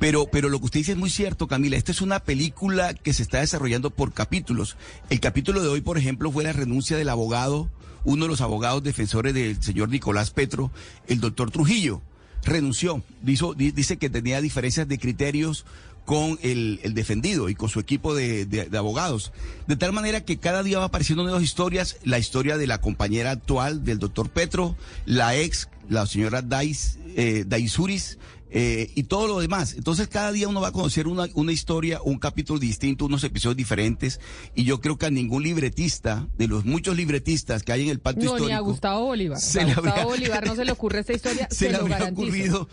Pero, 0.00 0.26
pero 0.26 0.48
lo 0.48 0.58
que 0.58 0.64
usted 0.64 0.80
dice 0.80 0.92
es 0.92 0.98
muy 0.98 1.10
cierto, 1.10 1.46
Camila. 1.46 1.76
Esta 1.76 1.92
es 1.92 2.00
una 2.00 2.18
película 2.18 2.94
que 2.94 3.14
se 3.14 3.22
está 3.22 3.38
desarrollando 3.38 3.90
por 3.90 4.12
capítulos. 4.12 4.76
El 5.08 5.20
capítulo 5.20 5.62
de 5.62 5.68
hoy, 5.68 5.82
por 5.82 5.98
ejemplo, 5.98 6.32
fue 6.32 6.42
la 6.42 6.52
renuncia 6.52 6.96
del 6.96 7.10
abogado, 7.10 7.70
uno 8.02 8.24
de 8.24 8.28
los 8.28 8.40
abogados 8.40 8.82
defensores 8.82 9.34
del 9.34 9.62
señor 9.62 9.88
Nicolás 9.88 10.32
Petro, 10.32 10.72
el 11.06 11.20
doctor 11.20 11.52
Trujillo 11.52 12.02
renunció. 12.46 13.02
dice 13.22 13.96
que 13.98 14.10
tenía 14.10 14.40
diferencias 14.40 14.88
de 14.88 14.98
criterios 14.98 15.66
con 16.06 16.38
el, 16.42 16.80
defendido 16.94 17.48
y 17.48 17.54
con 17.54 17.68
su 17.68 17.80
equipo 17.80 18.14
de, 18.14 18.68
abogados. 18.78 19.32
De 19.66 19.76
tal 19.76 19.92
manera 19.92 20.24
que 20.24 20.38
cada 20.38 20.62
día 20.62 20.78
va 20.78 20.86
apareciendo 20.86 21.24
nuevas 21.24 21.42
historias, 21.42 21.98
la 22.04 22.18
historia 22.18 22.56
de 22.56 22.66
la 22.66 22.80
compañera 22.80 23.32
actual 23.32 23.84
del 23.84 23.98
doctor 23.98 24.30
Petro, 24.30 24.76
la 25.04 25.36
ex, 25.36 25.68
la 25.88 26.06
señora 26.06 26.42
Dais, 26.42 26.98
eh, 27.16 27.44
Daisuris, 27.46 28.18
eh, 28.50 28.90
y 28.94 29.04
todo 29.04 29.26
lo 29.26 29.40
demás. 29.40 29.74
Entonces 29.74 30.08
cada 30.08 30.32
día 30.32 30.48
uno 30.48 30.60
va 30.60 30.68
a 30.68 30.72
conocer 30.72 31.08
una, 31.08 31.26
una 31.34 31.52
historia, 31.52 32.00
un 32.02 32.18
capítulo 32.18 32.58
distinto, 32.58 33.06
unos 33.06 33.24
episodios 33.24 33.56
diferentes 33.56 34.20
y 34.54 34.64
yo 34.64 34.80
creo 34.80 34.98
que 34.98 35.06
a 35.06 35.10
ningún 35.10 35.42
libretista, 35.42 36.28
de 36.38 36.48
los 36.48 36.64
muchos 36.64 36.96
libretistas 36.96 37.62
que 37.62 37.72
hay 37.72 37.82
en 37.82 37.88
el 37.88 38.00
pacto 38.00 38.20
no, 38.20 38.26
histórico... 38.26 38.48
Ni 38.48 38.54
a 38.54 38.60
Gustavo 38.60 39.06
Bolívar. 39.06 39.38
a 39.38 39.74
Gustavo 39.80 40.10
Bolívar 40.10 40.46
no 40.46 40.54
se 40.54 40.64
le 40.64 40.72
ocurre 40.72 41.00
esta 41.00 41.12
historia, 41.12 41.48
se, 41.50 41.70
le 41.70 41.76
habría 41.76 42.04
ocurrido 42.04 42.68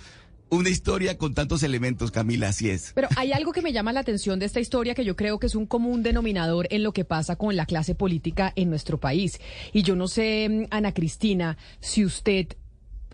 una 0.49 0.69
historia 0.69 1.17
con 1.17 1.33
tantos 1.33 1.63
elementos, 1.63 2.11
Camila, 2.11 2.49
así 2.49 2.69
es. 2.69 2.91
Pero 2.93 3.07
hay 3.15 3.31
algo 3.31 3.51
que 3.51 3.61
me 3.61 3.73
llama 3.73 3.91
la 3.91 4.01
atención 4.01 4.39
de 4.39 4.45
esta 4.45 4.59
historia 4.59 4.93
que 4.93 5.03
yo 5.03 5.15
creo 5.15 5.39
que 5.39 5.47
es 5.47 5.55
un 5.55 5.65
común 5.65 6.03
denominador 6.03 6.67
en 6.69 6.83
lo 6.83 6.93
que 6.93 7.05
pasa 7.05 7.35
con 7.35 7.55
la 7.55 7.65
clase 7.65 7.95
política 7.95 8.53
en 8.55 8.69
nuestro 8.69 8.99
país. 8.99 9.39
Y 9.71 9.83
yo 9.83 9.95
no 9.95 10.07
sé, 10.07 10.47
mm, 10.49 10.67
Ana 10.69 10.93
Cristina, 10.93 11.57
si 11.79 12.05
usted 12.05 12.47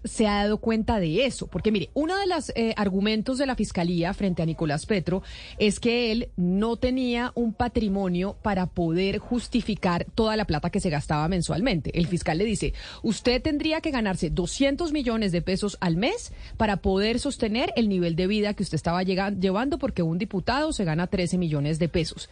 se 0.04 0.28
ha 0.28 0.44
dado 0.44 0.58
cuenta 0.58 1.00
de 1.00 1.26
eso. 1.26 1.48
Porque 1.48 1.72
mire, 1.72 1.90
uno 1.94 2.18
de 2.18 2.28
los 2.28 2.52
eh, 2.56 2.74
argumentos 2.78 3.38
de 3.38 3.46
la 3.46 3.56
Fiscalía 3.56 4.14
frente 4.14 4.42
a 4.42 4.46
Nicolás 4.46 4.86
Petro 4.86 5.24
es 5.58 5.80
que 5.80 6.12
él 6.12 6.30
no 6.38 6.78
tenía 6.78 7.32
un 7.36 7.54
patrimonio 7.54 8.36
para 8.42 8.66
poder 8.68 9.20
justificar 9.20 10.06
toda 10.16 10.36
la 10.36 10.46
plata 10.46 10.70
que 10.70 10.80
se 10.80 10.90
gastaba 10.90 11.28
mensualmente. 11.28 11.98
El 11.98 12.08
fiscal 12.08 12.38
le 12.38 12.46
dice, 12.46 12.74
usted 13.04 13.42
tendría 13.42 13.82
que 13.82 13.92
ganarse 13.92 14.30
200 14.30 14.92
millones 14.92 15.32
de 15.32 15.42
pesos 15.42 15.78
al 15.82 15.98
mes 15.98 16.32
para 16.58 16.78
poder 16.78 17.20
sostener 17.20 17.74
el 17.76 17.90
nivel 17.90 18.16
de 18.16 18.28
vida 18.28 18.54
que 18.54 18.64
usted 18.64 18.76
estaba 18.76 19.04
llevando 19.04 19.78
porque 19.78 20.04
un 20.04 20.18
diputado 20.18 20.74
se 20.74 20.86
gana 20.86 21.08
13 21.08 21.38
millones 21.38 21.80
de 21.80 21.90
pesos. 21.90 22.30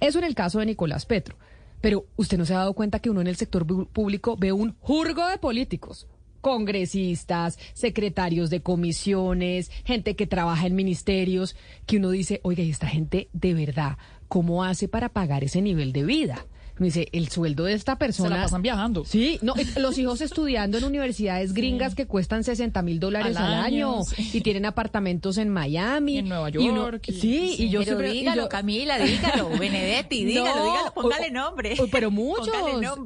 Eso 0.00 0.18
en 0.18 0.24
el 0.24 0.34
caso 0.34 0.58
de 0.58 0.66
Nicolás 0.66 1.06
Petro. 1.06 1.36
Pero 1.80 2.04
usted 2.16 2.38
no 2.38 2.44
se 2.44 2.54
ha 2.54 2.58
dado 2.58 2.74
cuenta 2.74 2.98
que 2.98 3.10
uno 3.10 3.20
en 3.20 3.26
el 3.26 3.36
sector 3.36 3.66
público 3.88 4.36
ve 4.36 4.52
un 4.52 4.74
jurgo 4.80 5.26
de 5.26 5.38
políticos, 5.38 6.06
congresistas, 6.40 7.58
secretarios 7.74 8.50
de 8.50 8.60
comisiones, 8.60 9.70
gente 9.84 10.16
que 10.16 10.26
trabaja 10.26 10.66
en 10.66 10.74
ministerios, 10.74 11.56
que 11.86 11.98
uno 11.98 12.10
dice, 12.10 12.40
oiga, 12.42 12.62
¿y 12.62 12.70
esta 12.70 12.86
gente 12.86 13.28
de 13.32 13.54
verdad 13.54 13.98
cómo 14.28 14.62
hace 14.64 14.88
para 14.88 15.08
pagar 15.08 15.44
ese 15.44 15.60
nivel 15.60 15.92
de 15.92 16.04
vida? 16.04 16.46
Me 16.80 16.86
dice, 16.86 17.08
el 17.12 17.28
sueldo 17.28 17.64
de 17.64 17.74
esta 17.74 17.98
persona... 17.98 18.30
Se 18.30 18.34
la 18.36 18.42
pasan 18.44 18.62
viajando. 18.62 19.04
Sí, 19.04 19.38
no, 19.42 19.52
los 19.76 19.98
hijos 19.98 20.22
estudiando 20.22 20.78
en 20.78 20.84
universidades 20.84 21.52
gringas 21.52 21.94
que 21.94 22.06
cuestan 22.06 22.42
60 22.42 22.80
mil 22.80 22.98
dólares 22.98 23.36
al, 23.36 23.52
año, 23.52 23.96
y 24.16 24.40
tienen 24.40 24.64
apartamentos 24.64 25.36
en 25.36 25.50
Miami. 25.50 26.16
en 26.16 26.30
Nueva 26.30 26.48
York. 26.48 27.04
sí, 27.04 27.54
y 27.58 27.68
yo 27.68 27.82
pero 27.84 28.00
dígalo, 28.00 28.48
Camila, 28.48 28.98
dígalo, 28.98 29.50
Benedetti, 29.58 30.24
dígalo, 30.24 30.64
dígalo, 30.64 30.94
póngale 30.94 31.30
nombre. 31.30 31.76
pero 31.92 32.10
muchos. 32.10 32.48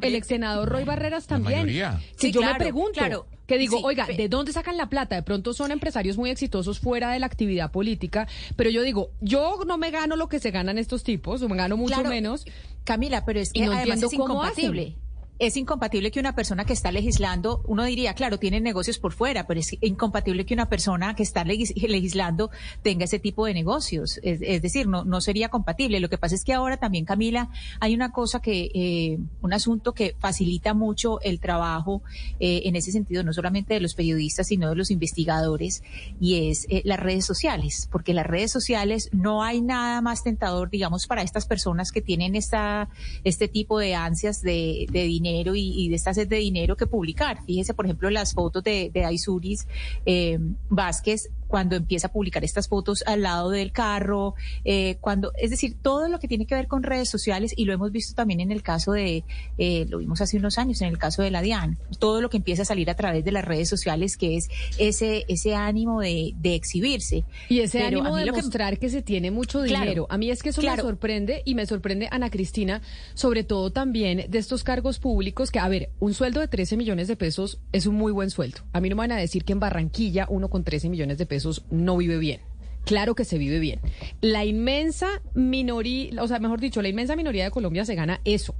El 0.00 0.14
ex 0.14 0.28
senador 0.28 0.68
Roy 0.68 0.84
Barreras 0.84 1.26
también. 1.26 1.68
Si 2.14 2.30
yo 2.30 2.42
me 2.42 2.54
pregunto, 2.54 2.92
claro 2.92 3.26
que 3.46 3.58
digo, 3.58 3.78
oiga, 3.82 4.06
¿de 4.06 4.28
dónde 4.28 4.52
sacan 4.52 4.76
la 4.76 4.88
plata? 4.88 5.16
De 5.16 5.22
pronto 5.22 5.52
son 5.52 5.70
empresarios 5.70 6.16
muy 6.16 6.30
exitosos 6.30 6.78
fuera 6.80 7.12
de 7.12 7.18
la 7.18 7.26
actividad 7.26 7.70
política, 7.70 8.26
pero 8.56 8.70
yo 8.70 8.82
digo, 8.82 9.10
yo 9.20 9.60
no 9.66 9.78
me 9.78 9.90
gano 9.90 10.16
lo 10.16 10.28
que 10.28 10.38
se 10.38 10.50
ganan 10.50 10.78
estos 10.78 11.02
tipos, 11.02 11.42
o 11.42 11.48
me 11.48 11.56
gano 11.56 11.76
mucho 11.76 12.02
menos. 12.04 12.44
Camila, 12.84 13.24
pero 13.24 13.40
es 13.40 13.52
que 13.52 13.64
además 13.64 14.02
es 14.02 14.12
incompatible 14.12 14.96
es 15.38 15.56
incompatible 15.56 16.12
que 16.12 16.20
una 16.20 16.34
persona 16.34 16.64
que 16.64 16.72
está 16.72 16.92
legislando, 16.92 17.62
uno 17.66 17.84
diría, 17.84 18.14
claro, 18.14 18.38
tiene 18.38 18.60
negocios 18.60 18.98
por 18.98 19.12
fuera, 19.12 19.46
pero 19.46 19.58
es 19.58 19.76
incompatible 19.80 20.46
que 20.46 20.54
una 20.54 20.68
persona 20.68 21.16
que 21.16 21.24
está 21.24 21.44
legislando 21.44 22.50
tenga 22.82 23.04
ese 23.04 23.18
tipo 23.18 23.46
de 23.46 23.54
negocios. 23.54 24.20
Es, 24.22 24.62
decir, 24.62 24.86
no, 24.86 25.20
sería 25.20 25.48
compatible. 25.48 25.98
Lo 25.98 26.08
que 26.08 26.18
pasa 26.18 26.36
es 26.36 26.44
que 26.44 26.52
ahora 26.52 26.76
también, 26.76 27.04
Camila, 27.04 27.50
hay 27.80 27.94
una 27.94 28.12
cosa 28.12 28.40
que, 28.40 28.70
eh, 28.74 29.18
un 29.42 29.52
asunto 29.52 29.92
que 29.92 30.14
facilita 30.20 30.72
mucho 30.72 31.20
el 31.20 31.40
trabajo 31.40 32.02
eh, 32.38 32.62
en 32.64 32.76
ese 32.76 32.92
sentido, 32.92 33.24
no 33.24 33.32
solamente 33.32 33.74
de 33.74 33.80
los 33.80 33.94
periodistas, 33.94 34.46
sino 34.46 34.70
de 34.70 34.76
los 34.76 34.92
investigadores, 34.92 35.82
y 36.20 36.48
es 36.48 36.66
eh, 36.70 36.82
las 36.84 37.00
redes 37.00 37.24
sociales, 37.24 37.88
porque 37.90 38.14
las 38.14 38.26
redes 38.26 38.52
sociales 38.52 39.08
no 39.12 39.42
hay 39.42 39.62
nada 39.62 40.00
más 40.00 40.22
tentador, 40.22 40.70
digamos, 40.70 41.08
para 41.08 41.22
estas 41.22 41.46
personas 41.46 41.90
que 41.90 42.00
tienen 42.00 42.36
esta, 42.36 42.88
este 43.24 43.48
tipo 43.48 43.80
de 43.80 43.96
ansias 43.96 44.40
de, 44.40 44.86
de 44.90 45.02
dinero 45.02 45.23
y, 45.26 45.88
de 45.88 45.94
esta 45.94 46.14
sed 46.14 46.28
de 46.28 46.36
dinero 46.36 46.76
que 46.76 46.86
publicar. 46.86 47.42
Fíjese, 47.44 47.74
por 47.74 47.84
ejemplo, 47.86 48.10
las 48.10 48.34
fotos 48.34 48.62
de, 48.62 48.90
de 48.92 49.04
Aisuris 49.04 49.66
eh, 50.06 50.38
Vázquez 50.68 51.30
cuando 51.54 51.76
empieza 51.76 52.08
a 52.08 52.10
publicar 52.10 52.42
estas 52.42 52.66
fotos 52.66 53.04
al 53.06 53.22
lado 53.22 53.50
del 53.50 53.70
carro, 53.70 54.34
eh, 54.64 54.96
cuando, 55.00 55.30
es 55.38 55.50
decir, 55.50 55.76
todo 55.80 56.08
lo 56.08 56.18
que 56.18 56.26
tiene 56.26 56.46
que 56.46 56.56
ver 56.56 56.66
con 56.66 56.82
redes 56.82 57.08
sociales 57.08 57.54
y 57.56 57.64
lo 57.64 57.72
hemos 57.72 57.92
visto 57.92 58.12
también 58.12 58.40
en 58.40 58.50
el 58.50 58.60
caso 58.60 58.90
de, 58.90 59.22
eh, 59.56 59.86
lo 59.88 59.98
vimos 59.98 60.20
hace 60.20 60.36
unos 60.36 60.58
años 60.58 60.82
en 60.82 60.88
el 60.88 60.98
caso 60.98 61.22
de 61.22 61.30
la 61.30 61.42
DIAN, 61.42 61.78
todo 62.00 62.20
lo 62.20 62.28
que 62.28 62.38
empieza 62.38 62.62
a 62.62 62.64
salir 62.64 62.90
a 62.90 62.96
través 62.96 63.24
de 63.24 63.30
las 63.30 63.44
redes 63.44 63.68
sociales, 63.68 64.16
que 64.16 64.36
es 64.36 64.48
ese, 64.78 65.26
ese 65.28 65.54
ánimo 65.54 66.00
de, 66.00 66.34
de 66.40 66.56
exhibirse. 66.56 67.22
Y 67.48 67.60
ese 67.60 67.84
ánimo 67.84 68.16
de 68.16 68.32
mostrar 68.32 68.76
que... 68.80 68.88
se 68.88 69.02
tiene 69.02 69.30
mucho 69.30 69.62
dinero. 69.62 70.08
a 70.10 70.18
mí 70.18 70.32
es 70.32 70.42
que 70.42 70.48
eso 70.48 70.60
me 70.60 70.76
sorprende 70.76 71.42
y 71.44 71.54
me 71.54 71.66
sorprende, 71.66 72.08
Ana 72.10 72.30
Cristina, 72.30 72.82
sobre 73.14 73.44
todo 73.44 73.70
también 73.70 74.24
de 74.28 74.38
estos 74.38 74.64
cargos 74.64 74.98
públicos 74.98 75.52
que, 75.52 75.60
a 75.60 75.68
ver, 75.68 75.90
un 76.00 76.14
sueldo 76.14 76.40
de 76.40 76.48
13 76.48 76.76
millones 76.76 77.06
de 77.06 77.14
pesos 77.14 77.60
es 77.70 77.86
un 77.86 77.94
muy 77.94 78.10
buen 78.10 78.30
sueldo. 78.30 78.62
A 78.72 78.80
mí 78.80 78.88
no 78.88 78.96
me 78.96 79.02
van 79.02 79.12
a 79.12 79.16
decir 79.18 79.44
que 79.44 79.52
en 79.52 79.60
Barranquilla 79.60 80.26
uno 80.28 80.50
con 80.50 80.64
13 80.64 80.88
millones 80.88 81.16
de 81.16 81.26
pesos 81.26 81.43
no 81.70 81.96
vive 81.96 82.18
bien. 82.18 82.40
Claro 82.84 83.14
que 83.14 83.24
se 83.24 83.38
vive 83.38 83.58
bien. 83.58 83.80
La 84.20 84.44
inmensa 84.44 85.22
minoría, 85.34 86.22
o 86.22 86.28
sea, 86.28 86.38
mejor 86.38 86.60
dicho, 86.60 86.82
la 86.82 86.88
inmensa 86.88 87.16
minoría 87.16 87.44
de 87.44 87.50
Colombia 87.50 87.84
se 87.84 87.94
gana 87.94 88.20
eso. 88.24 88.54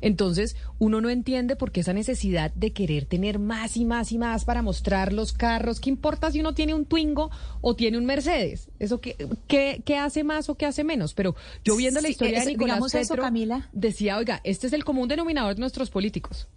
Entonces, 0.00 0.56
uno 0.78 1.00
no 1.00 1.10
entiende 1.10 1.56
por 1.56 1.72
qué 1.72 1.80
esa 1.80 1.92
necesidad 1.92 2.52
de 2.54 2.72
querer 2.72 3.04
tener 3.04 3.38
más 3.38 3.76
y 3.76 3.84
más 3.84 4.12
y 4.12 4.18
más 4.18 4.44
para 4.44 4.62
mostrar 4.62 5.12
los 5.12 5.32
carros. 5.32 5.80
¿Qué 5.80 5.90
importa 5.90 6.30
si 6.30 6.40
uno 6.40 6.54
tiene 6.54 6.74
un 6.74 6.84
Twingo 6.84 7.30
o 7.60 7.74
tiene 7.74 7.98
un 7.98 8.06
Mercedes? 8.06 8.68
¿Eso 8.78 9.00
qué, 9.00 9.16
qué, 9.48 9.96
hace 9.96 10.24
más 10.24 10.48
o 10.48 10.54
qué 10.54 10.66
hace 10.66 10.84
menos? 10.84 11.14
Pero 11.14 11.34
yo 11.64 11.76
viendo 11.76 12.00
la 12.00 12.08
historia 12.08 12.40
de 12.40 12.46
Nicolás 12.46 12.80
Petro, 12.92 13.22
Camila. 13.22 13.68
decía, 13.72 14.18
oiga, 14.18 14.40
este 14.44 14.68
es 14.68 14.72
el 14.72 14.84
común 14.84 15.08
denominador 15.08 15.54
de 15.54 15.60
nuestros 15.60 15.90
políticos. 15.90 16.48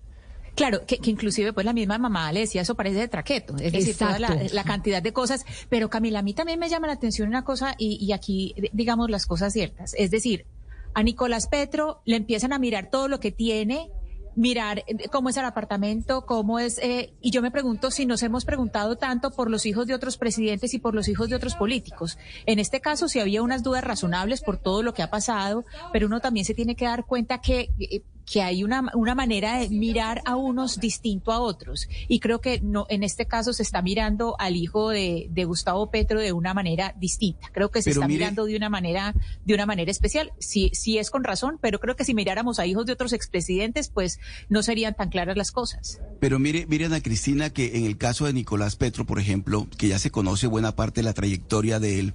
Claro, 0.55 0.85
que, 0.85 0.99
inclusive 1.03 1.53
pues 1.53 1.65
la 1.65 1.73
misma 1.73 1.97
mamá 1.97 2.31
le 2.31 2.41
decía 2.41 2.61
eso 2.61 2.75
parece 2.75 2.99
de 2.99 3.07
traqueto, 3.07 3.55
es 3.57 3.71
decir, 3.71 3.97
toda 3.97 4.19
la, 4.19 4.63
cantidad 4.63 5.01
de 5.01 5.13
cosas. 5.13 5.45
Pero 5.69 5.89
Camila, 5.89 6.19
a 6.19 6.23
mí 6.23 6.33
también 6.33 6.59
me 6.59 6.69
llama 6.69 6.87
la 6.87 6.93
atención 6.93 7.27
una 7.27 7.43
cosa 7.43 7.75
y, 7.77 7.97
y 8.03 8.11
aquí 8.11 8.53
digamos 8.73 9.09
las 9.09 9.25
cosas 9.25 9.53
ciertas. 9.53 9.93
Es 9.97 10.11
decir, 10.11 10.45
a 10.93 11.03
Nicolás 11.03 11.47
Petro 11.47 12.01
le 12.05 12.17
empiezan 12.17 12.53
a 12.53 12.59
mirar 12.59 12.89
todo 12.89 13.07
lo 13.07 13.19
que 13.19 13.31
tiene, 13.31 13.89
mirar 14.35 14.83
eh, 14.87 15.09
cómo 15.09 15.29
es 15.29 15.37
el 15.37 15.45
apartamento, 15.45 16.25
cómo 16.25 16.59
es, 16.59 16.77
eh, 16.79 17.13
y 17.21 17.31
yo 17.31 17.41
me 17.41 17.51
pregunto 17.51 17.91
si 17.91 18.05
nos 18.05 18.23
hemos 18.23 18.45
preguntado 18.45 18.95
tanto 18.95 19.31
por 19.31 19.49
los 19.49 19.65
hijos 19.65 19.87
de 19.87 19.93
otros 19.93 20.17
presidentes 20.17 20.73
y 20.73 20.79
por 20.79 20.95
los 20.95 21.07
hijos 21.07 21.29
de 21.29 21.35
otros 21.35 21.55
políticos. 21.55 22.17
En 22.45 22.59
este 22.59 22.81
caso, 22.81 23.07
si 23.07 23.19
había 23.19 23.41
unas 23.41 23.63
dudas 23.63 23.83
razonables 23.83 24.41
por 24.41 24.57
todo 24.57 24.83
lo 24.83 24.93
que 24.93 25.03
ha 25.03 25.09
pasado, 25.09 25.65
pero 25.91 26.07
uno 26.07 26.19
también 26.19 26.45
se 26.45 26.53
tiene 26.53 26.75
que 26.75 26.85
dar 26.85 27.05
cuenta 27.05 27.39
que 27.39 27.69
eh, 27.79 28.01
que 28.31 28.41
hay 28.41 28.63
una, 28.63 28.89
una 28.93 29.13
manera 29.13 29.59
de 29.59 29.69
mirar 29.69 30.21
a 30.23 30.37
unos 30.37 30.79
distinto 30.79 31.33
a 31.33 31.41
otros. 31.41 31.89
Y 32.07 32.21
creo 32.21 32.39
que 32.39 32.61
no, 32.61 32.85
en 32.89 33.03
este 33.03 33.25
caso 33.25 33.51
se 33.51 33.61
está 33.61 33.81
mirando 33.81 34.37
al 34.39 34.55
hijo 34.55 34.89
de, 34.89 35.27
de 35.29 35.43
Gustavo 35.43 35.91
Petro 35.91 36.21
de 36.21 36.31
una 36.31 36.53
manera 36.53 36.95
distinta. 36.97 37.49
Creo 37.51 37.71
que 37.71 37.81
se 37.81 37.89
está 37.89 38.07
mirando 38.07 38.45
de 38.45 38.55
una 38.55 38.69
manera, 38.69 39.13
de 39.43 39.53
una 39.53 39.65
manera 39.65 39.91
especial. 39.91 40.31
Sí, 40.39 40.71
sí 40.73 40.97
es 40.97 41.11
con 41.11 41.25
razón, 41.25 41.59
pero 41.61 41.79
creo 41.79 41.97
que 41.97 42.05
si 42.05 42.13
miráramos 42.13 42.57
a 42.59 42.65
hijos 42.65 42.85
de 42.85 42.93
otros 42.93 43.11
expresidentes, 43.11 43.89
pues 43.89 44.21
no 44.47 44.63
serían 44.63 44.95
tan 44.95 45.09
claras 45.09 45.35
las 45.35 45.51
cosas. 45.51 45.99
Pero 46.21 46.39
mire, 46.39 46.65
miren 46.67 46.93
a 46.93 47.01
Cristina 47.01 47.49
que 47.49 47.75
en 47.77 47.85
el 47.85 47.97
caso 47.97 48.27
de 48.27 48.33
Nicolás 48.33 48.77
Petro, 48.77 49.05
por 49.05 49.19
ejemplo, 49.19 49.67
que 49.77 49.89
ya 49.89 49.99
se 49.99 50.09
conoce 50.09 50.47
buena 50.47 50.73
parte 50.73 51.01
de 51.01 51.05
la 51.05 51.13
trayectoria 51.13 51.81
de 51.81 51.99
él, 51.99 52.13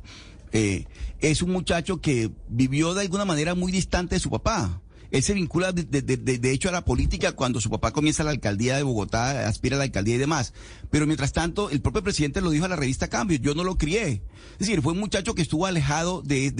eh, 0.52 0.86
es 1.20 1.42
un 1.42 1.50
muchacho 1.50 2.00
que 2.00 2.30
vivió 2.48 2.94
de 2.94 3.02
alguna 3.02 3.26
manera 3.26 3.54
muy 3.54 3.70
distante 3.70 4.14
de 4.14 4.20
su 4.20 4.30
papá. 4.30 4.80
Él 5.10 5.22
se 5.22 5.34
vincula 5.34 5.72
de, 5.72 5.84
de, 5.84 6.16
de, 6.16 6.50
hecho 6.50 6.68
a 6.68 6.72
la 6.72 6.84
política 6.84 7.32
cuando 7.32 7.60
su 7.60 7.70
papá 7.70 7.92
comienza 7.92 8.24
la 8.24 8.30
alcaldía 8.30 8.76
de 8.76 8.82
Bogotá, 8.82 9.48
aspira 9.48 9.76
a 9.76 9.78
la 9.78 9.84
alcaldía 9.84 10.16
y 10.16 10.18
demás. 10.18 10.52
Pero 10.90 11.06
mientras 11.06 11.32
tanto, 11.32 11.70
el 11.70 11.80
propio 11.80 12.02
presidente 12.02 12.40
lo 12.40 12.50
dijo 12.50 12.64
a 12.64 12.68
la 12.68 12.76
revista 12.76 13.08
Cambio, 13.08 13.38
yo 13.38 13.54
no 13.54 13.64
lo 13.64 13.76
crié. 13.76 14.22
Es 14.52 14.60
decir, 14.60 14.80
fue 14.80 14.92
un 14.92 15.00
muchacho 15.00 15.34
que 15.34 15.42
estuvo 15.42 15.66
alejado 15.66 16.22
de, 16.22 16.52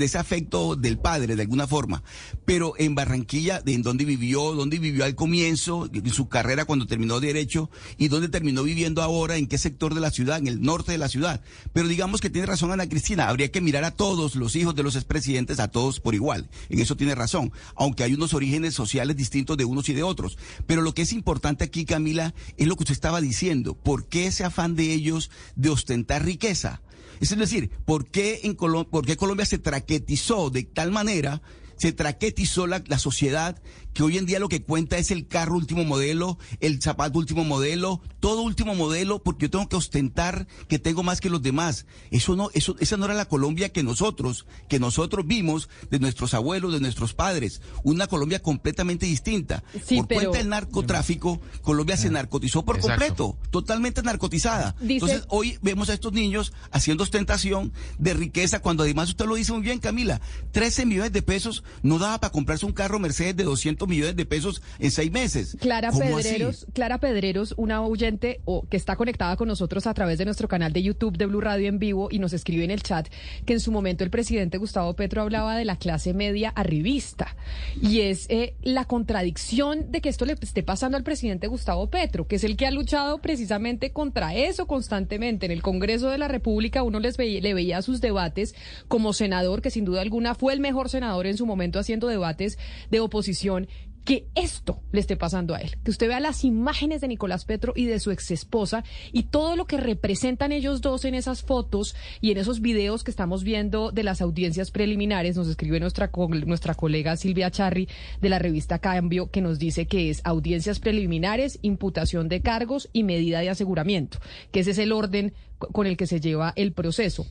ese 0.00 0.18
afecto 0.18 0.76
del 0.76 0.98
padre, 0.98 1.34
de 1.36 1.42
alguna 1.42 1.66
forma. 1.66 2.02
Pero 2.44 2.74
en 2.78 2.94
Barranquilla, 2.94 3.62
en 3.66 3.82
donde 3.82 4.04
vivió, 4.04 4.52
donde 4.52 4.78
vivió 4.78 5.04
al 5.04 5.14
comienzo, 5.14 5.88
de 5.88 6.10
su 6.10 6.28
carrera 6.28 6.64
cuando 6.64 6.86
terminó 6.86 7.20
Derecho, 7.20 7.70
y 7.98 8.08
donde 8.08 8.28
terminó 8.28 8.62
viviendo 8.62 9.02
ahora, 9.02 9.36
en 9.36 9.48
qué 9.48 9.58
sector 9.58 9.94
de 9.94 10.00
la 10.00 10.10
ciudad, 10.10 10.38
en 10.38 10.46
el 10.46 10.62
norte 10.62 10.92
de 10.92 10.98
la 10.98 11.08
ciudad. 11.08 11.40
Pero 11.72 11.88
digamos 11.88 12.20
que 12.20 12.30
tiene 12.30 12.46
razón 12.46 12.70
Ana 12.70 12.88
Cristina, 12.88 13.28
habría 13.28 13.50
que 13.50 13.60
mirar 13.60 13.84
a 13.84 13.90
todos 13.90 14.36
los 14.36 14.54
hijos 14.56 14.74
de 14.74 14.82
los 14.82 14.94
expresidentes, 14.94 15.58
a 15.58 15.68
todos 15.68 16.00
por 16.00 16.14
igual. 16.14 16.48
En 16.68 16.80
eso 16.80 16.96
tiene 16.96 17.14
razón 17.14 17.52
aunque 17.76 18.04
hay 18.04 18.14
unos 18.14 18.34
orígenes 18.34 18.74
sociales 18.74 19.16
distintos 19.16 19.56
de 19.56 19.64
unos 19.64 19.88
y 19.88 19.94
de 19.94 20.02
otros. 20.02 20.38
Pero 20.66 20.82
lo 20.82 20.94
que 20.94 21.02
es 21.02 21.12
importante 21.12 21.64
aquí, 21.64 21.84
Camila, 21.84 22.34
es 22.56 22.66
lo 22.66 22.76
que 22.76 22.82
usted 22.84 22.94
estaba 22.94 23.20
diciendo. 23.20 23.74
¿Por 23.74 24.06
qué 24.06 24.26
ese 24.26 24.44
afán 24.44 24.76
de 24.76 24.92
ellos 24.92 25.30
de 25.56 25.70
ostentar 25.70 26.24
riqueza? 26.24 26.82
Es 27.20 27.36
decir, 27.36 27.70
¿por 27.84 28.06
qué, 28.06 28.40
en 28.44 28.54
Colombia 28.54 29.46
se 29.46 29.58
traquetizó 29.58 30.50
de 30.50 30.64
tal 30.64 30.90
manera 30.90 31.42
se 31.76 31.92
traquetizó 31.92 32.66
la, 32.66 32.82
la, 32.86 32.98
sociedad, 32.98 33.60
que 33.92 34.02
hoy 34.02 34.18
en 34.18 34.26
día 34.26 34.38
lo 34.38 34.48
que 34.48 34.62
cuenta 34.62 34.98
es 34.98 35.10
el 35.10 35.26
carro 35.26 35.56
último 35.56 35.84
modelo, 35.84 36.38
el 36.60 36.82
zapato 36.82 37.18
último 37.18 37.44
modelo, 37.44 38.00
todo 38.20 38.42
último 38.42 38.74
modelo, 38.74 39.22
porque 39.22 39.46
yo 39.46 39.50
tengo 39.50 39.68
que 39.68 39.76
ostentar 39.76 40.46
que 40.68 40.78
tengo 40.78 41.02
más 41.02 41.20
que 41.20 41.30
los 41.30 41.42
demás. 41.42 41.86
Eso 42.10 42.36
no, 42.36 42.50
eso, 42.54 42.76
esa 42.80 42.96
no 42.96 43.04
era 43.04 43.14
la 43.14 43.26
Colombia 43.26 43.70
que 43.70 43.82
nosotros, 43.82 44.46
que 44.68 44.78
nosotros 44.78 45.26
vimos 45.26 45.68
de 45.90 45.98
nuestros 45.98 46.34
abuelos, 46.34 46.72
de 46.72 46.80
nuestros 46.80 47.14
padres. 47.14 47.62
Una 47.82 48.06
Colombia 48.06 48.42
completamente 48.42 49.06
distinta. 49.06 49.62
por 49.72 50.08
cuenta 50.08 50.38
del 50.38 50.48
narcotráfico, 50.48 51.40
Colombia 51.62 51.96
se 51.96 52.10
narcotizó 52.10 52.64
por 52.64 52.80
completo, 52.80 53.38
totalmente 53.50 54.02
narcotizada. 54.02 54.74
Entonces, 54.80 55.24
hoy 55.28 55.58
vemos 55.62 55.88
a 55.88 55.94
estos 55.94 56.12
niños 56.12 56.52
haciendo 56.70 57.04
ostentación 57.04 57.72
de 57.98 58.14
riqueza, 58.14 58.60
cuando 58.60 58.82
además 58.82 59.08
usted 59.08 59.26
lo 59.26 59.34
dice 59.34 59.52
muy 59.52 59.62
bien, 59.62 59.78
Camila, 59.78 60.20
13 60.52 60.86
millones 60.86 61.12
de 61.12 61.22
pesos 61.22 61.64
no 61.82 61.98
daba 61.98 62.20
para 62.20 62.32
comprarse 62.32 62.66
un 62.66 62.72
carro 62.72 62.98
Mercedes 62.98 63.36
de 63.36 63.44
200 63.44 63.88
millones 63.88 64.16
de 64.16 64.26
pesos 64.26 64.62
en 64.78 64.90
seis 64.90 65.10
meses. 65.10 65.56
Clara 65.60 65.90
Pedreros, 65.90 66.66
Clara 66.72 66.98
Pedreros, 66.98 67.54
una 67.56 67.82
oyente 67.82 68.40
que 68.70 68.76
está 68.76 68.96
conectada 68.96 69.36
con 69.36 69.48
nosotros 69.48 69.86
a 69.86 69.94
través 69.94 70.18
de 70.18 70.24
nuestro 70.24 70.48
canal 70.48 70.72
de 70.72 70.82
YouTube 70.82 71.16
de 71.16 71.26
Blue 71.26 71.40
Radio 71.40 71.68
en 71.68 71.78
vivo 71.78 72.08
y 72.10 72.18
nos 72.18 72.32
escribe 72.32 72.64
en 72.64 72.70
el 72.70 72.82
chat 72.82 73.08
que 73.44 73.54
en 73.54 73.60
su 73.60 73.72
momento 73.72 74.04
el 74.04 74.10
presidente 74.10 74.58
Gustavo 74.58 74.94
Petro 74.94 75.22
hablaba 75.22 75.56
de 75.56 75.64
la 75.64 75.76
clase 75.76 76.14
media 76.14 76.50
arribista. 76.50 77.36
Y 77.80 78.00
es 78.00 78.26
eh, 78.28 78.54
la 78.62 78.84
contradicción 78.84 79.90
de 79.90 80.00
que 80.00 80.08
esto 80.08 80.24
le 80.24 80.34
esté 80.40 80.62
pasando 80.62 80.96
al 80.96 81.04
presidente 81.04 81.46
Gustavo 81.46 81.88
Petro, 81.88 82.26
que 82.26 82.36
es 82.36 82.44
el 82.44 82.56
que 82.56 82.66
ha 82.66 82.70
luchado 82.70 83.18
precisamente 83.18 83.92
contra 83.92 84.34
eso 84.34 84.66
constantemente. 84.66 85.46
En 85.46 85.52
el 85.52 85.62
Congreso 85.62 86.10
de 86.10 86.18
la 86.18 86.28
República 86.28 86.82
uno 86.82 87.00
les 87.00 87.18
le 87.18 87.54
veía 87.54 87.80
sus 87.82 88.00
debates 88.00 88.54
como 88.88 89.12
senador, 89.12 89.62
que 89.62 89.70
sin 89.70 89.84
duda 89.84 90.02
alguna 90.02 90.34
fue 90.34 90.52
el 90.52 90.60
mejor 90.60 90.88
senador 90.88 91.26
en 91.26 91.36
su 91.36 91.46
momento 91.46 91.53
momento 91.54 91.78
haciendo 91.78 92.08
debates 92.08 92.58
de 92.90 93.00
oposición 93.00 93.68
que 94.04 94.28
esto 94.34 94.82
le 94.92 95.00
esté 95.00 95.16
pasando 95.16 95.54
a 95.54 95.60
él. 95.60 95.76
Que 95.82 95.90
usted 95.90 96.08
vea 96.08 96.20
las 96.20 96.44
imágenes 96.44 97.00
de 97.00 97.08
Nicolás 97.08 97.44
Petro 97.44 97.72
y 97.74 97.86
de 97.86 97.98
su 97.98 98.10
ex 98.10 98.30
esposa 98.30 98.84
y 99.12 99.24
todo 99.24 99.56
lo 99.56 99.64
que 99.66 99.78
representan 99.78 100.52
ellos 100.52 100.82
dos 100.82 101.04
en 101.04 101.14
esas 101.14 101.42
fotos 101.42 101.96
y 102.20 102.30
en 102.30 102.38
esos 102.38 102.60
videos 102.60 103.02
que 103.02 103.10
estamos 103.10 103.44
viendo 103.44 103.92
de 103.92 104.02
las 104.02 104.20
audiencias 104.20 104.70
preliminares. 104.70 105.36
Nos 105.36 105.48
escribe 105.48 105.80
nuestra, 105.80 106.10
nuestra 106.44 106.74
colega 106.74 107.16
Silvia 107.16 107.50
Charri 107.50 107.88
de 108.20 108.28
la 108.28 108.38
revista 108.38 108.78
Cambio 108.78 109.30
que 109.30 109.40
nos 109.40 109.58
dice 109.58 109.86
que 109.86 110.10
es 110.10 110.20
audiencias 110.24 110.80
preliminares, 110.80 111.58
imputación 111.62 112.28
de 112.28 112.42
cargos 112.42 112.90
y 112.92 113.04
medida 113.04 113.40
de 113.40 113.48
aseguramiento, 113.48 114.18
que 114.52 114.60
ese 114.60 114.72
es 114.72 114.78
el 114.78 114.92
orden 114.92 115.32
con 115.58 115.86
el 115.86 115.96
que 115.96 116.06
se 116.06 116.20
lleva 116.20 116.52
el 116.56 116.72
proceso 116.72 117.26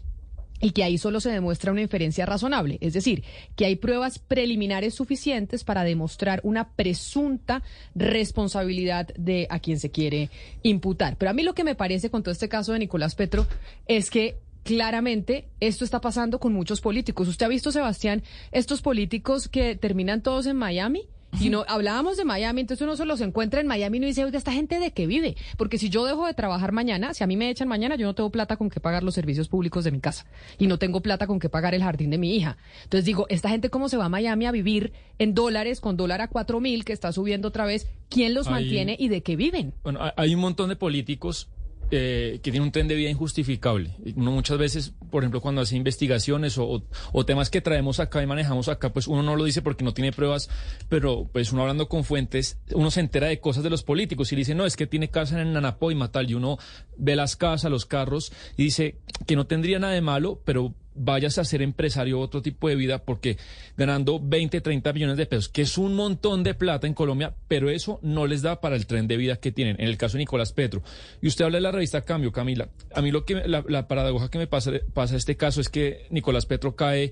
y 0.63 0.71
que 0.71 0.83
ahí 0.85 0.97
solo 0.97 1.19
se 1.19 1.29
demuestra 1.29 1.73
una 1.73 1.81
inferencia 1.81 2.25
razonable, 2.25 2.77
es 2.79 2.93
decir, 2.93 3.23
que 3.57 3.65
hay 3.65 3.75
pruebas 3.75 4.17
preliminares 4.17 4.95
suficientes 4.95 5.65
para 5.65 5.83
demostrar 5.83 6.39
una 6.43 6.69
presunta 6.69 7.63
responsabilidad 7.95 9.09
de 9.17 9.45
a 9.49 9.59
quien 9.59 9.77
se 9.77 9.91
quiere 9.91 10.29
imputar. 10.63 11.17
Pero 11.17 11.31
a 11.31 11.33
mí 11.33 11.43
lo 11.43 11.53
que 11.53 11.65
me 11.65 11.75
parece 11.75 12.09
con 12.09 12.23
todo 12.23 12.31
este 12.31 12.47
caso 12.47 12.71
de 12.71 12.79
Nicolás 12.79 13.13
Petro 13.13 13.45
es 13.87 14.09
que 14.09 14.37
claramente 14.63 15.49
esto 15.59 15.83
está 15.83 15.99
pasando 15.99 16.39
con 16.39 16.53
muchos 16.53 16.79
políticos. 16.79 17.27
¿Usted 17.27 17.45
ha 17.45 17.49
visto, 17.49 17.73
Sebastián, 17.73 18.23
estos 18.53 18.81
políticos 18.81 19.49
que 19.49 19.75
terminan 19.75 20.21
todos 20.21 20.45
en 20.45 20.55
Miami? 20.55 21.09
Y 21.39 21.49
no, 21.49 21.65
hablábamos 21.67 22.17
de 22.17 22.25
Miami, 22.25 22.61
entonces 22.61 22.83
uno 22.83 22.95
se 22.95 23.05
los 23.05 23.19
encuentra 23.21 23.59
en 23.59 23.67
Miami 23.67 23.97
y 23.97 23.99
no 23.99 24.07
dice, 24.07 24.23
oiga, 24.23 24.37
¿esta 24.37 24.51
gente 24.51 24.79
de 24.79 24.91
qué 24.91 25.07
vive? 25.07 25.35
Porque 25.57 25.77
si 25.77 25.89
yo 25.89 26.05
dejo 26.05 26.25
de 26.25 26.33
trabajar 26.33 26.71
mañana, 26.71 27.13
si 27.13 27.23
a 27.23 27.27
mí 27.27 27.35
me 27.35 27.49
echan 27.49 27.67
mañana, 27.67 27.95
yo 27.95 28.05
no 28.05 28.13
tengo 28.13 28.29
plata 28.29 28.55
con 28.55 28.69
qué 28.69 28.79
pagar 28.79 29.03
los 29.03 29.15
servicios 29.15 29.47
públicos 29.47 29.83
de 29.83 29.91
mi 29.91 29.99
casa. 29.99 30.25
Y 30.57 30.67
no 30.67 30.77
tengo 30.77 31.01
plata 31.01 31.27
con 31.27 31.39
qué 31.39 31.49
pagar 31.49 31.73
el 31.73 31.83
jardín 31.83 32.11
de 32.11 32.17
mi 32.17 32.35
hija. 32.35 32.57
Entonces 32.83 33.05
digo, 33.05 33.25
¿esta 33.29 33.49
gente 33.49 33.69
cómo 33.69 33.89
se 33.89 33.97
va 33.97 34.05
a 34.05 34.09
Miami 34.09 34.45
a 34.45 34.51
vivir 34.51 34.93
en 35.17 35.33
dólares, 35.33 35.81
con 35.81 35.97
dólar 35.97 36.21
a 36.21 36.27
cuatro 36.27 36.59
mil, 36.59 36.85
que 36.85 36.93
está 36.93 37.11
subiendo 37.11 37.47
otra 37.47 37.65
vez? 37.65 37.87
¿Quién 38.09 38.33
los 38.35 38.49
mantiene 38.49 38.95
y 38.99 39.07
de 39.07 39.23
qué 39.23 39.35
viven? 39.35 39.73
Bueno, 39.83 39.99
hay 40.15 40.35
un 40.35 40.41
montón 40.41 40.69
de 40.69 40.75
políticos 40.75 41.49
eh, 41.91 42.39
que 42.41 42.51
tiene 42.51 42.65
un 42.65 42.71
tren 42.71 42.87
de 42.87 42.95
vida 42.95 43.09
injustificable. 43.09 43.91
Uno 44.15 44.31
muchas 44.31 44.57
veces, 44.57 44.93
por 45.11 45.23
ejemplo, 45.23 45.41
cuando 45.41 45.61
hace 45.61 45.75
investigaciones 45.75 46.57
o, 46.57 46.83
temas 47.25 47.49
que 47.49 47.61
traemos 47.61 47.99
acá 47.99 48.21
y 48.21 48.27
manejamos 48.27 48.67
acá, 48.67 48.91
pues 48.91 49.07
uno 49.07 49.23
no 49.23 49.35
lo 49.35 49.43
dice 49.43 49.61
porque 49.61 49.83
no 49.83 49.93
tiene 49.93 50.11
pruebas, 50.11 50.49
pero 50.89 51.29
pues 51.31 51.51
uno 51.51 51.61
hablando 51.61 51.87
con 51.87 52.03
fuentes, 52.03 52.57
uno 52.73 52.91
se 52.91 52.99
entera 52.99 53.27
de 53.27 53.39
cosas 53.39 53.63
de 53.63 53.69
los 53.69 53.83
políticos 53.83 54.31
y 54.31 54.35
dice, 54.35 54.55
no, 54.55 54.65
es 54.65 54.75
que 54.75 54.87
tiene 54.87 55.09
casa 55.09 55.41
en 55.41 55.53
Nanapó 55.53 55.91
y 55.91 55.95
Matal, 55.95 56.29
y 56.29 56.33
uno 56.33 56.57
ve 56.97 57.15
las 57.15 57.35
casas, 57.35 57.71
los 57.71 57.85
carros, 57.85 58.31
y 58.57 58.63
dice 58.63 58.97
que 59.27 59.35
no 59.35 59.45
tendría 59.45 59.79
nada 59.79 59.93
de 59.93 60.01
malo, 60.01 60.41
pero 60.45 60.73
vayas 60.95 61.37
a 61.37 61.45
ser 61.45 61.61
empresario 61.61 62.19
otro 62.19 62.41
tipo 62.41 62.69
de 62.69 62.75
vida 62.75 62.99
porque 62.99 63.37
ganando 63.77 64.19
20, 64.21 64.61
30 64.61 64.93
millones 64.93 65.17
de 65.17 65.25
pesos, 65.25 65.49
que 65.49 65.63
es 65.63 65.77
un 65.77 65.95
montón 65.95 66.43
de 66.43 66.53
plata 66.53 66.87
en 66.87 66.93
Colombia, 66.93 67.33
pero 67.47 67.69
eso 67.69 67.99
no 68.01 68.27
les 68.27 68.41
da 68.41 68.61
para 68.61 68.75
el 68.75 68.85
tren 68.85 69.07
de 69.07 69.17
vida 69.17 69.37
que 69.37 69.51
tienen. 69.51 69.75
En 69.79 69.87
el 69.87 69.97
caso 69.97 70.13
de 70.13 70.19
Nicolás 70.19 70.53
Petro. 70.53 70.81
Y 71.21 71.27
usted 71.27 71.45
habla 71.45 71.57
de 71.57 71.63
la 71.63 71.71
revista 71.71 72.01
Cambio, 72.01 72.31
Camila. 72.31 72.69
A 72.93 73.01
mí 73.01 73.11
lo 73.11 73.25
que 73.25 73.35
la, 73.47 73.87
paradoja 73.87 74.29
que 74.29 74.37
me 74.37 74.47
pasa, 74.47 74.71
pasa 74.93 75.15
este 75.15 75.35
caso 75.35 75.61
es 75.61 75.69
que 75.69 76.07
Nicolás 76.09 76.45
Petro 76.45 76.75
cae 76.75 77.11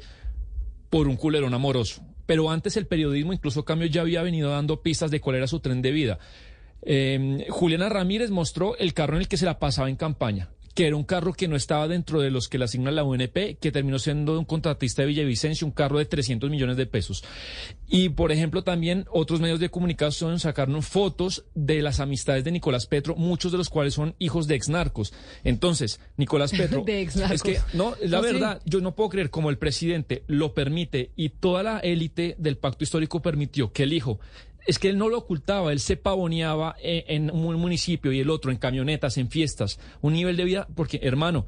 por 0.89 1.07
un 1.07 1.15
culerón 1.15 1.53
amoroso. 1.53 2.03
Pero 2.25 2.49
antes 2.49 2.77
el 2.77 2.87
periodismo, 2.87 3.33
incluso 3.33 3.65
Cambio, 3.65 3.87
ya 3.87 4.01
había 4.01 4.21
venido 4.21 4.51
dando 4.51 4.81
pistas 4.81 5.11
de 5.11 5.19
cuál 5.19 5.37
era 5.37 5.47
su 5.47 5.59
tren 5.59 5.81
de 5.81 5.91
vida. 5.91 6.19
Eh, 6.83 7.45
Juliana 7.49 7.89
Ramírez 7.89 8.31
mostró 8.31 8.77
el 8.77 8.93
carro 8.93 9.15
en 9.15 9.21
el 9.21 9.27
que 9.27 9.37
se 9.37 9.45
la 9.45 9.59
pasaba 9.59 9.89
en 9.89 9.95
campaña 9.95 10.49
que 10.73 10.87
era 10.87 10.95
un 10.95 11.03
carro 11.03 11.33
que 11.33 11.47
no 11.47 11.55
estaba 11.55 11.87
dentro 11.87 12.21
de 12.21 12.31
los 12.31 12.47
que 12.47 12.57
le 12.57 12.65
asigna 12.65 12.91
la 12.91 13.03
UNP, 13.03 13.57
que 13.59 13.71
terminó 13.71 13.99
siendo 13.99 14.37
un 14.37 14.45
contratista 14.45 15.01
de 15.01 15.09
Villavicencio, 15.09 15.67
un 15.67 15.73
carro 15.73 15.99
de 15.99 16.05
300 16.05 16.49
millones 16.49 16.77
de 16.77 16.85
pesos. 16.85 17.23
Y, 17.87 18.09
por 18.09 18.31
ejemplo, 18.31 18.63
también 18.63 19.05
otros 19.11 19.41
medios 19.41 19.59
de 19.59 19.69
comunicación 19.69 20.39
sacaron 20.39 20.81
fotos 20.81 21.45
de 21.55 21.81
las 21.81 21.99
amistades 21.99 22.43
de 22.43 22.51
Nicolás 22.51 22.85
Petro, 22.85 23.15
muchos 23.15 23.51
de 23.51 23.57
los 23.57 23.69
cuales 23.69 23.93
son 23.93 24.15
hijos 24.19 24.47
de 24.47 24.55
exnarcos. 24.55 25.13
Entonces, 25.43 25.99
Nicolás 26.17 26.51
Petro, 26.57 26.85
es 26.87 27.43
que, 27.43 27.59
no, 27.73 27.95
la 28.01 28.21
verdad, 28.21 28.61
yo 28.65 28.79
no 28.81 28.95
puedo 28.95 29.09
creer 29.09 29.29
como 29.29 29.49
el 29.49 29.57
presidente 29.57 30.23
lo 30.27 30.53
permite 30.53 31.11
y 31.15 31.29
toda 31.29 31.63
la 31.63 31.79
élite 31.79 32.35
del 32.37 32.57
pacto 32.57 32.83
histórico 32.83 33.21
permitió 33.21 33.71
que 33.73 33.83
el 33.83 33.93
hijo 33.93 34.19
es 34.65 34.79
que 34.79 34.89
él 34.89 34.97
no 34.97 35.09
lo 35.09 35.17
ocultaba, 35.17 35.71
él 35.71 35.79
se 35.79 35.97
pavoneaba 35.97 36.75
eh, 36.81 37.05
en, 37.07 37.31
un 37.31 37.55
municipio 37.55 38.11
y 38.11 38.19
el 38.19 38.29
otro 38.29 38.51
en 38.51 38.57
camionetas, 38.57 39.17
en 39.17 39.29
fiestas, 39.29 39.79
un 40.01 40.13
nivel 40.13 40.37
de 40.37 40.43
vida, 40.43 40.67
porque 40.75 40.99
hermano, 41.03 41.47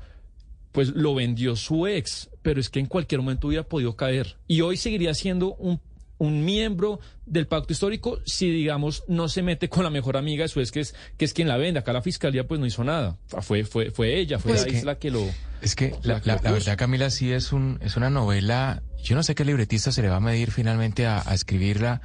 pues 0.72 0.90
lo 0.90 1.14
vendió 1.14 1.56
su 1.56 1.88
ex, 1.88 2.30
pero 2.42 2.60
es 2.60 2.70
que 2.70 2.80
en 2.80 2.88
cualquier 2.88 3.22
momento 3.22 3.48
hubiera 3.48 3.64
podido 3.64 3.96
caer. 3.96 4.38
Y 4.48 4.62
hoy 4.62 4.78
seguiría 4.78 5.14
siendo 5.14 5.56
un, 5.56 5.80
miembro 6.20 7.02
del 7.26 7.48
pacto 7.48 7.74
histórico 7.74 8.20
si, 8.26 8.50
digamos, 8.50 9.04
no 9.10 9.28
se 9.28 9.42
mete 9.42 9.68
con 9.68 9.84
la 9.84 9.90
mejor 9.90 10.16
amiga 10.16 10.44
de 10.44 10.48
su 10.48 10.62
ex, 10.62 10.72
que 10.72 10.80
es, 10.80 10.96
que 11.18 11.26
es 11.26 11.34
quien 11.34 11.50
la 11.50 11.58
vende. 11.58 11.82
Acá 11.82 11.92
la 11.92 12.02
fiscalía 12.02 12.48
pues 12.48 12.62
no 12.62 12.66
hizo 12.66 12.82
nada. 12.86 13.18
Fue, 13.42 13.66
fue, 13.66 13.92
fue 13.92 14.18
ella, 14.20 14.40
fue 14.40 14.54
pues 14.54 14.66
la 14.66 14.72
isla 14.72 15.00
que 15.00 15.12
lo... 15.12 15.22
Es 15.62 15.76
que 15.76 15.94
la, 16.04 16.20
verdad, 16.20 16.78
Camila, 16.78 17.10
sí 17.10 17.34
es, 17.34 17.52
un, 17.52 17.78
es 17.82 17.98
una 17.98 18.10
novela... 18.10 18.84
Yo 19.04 19.18
no 19.18 19.24
sé 19.24 19.36
qué 19.36 19.44
libretista 19.44 19.92
se 19.92 20.02
le 20.02 20.08
va 20.08 20.16
a 20.16 20.22
medir 20.22 20.50
finalmente 20.50 21.06
a 21.08 21.20
escribirla 21.34 22.02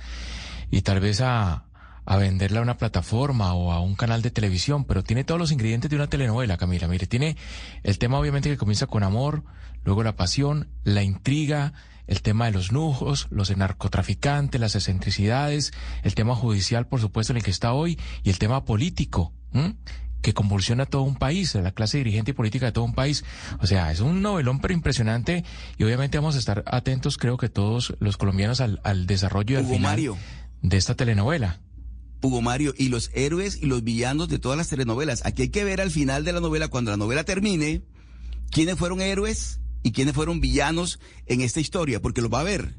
y 0.71 0.83
tal 0.83 1.01
vez 1.01 1.21
a, 1.21 1.65
a 2.05 2.17
venderla 2.17 2.61
a 2.61 2.63
una 2.63 2.79
plataforma 2.79 3.53
o 3.53 3.71
a 3.73 3.81
un 3.81 3.95
canal 3.95 4.23
de 4.23 4.31
televisión, 4.31 4.85
pero 4.85 5.05
tiene 5.05 5.25
todos 5.25 5.39
los 5.39 5.53
ingredientes 5.53 5.91
de 5.91 5.97
una 5.97 6.09
telenovela, 6.09 6.57
Camila. 6.57 6.89
Mire, 6.89 7.07
tiene 7.07 7.37
el 7.83 7.99
tema 7.99 8.19
obviamente 8.19 8.49
que 8.49 8.57
comienza 8.57 8.87
con 8.87 9.03
amor, 9.03 9.45
luego 9.85 10.03
la 10.03 10.17
pasión, 10.17 10.69
la 10.85 11.03
intriga, 11.03 11.75
el 12.07 12.23
tema 12.23 12.47
de 12.47 12.53
los 12.53 12.73
lujos, 12.73 13.27
los 13.31 13.55
narcotraficantes, 13.55 14.59
las 14.59 14.75
excentricidades, 14.75 15.73
el 16.03 16.15
tema 16.15 16.35
judicial, 16.35 16.87
por 16.87 17.01
supuesto, 17.01 17.35
en 17.35 17.37
el 17.37 17.43
que 17.43 17.51
está 17.51 17.75
hoy, 17.75 18.01
y 18.23 18.31
el 18.31 18.39
tema 18.39 18.65
político, 18.65 19.35
que 20.23 20.33
convulsiona 20.33 20.85
a 20.85 20.87
todo 20.87 21.03
un 21.03 21.17
país, 21.17 21.55
a 21.55 21.61
la 21.61 21.73
clase 21.73 21.99
dirigente 21.99 22.31
y 22.31 22.35
política 22.35 22.67
de 22.67 22.73
todo 22.73 22.85
un 22.85 22.95
país. 22.95 23.25
O 23.61 23.67
sea, 23.67 23.93
es 23.93 24.01
un 24.01 24.23
novelón 24.23 24.61
pero 24.61 24.73
impresionante 24.73 25.45
y 25.77 25.85
obviamente 25.85 26.17
vamos 26.17 26.37
a 26.37 26.39
estar 26.39 26.65
atentos, 26.67 27.19
creo 27.19 27.37
que 27.37 27.51
todos 27.51 27.95
los 28.01 28.17
colombianos, 28.17 28.63
al, 28.63 28.81
al 28.85 29.07
desarrollo 29.07 29.59
al 29.59 29.67
final 29.67 30.17
de 30.63 30.77
esta 30.77 30.95
telenovela. 30.95 31.61
Hugo 32.21 32.43
Mario, 32.43 32.75
y 32.77 32.89
los 32.89 33.11
héroes 33.15 33.59
y 33.63 33.67
los 33.67 33.85
villanos 33.85 34.29
de 34.29 34.39
todas 34.39 34.59
las 34.59 34.69
telenovelas. 34.69 35.25
Aquí 35.25 35.43
hay 35.43 35.49
que 35.51 35.65
ver 35.65 35.81
al 35.81 35.91
final 35.91 36.25
de 36.25 36.33
la 36.33 36.41
novela, 36.41 36.69
cuando 36.69 36.91
la 36.91 36.97
novela 36.97 37.25
termine, 37.25 37.83
quiénes 38.51 38.77
fueron 38.77 39.01
héroes 39.01 39.61
y 39.83 39.93
quiénes 39.93 40.15
fueron 40.15 40.41
villanos 40.41 40.99
en 41.27 41.41
esta 41.41 41.61
historia, 41.61 42.03
porque 42.03 42.21
lo 42.21 42.29
va 42.29 42.41
a 42.41 42.45
ver. 42.45 42.77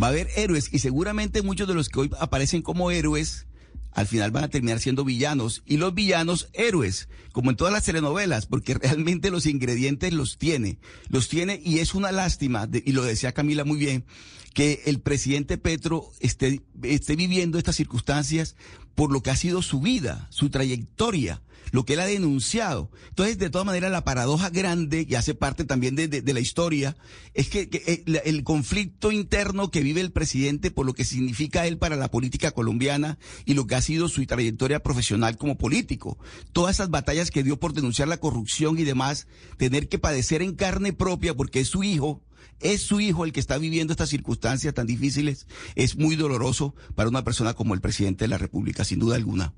Va 0.00 0.08
a 0.08 0.10
haber 0.10 0.28
héroes 0.36 0.68
y 0.72 0.78
seguramente 0.78 1.42
muchos 1.42 1.66
de 1.66 1.74
los 1.74 1.88
que 1.88 2.00
hoy 2.00 2.10
aparecen 2.20 2.62
como 2.62 2.90
héroes 2.90 3.46
al 3.96 4.06
final 4.06 4.30
van 4.30 4.44
a 4.44 4.48
terminar 4.48 4.78
siendo 4.78 5.06
villanos 5.06 5.62
y 5.64 5.78
los 5.78 5.94
villanos 5.94 6.50
héroes, 6.52 7.08
como 7.32 7.50
en 7.50 7.56
todas 7.56 7.72
las 7.72 7.84
telenovelas, 7.84 8.44
porque 8.44 8.74
realmente 8.82 9.30
los 9.30 9.46
ingredientes 9.46 10.12
los 10.12 10.36
tiene, 10.36 10.78
los 11.08 11.30
tiene 11.30 11.62
y 11.64 11.78
es 11.78 11.94
una 11.94 12.12
lástima, 12.12 12.68
y 12.72 12.92
lo 12.92 13.02
decía 13.02 13.32
Camila 13.32 13.64
muy 13.64 13.78
bien, 13.78 14.04
que 14.56 14.84
el 14.86 15.00
presidente 15.00 15.58
Petro 15.58 16.10
esté, 16.18 16.62
esté 16.82 17.14
viviendo 17.14 17.58
estas 17.58 17.76
circunstancias 17.76 18.56
por 18.94 19.12
lo 19.12 19.22
que 19.22 19.28
ha 19.28 19.36
sido 19.36 19.60
su 19.60 19.80
vida, 19.82 20.28
su 20.30 20.48
trayectoria 20.48 21.42
lo 21.72 21.84
que 21.84 21.94
él 21.94 22.00
ha 22.00 22.06
denunciado. 22.06 22.90
Entonces, 23.08 23.38
de 23.38 23.50
todas 23.50 23.66
maneras, 23.66 23.90
la 23.90 24.04
paradoja 24.04 24.48
grande, 24.50 25.04
y 25.06 25.16
hace 25.16 25.34
parte 25.34 25.64
también 25.64 25.96
de, 25.96 26.32
la 26.32 26.40
historia, 26.40 26.96
es 27.34 27.48
que, 27.48 27.68
eh, 27.72 28.22
el, 28.24 28.44
conflicto 28.44 29.10
interno 29.10 29.70
que 29.70 29.82
vive 29.82 30.00
el 30.00 30.12
presidente 30.12 30.70
por 30.70 30.86
lo 30.86 30.94
que 30.94 31.04
significa 31.04 31.66
él 31.66 31.76
para 31.76 31.96
la 31.96 32.10
política 32.10 32.52
colombiana 32.52 33.18
y 33.44 33.54
lo 33.54 33.66
que 33.66 33.74
ha 33.74 33.82
sido 33.82 34.08
su 34.08 34.24
trayectoria 34.24 34.80
profesional 34.80 35.36
como 35.36 35.58
político. 35.58 36.18
Todas 36.52 36.76
esas 36.76 36.88
batallas 36.88 37.32
que 37.32 37.42
dio 37.42 37.58
por 37.58 37.72
denunciar 37.74 38.06
la 38.06 38.20
corrupción 38.20 38.78
y 38.78 38.84
demás, 38.84 39.26
tener 39.58 39.88
que 39.88 39.98
padecer 39.98 40.40
en 40.40 40.54
carne 40.54 40.92
propia 40.92 41.34
porque 41.34 41.60
es 41.60 41.68
su 41.68 41.82
hijo, 41.82 42.22
es 42.60 42.82
su 42.82 43.00
hijo 43.00 43.24
el 43.24 43.32
que 43.32 43.40
está 43.40 43.58
viviendo 43.58 43.92
estas 43.92 44.08
circunstancias 44.08 44.74
tan 44.74 44.86
difíciles, 44.86 45.46
es 45.74 45.96
muy 45.96 46.16
doloroso 46.16 46.74
para 46.94 47.08
una 47.08 47.24
persona 47.24 47.54
como 47.54 47.74
el 47.74 47.80
presidente 47.80 48.24
de 48.24 48.28
la 48.28 48.38
República, 48.38 48.84
sin 48.84 48.98
duda 48.98 49.16
alguna. 49.16 49.52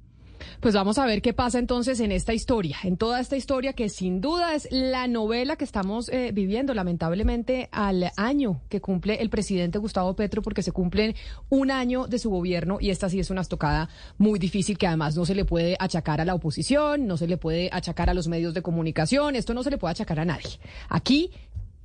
Pues 0.61 0.75
vamos 0.75 0.99
a 0.99 1.07
ver 1.07 1.23
qué 1.23 1.33
pasa 1.33 1.59
entonces 1.59 2.01
en 2.01 2.13
esta 2.13 2.35
historia, 2.35 2.77
en 2.83 2.97
toda 2.97 3.21
esta 3.21 3.37
historia 3.37 3.73
que 3.73 3.89
sin 3.89 4.21
duda 4.21 4.55
es 4.55 4.69
la 4.71 5.07
novela 5.07 5.57
que 5.57 5.65
estamos 5.65 6.09
eh, 6.09 6.33
viviendo, 6.33 6.75
lamentablemente, 6.75 7.69
al 7.71 8.11
año 8.17 8.61
que 8.69 8.81
cumple 8.81 9.23
el 9.23 9.31
presidente 9.31 9.79
Gustavo 9.79 10.15
Petro, 10.15 10.43
porque 10.43 10.63
se 10.63 10.73
cumplen 10.73 11.15
un 11.49 11.71
año 11.71 12.07
de 12.07 12.19
su 12.19 12.31
gobierno 12.31 12.79
y 12.81 12.91
esta 12.91 13.09
sí 13.09 13.21
es 13.21 13.31
una 13.31 13.43
estocada 13.43 13.89
muy 14.17 14.39
difícil 14.39 14.79
que 14.79 14.87
además 14.87 15.17
no 15.17 15.25
se 15.25 15.35
le 15.35 15.45
puede 15.45 15.77
achacar 15.79 16.21
a 16.21 16.25
la 16.25 16.35
oposición, 16.35 17.07
no 17.07 17.17
se 17.17 17.29
le 17.29 17.37
puede 17.37 17.71
achacar 17.73 18.11
a 18.11 18.15
los 18.15 18.29
medios 18.29 18.55
de 18.55 18.63
comunicación, 18.63 19.37
esto 19.37 19.55
no 19.55 19.63
se 19.63 19.71
le 19.71 19.79
puede 19.79 19.93
achacar 19.93 20.21
a 20.21 20.25
nadie. 20.25 20.59
Aquí 20.89 21.31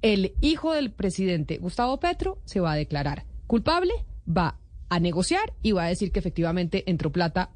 el 0.04 0.34
hijo 0.42 0.74
del 0.74 0.92
presidente 0.92 1.58
Gustavo 1.58 1.98
Petro 1.98 2.38
se 2.44 2.60
va 2.60 2.74
a 2.74 2.76
declarar 2.76 3.24
culpable, 3.48 3.94
va 4.28 4.60
a 4.90 5.00
negociar 5.00 5.54
y 5.64 5.72
va 5.72 5.86
a 5.86 5.88
decir 5.88 6.12
que 6.12 6.20
efectivamente 6.20 6.84
entró 6.92 7.12
plata 7.12 7.52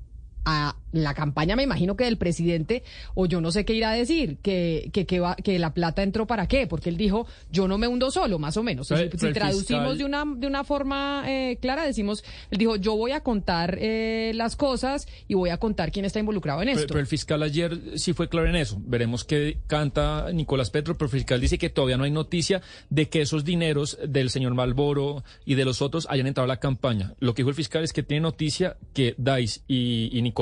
a 0.50 0.77
la 0.94 1.13
campaña, 1.13 1.58
me 1.58 1.63
imagino 1.63 1.98
que 1.98 2.06
del 2.06 2.18
presidente, 2.18 2.82
o 3.16 3.25
yo 3.25 3.42
no 3.42 3.51
sé 3.51 3.66
qué 3.66 3.74
irá 3.74 3.92
a 3.92 3.94
decir, 3.94 4.38
que, 4.42 4.89
que, 4.94 5.06
que, 5.06 5.20
va, 5.20 5.36
que 5.36 5.60
la 5.60 5.74
plata 5.74 6.04
entró 6.04 6.25
para 6.25 6.48
qué, 6.48 6.68
porque 6.68 6.89
él 6.89 6.96
dijo, 6.96 7.27
yo 7.51 7.68
no 7.68 7.77
me 7.77 7.86
hundo 7.86 8.10
solo, 8.12 8.39
más 8.39 8.56
o 8.56 8.63
menos. 8.63 8.88
si, 8.88 9.34
traducimos 9.34 9.98
de, 9.98 10.06
una, 10.06 10.24
de 10.25 10.48
una 10.48 10.63
forma 10.63 11.25
eh, 11.27 11.58
clara, 11.62 11.86
decimos, 11.86 12.24
él 12.50 12.60
dijo, 12.60 12.77
yo 12.77 12.96
voy 12.96 13.12
a 13.12 13.20
contar 13.20 13.77
eh, 13.82 14.32
las 14.36 14.56
cosas 14.56 15.10
y 15.27 15.34
voy 15.34 15.50
a 15.50 15.58
contar 15.58 15.92
quién 15.92 16.06
está 16.06 16.20
involucrado 16.20 16.62
en 16.62 16.70
esto. 16.70 16.88
Pero, 16.88 17.01
el 17.01 17.08
fiscal 17.08 17.44
ayer 17.44 17.77
sí 17.96 18.13
fue 18.13 18.30
claro 18.30 18.48
en 18.48 18.56
eso. 18.56 18.82
Veremos 18.86 19.25
qué 19.25 19.58
canta 19.68 20.32
Nicolás 20.32 20.70
Petro, 20.70 20.98
pero 20.98 21.08
el 21.08 21.12
fiscal 21.12 21.42
dice 21.42 21.58
que 21.58 21.70
todavía 21.70 21.98
no 21.98 22.06
hay 22.06 22.12
noticia 22.12 22.62
de 22.89 23.10
que 23.10 23.20
esos 23.20 23.44
dineros 23.44 24.00
del 24.08 24.30
señor 24.30 24.54
Malboro 24.54 25.25
y 25.44 25.56
de 25.56 25.66
los 25.66 25.82
otros 25.82 26.08
hayan 26.10 26.27
entrado 26.27 26.46
a 26.46 26.48
la 26.48 26.62
campaña. 26.62 27.16
Lo 27.20 27.34
que 27.34 27.42
dijo 27.42 27.50
el 27.50 27.56
fiscal 27.56 27.84
es 27.84 27.92
que 27.92 28.04
tiene 28.04 28.22
noticia 28.22 28.77
que 28.94 29.18
Dice 29.18 29.62
y, 29.68 30.10
y 30.18 30.22
Nicolás 30.22 30.37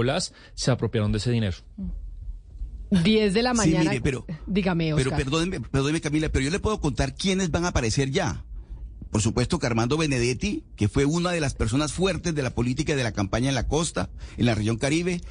se 0.54 0.72
apropiaron 0.72 1.12
de 1.12 1.18
ese 1.20 1.32
dinero. 1.32 1.58
10 2.92 3.34
de 3.34 3.42
la 3.42 3.54
mañana. 3.54 3.92
pero, 4.02 4.26
dígame, 4.46 4.94
Pero 4.96 5.12
perdóneme, 5.12 5.60
perdóneme, 5.60 6.02
Camila, 6.02 6.30
pero 6.30 6.46
yo 6.46 6.52
le 6.52 6.60
puedo 6.60 6.80
contar 6.80 7.16
quiénes 7.16 7.52
van 7.52 7.66
a 7.66 7.70
aparecer 7.70 8.12
ya. 8.12 8.46
Por 9.16 9.22
supuesto 9.22 9.60
que 9.60 9.68
Armando 9.68 9.96
Benedetti, 9.96 10.66
que 10.76 10.90
fue 10.90 11.06
una 11.06 11.32
de 11.32 11.40
las 11.40 11.54
personas 11.54 11.94
fuertes 11.94 12.36
de 12.36 12.44
la 12.44 12.50
política 12.50 12.98
de 12.98 13.04
la 13.06 13.14
campaña 13.14 13.48
en 13.48 13.56
la 13.56 13.70
costa, 13.70 14.10
en 14.36 14.46
la 14.46 14.56
región 14.56 14.76
Caribe, 14.76 15.22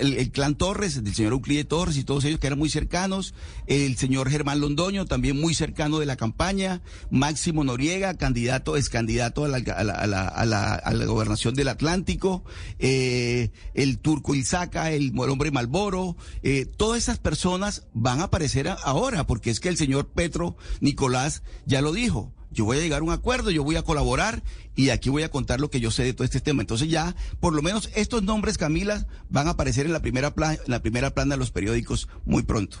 el, 0.00 0.32
clan 0.32 0.56
Torres, 0.56 1.04
del 1.04 1.14
señor 1.14 1.34
Euclide 1.34 1.62
Torres 1.62 1.96
y 1.98 2.02
todos 2.02 2.24
ellos 2.24 2.40
que 2.40 2.48
eran 2.48 2.58
muy 2.58 2.68
cercanos, 2.68 3.34
el 3.68 3.96
señor 3.96 4.28
Germán 4.28 4.58
Londoño, 4.58 5.06
también 5.06 5.40
muy 5.40 5.54
cercano 5.54 6.00
de 6.00 6.06
la 6.06 6.16
campaña, 6.16 6.82
Máximo 7.12 7.62
Noriega, 7.62 8.14
candidato, 8.14 8.76
es 8.76 8.88
candidato 8.88 9.44
a 9.44 9.48
la, 9.48 9.58
a 9.58 9.84
la, 9.84 10.26
a 10.26 10.92
la, 10.92 11.04
gobernación 11.04 11.54
del 11.54 11.68
Atlántico, 11.68 12.42
eh, 12.80 13.52
el 13.74 14.00
turco 14.00 14.34
Ilzaca, 14.34 14.90
el, 14.90 15.12
hombre 15.16 15.52
Malboro, 15.52 16.16
eh, 16.42 16.66
todas 16.66 16.98
esas 17.00 17.20
personas 17.20 17.86
van 17.94 18.20
a 18.20 18.24
aparecer 18.24 18.66
ahora, 18.66 19.28
porque 19.28 19.50
es 19.50 19.60
que 19.60 19.68
el 19.68 19.76
señor 19.76 20.08
Petro 20.08 20.56
Nicolás 20.80 21.44
ya 21.66 21.80
lo 21.80 21.92
dijo 21.92 22.32
yo 22.50 22.64
voy 22.64 22.78
a 22.78 22.80
llegar 22.80 23.00
a 23.00 23.04
un 23.04 23.10
acuerdo, 23.10 23.50
yo 23.50 23.64
voy 23.64 23.76
a 23.76 23.82
colaborar 23.82 24.42
y 24.74 24.90
aquí 24.90 25.10
voy 25.10 25.22
a 25.22 25.30
contar 25.30 25.60
lo 25.60 25.70
que 25.70 25.80
yo 25.80 25.90
sé 25.90 26.04
de 26.04 26.12
todo 26.12 26.24
este 26.24 26.40
tema. 26.40 26.62
Entonces 26.62 26.88
ya, 26.88 27.14
por 27.40 27.52
lo 27.54 27.62
menos 27.62 27.90
estos 27.94 28.22
nombres, 28.22 28.58
Camila, 28.58 29.06
van 29.28 29.48
a 29.48 29.50
aparecer 29.50 29.86
en 29.86 29.92
la 29.92 30.00
primera, 30.00 30.32
en 30.36 30.70
la 30.70 30.80
primera 30.80 31.10
plana 31.10 31.34
de 31.34 31.38
los 31.38 31.50
periódicos 31.50 32.08
muy 32.24 32.42
pronto. 32.42 32.78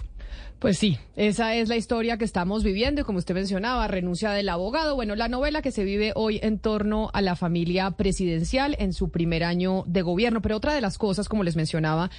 Pues 0.58 0.76
sí, 0.76 0.98
esa 1.14 1.54
es 1.54 1.68
la 1.68 1.76
historia 1.76 2.18
que 2.18 2.24
estamos 2.24 2.64
viviendo 2.64 3.00
y 3.00 3.04
como 3.04 3.18
usted 3.18 3.32
mencionaba, 3.32 3.86
renuncia 3.86 4.32
del 4.32 4.48
abogado. 4.48 4.96
Bueno, 4.96 5.14
la 5.14 5.28
novela 5.28 5.62
que 5.62 5.70
se 5.70 5.84
vive 5.84 6.12
hoy 6.16 6.40
en 6.42 6.58
torno 6.58 7.10
a 7.12 7.22
la 7.22 7.36
familia 7.36 7.92
presidencial 7.92 8.74
en 8.80 8.92
su 8.92 9.10
primer 9.10 9.44
año 9.44 9.84
de 9.86 10.02
gobierno. 10.02 10.42
Pero 10.42 10.56
otra 10.56 10.74
de 10.74 10.80
las 10.80 10.98
cosas, 10.98 11.28
como 11.28 11.44
les 11.44 11.54
mencionaba, 11.54 12.10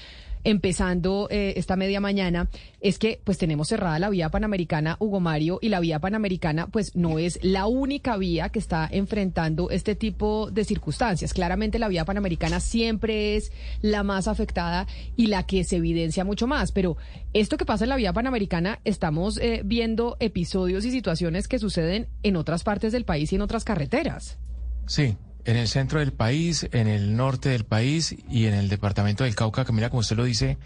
empezando 0.43 1.27
eh, 1.29 1.53
esta 1.57 1.75
media 1.75 1.99
mañana 1.99 2.49
es 2.81 2.97
que 2.97 3.19
pues 3.23 3.37
tenemos 3.37 3.67
cerrada 3.67 3.99
la 3.99 4.09
vía 4.09 4.29
panamericana 4.29 4.95
Hugo 4.99 5.19
Mario 5.19 5.59
y 5.61 5.69
la 5.69 5.79
vía 5.79 5.99
panamericana 5.99 6.67
pues 6.67 6.95
no 6.95 7.19
es 7.19 7.39
la 7.43 7.67
única 7.67 8.17
vía 8.17 8.49
que 8.49 8.59
está 8.59 8.87
enfrentando 8.91 9.69
este 9.69 9.95
tipo 9.95 10.49
de 10.51 10.63
circunstancias. 10.63 11.33
Claramente 11.33 11.79
la 11.79 11.87
vía 11.87 12.05
panamericana 12.05 12.59
siempre 12.59 13.35
es 13.35 13.51
la 13.81 14.03
más 14.03 14.27
afectada 14.27 14.87
y 15.15 15.27
la 15.27 15.45
que 15.45 15.63
se 15.63 15.77
evidencia 15.77 16.23
mucho 16.23 16.47
más, 16.47 16.71
pero 16.71 16.97
esto 17.33 17.57
que 17.57 17.65
pasa 17.65 17.85
en 17.85 17.89
la 17.89 17.95
vía 17.95 18.13
panamericana 18.13 18.79
estamos 18.85 19.37
eh, 19.37 19.61
viendo 19.65 20.17
episodios 20.19 20.85
y 20.85 20.91
situaciones 20.91 21.47
que 21.47 21.59
suceden 21.59 22.07
en 22.23 22.35
otras 22.35 22.63
partes 22.63 22.91
del 22.91 23.05
país 23.05 23.31
y 23.31 23.35
en 23.35 23.41
otras 23.41 23.63
carreteras. 23.63 24.37
Sí, 24.85 25.15
en 25.45 25.57
el 25.57 25.67
centro 25.67 25.99
del 25.99 26.13
país, 26.13 26.67
en 26.71 26.87
el 26.87 27.15
norte 27.15 27.49
del 27.49 27.65
país 27.65 28.15
y 28.29 28.45
en 28.45 28.53
el 28.53 28.69
departamento 28.69 29.23
del 29.23 29.35
Cauca, 29.35 29.65
que 29.65 29.71
mira, 29.71 29.89
como 29.89 30.01
usted 30.01 30.17
lo 30.17 30.23
dice, 30.23 30.57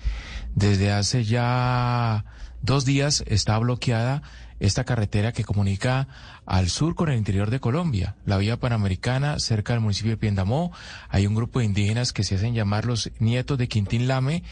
desde 0.56 0.92
hace 0.92 1.24
ya 1.24 2.26
dos 2.62 2.86
días 2.86 3.24
está 3.28 3.58
bloqueada 3.60 4.24
esta 4.60 4.86
carretera 4.86 5.34
que 5.34 5.44
comunica 5.44 6.08
al 6.46 6.70
sur 6.70 6.96
con 6.96 7.10
el 7.10 7.18
interior 7.18 7.50
de 7.50 7.60
Colombia, 7.60 8.16
la 8.26 8.38
vía 8.38 8.58
panamericana 8.58 9.40
cerca 9.40 9.74
del 9.74 9.82
municipio 9.82 10.12
de 10.12 10.18
Piendamó. 10.18 10.72
Hay 11.10 11.28
un 11.28 11.36
grupo 11.36 11.60
de 11.60 11.66
indígenas 11.66 12.14
que 12.14 12.24
se 12.24 12.36
hacen 12.36 12.54
llamar 12.54 12.86
los 12.86 13.12
nietos 13.20 13.58
de 13.58 13.68
Quintín 13.68 14.08
Lame, 14.08 14.44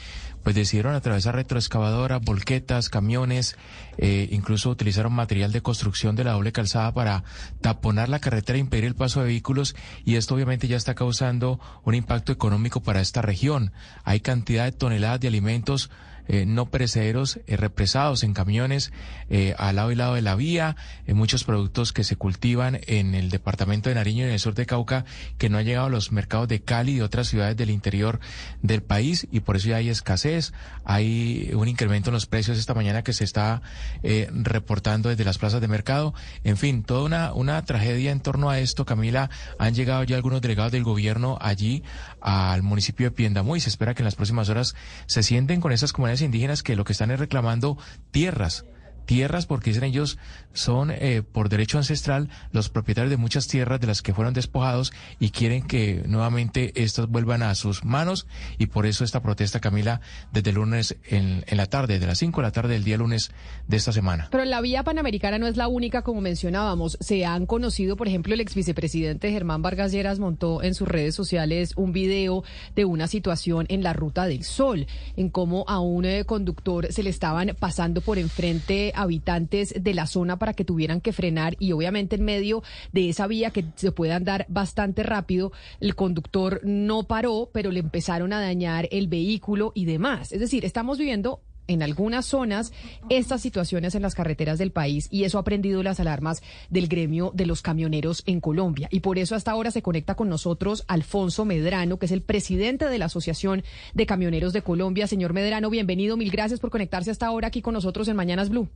pues 0.44 0.56
decidieron 0.56 0.96
atravesar 0.96 1.36
retroexcavadora, 1.36 2.20
volquetas, 2.20 2.90
camiones, 2.90 3.58
eh, 3.98 4.28
incluso 4.32 4.70
utilizaron 4.70 5.14
material 5.14 5.52
de 5.52 5.62
construcción 5.62 6.16
de 6.16 6.24
la 6.24 6.34
doble 6.34 6.52
calzada 6.52 6.94
para 6.94 7.24
taponar 7.62 8.10
la 8.10 8.20
carretera 8.20 8.58
e 8.58 8.62
impedir 8.62 8.86
el 8.86 8.96
paso 8.96 9.20
de 9.20 9.28
vehículos 9.28 9.76
y 10.06 10.16
esto 10.16 10.36
obviamente 10.36 10.68
ya 10.68 10.78
está 10.78 10.96
causando 10.96 11.60
un 11.84 11.96
impacto 11.96 12.32
económico 12.32 12.82
para 12.82 13.02
esta 13.02 13.22
región. 13.22 13.72
Hay 14.04 14.20
cantidad 14.20 14.66
de 14.66 14.72
toneladas 14.72 15.20
de 15.20 15.28
alimentos 15.28 15.90
eh, 16.28 16.46
no 16.46 16.70
perecederos 16.70 17.40
eh, 17.48 17.58
represados 17.58 18.24
en 18.24 18.34
camiones 18.34 18.92
eh, 19.30 19.56
al 19.58 19.78
lado 19.78 19.92
y 19.92 19.96
lado 19.96 20.16
de 20.16 20.22
la 20.22 20.36
vía, 20.36 20.75
muchos 21.08 21.44
productos 21.44 21.94
que 21.94 22.04
se 22.04 22.16
cultivan 22.16 22.80
en 22.88 23.16
el 23.16 23.30
departamento 23.30 23.90
de 23.90 23.96
Nariño 23.96 24.24
y 24.24 24.28
en 24.28 24.34
el 24.34 24.40
sur 24.40 24.54
de 24.54 24.66
Cauca 24.66 25.06
que 25.38 25.50
no 25.50 25.58
han 25.58 25.66
llegado 25.66 25.88
a 25.88 25.90
los 25.90 26.12
mercados 26.12 26.48
de 26.48 26.62
Cali 26.62 26.94
y 26.94 26.96
de 26.98 27.04
otras 27.04 27.28
ciudades 27.28 27.58
del 27.58 27.70
interior 27.70 28.20
del 28.62 28.82
país 28.82 29.28
y 29.32 29.42
por 29.42 29.58
eso 29.58 29.70
ya 29.70 29.78
hay 29.78 29.90
escasez, 29.90 30.54
hay 30.86 31.51
un 31.54 31.68
incremento 31.68 32.10
en 32.10 32.13
los 32.13 32.25
precios 32.25 32.58
esta 32.58 32.74
mañana 32.74 33.04
que 33.04 33.13
se 33.13 33.24
está 33.24 33.62
reportando 34.04 35.10
desde 35.10 35.25
las 35.25 35.38
plazas 35.38 35.62
de 35.62 35.68
mercado, 35.68 36.13
en 36.44 36.58
fin, 36.58 36.84
toda 36.84 37.04
una, 37.04 37.34
una 37.34 37.63
tragedia 37.66 38.12
en 38.12 38.22
torno 38.22 38.50
a 38.50 38.60
esto, 38.60 38.86
Camila, 38.86 39.30
han 39.60 39.74
llegado 39.74 40.04
ya 40.04 40.16
algunos 40.16 40.42
delegados 40.42 40.72
del 40.72 40.84
gobierno 40.84 41.38
allí 41.42 41.84
al 42.22 42.63
municipio 42.63 43.08
de 43.08 43.12
Piendamó 43.12 43.56
y 43.56 43.60
se 43.60 43.70
espera 43.70 43.94
que 43.94 44.01
en 44.01 44.06
las 44.06 44.16
próximas 44.16 44.50
horas 44.50 44.75
se 45.08 45.24
sienten 45.24 45.60
con 45.60 45.72
esas 45.72 45.92
comunidades 45.92 46.22
indígenas 46.22 46.63
que 46.63 46.75
lo 46.75 46.86
que 46.86 46.94
están 46.94 47.12
es 47.12 47.20
reclamando 47.20 47.78
tierras 48.12 48.66
tierras 49.05 49.46
porque 49.46 49.72
dicen 49.72 49.84
ellos 49.84 50.17
son 50.53 50.91
eh, 50.91 51.24
por 51.29 51.50
derecho 51.50 51.77
ancestral 51.77 52.29
los 52.51 52.70
propietarios 52.70 53.10
de 53.10 53.17
muchas 53.17 53.48
tierras 53.48 53.79
de 53.79 53.88
las 53.88 54.01
que 54.01 54.13
fueron 54.13 54.34
despojados 54.34 54.93
y 55.20 55.29
quieren 55.29 55.63
que 55.63 56.03
nuevamente 56.08 56.72
estas 56.81 57.08
vuelvan 57.08 57.43
a 57.43 57.55
sus 57.55 57.84
manos 57.84 58.27
y 58.58 58.67
por 58.67 58.86
eso 58.86 59.03
esta 59.03 59.22
protesta 59.22 59.60
Camila 59.60 60.01
desde 60.31 60.50
el 60.50 60.58
lunes 60.58 60.96
en, 61.05 61.43
la 61.51 61.65
tarde, 61.65 62.00
de 62.00 62.08
las 62.08 62.20
5 62.20 62.41
de 62.41 62.48
la 62.48 62.51
tarde 62.51 62.74
del 62.74 62.84
día 62.84 62.98
lunes 62.98 63.31
de 63.67 63.77
esta 63.77 63.91
semana. 63.91 64.27
Pero 64.31 64.46
la 64.46 64.62
vía 64.62 64.84
panamericana 64.84 65.38
no 65.38 65.48
es 65.48 65.58
la 65.58 65.67
única 65.67 66.01
como 66.01 66.22
mencionábamos. 66.22 66.98
Se 67.00 67.25
han 67.25 67.46
conocido, 67.46 67.96
por 67.96 68.08
ejemplo, 68.08 68.34
el 68.34 68.41
ex 68.41 68.55
vicepresidente 68.55 69.31
Germán 69.31 69.62
Vargas 69.62 69.91
Lleras 69.91 70.20
montó 70.20 70.63
en 70.63 70.74
sus 70.74 70.88
redes 70.88 71.15
sociales 71.15 71.74
un 71.75 71.91
video 71.91 72.43
de 72.75 72.86
una 72.86 73.08
situación 73.08 73.65
en 73.70 73.84
la 73.84 73.93
ruta 73.93 74.25
del 74.25 74.43
Sol, 74.43 74.88
en 75.15 75.29
cómo 75.29 75.65
a 75.67 75.79
un 75.79 76.05
eh, 76.05 76.25
conductor 76.25 76.91
se 76.91 77.03
le 77.03 77.10
estaban 77.10 77.55
pasando 77.60 78.01
por 78.01 78.17
enfrente 78.17 78.91
habitantes 78.96 79.74
de 79.78 79.94
la 79.94 80.08
zona 80.08 80.38
para 80.38 80.54
que 80.54 80.66
tuvieran 80.66 81.02
que 81.02 81.14
frenar 81.14 81.56
y 81.60 81.72
obviamente 81.72 82.16
en 82.16 82.24
medio 82.24 82.64
de 82.92 83.10
esa 83.10 83.28
vía 83.28 83.52
que 83.52 83.66
se 83.76 83.92
puede 83.92 84.14
andar 84.14 84.46
bastante 84.50 85.04
rápido, 85.04 85.52
el 85.80 85.96
conductor 85.96 86.62
no 86.64 87.04
paró, 87.04 87.50
pero 87.54 87.72
le 87.72 87.80
empezaron 87.80 88.34
a 88.34 88.42
dañar 88.42 88.88
el 88.92 89.08
vehículo 89.08 89.72
y 89.75 89.86
demás. 89.86 90.32
Es 90.32 90.40
decir, 90.40 90.66
estamos 90.66 90.98
viviendo 90.98 91.42
en 91.72 91.84
algunas 91.84 92.25
zonas 92.25 92.72
estas 93.10 93.42
situaciones 93.42 93.96
en 93.96 94.01
las 94.01 94.16
carreteras 94.16 94.60
del 94.60 94.72
país 94.72 95.07
y 95.12 95.24
eso 95.24 95.40
ha 95.40 95.44
prendido 95.44 95.84
las 95.84 96.00
alarmas 96.00 96.42
del 96.70 96.88
gremio 96.88 97.31
de 97.34 97.46
los 97.46 97.62
camioneros 97.62 98.24
en 98.25 98.42
Colombia. 98.42 98.88
Y 98.92 99.00
por 99.00 99.18
eso 99.18 99.36
hasta 99.36 99.51
ahora 99.51 99.72
se 99.72 99.81
conecta 99.81 100.16
con 100.16 100.29
nosotros 100.29 100.84
Alfonso 100.88 101.46
Medrano, 101.46 101.98
que 101.98 102.05
es 102.05 102.12
el 102.12 102.22
presidente 102.22 102.86
de 102.86 102.98
la 102.98 103.05
Asociación 103.05 103.64
de 103.94 104.05
Camioneros 104.05 104.53
de 104.53 104.62
Colombia. 104.62 105.07
Señor 105.07 105.34
Medrano, 105.34 105.70
bienvenido. 105.70 106.18
Mil 106.18 106.31
gracias 106.31 106.60
por 106.60 106.70
conectarse 106.70 107.12
hasta 107.12 107.27
ahora 107.27 107.48
aquí 107.48 107.62
con 107.62 107.74
nosotros 107.74 108.07
en 108.07 108.16
Mañanas 108.16 108.50
Blue. 108.50 108.70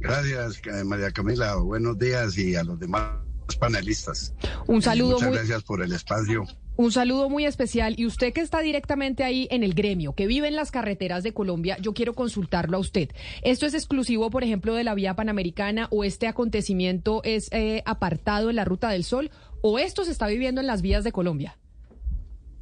Gracias, 0.00 0.60
María 0.84 1.10
Camila. 1.10 1.56
Buenos 1.56 1.98
días 1.98 2.36
y 2.36 2.56
a 2.56 2.64
los 2.64 2.78
demás 2.78 3.10
panelistas. 3.58 4.34
Un 4.66 4.82
saludo. 4.82 5.14
Muchas 5.14 5.32
gracias 5.32 5.62
por 5.62 5.82
el 5.82 5.92
espacio. 5.92 6.44
Un 6.76 6.90
saludo 6.90 7.30
muy 7.30 7.46
especial. 7.46 7.94
Y 7.96 8.06
usted 8.06 8.32
que 8.32 8.40
está 8.40 8.60
directamente 8.60 9.22
ahí 9.22 9.46
en 9.50 9.62
el 9.62 9.74
gremio, 9.74 10.14
que 10.14 10.26
vive 10.26 10.48
en 10.48 10.56
las 10.56 10.70
carreteras 10.70 11.22
de 11.22 11.32
Colombia, 11.32 11.76
yo 11.80 11.94
quiero 11.94 12.14
consultarlo 12.14 12.76
a 12.76 12.80
usted. 12.80 13.10
¿Esto 13.42 13.66
es 13.66 13.74
exclusivo, 13.74 14.30
por 14.30 14.42
ejemplo, 14.42 14.74
de 14.74 14.84
la 14.84 14.94
vía 14.94 15.14
panamericana 15.14 15.86
o 15.90 16.04
este 16.04 16.26
acontecimiento 16.26 17.22
es 17.22 17.48
eh, 17.52 17.82
apartado 17.86 18.50
en 18.50 18.56
la 18.56 18.64
Ruta 18.64 18.88
del 18.88 19.04
Sol 19.04 19.30
o 19.62 19.78
esto 19.78 20.04
se 20.04 20.10
está 20.10 20.26
viviendo 20.26 20.60
en 20.60 20.66
las 20.66 20.82
vías 20.82 21.04
de 21.04 21.12
Colombia? 21.12 21.58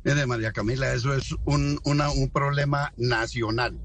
Mire, 0.04 0.26
María 0.26 0.52
Camila, 0.52 0.92
eso 0.92 1.14
es 1.14 1.34
un, 1.44 1.80
un 1.84 2.30
problema 2.30 2.92
nacional 2.96 3.80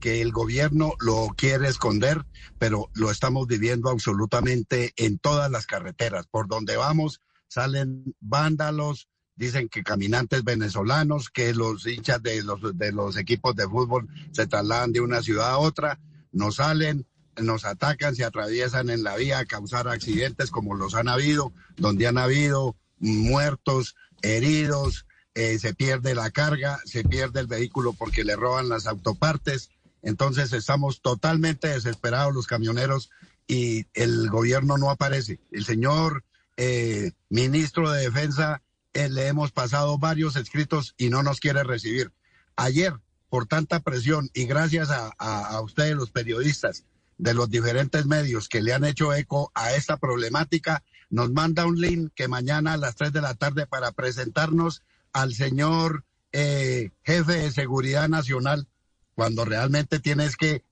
que 0.00 0.22
el 0.22 0.32
gobierno 0.32 0.94
lo 1.00 1.28
quiere 1.36 1.68
esconder, 1.68 2.24
pero 2.58 2.88
lo 2.94 3.10
estamos 3.10 3.46
viviendo 3.46 3.90
absolutamente 3.90 4.94
en 4.96 5.18
todas 5.18 5.50
las 5.50 5.66
carreteras. 5.66 6.26
Por 6.26 6.48
donde 6.48 6.76
vamos 6.76 7.20
salen 7.48 8.14
vándalos, 8.20 9.08
dicen 9.38 9.68
que 9.68 9.84
caminantes 9.84 10.42
venezolanos, 10.44 11.30
que 11.30 11.54
los 11.54 11.86
hinchas 11.86 12.22
de 12.22 12.42
los, 12.42 12.76
de 12.76 12.92
los 12.92 13.16
equipos 13.16 13.54
de 13.54 13.68
fútbol 13.68 14.08
se 14.32 14.46
trasladan 14.46 14.92
de 14.92 15.00
una 15.00 15.22
ciudad 15.22 15.50
a 15.50 15.58
otra, 15.58 16.00
nos 16.32 16.56
salen, 16.56 17.06
nos 17.40 17.64
atacan, 17.64 18.16
se 18.16 18.24
atraviesan 18.24 18.90
en 18.90 19.04
la 19.04 19.16
vía 19.16 19.38
a 19.38 19.44
causar 19.44 19.88
accidentes 19.88 20.50
como 20.50 20.74
los 20.74 20.94
han 20.96 21.08
habido, 21.08 21.52
donde 21.76 22.08
han 22.08 22.18
habido 22.18 22.76
muertos, 22.98 23.94
heridos, 24.22 25.06
eh, 25.34 25.60
se 25.60 25.72
pierde 25.72 26.16
la 26.16 26.32
carga, 26.32 26.80
se 26.84 27.04
pierde 27.04 27.38
el 27.38 27.46
vehículo 27.46 27.92
porque 27.92 28.24
le 28.24 28.34
roban 28.34 28.68
las 28.68 28.88
autopartes. 28.88 29.70
Entonces 30.02 30.52
estamos 30.52 31.00
totalmente 31.00 31.68
desesperados 31.68 32.34
los 32.34 32.48
camioneros 32.48 33.10
y 33.46 33.86
el 33.94 34.28
gobierno 34.30 34.78
no 34.78 34.90
aparece. 34.90 35.38
El 35.52 35.64
señor 35.64 36.24
eh, 36.56 37.12
ministro 37.28 37.92
de 37.92 38.02
Defensa 38.02 38.62
eh, 38.94 39.08
le 39.08 39.26
hemos 39.26 39.52
pasado 39.52 39.98
varios 39.98 40.36
escritos 40.36 40.94
y 40.96 41.10
no 41.10 41.22
nos 41.22 41.40
quiere 41.40 41.64
recibir. 41.64 42.12
Ayer, 42.56 42.94
por 43.28 43.46
tanta 43.46 43.80
presión 43.80 44.30
y 44.34 44.44
gracias 44.46 44.88
a, 44.90 45.60
ustedes 45.60 45.94
los 45.94 46.10
periodistas 46.10 46.84
de 47.18 47.34
los 47.34 47.50
diferentes 47.50 48.06
medios 48.06 48.48
que 48.48 48.62
le 48.62 48.72
han 48.72 48.84
hecho 48.84 49.12
eco 49.12 49.50
a 49.54 49.74
esta 49.74 49.96
problemática, 49.96 50.82
nos 51.10 51.30
manda 51.30 51.66
un 51.66 51.80
link 51.80 52.12
que 52.14 52.28
mañana 52.28 52.74
a 52.74 52.76
las 52.76 52.96
3 52.96 53.12
de 53.12 53.20
la 53.20 53.34
tarde 53.34 53.66
para 53.66 53.92
presentarnos 53.92 54.82
al 55.12 55.34
señor 55.34 56.04
eh, 56.32 56.90
jefe 57.02 57.32
de 57.32 57.50
seguridad 57.50 58.08
nacional 58.08 58.68
cuando 59.14 59.44
realmente 59.44 59.98
tienes 59.98 60.36
que 60.36 60.62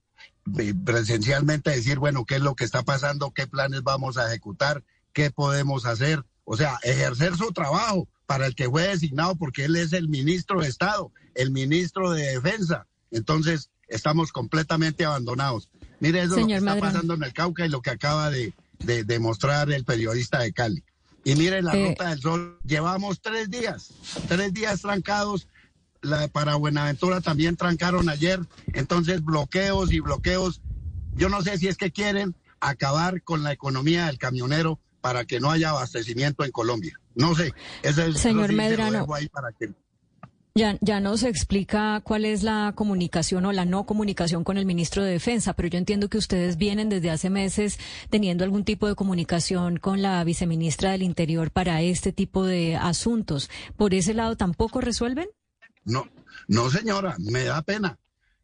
eh, 0.57 0.73
presencialmente 0.85 1.71
decir, 1.71 1.99
bueno, 1.99 2.25
qué 2.25 2.35
es 2.35 2.41
lo 2.41 2.55
que 2.55 2.63
está 2.63 2.83
pasando, 2.83 3.31
qué 3.31 3.47
planes 3.47 3.83
vamos 3.83 4.17
a 4.17 4.27
ejecutar, 4.27 4.83
qué 5.11 5.31
podemos 5.31 5.85
hacer. 5.85 6.23
O 6.49 6.55
sea, 6.55 6.79
ejercer 6.81 7.35
su 7.35 7.51
trabajo 7.51 8.07
para 8.25 8.47
el 8.47 8.55
que 8.55 8.69
fue 8.69 8.87
designado, 8.87 9.35
porque 9.35 9.65
él 9.65 9.75
es 9.75 9.91
el 9.91 10.07
ministro 10.07 10.61
de 10.61 10.69
Estado, 10.69 11.11
el 11.35 11.51
ministro 11.51 12.11
de 12.11 12.23
Defensa. 12.35 12.87
Entonces, 13.11 13.69
estamos 13.89 14.31
completamente 14.31 15.03
abandonados. 15.03 15.69
Mire, 15.99 16.21
eso 16.21 16.35
es 16.35 16.41
lo 16.41 16.47
que 16.47 16.55
está 16.55 16.79
pasando 16.79 17.15
en 17.15 17.23
el 17.23 17.33
Cauca 17.33 17.65
y 17.65 17.69
lo 17.69 17.81
que 17.81 17.89
acaba 17.89 18.29
de, 18.31 18.53
demostrar 18.79 19.69
el 19.71 19.83
periodista 19.83 20.39
de 20.39 20.53
Cali. 20.53 20.85
Y 21.25 21.35
mire 21.35 21.61
la 21.61 21.75
eh. 21.75 21.89
Ruta 21.89 22.11
del 22.11 22.21
Sol, 22.21 22.57
llevamos 22.63 23.19
tres 23.19 23.49
días, 23.49 23.91
tres 24.29 24.53
días 24.53 24.81
trancados 24.81 25.49
la, 26.01 26.29
para 26.29 26.55
Buenaventura 26.55 27.19
también 27.19 27.57
trancaron 27.57 28.07
ayer, 28.07 28.39
entonces 28.67 29.21
bloqueos 29.21 29.91
y 29.91 29.99
bloqueos. 29.99 30.61
Yo 31.13 31.27
no 31.27 31.41
sé 31.41 31.57
si 31.57 31.67
es 31.67 31.75
que 31.75 31.91
quieren 31.91 32.35
acabar 32.61 33.21
con 33.23 33.43
la 33.43 33.51
economía 33.51 34.05
del 34.05 34.17
camionero 34.17 34.79
para 35.01 35.25
que 35.25 35.39
no 35.39 35.51
haya 35.51 35.69
abastecimiento 35.69 36.43
en 36.43 36.51
Colombia. 36.51 36.99
No 37.15 37.35
sé, 37.35 37.53
ese 37.83 38.09
es 38.09 38.19
Señor 38.19 38.53
Medrano. 38.53 39.05
Ya, 40.57 40.75
ya 40.81 40.99
nos 40.99 41.21
explica 41.21 42.01
cuál 42.03 42.25
es 42.25 42.41
la 42.41 42.73
comunicación 42.75 43.45
o 43.45 43.51
la 43.51 43.63
no 43.63 43.85
comunicación 43.85 44.43
con 44.43 44.57
el 44.57 44.65
ministro 44.65 45.03
de 45.03 45.11
Defensa, 45.11 45.53
pero 45.53 45.69
yo 45.69 45.77
entiendo 45.77 46.09
que 46.09 46.17
ustedes 46.17 46.57
vienen 46.57 46.89
desde 46.89 47.11
hace 47.11 47.29
meses 47.29 47.77
teniendo 48.09 48.43
algún 48.43 48.63
tipo 48.63 48.87
de 48.87 48.95
comunicación 48.95 49.77
con 49.77 50.01
la 50.01 50.23
viceministra 50.23 50.91
del 50.91 51.03
Interior 51.03 51.51
para 51.51 51.83
este 51.83 52.11
tipo 52.11 52.43
de 52.43 52.75
asuntos. 52.75 53.51
¿Por 53.75 53.93
ese 53.93 54.15
lado 54.15 54.35
tampoco 54.35 54.81
resuelven? 54.81 55.27
No, 55.85 56.09
no 56.47 56.71
señora, 56.71 57.15
me 57.19 57.43
da 57.43 57.61
pena 57.61 57.99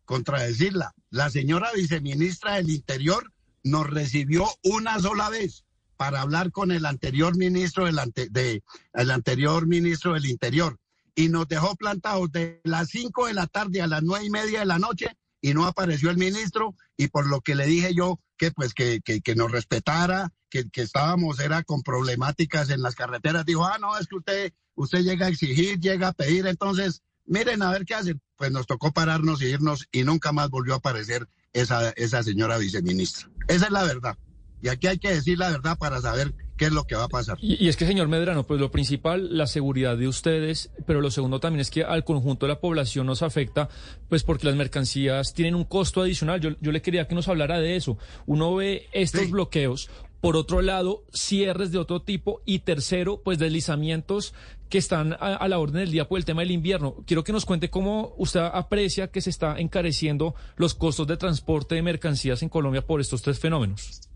contradecirla. 0.06 0.94
La 1.10 1.32
señora 1.32 1.72
viceministra 1.76 2.58
del 2.58 2.70
Interior 2.70 3.32
nos 3.64 3.90
recibió 3.90 4.46
una 4.64 5.00
sola 5.00 5.30
vez 5.30 5.64
para 6.04 6.20
hablar 6.20 6.52
con 6.52 6.74
el 6.74 6.86
anterior 6.86 7.38
ministro 7.38 7.86
del, 7.86 7.98
de, 8.30 8.62
el 8.94 9.10
anterior 9.10 9.68
ministro 9.68 10.16
del 10.16 10.26
Interior 10.26 10.78
y 11.16 11.30
nos 11.30 11.48
dejó 11.48 11.78
plantados 11.78 12.30
de 12.34 12.60
las 12.66 12.90
5 12.90 13.28
de 13.28 13.34
la 13.34 13.48
tarde 13.48 13.82
a 13.82 13.88
las 13.88 14.04
nueve 14.04 14.26
y 14.26 14.30
media 14.30 14.60
de 14.60 14.66
la 14.66 14.80
noche 14.80 15.16
y 15.40 15.54
no 15.54 15.66
apareció 15.66 16.10
el 16.10 16.18
ministro 16.18 16.76
y 16.98 17.08
por 17.08 17.26
lo 17.26 17.40
que 17.40 17.56
le 17.56 17.68
dije 17.68 17.96
yo 17.96 18.20
que 18.36 18.52
pues 18.52 18.74
que, 18.74 19.00
que, 19.00 19.36
nos 19.36 19.50
respetara, 19.50 20.34
que, 20.50 20.70
que, 20.70 20.82
estábamos 20.82 21.40
era 21.40 21.64
con 21.64 21.84
problemáticas 21.84 22.70
en 22.70 22.82
las 22.82 22.96
carreteras, 22.96 23.46
dijo, 23.46 23.64
ah, 23.66 23.78
no, 23.80 23.98
es 23.98 24.08
que 24.08 24.16
usted, 24.18 24.54
usted 24.76 25.04
llega 25.04 25.28
a 25.28 25.30
exigir, 25.30 25.80
llega 25.80 26.10
a 26.10 26.14
pedir, 26.14 26.48
entonces 26.48 27.02
miren 27.24 27.62
a 27.62 27.72
ver 27.72 27.86
qué 27.86 27.96
hacen. 27.96 28.22
Pues 28.36 28.52
nos 28.52 28.68
tocó 28.68 28.92
pararnos 28.92 29.42
y 29.42 29.46
irnos 29.46 29.88
y 29.90 30.04
nunca 30.04 30.34
más 30.34 30.50
volvió 30.50 30.74
a 30.74 30.78
aparecer 30.80 31.30
esa, 31.54 31.92
esa 31.92 32.24
señora 32.24 32.58
viceministra. 32.58 33.30
Esa 33.48 33.68
es 33.68 33.72
la 33.72 33.84
verdad. 33.84 34.18
Y 34.64 34.70
aquí 34.70 34.88
hay 34.88 34.98
que 34.98 35.14
decir 35.14 35.38
la 35.38 35.52
verdad 35.52 35.78
para 35.78 36.00
saber 36.00 36.34
qué 36.56 36.66
es 36.66 36.72
lo 36.72 36.86
que 36.86 36.96
va 36.96 37.04
a 37.04 37.10
pasar. 37.10 37.38
Y, 37.42 37.68
es 37.68 37.76
que, 37.76 37.86
señor 37.86 38.08
Medrano, 38.08 38.48
pues 38.48 38.62
lo 38.62 38.72
principal, 38.72 39.38
la 39.38 39.46
seguridad 39.46 39.98
de 39.98 40.08
ustedes, 40.08 40.72
pero 40.88 41.02
lo 41.02 41.12
segundo 41.12 41.42
también 41.42 41.60
es 41.60 41.70
que 41.70 41.84
al 41.84 42.06
conjunto 42.06 42.46
de 42.46 42.54
la 42.54 42.62
población 42.62 43.06
nos 43.06 43.24
afecta, 43.24 43.68
pues 44.08 44.24
porque 44.24 44.48
las 44.48 44.56
mercancías 44.56 45.34
tienen 45.34 45.56
un 45.56 45.66
costo 45.66 46.02
adicional. 46.02 46.40
Yo, 46.40 46.52
yo 46.62 46.72
le 46.72 46.82
quería 46.82 47.10
que 47.10 47.14
nos 47.14 47.28
hablara 47.28 47.60
de 47.60 47.76
eso. 47.76 47.98
Uno 48.26 48.56
ve 48.56 48.88
estos 48.94 49.30
bloqueos, 49.30 49.90
por 50.22 50.38
otro 50.38 50.62
lado, 50.62 51.04
cierres 51.12 51.74
de 51.74 51.80
otro 51.80 52.02
tipo 52.02 52.42
y 52.46 52.60
tercero, 52.60 53.22
pues 53.22 53.40
deslizamientos 53.40 54.34
que 54.70 54.78
están 54.78 55.18
a, 55.20 55.46
la 55.50 55.60
orden 55.60 55.82
del 55.82 55.92
día 55.92 56.08
por 56.08 56.18
el 56.18 56.24
tema 56.24 56.42
del 56.42 56.52
invierno. 56.52 56.96
Quiero 57.06 57.26
que 57.26 57.34
nos 57.34 57.44
cuente 57.44 57.70
cómo 57.70 58.14
usted 58.18 58.40
aprecia 58.40 59.12
que 59.12 59.20
se 59.20 59.30
está 59.30 59.60
encareciendo 59.60 60.36
los 60.56 60.74
costos 60.74 61.06
de 61.08 61.18
transporte 61.18 61.76
de 61.76 61.82
mercancías 61.82 62.42
en 62.42 62.48
Colombia 62.48 62.88
por 62.88 63.02
estos 63.02 63.22
tres 63.22 63.38
fenómenos. 63.38 64.13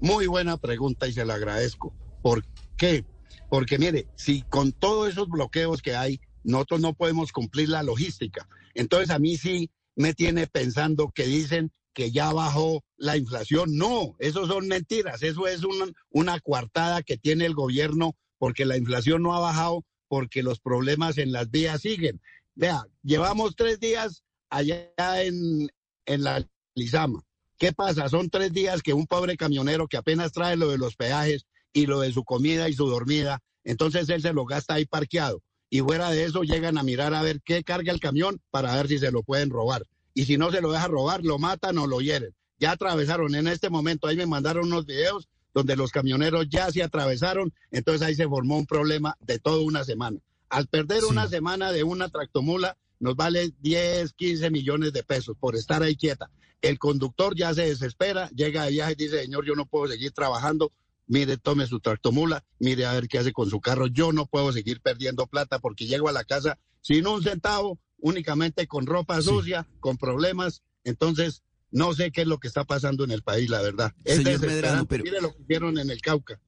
Muy 0.00 0.26
buena 0.26 0.56
pregunta 0.56 1.08
y 1.08 1.12
se 1.12 1.24
la 1.24 1.34
agradezco. 1.34 1.94
¿Por 2.22 2.44
qué? 2.76 3.04
Porque 3.48 3.78
mire, 3.78 4.08
si 4.16 4.42
con 4.42 4.72
todos 4.72 5.10
esos 5.10 5.28
bloqueos 5.28 5.82
que 5.82 5.96
hay, 5.96 6.20
nosotros 6.42 6.80
no 6.80 6.94
podemos 6.94 7.32
cumplir 7.32 7.68
la 7.68 7.82
logística. 7.82 8.48
Entonces 8.74 9.10
a 9.10 9.18
mí 9.18 9.36
sí 9.36 9.70
me 9.96 10.14
tiene 10.14 10.46
pensando 10.46 11.10
que 11.14 11.24
dicen 11.24 11.72
que 11.94 12.10
ya 12.10 12.32
bajó 12.32 12.82
la 12.96 13.16
inflación. 13.16 13.76
No, 13.76 14.16
eso 14.18 14.46
son 14.46 14.68
mentiras. 14.68 15.22
Eso 15.22 15.46
es 15.46 15.64
una, 15.64 15.86
una 16.10 16.40
coartada 16.40 17.02
que 17.02 17.16
tiene 17.16 17.46
el 17.46 17.54
gobierno 17.54 18.16
porque 18.38 18.64
la 18.64 18.76
inflación 18.76 19.22
no 19.22 19.34
ha 19.34 19.40
bajado, 19.40 19.84
porque 20.08 20.42
los 20.42 20.60
problemas 20.60 21.16
en 21.18 21.32
las 21.32 21.50
vías 21.50 21.80
siguen. 21.80 22.20
Vea, 22.54 22.84
llevamos 23.02 23.56
tres 23.56 23.80
días 23.80 24.22
allá 24.50 25.22
en, 25.22 25.68
en 26.06 26.24
la 26.24 26.46
Lizama. 26.74 27.22
¿Qué 27.64 27.72
pasa? 27.72 28.10
Son 28.10 28.28
tres 28.28 28.52
días 28.52 28.82
que 28.82 28.92
un 28.92 29.06
pobre 29.06 29.38
camionero 29.38 29.88
que 29.88 29.96
apenas 29.96 30.32
trae 30.32 30.54
lo 30.54 30.68
de 30.68 30.76
los 30.76 30.96
peajes 30.96 31.46
y 31.72 31.86
lo 31.86 32.00
de 32.00 32.12
su 32.12 32.22
comida 32.22 32.68
y 32.68 32.74
su 32.74 32.86
dormida, 32.86 33.40
entonces 33.64 34.06
él 34.10 34.20
se 34.20 34.34
lo 34.34 34.44
gasta 34.44 34.74
ahí 34.74 34.84
parqueado. 34.84 35.40
Y 35.70 35.80
fuera 35.80 36.10
de 36.10 36.24
eso 36.24 36.42
llegan 36.42 36.76
a 36.76 36.82
mirar 36.82 37.14
a 37.14 37.22
ver 37.22 37.40
qué 37.42 37.64
carga 37.64 37.90
el 37.90 38.00
camión 38.00 38.38
para 38.50 38.74
ver 38.74 38.88
si 38.88 38.98
se 38.98 39.10
lo 39.10 39.22
pueden 39.22 39.48
robar 39.48 39.86
y 40.12 40.26
si 40.26 40.36
no 40.36 40.50
se 40.50 40.60
lo 40.60 40.72
deja 40.72 40.88
robar, 40.88 41.24
lo 41.24 41.38
matan 41.38 41.78
o 41.78 41.86
lo 41.86 42.02
hieren. 42.02 42.34
Ya 42.58 42.72
atravesaron 42.72 43.34
en 43.34 43.48
este 43.48 43.70
momento, 43.70 44.08
ahí 44.08 44.16
me 44.18 44.26
mandaron 44.26 44.66
unos 44.66 44.84
videos 44.84 45.30
donde 45.54 45.74
los 45.74 45.90
camioneros 45.90 46.46
ya 46.50 46.70
se 46.70 46.82
atravesaron, 46.82 47.50
entonces 47.70 48.06
ahí 48.06 48.14
se 48.14 48.28
formó 48.28 48.58
un 48.58 48.66
problema 48.66 49.16
de 49.20 49.38
toda 49.38 49.64
una 49.64 49.84
semana. 49.84 50.18
Al 50.50 50.66
perder 50.66 51.06
una 51.06 51.28
semana 51.28 51.72
de 51.72 51.82
una 51.82 52.10
tractomula, 52.10 52.76
nos 53.04 53.16
vale 53.16 53.52
10, 53.60 54.14
15 54.14 54.50
millones 54.50 54.94
de 54.94 55.02
pesos 55.02 55.36
por 55.38 55.56
estar 55.56 55.82
ahí 55.82 55.94
quieta. 55.94 56.30
El 56.62 56.78
conductor 56.78 57.36
ya 57.36 57.52
se 57.52 57.66
desespera, 57.66 58.30
llega 58.30 58.64
de 58.64 58.70
viaje 58.70 58.92
y 58.92 59.04
dice, 59.04 59.20
señor, 59.20 59.44
yo 59.44 59.54
no 59.54 59.66
puedo 59.66 59.88
seguir 59.88 60.12
trabajando, 60.12 60.72
mire, 61.06 61.36
tome 61.36 61.66
su 61.66 61.80
tractomula, 61.80 62.46
mire 62.58 62.86
a 62.86 62.94
ver 62.94 63.06
qué 63.06 63.18
hace 63.18 63.34
con 63.34 63.50
su 63.50 63.60
carro, 63.60 63.88
yo 63.88 64.12
no 64.12 64.24
puedo 64.24 64.50
seguir 64.54 64.80
perdiendo 64.80 65.26
plata 65.26 65.58
porque 65.58 65.84
llego 65.84 66.08
a 66.08 66.12
la 66.12 66.24
casa 66.24 66.58
sin 66.80 67.06
un 67.06 67.22
centavo, 67.22 67.78
únicamente 67.98 68.66
con 68.66 68.86
ropa 68.86 69.20
sucia, 69.20 69.66
con 69.80 69.98
problemas. 69.98 70.62
Entonces, 70.82 71.42
no 71.70 71.92
sé 71.92 72.10
qué 72.10 72.22
es 72.22 72.26
lo 72.26 72.38
que 72.38 72.48
está 72.48 72.64
pasando 72.64 73.04
en 73.04 73.10
el 73.10 73.22
país, 73.22 73.50
la 73.50 73.60
verdad. 73.60 73.92
Es 74.04 74.16
señor 74.16 74.40
Medrano, 74.40 74.86
pero... 74.86 75.04
Mire 75.04 75.20
lo 75.20 75.34
que 75.34 75.42
hicieron 75.42 75.78
en 75.78 75.90
el 75.90 76.00
Cauca. 76.00 76.40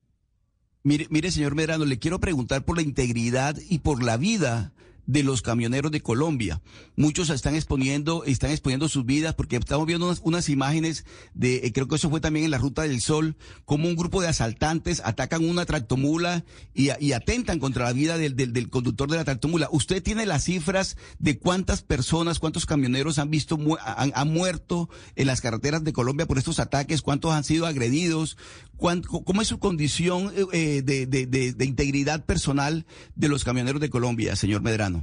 Mire, 0.85 1.07
mire, 1.11 1.31
señor 1.31 1.55
Medrano, 1.55 1.85
le 1.85 1.99
quiero 1.99 2.19
preguntar 2.19 2.64
por 2.64 2.77
la 2.77 2.83
integridad 2.83 3.59
y 3.69 3.81
por 3.81 4.03
la 4.03 4.16
vida 4.16 4.73
de 5.07 5.23
los 5.23 5.42
camioneros 5.42 5.92
de 5.92 6.01
Colombia. 6.01 6.61
Muchos 6.97 7.31
están 7.31 7.55
exponiendo, 7.55 8.25
están 8.25 8.51
exponiendo 8.51 8.88
sus 8.88 9.07
vidas 9.07 9.35
porque 9.35 9.57
estamos 9.57 9.87
viendo 9.87 10.14
unas, 10.23 10.49
imágenes 10.49 11.05
de, 11.35 11.57
eh, 11.59 11.73
creo 11.73 11.88
que 11.88 11.97
eso 11.97 12.11
fue 12.11 12.21
también 12.21 12.45
en 12.45 12.51
la 12.51 12.59
Ruta 12.59 12.83
del 12.83 13.01
Sol, 13.01 13.37
como 13.64 13.88
un 13.88 13.97
grupo 13.97 14.21
de 14.21 14.29
asaltantes 14.29 15.03
atacan 15.05 15.49
una 15.49 15.64
tractomula 15.64 16.45
y, 16.75 16.90
atentan 17.12 17.59
contra 17.59 17.85
la 17.85 17.92
vida 17.92 18.19
del, 18.19 18.37
del, 18.37 18.69
conductor 18.69 19.11
de 19.11 19.16
la 19.16 19.25
tractomula. 19.25 19.69
¿Usted 19.71 20.03
tiene 20.03 20.27
las 20.27 20.45
cifras 20.45 20.97
de 21.19 21.38
cuántas 21.38 21.83
personas, 21.83 22.38
cuántos 22.38 22.66
camioneros 22.66 23.19
han 23.19 23.31
visto, 23.31 23.59
han, 23.81 24.29
muerto 24.33 24.88
en 25.14 25.27
las 25.27 25.40
carreteras 25.40 25.85
de 25.85 25.92
Colombia 25.92 26.27
por 26.27 26.38
estos 26.38 26.61
ataques? 26.61 27.03
¿Cuántos 27.03 27.33
han 27.33 27.45
sido 27.45 27.66
agredidos? 27.66 28.37
¿Cómo 28.77 29.42
es 29.42 29.49
su 29.49 29.59
condición 29.59 30.33
eh, 30.53 30.83
de, 30.83 31.07
de 31.07 31.64
integridad 31.64 32.25
personal 32.25 32.87
de 33.14 33.29
los 33.29 33.45
camioneros 33.45 33.81
de 33.81 33.90
Colombia, 33.90 34.37
señor 34.37 34.62
Medrano? 34.62 34.95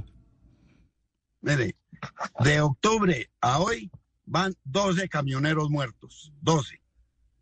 Mire, 1.44 1.76
de 2.40 2.60
octubre 2.62 3.30
a 3.42 3.58
hoy 3.58 3.90
van 4.24 4.54
12 4.64 5.10
camioneros 5.10 5.68
muertos, 5.68 6.32
12, 6.40 6.80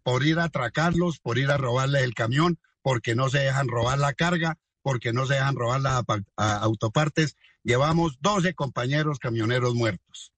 por 0.03 0.27
ir 0.27 0.41
a 0.41 0.45
atracarlos, 0.45 1.21
por 1.21 1.39
ir 1.39 1.53
a 1.53 1.57
robarles 1.57 2.03
el 2.03 2.13
camión, 2.13 2.59
porque 2.83 3.15
no 3.15 3.31
se 3.31 3.39
dejan 3.39 3.69
robar 3.69 4.01
la 4.01 4.13
carga, 4.13 4.59
porque 4.83 5.13
no 5.13 5.25
se 5.27 5.35
dejan 5.35 5.55
robar 5.55 5.81
las 5.81 6.03
autopartes. 6.37 7.37
Llevamos 7.63 8.19
12 8.21 8.55
compañeros 8.55 9.21
camioneros 9.21 9.77
muertos. 9.77 10.33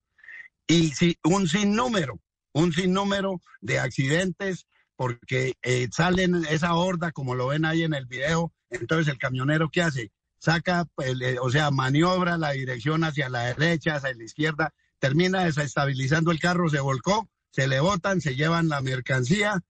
Y 0.67 0.91
si, 0.91 1.17
un 1.25 1.49
sinnúmero, 1.49 2.21
un 2.53 2.71
sinnúmero 2.75 3.41
de 3.63 3.79
accidentes, 3.79 4.67
porque 4.95 5.55
eh, 5.63 5.89
salen 5.91 6.45
esa 6.51 6.75
horda, 6.75 7.13
como 7.13 7.35
lo 7.35 7.47
ven 7.47 7.65
ahí 7.65 7.83
en 7.83 7.95
el 7.95 8.05
video, 8.05 8.53
entonces 8.69 9.11
el 9.11 9.19
camionero, 9.19 9.71
¿qué 9.71 9.81
hace? 9.81 10.13
Saca, 10.45 10.87
pues, 10.95 11.17
o 11.41 11.51
sea, 11.51 11.71
maniobra 11.71 12.37
la 12.37 12.51
dirección 12.51 13.03
hacia 13.03 13.29
la 13.29 13.55
derecha, 13.55 13.97
hacia 13.97 14.15
la 14.15 14.25
izquierda, 14.25 14.75
termina 14.99 15.45
desestabilizando 15.45 16.31
el 16.31 16.39
carro, 16.39 16.69
se 16.69 16.81
volcó, 16.81 17.29
se 17.51 17.67
le 17.67 17.81
botan, 17.81 18.21
se 18.21 18.37
llevan 18.37 18.69
la 18.69 18.81
mercancía, 18.81 19.63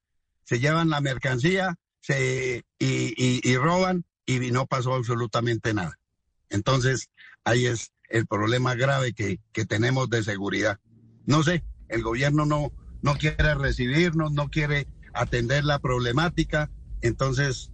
se 0.45 0.59
llevan 0.59 0.91
la 0.91 1.01
mercancía 1.01 1.77
se, 2.01 2.65
y, 2.79 3.57
roban 3.57 4.05
y 4.27 4.51
no 4.51 4.67
pasó 4.67 4.95
absolutamente 4.95 5.73
nada. 5.73 5.99
Entonces, 6.51 7.09
ahí 7.45 7.67
es 7.67 7.93
el 8.11 8.27
problema 8.27 8.75
grave 8.75 9.15
que, 9.15 9.41
que 9.53 9.65
tenemos 9.65 10.11
de 10.11 10.23
seguridad. 10.23 10.79
No 11.25 11.43
sé, 11.43 11.65
el 11.89 12.03
gobierno 12.03 12.45
no, 12.45 12.73
no 13.01 13.17
quiere 13.17 13.55
recibirnos, 13.55 14.33
no 14.33 14.51
quiere 14.51 14.87
atender 15.15 15.65
la 15.65 15.79
problemática, 15.79 16.71
entonces 17.01 17.71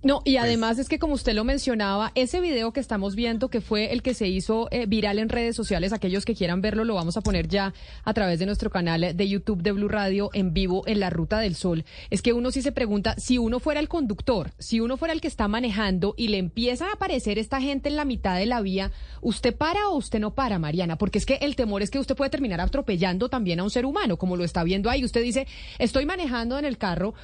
no, 0.00 0.22
y 0.24 0.36
además 0.36 0.78
es 0.78 0.88
que 0.88 1.00
como 1.00 1.14
usted 1.14 1.34
lo 1.34 1.42
mencionaba, 1.42 2.12
ese 2.14 2.40
video 2.40 2.72
que 2.72 2.78
estamos 2.78 3.16
viendo, 3.16 3.48
que 3.48 3.60
fue 3.60 3.92
el 3.92 4.02
que 4.02 4.14
se 4.14 4.28
hizo 4.28 4.68
eh, 4.70 4.86
viral 4.86 5.18
en 5.18 5.28
redes 5.28 5.56
sociales, 5.56 5.92
aquellos 5.92 6.24
que 6.24 6.36
quieran 6.36 6.60
verlo, 6.60 6.84
lo 6.84 6.94
vamos 6.94 7.16
a 7.16 7.20
poner 7.20 7.48
ya 7.48 7.74
a 8.04 8.14
través 8.14 8.38
de 8.38 8.46
nuestro 8.46 8.70
canal 8.70 9.16
de 9.16 9.28
YouTube 9.28 9.60
de 9.60 9.72
Blue 9.72 9.88
Radio 9.88 10.30
en 10.34 10.54
vivo 10.54 10.84
en 10.86 11.00
la 11.00 11.10
Ruta 11.10 11.40
del 11.40 11.56
Sol. 11.56 11.84
Es 12.10 12.22
que 12.22 12.32
uno 12.32 12.52
sí 12.52 12.62
se 12.62 12.70
pregunta, 12.70 13.16
si 13.18 13.38
uno 13.38 13.58
fuera 13.58 13.80
el 13.80 13.88
conductor, 13.88 14.52
si 14.58 14.78
uno 14.78 14.96
fuera 14.96 15.12
el 15.12 15.20
que 15.20 15.26
está 15.26 15.48
manejando 15.48 16.14
y 16.16 16.28
le 16.28 16.38
empieza 16.38 16.86
a 16.86 16.92
aparecer 16.92 17.36
esta 17.38 17.60
gente 17.60 17.88
en 17.88 17.96
la 17.96 18.04
mitad 18.04 18.36
de 18.36 18.46
la 18.46 18.60
vía, 18.60 18.92
¿usted 19.20 19.56
para 19.56 19.88
o 19.88 19.96
usted 19.96 20.20
no 20.20 20.32
para, 20.32 20.60
Mariana? 20.60 20.96
Porque 20.96 21.18
es 21.18 21.26
que 21.26 21.38
el 21.40 21.56
temor 21.56 21.82
es 21.82 21.90
que 21.90 21.98
usted 21.98 22.14
puede 22.14 22.30
terminar 22.30 22.60
atropellando 22.60 23.28
también 23.28 23.58
a 23.58 23.64
un 23.64 23.70
ser 23.70 23.84
humano, 23.84 24.16
como 24.16 24.36
lo 24.36 24.44
está 24.44 24.62
viendo 24.62 24.90
ahí. 24.90 25.04
Usted 25.04 25.22
dice, 25.24 25.48
estoy 25.80 26.06
manejando 26.06 26.56
en 26.56 26.64
el 26.64 26.78
carro, 26.78 27.14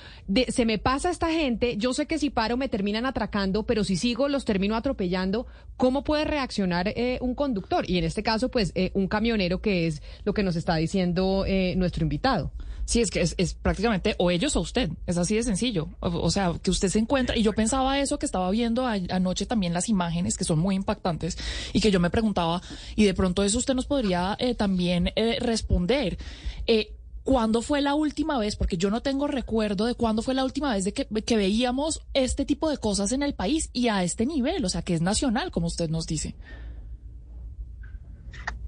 se 0.49 0.67
me 0.67 0.79
pasa 0.79 1.11
esta 1.11 1.31
gente, 1.31 1.77
yo 1.77 1.95
sé 1.95 2.07
que 2.07 2.19
si 2.19 2.31
paro 2.31 2.57
me 2.57 2.64
terminan 2.69 3.07
atracando, 3.07 3.65
pero 3.65 3.85
si 3.85 3.97
sigo 3.97 4.29
los 4.29 4.45
termino 4.45 4.77
atropellando, 4.77 5.47
¿cómo 5.77 6.05
puede 6.05 6.25
reaccionar 6.25 6.89
eh, 6.89 7.19
un 7.21 7.35
conductor? 7.35 7.89
Y 7.89 7.99
en 7.99 8.05
este 8.05 8.23
caso, 8.23 8.51
pues 8.51 8.73
eh, 8.75 8.91
un 8.95 9.09
camionero 9.09 9.61
que 9.61 9.87
es 9.87 10.03
lo 10.25 10.35
que 10.35 10.43
nos 10.43 10.57
está 10.57 10.77
diciendo 10.77 11.45
eh, 11.47 11.75
nuestro 11.77 12.05
invitado. 12.05 12.53
Sí, 12.87 13.01
es 13.01 13.11
que 13.11 13.23
es, 13.23 13.55
prácticamente 13.55 14.15
o 14.19 14.31
ellos 14.31 14.57
o 14.57 14.61
usted, 14.61 14.91
es 15.07 15.17
así 15.17 15.37
de 15.37 15.43
sencillo. 15.43 15.89
O, 16.01 16.31
sea, 16.31 16.53
que 16.63 16.71
usted 16.71 16.89
se 16.89 16.99
encuentra, 16.99 17.37
y 17.37 17.43
yo 17.43 17.55
pensaba 17.55 17.99
eso 17.99 18.19
que 18.19 18.27
estaba 18.27 18.51
viendo 18.51 18.87
anoche 18.87 19.47
también 19.47 19.73
las 19.73 19.89
imágenes, 19.89 20.37
que 20.37 20.45
son 20.45 20.59
muy 20.59 20.75
impactantes, 20.75 21.39
y 21.73 21.81
que 21.81 21.91
yo 21.91 21.99
me 21.99 22.11
preguntaba, 22.11 22.61
y 22.95 23.05
de 23.05 23.15
pronto 23.15 23.43
eso 23.43 23.57
usted 23.57 23.75
nos 23.75 23.87
podría 23.87 24.37
eh, 24.39 24.55
también 24.55 25.11
responder. 25.41 26.19
Eh, 26.67 26.95
¿Cuándo 27.25 27.63
fue 27.63 27.81
la 27.81 27.95
última 27.95 28.39
vez? 28.39 28.55
Porque 28.55 28.77
yo 28.77 28.91
no 28.91 29.01
tengo 29.01 29.27
recuerdo 29.27 29.87
de 29.87 29.95
cuándo 29.95 30.21
fue 30.21 30.35
la 30.35 30.45
última 30.45 30.75
vez 30.75 30.85
de 30.85 30.93
que, 30.93 31.07
que, 31.07 31.37
veíamos 31.37 32.03
este 32.13 32.45
tipo 32.45 32.69
de 32.69 32.77
cosas 32.77 33.13
en 33.13 33.23
el 33.23 33.35
país 33.35 33.71
y 33.73 33.89
a 33.89 34.05
este 34.05 34.27
nivel, 34.27 34.63
o 34.63 34.69
sea, 34.69 34.83
que 34.83 34.93
es 34.93 35.01
nacional, 35.01 35.51
como 35.51 35.67
usted 35.67 35.89
nos 35.89 36.07
dice. 36.07 36.37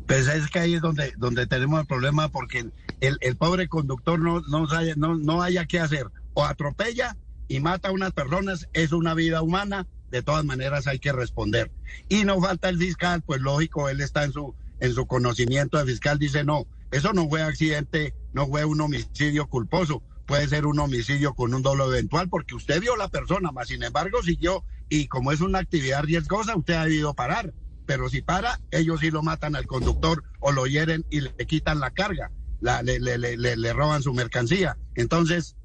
Pues 0.06 0.26
es 0.28 0.48
que 0.48 0.58
ahí 0.58 0.74
es 0.74 0.80
donde, 0.80 1.12
donde 1.18 1.46
tenemos 1.46 1.80
el 1.80 1.86
problema 1.86 2.30
porque 2.30 2.70
el, 3.00 3.18
el 3.20 3.36
pobre 3.36 3.68
conductor 3.68 4.18
no, 4.18 4.40
no, 4.40 4.66
haya, 4.70 4.94
no, 4.96 5.16
no 5.16 5.42
haya 5.42 5.66
qué 5.66 5.78
hacer. 5.78 6.06
O 6.32 6.42
atropella 6.42 7.14
y 7.48 7.60
mata 7.60 7.88
a 7.88 7.92
unas 7.92 8.12
personas, 8.12 8.68
es 8.72 8.92
una 8.92 9.12
vida 9.12 9.42
humana, 9.42 9.86
de 10.10 10.22
todas 10.22 10.46
maneras 10.46 10.86
hay 10.86 10.98
que 10.98 11.12
responder. 11.12 11.70
Y 12.08 12.24
no 12.24 12.40
falta 12.40 12.70
el 12.70 12.78
fiscal, 12.78 13.20
pues 13.20 13.42
lógico, 13.42 13.90
él 13.90 14.00
está 14.00 14.24
en 14.24 14.32
su, 14.32 14.54
en 14.80 14.94
su 14.94 15.06
conocimiento 15.06 15.76
de 15.76 15.84
fiscal, 15.84 16.18
dice 16.18 16.42
no, 16.42 16.66
eso 16.90 17.12
no 17.12 17.28
fue 17.28 17.42
accidente, 17.42 18.14
no 18.32 18.46
fue 18.46 18.64
un 18.64 18.80
homicidio 18.80 19.48
culposo, 19.48 20.02
puede 20.26 20.48
ser 20.48 20.66
un 20.66 20.78
homicidio 20.78 21.34
con 21.34 21.54
un 21.54 21.62
dolo 21.62 21.92
eventual 21.92 22.28
porque 22.28 22.54
usted 22.54 22.80
vio 22.80 22.96
la 22.96 23.08
persona, 23.08 23.52
más 23.52 23.68
sin 23.68 23.82
embargo 23.82 24.22
siguió 24.22 24.64
y 24.88 25.08
como 25.08 25.32
es 25.32 25.40
una 25.40 25.58
actividad 25.58 26.04
riesgosa, 26.04 26.56
usted 26.56 26.74
ha 26.74 26.84
debido 26.84 27.14
parar 27.14 27.52
pero 27.86 28.08
si 28.08 28.20
para, 28.20 28.60
ellos 28.72 29.00
sí 29.00 29.10
lo 29.10 29.22
matan 29.22 29.56
al 29.56 29.66
conductor 29.66 30.24
o 30.40 30.52
lo 30.52 30.66
hieren 30.66 31.06
y 31.08 31.20
le 31.20 31.32
quitan 31.46 31.80
la 31.80 31.92
carga, 31.92 32.32
le 32.60 33.72
roban 33.72 34.02
su 34.02 34.12
mercancía. 34.12 34.76
Entonces, 34.96 35.56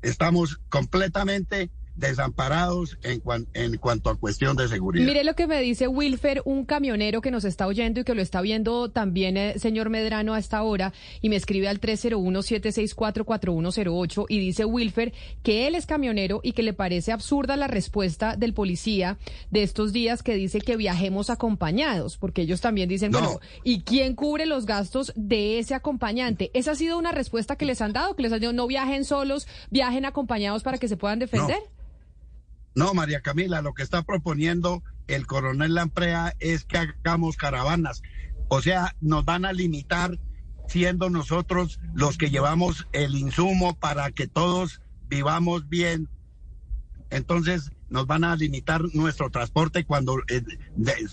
estamos 0.00 0.60
completamente 0.68 1.70
desamparados 1.96 2.98
en, 3.02 3.22
en 3.54 3.76
cuanto 3.78 4.10
a 4.10 4.16
cuestión 4.16 4.56
de 4.56 4.68
seguridad. 4.68 5.06
Mire 5.06 5.24
lo 5.24 5.34
que 5.34 5.46
me 5.46 5.60
dice 5.60 5.88
Wilfer, 5.88 6.42
un 6.44 6.64
camionero 6.64 7.20
que 7.20 7.30
nos 7.30 7.44
está 7.44 7.66
oyendo 7.66 8.00
y 8.00 8.04
que 8.04 8.14
lo 8.14 8.22
está 8.22 8.40
viendo 8.40 8.90
también, 8.90 9.36
eh, 9.36 9.58
señor 9.58 9.90
Medrano, 9.90 10.32
a 10.34 10.38
esta 10.38 10.62
hora, 10.62 10.92
y 11.20 11.28
me 11.28 11.36
escribe 11.36 11.68
al 11.68 11.80
301-764-4108 11.80 14.26
y 14.28 14.38
dice 14.38 14.64
Wilfer 14.64 15.12
que 15.42 15.66
él 15.66 15.74
es 15.74 15.86
camionero 15.86 16.40
y 16.42 16.52
que 16.52 16.62
le 16.62 16.72
parece 16.72 17.12
absurda 17.12 17.56
la 17.56 17.66
respuesta 17.66 18.36
del 18.36 18.54
policía 18.54 19.18
de 19.50 19.62
estos 19.62 19.92
días 19.92 20.22
que 20.22 20.34
dice 20.34 20.60
que 20.60 20.76
viajemos 20.76 21.30
acompañados, 21.30 22.18
porque 22.18 22.42
ellos 22.42 22.60
también 22.60 22.88
dicen, 22.88 23.12
bueno, 23.12 23.40
¿y 23.62 23.82
quién 23.82 24.14
cubre 24.14 24.46
los 24.46 24.66
gastos 24.66 25.12
de 25.16 25.58
ese 25.58 25.74
acompañante? 25.74 26.50
¿Esa 26.54 26.72
ha 26.72 26.74
sido 26.74 26.98
una 26.98 27.12
respuesta 27.12 27.56
que 27.56 27.64
les 27.64 27.80
han 27.80 27.92
dado? 27.92 28.16
¿Que 28.16 28.22
les 28.22 28.32
han 28.32 28.40
dicho 28.40 28.52
no 28.52 28.66
viajen 28.66 29.04
solos, 29.04 29.46
viajen 29.70 30.04
acompañados 30.04 30.62
para 30.62 30.78
que 30.78 30.88
se 30.88 30.96
puedan 30.96 31.18
defender? 31.18 31.58
No, 31.58 31.83
María 32.94 33.20
Camila, 33.20 33.62
lo 33.62 33.72
que 33.74 33.82
está 33.82 34.02
proponiendo 34.02 34.82
el 35.06 35.26
coronel 35.26 35.74
Lamprea 35.74 36.34
es 36.40 36.64
que 36.64 36.78
hagamos 36.78 37.36
caravanas. 37.36 38.02
O 38.48 38.60
sea, 38.60 38.96
nos 39.00 39.24
van 39.24 39.44
a 39.44 39.52
limitar 39.52 40.18
siendo 40.68 41.10
nosotros 41.10 41.78
los 41.94 42.18
que 42.18 42.30
llevamos 42.30 42.86
el 42.92 43.14
insumo 43.14 43.78
para 43.78 44.10
que 44.10 44.26
todos 44.26 44.80
vivamos 45.08 45.68
bien. 45.68 46.08
Entonces 47.10 47.70
nos 47.88 48.06
van 48.06 48.24
a 48.24 48.34
limitar 48.34 48.82
nuestro 48.92 49.30
transporte 49.30 49.84
cuando, 49.84 50.18
eh, 50.28 50.42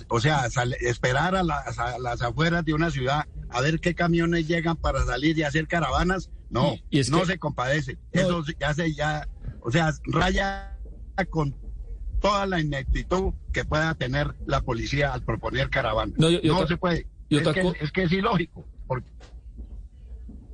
o 0.08 0.20
sea, 0.20 0.48
esperar 0.80 1.36
a 1.36 1.44
las, 1.44 1.78
a 1.78 2.00
las, 2.00 2.22
afueras 2.22 2.66
de 2.66 2.74
una 2.74 2.90
ciudad 2.90 3.28
a 3.50 3.62
ver 3.62 3.80
qué 3.80 3.94
camiones 3.94 4.48
llegan 4.48 4.78
para 4.78 5.06
salir 5.06 5.38
y 5.38 5.44
hacer 5.44 5.68
caravanas. 5.68 6.32
No, 6.50 6.76
no 7.10 7.26
se 7.26 7.38
compadece. 7.38 8.00
Eso 8.12 8.44
ya 8.60 8.74
se, 8.74 8.94
ya, 8.94 9.28
o 9.62 9.72
sea, 9.72 9.94
raya 10.06 10.71
con 11.30 11.56
toda 12.22 12.46
la 12.46 12.60
ineptitud 12.60 13.34
que 13.52 13.66
pueda 13.66 13.94
tener 13.96 14.34
la 14.46 14.62
policía 14.62 15.14
al 15.14 15.24
proponer 15.24 15.70
caravana. 15.70 16.14
No, 16.18 16.68
se 16.68 16.78
puede. 16.78 17.08
es, 17.30 17.92
que, 17.92 18.04
es, 18.04 18.12
ilógico. 18.12 18.66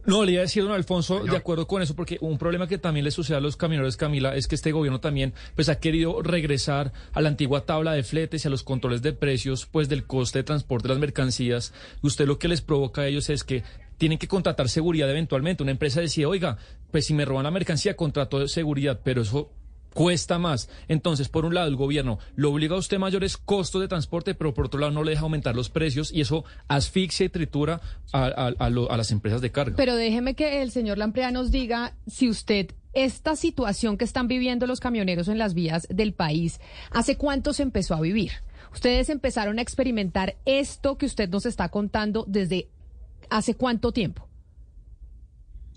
No, 0.05 0.23
le 0.23 0.31
iba 0.31 0.39
a 0.39 0.43
decir, 0.43 0.63
don 0.63 0.71
Alfonso, 0.71 1.25
de 1.25 1.35
acuerdo 1.35 1.67
con 1.67 1.81
eso, 1.81 1.93
porque 1.93 2.17
un 2.21 2.37
problema 2.37 2.65
que 2.65 2.77
también 2.77 3.03
le 3.03 3.11
sucede 3.11 3.35
a 3.35 3.41
los 3.41 3.57
camioneros, 3.57 3.97
Camila, 3.97 4.37
es 4.37 4.47
que 4.47 4.55
este 4.55 4.71
gobierno 4.71 5.01
también 5.01 5.33
pues 5.53 5.67
ha 5.67 5.81
querido 5.81 6.21
regresar 6.21 6.93
a 7.11 7.19
la 7.19 7.27
antigua 7.27 7.65
tabla 7.65 7.91
de 7.91 8.03
fletes 8.03 8.45
y 8.45 8.47
a 8.47 8.51
los 8.51 8.63
controles 8.63 9.01
de 9.01 9.11
precios, 9.11 9.65
pues 9.65 9.89
del 9.89 10.05
coste 10.05 10.39
de 10.39 10.43
transporte 10.43 10.87
de 10.87 10.93
las 10.93 11.01
mercancías. 11.01 11.73
Usted 12.01 12.25
lo 12.25 12.39
que 12.39 12.47
les 12.47 12.61
provoca 12.61 13.01
a 13.01 13.07
ellos 13.07 13.29
es 13.29 13.43
que 13.43 13.63
tienen 13.97 14.17
que 14.17 14.29
contratar 14.29 14.69
seguridad 14.69 15.09
eventualmente. 15.09 15.63
Una 15.63 15.73
empresa 15.73 15.99
decía, 15.99 16.29
oiga, 16.29 16.57
pues 16.89 17.05
si 17.05 17.13
me 17.13 17.25
roban 17.25 17.43
la 17.43 17.51
mercancía, 17.51 17.97
contrato 17.97 18.39
de 18.39 18.47
seguridad, 18.47 19.01
pero 19.03 19.23
eso 19.23 19.51
cuesta 19.97 20.37
más. 20.37 20.69
Entonces, 20.87 21.27
por 21.27 21.43
un 21.43 21.55
lado, 21.55 21.67
el 21.67 21.75
gobierno 21.75 22.19
lo 22.35 22.51
obliga 22.51 22.75
a 22.75 22.77
usted 22.77 22.99
mayores 22.99 23.35
costos 23.35 23.81
de 23.81 23.87
transporte, 23.87 24.35
pero 24.35 24.53
por 24.53 24.67
otro 24.67 24.79
lado 24.79 24.91
no 24.91 25.03
le 25.03 25.09
deja 25.09 25.23
aumentar 25.23 25.55
los 25.55 25.71
precios 25.71 26.13
y 26.13 26.21
eso 26.21 26.45
asfixia 26.67 27.25
y 27.25 27.29
tritura 27.29 27.81
a, 28.13 28.69
las 28.69 29.09
empresas 29.09 29.41
de 29.41 29.51
carga. 29.51 29.75
Pero 29.75 29.95
déjeme 29.95 30.35
que 30.35 30.61
el 30.61 30.69
señor 30.69 30.99
Lamprea 30.99 31.31
nos 31.31 31.49
diga 31.49 31.95
si 32.05 32.29
usted 32.29 32.75
esta 32.93 33.35
situación 33.35 33.97
que 33.97 34.05
están 34.05 34.27
viviendo 34.27 34.67
los 34.67 34.79
camioneros 34.79 35.29
en 35.29 35.39
las 35.39 35.55
vías 35.55 35.87
del 35.89 36.13
país, 36.13 36.61
¿hace 36.91 37.17
cuánto 37.17 37.53
se 37.53 37.63
empezó 37.63 37.95
a 37.95 38.01
vivir? 38.01 38.33
Ustedes 38.71 39.09
empezaron 39.09 39.57
a 39.57 39.63
experimentar 39.63 40.35
esto 40.45 40.99
que 40.99 41.07
usted 41.07 41.27
nos 41.27 41.47
está 41.47 41.69
contando 41.69 42.23
desde 42.27 42.69
hace 43.31 43.55
cuánto 43.55 43.91
tiempo? 43.91 44.27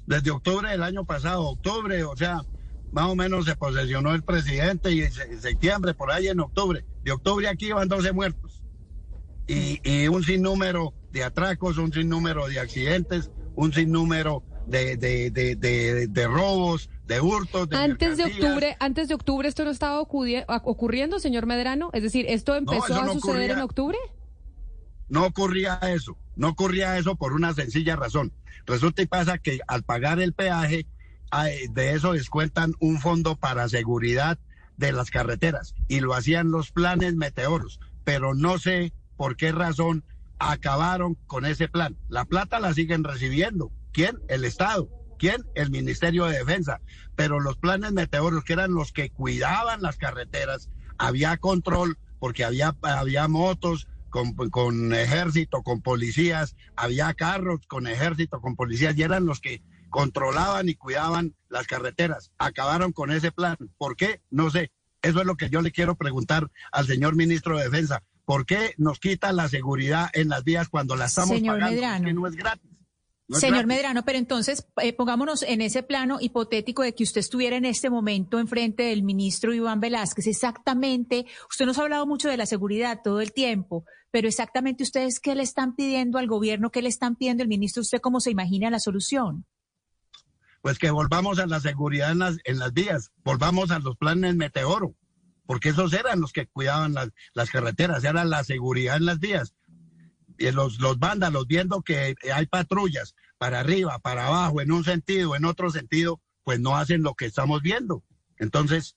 Desde 0.04 0.30
octubre 0.30 0.68
del 0.68 0.82
año 0.82 1.06
pasado, 1.06 1.48
octubre, 1.48 2.04
o 2.04 2.14
sea, 2.16 2.44
más 2.92 3.06
o 3.06 3.16
menos 3.16 3.44
se 3.44 3.56
posesionó 3.56 4.14
el 4.14 4.22
presidente 4.22 4.92
y 4.92 5.02
en 5.02 5.40
septiembre, 5.40 5.94
por 5.94 6.10
ahí 6.10 6.28
en 6.28 6.40
octubre. 6.40 6.84
De 7.02 7.12
octubre 7.12 7.48
aquí 7.48 7.66
iban 7.66 7.88
12 7.88 8.12
muertos. 8.12 8.62
Y, 9.46 9.80
y 9.82 10.08
un 10.08 10.22
sinnúmero 10.22 10.94
de 11.10 11.24
atracos, 11.24 11.78
un 11.78 11.92
sinnúmero 11.92 12.48
de 12.48 12.60
accidentes, 12.60 13.30
un 13.54 13.72
sinnúmero 13.72 14.44
de, 14.66 14.96
de, 14.96 15.30
de, 15.30 16.06
de, 16.06 16.26
robos, 16.26 16.88
de 17.06 17.20
hurtos. 17.20 17.68
De 17.68 17.76
antes 17.76 18.16
de 18.16 18.24
octubre, 18.24 18.76
antes 18.78 19.08
de 19.08 19.14
octubre 19.14 19.48
esto 19.48 19.64
no 19.64 19.70
estaba 19.70 20.00
ocurriendo, 20.00 21.18
señor 21.18 21.46
Medrano. 21.46 21.90
Es 21.92 22.02
decir, 22.02 22.26
esto 22.28 22.54
empezó 22.56 22.94
a 22.94 23.12
suceder 23.12 23.50
en 23.50 23.58
octubre. 23.58 23.98
No 25.08 25.26
ocurría 25.26 25.80
eso, 25.82 26.16
no 26.36 26.50
ocurría 26.50 26.96
eso 26.96 27.16
por 27.16 27.32
una 27.32 27.52
sencilla 27.52 27.96
razón. 27.96 28.32
Resulta 28.64 29.02
y 29.02 29.06
pasa 29.06 29.38
que 29.38 29.58
al 29.66 29.82
pagar 29.82 30.20
el 30.20 30.32
peaje 30.32 30.86
de 31.70 31.92
eso 31.92 32.12
descuentan 32.12 32.74
un 32.80 33.00
fondo 33.00 33.36
para 33.36 33.68
seguridad 33.68 34.38
de 34.76 34.92
las 34.92 35.10
carreteras 35.10 35.74
y 35.88 36.00
lo 36.00 36.14
hacían 36.14 36.50
los 36.50 36.72
planes 36.72 37.14
meteoros, 37.14 37.80
pero 38.04 38.34
no 38.34 38.58
sé 38.58 38.92
por 39.16 39.36
qué 39.36 39.52
razón 39.52 40.04
acabaron 40.38 41.14
con 41.26 41.44
ese 41.44 41.68
plan. 41.68 41.96
La 42.08 42.24
plata 42.24 42.58
la 42.58 42.72
siguen 42.72 43.04
recibiendo. 43.04 43.70
¿Quién? 43.92 44.18
El 44.28 44.44
Estado. 44.44 44.88
¿Quién? 45.18 45.44
El 45.54 45.70
Ministerio 45.70 46.24
de 46.24 46.38
Defensa. 46.38 46.80
Pero 47.14 47.40
los 47.40 47.58
planes 47.58 47.92
meteoros, 47.92 48.42
que 48.42 48.54
eran 48.54 48.72
los 48.72 48.92
que 48.92 49.10
cuidaban 49.10 49.82
las 49.82 49.98
carreteras, 49.98 50.70
había 50.96 51.36
control 51.36 51.98
porque 52.18 52.44
había, 52.44 52.74
había 52.82 53.28
motos 53.28 53.86
con, 54.08 54.34
con 54.34 54.94
ejército, 54.94 55.62
con 55.62 55.82
policías, 55.82 56.56
había 56.74 57.12
carros 57.14 57.60
con 57.66 57.86
ejército, 57.86 58.40
con 58.40 58.56
policías, 58.56 58.96
y 58.96 59.02
eran 59.02 59.26
los 59.26 59.40
que 59.40 59.62
controlaban 59.90 60.68
y 60.68 60.74
cuidaban 60.74 61.34
las 61.48 61.66
carreteras. 61.66 62.30
Acabaron 62.38 62.92
con 62.92 63.10
ese 63.10 63.32
plan. 63.32 63.56
¿Por 63.76 63.96
qué? 63.96 64.22
No 64.30 64.50
sé. 64.50 64.72
Eso 65.02 65.20
es 65.20 65.26
lo 65.26 65.36
que 65.36 65.50
yo 65.50 65.60
le 65.60 65.72
quiero 65.72 65.94
preguntar 65.96 66.50
al 66.72 66.86
señor 66.86 67.16
ministro 67.16 67.58
de 67.58 67.64
Defensa. 67.64 68.02
¿Por 68.24 68.46
qué 68.46 68.74
nos 68.76 69.00
quita 69.00 69.32
la 69.32 69.48
seguridad 69.48 70.10
en 70.12 70.28
las 70.28 70.44
vías 70.44 70.68
cuando 70.68 70.94
la 70.94 71.06
estamos 71.06 71.40
pagando? 71.40 72.06
Que 72.06 72.12
no 72.12 72.26
es 72.26 72.36
gratis. 72.36 72.70
Señor 73.38 73.66
Medrano, 73.66 74.04
pero 74.04 74.18
entonces 74.18 74.66
eh, 74.82 74.92
pongámonos 74.92 75.42
en 75.42 75.60
ese 75.60 75.84
plano 75.84 76.18
hipotético 76.20 76.82
de 76.82 76.94
que 76.94 77.04
usted 77.04 77.20
estuviera 77.20 77.56
en 77.56 77.64
este 77.64 77.88
momento 77.88 78.40
enfrente 78.40 78.84
del 78.84 79.04
ministro 79.04 79.54
Iván 79.54 79.78
Velázquez. 79.78 80.26
Exactamente, 80.26 81.26
usted 81.48 81.64
nos 81.64 81.78
ha 81.78 81.82
hablado 81.82 82.06
mucho 82.06 82.28
de 82.28 82.36
la 82.36 82.46
seguridad 82.46 83.02
todo 83.04 83.20
el 83.20 83.32
tiempo, 83.32 83.84
pero 84.10 84.26
exactamente 84.26 84.82
ustedes 84.82 85.20
qué 85.20 85.36
le 85.36 85.44
están 85.44 85.76
pidiendo 85.76 86.18
al 86.18 86.26
gobierno, 86.26 86.70
qué 86.70 86.82
le 86.82 86.88
están 86.88 87.14
pidiendo 87.14 87.44
el 87.44 87.48
ministro, 87.48 87.82
usted 87.82 88.00
cómo 88.00 88.18
se 88.18 88.32
imagina 88.32 88.68
la 88.68 88.80
solución 88.80 89.46
pues 90.62 90.78
que 90.78 90.90
volvamos 90.90 91.38
a 91.38 91.46
la 91.46 91.60
seguridad 91.60 92.12
en 92.12 92.18
las, 92.20 92.38
en 92.44 92.58
las 92.58 92.72
vías, 92.72 93.12
volvamos 93.24 93.70
a 93.70 93.78
los 93.78 93.96
planes 93.96 94.36
Meteoro, 94.36 94.94
porque 95.46 95.70
esos 95.70 95.92
eran 95.92 96.20
los 96.20 96.32
que 96.32 96.46
cuidaban 96.46 96.94
las, 96.94 97.10
las 97.34 97.50
carreteras, 97.50 98.04
era 98.04 98.24
la 98.24 98.44
seguridad 98.44 98.96
en 98.96 99.06
las 99.06 99.18
vías. 99.18 99.54
Y 100.38 100.50
los, 100.52 100.80
los 100.80 100.98
vándalos 100.98 101.46
viendo 101.46 101.82
que 101.82 102.14
hay 102.32 102.46
patrullas 102.46 103.14
para 103.36 103.60
arriba, 103.60 103.98
para 103.98 104.26
abajo, 104.26 104.60
en 104.60 104.72
un 104.72 104.84
sentido, 104.84 105.36
en 105.36 105.44
otro 105.44 105.70
sentido, 105.70 106.20
pues 106.44 106.60
no 106.60 106.76
hacen 106.76 107.02
lo 107.02 107.14
que 107.14 107.26
estamos 107.26 107.62
viendo. 107.62 108.04
Entonces, 108.38 108.96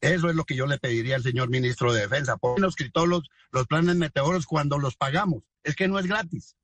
eso 0.00 0.28
es 0.28 0.36
lo 0.36 0.44
que 0.44 0.56
yo 0.56 0.66
le 0.66 0.78
pediría 0.78 1.16
al 1.16 1.22
señor 1.22 1.48
ministro 1.48 1.92
de 1.92 2.02
Defensa. 2.02 2.36
¿Por 2.36 2.60
nos 2.60 2.70
escrito 2.70 3.06
los, 3.06 3.30
los 3.52 3.66
planes 3.66 3.96
meteoros 3.96 4.46
cuando 4.46 4.78
los 4.78 4.96
pagamos? 4.96 5.42
Es 5.62 5.76
que 5.76 5.88
no 5.88 5.98
es 5.98 6.06
gratis. 6.06 6.56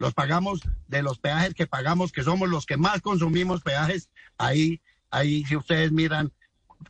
Los 0.00 0.14
pagamos 0.14 0.62
de 0.88 1.02
los 1.02 1.18
peajes 1.18 1.54
que 1.54 1.66
pagamos, 1.66 2.10
que 2.10 2.24
somos 2.24 2.48
los 2.48 2.64
que 2.64 2.78
más 2.78 3.02
consumimos 3.02 3.60
peajes. 3.60 4.08
Ahí, 4.38 4.80
ahí 5.10 5.44
si 5.44 5.56
ustedes 5.56 5.92
miran 5.92 6.32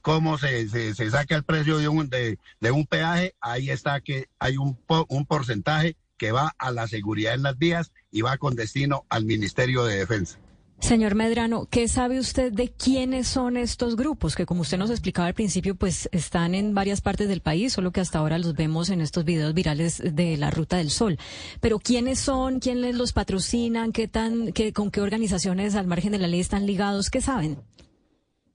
cómo 0.01 0.39
se, 0.39 0.69
se, 0.69 1.11
saca 1.11 1.35
el 1.35 1.43
precio 1.43 1.79
de 1.79 1.89
un, 1.89 2.09
de, 2.09 2.39
de, 2.61 2.71
un 2.71 2.87
peaje, 2.87 3.35
ahí 3.41 3.69
está 3.69 4.01
que 4.01 4.29
hay 4.39 4.57
un, 4.57 4.79
un 5.09 5.27
porcentaje 5.27 5.97
que 6.17 6.31
va 6.31 6.55
a 6.57 6.71
la 6.71 6.87
seguridad 6.87 7.35
en 7.35 7.43
las 7.43 7.59
vías 7.59 7.91
y 8.13 8.23
va 8.23 8.39
con 8.39 8.55
destino 8.55 9.05
al 9.09 9.25
Ministerio 9.25 9.85
de 9.85 9.99
Defensa. 9.99 10.39
Señor 10.81 11.15
Medrano, 11.15 11.67
¿qué 11.71 11.87
sabe 11.89 12.19
usted 12.19 12.53
de 12.53 12.69
quiénes 12.69 13.29
son 13.29 13.57
estos 13.57 13.97
grupos? 13.97 14.35
Que 14.35 14.47
como 14.47 14.63
usted 14.63 14.79
nos 14.79 14.91
explicaba 14.91 15.29
al 15.29 15.35
principio, 15.35 15.77
pues 15.77 16.09
están 16.11 16.55
en 16.55 16.75
varias 16.75 17.01
partes 17.01 17.29
del 17.29 17.43
país, 17.43 17.75
solo 17.75 17.93
que 17.93 18.01
hasta 18.01 18.19
ahora 18.19 18.39
los 18.39 18.55
vemos 18.55 18.89
en 18.89 19.01
estos 19.01 19.25
videos 19.25 19.55
virales 19.55 20.03
de 20.03 20.37
la 20.37 20.51
Ruta 20.51 20.79
del 20.79 20.91
Sol. 20.91 21.19
Pero 21.61 21.79
¿quiénes 21.79 22.19
son? 22.19 22.61
¿Quiénes 22.61 22.97
los 22.97 23.13
patrocinan? 23.13 23.93
¿Qué 23.93 24.09
tan, 24.09 24.53
qué, 24.53 24.73
con 24.73 24.91
qué 24.91 25.01
organizaciones 25.01 25.75
al 25.77 25.87
margen 25.87 26.13
de 26.13 26.19
la 26.19 26.27
ley 26.27 26.41
están 26.41 26.67
ligados? 26.67 27.11
¿Qué 27.11 27.21
saben? 27.21 27.59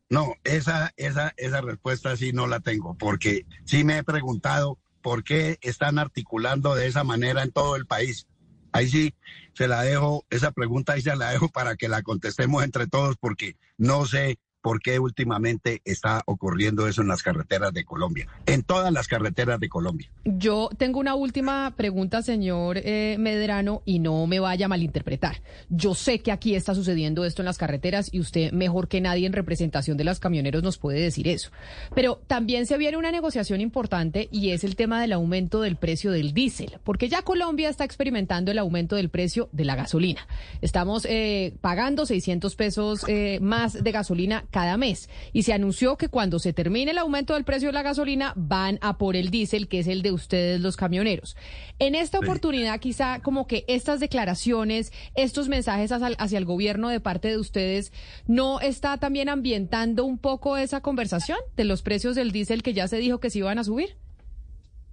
No, 0.09 0.33
esa, 0.43 0.93
esa, 0.97 1.33
esa 1.37 1.61
respuesta 1.61 2.17
sí 2.17 2.33
no 2.33 2.47
la 2.47 2.59
tengo, 2.59 2.95
porque 2.95 3.45
sí 3.65 3.83
me 3.83 3.99
he 3.99 4.03
preguntado 4.03 4.77
por 5.01 5.23
qué 5.23 5.57
están 5.61 5.99
articulando 5.99 6.73
de 6.75 6.87
esa 6.87 7.03
manera 7.03 7.43
en 7.43 7.51
todo 7.51 7.75
el 7.75 7.85
país. 7.85 8.27
Ahí 8.75 8.89
sí 8.89 9.13
se 9.53 9.69
la 9.69 9.83
dejo, 9.83 10.25
esa 10.29 10.51
pregunta 10.51 10.93
ahí 10.93 11.01
se 11.01 11.15
la 11.15 11.29
dejo 11.29 11.47
para 11.47 11.77
que 11.77 11.87
la 11.87 12.01
contestemos 12.01 12.61
entre 12.63 12.87
todos 12.87 13.15
porque 13.15 13.55
no 13.77 14.05
sé 14.05 14.37
por 14.65 14.81
qué 14.81 14.97
últimamente 14.97 15.83
está 15.85 16.23
ocurriendo 16.25 16.87
eso 16.87 17.03
en 17.03 17.07
las 17.07 17.21
carreteras 17.21 17.71
de 17.71 17.85
Colombia, 17.85 18.27
en 18.47 18.63
todas 18.63 18.91
las 18.91 19.07
carreteras 19.07 19.59
de 19.59 19.69
Colombia. 19.69 20.09
Yo 20.23 20.71
tengo 20.75 20.99
una 20.99 21.13
última 21.13 21.75
pregunta, 21.77 22.23
señor 22.23 22.79
eh, 22.79 23.15
Medrano, 23.19 23.83
y 23.85 23.99
no 23.99 24.25
me 24.25 24.39
vaya 24.39 24.65
a 24.65 24.69
malinterpretar. 24.69 25.43
Yo 25.69 25.93
sé 25.93 26.17
que 26.21 26.31
aquí 26.31 26.55
está 26.55 26.73
sucediendo 26.73 27.25
esto 27.25 27.43
en 27.43 27.45
las 27.45 27.59
carreteras 27.59 28.11
y 28.11 28.19
usted 28.19 28.53
mejor 28.53 28.87
que 28.87 29.01
nadie 29.01 29.27
en 29.27 29.33
representación 29.33 29.97
de 29.97 30.03
las 30.03 30.19
camioneros 30.19 30.63
nos 30.63 30.79
puede 30.79 30.99
decir 30.99 31.27
eso. 31.27 31.51
Pero 31.93 32.19
también 32.25 32.65
se 32.65 32.79
viene 32.79 32.97
una 32.97 33.11
negociación 33.11 33.61
importante 33.61 34.29
y 34.31 34.49
es 34.49 34.63
el 34.63 34.75
tema 34.75 34.99
del 34.99 35.13
aumento 35.13 35.61
del 35.61 35.75
precio 35.75 36.11
del 36.11 36.33
diésel, 36.33 36.79
porque 36.83 37.07
ya 37.07 37.21
Colombia 37.21 37.69
está 37.69 37.83
experimentando 37.83 38.49
el 38.49 38.57
aumento 38.57 38.95
del 38.95 39.09
precio 39.09 39.47
de 39.51 39.65
la 39.65 39.75
gasolina. 39.75 40.27
Estamos 40.61 41.05
eh, 41.05 41.53
pagando 41.61 42.07
600 42.07 42.55
pesos 42.55 43.05
eh, 43.07 43.37
más 43.43 43.83
de 43.83 43.91
gasolina 43.91 44.43
cada 44.55 44.77
mes. 44.77 45.09
Y 45.33 45.43
se 45.43 45.51
anunció 45.51 45.97
que 45.97 46.07
cuando 46.07 46.39
se 46.39 46.53
termine 46.53 46.91
el 46.91 46.97
aumento 46.97 47.33
del 47.33 47.43
precio 47.43 47.67
de 47.67 47.73
la 47.73 47.81
gasolina, 47.81 48.31
van 48.37 48.79
a 48.81 48.97
por 48.97 49.17
el 49.17 49.29
diésel, 49.29 49.67
que 49.67 49.79
es 49.79 49.87
el 49.87 50.01
de 50.01 50.13
ustedes 50.13 50.61
los 50.61 50.77
camioneros. 50.77 51.35
En 51.77 51.93
esta 51.93 52.19
oportunidad, 52.19 52.79
quizá 52.79 53.19
como 53.19 53.47
que 53.47 53.65
estas 53.67 53.99
declaraciones, 53.99 54.93
estos 55.13 55.49
mensajes 55.49 55.91
hacia, 55.91 56.37
el 56.37 56.45
gobierno 56.45 56.87
de 56.87 57.01
parte 57.01 57.27
de 57.27 57.37
ustedes, 57.37 57.91
¿no 58.27 58.61
está 58.61 58.97
también 58.97 59.27
ambientando 59.27 60.05
un 60.05 60.17
poco 60.17 60.55
esa 60.55 60.79
conversación 60.79 61.37
de 61.57 61.65
los 61.65 61.81
precios 61.81 62.15
del 62.15 62.31
diésel 62.31 62.63
que 62.63 62.73
ya 62.73 62.87
se 62.87 62.95
dijo 62.95 63.19
que 63.19 63.31
se 63.31 63.39
iban 63.39 63.59
a 63.59 63.65
subir? 63.65 63.97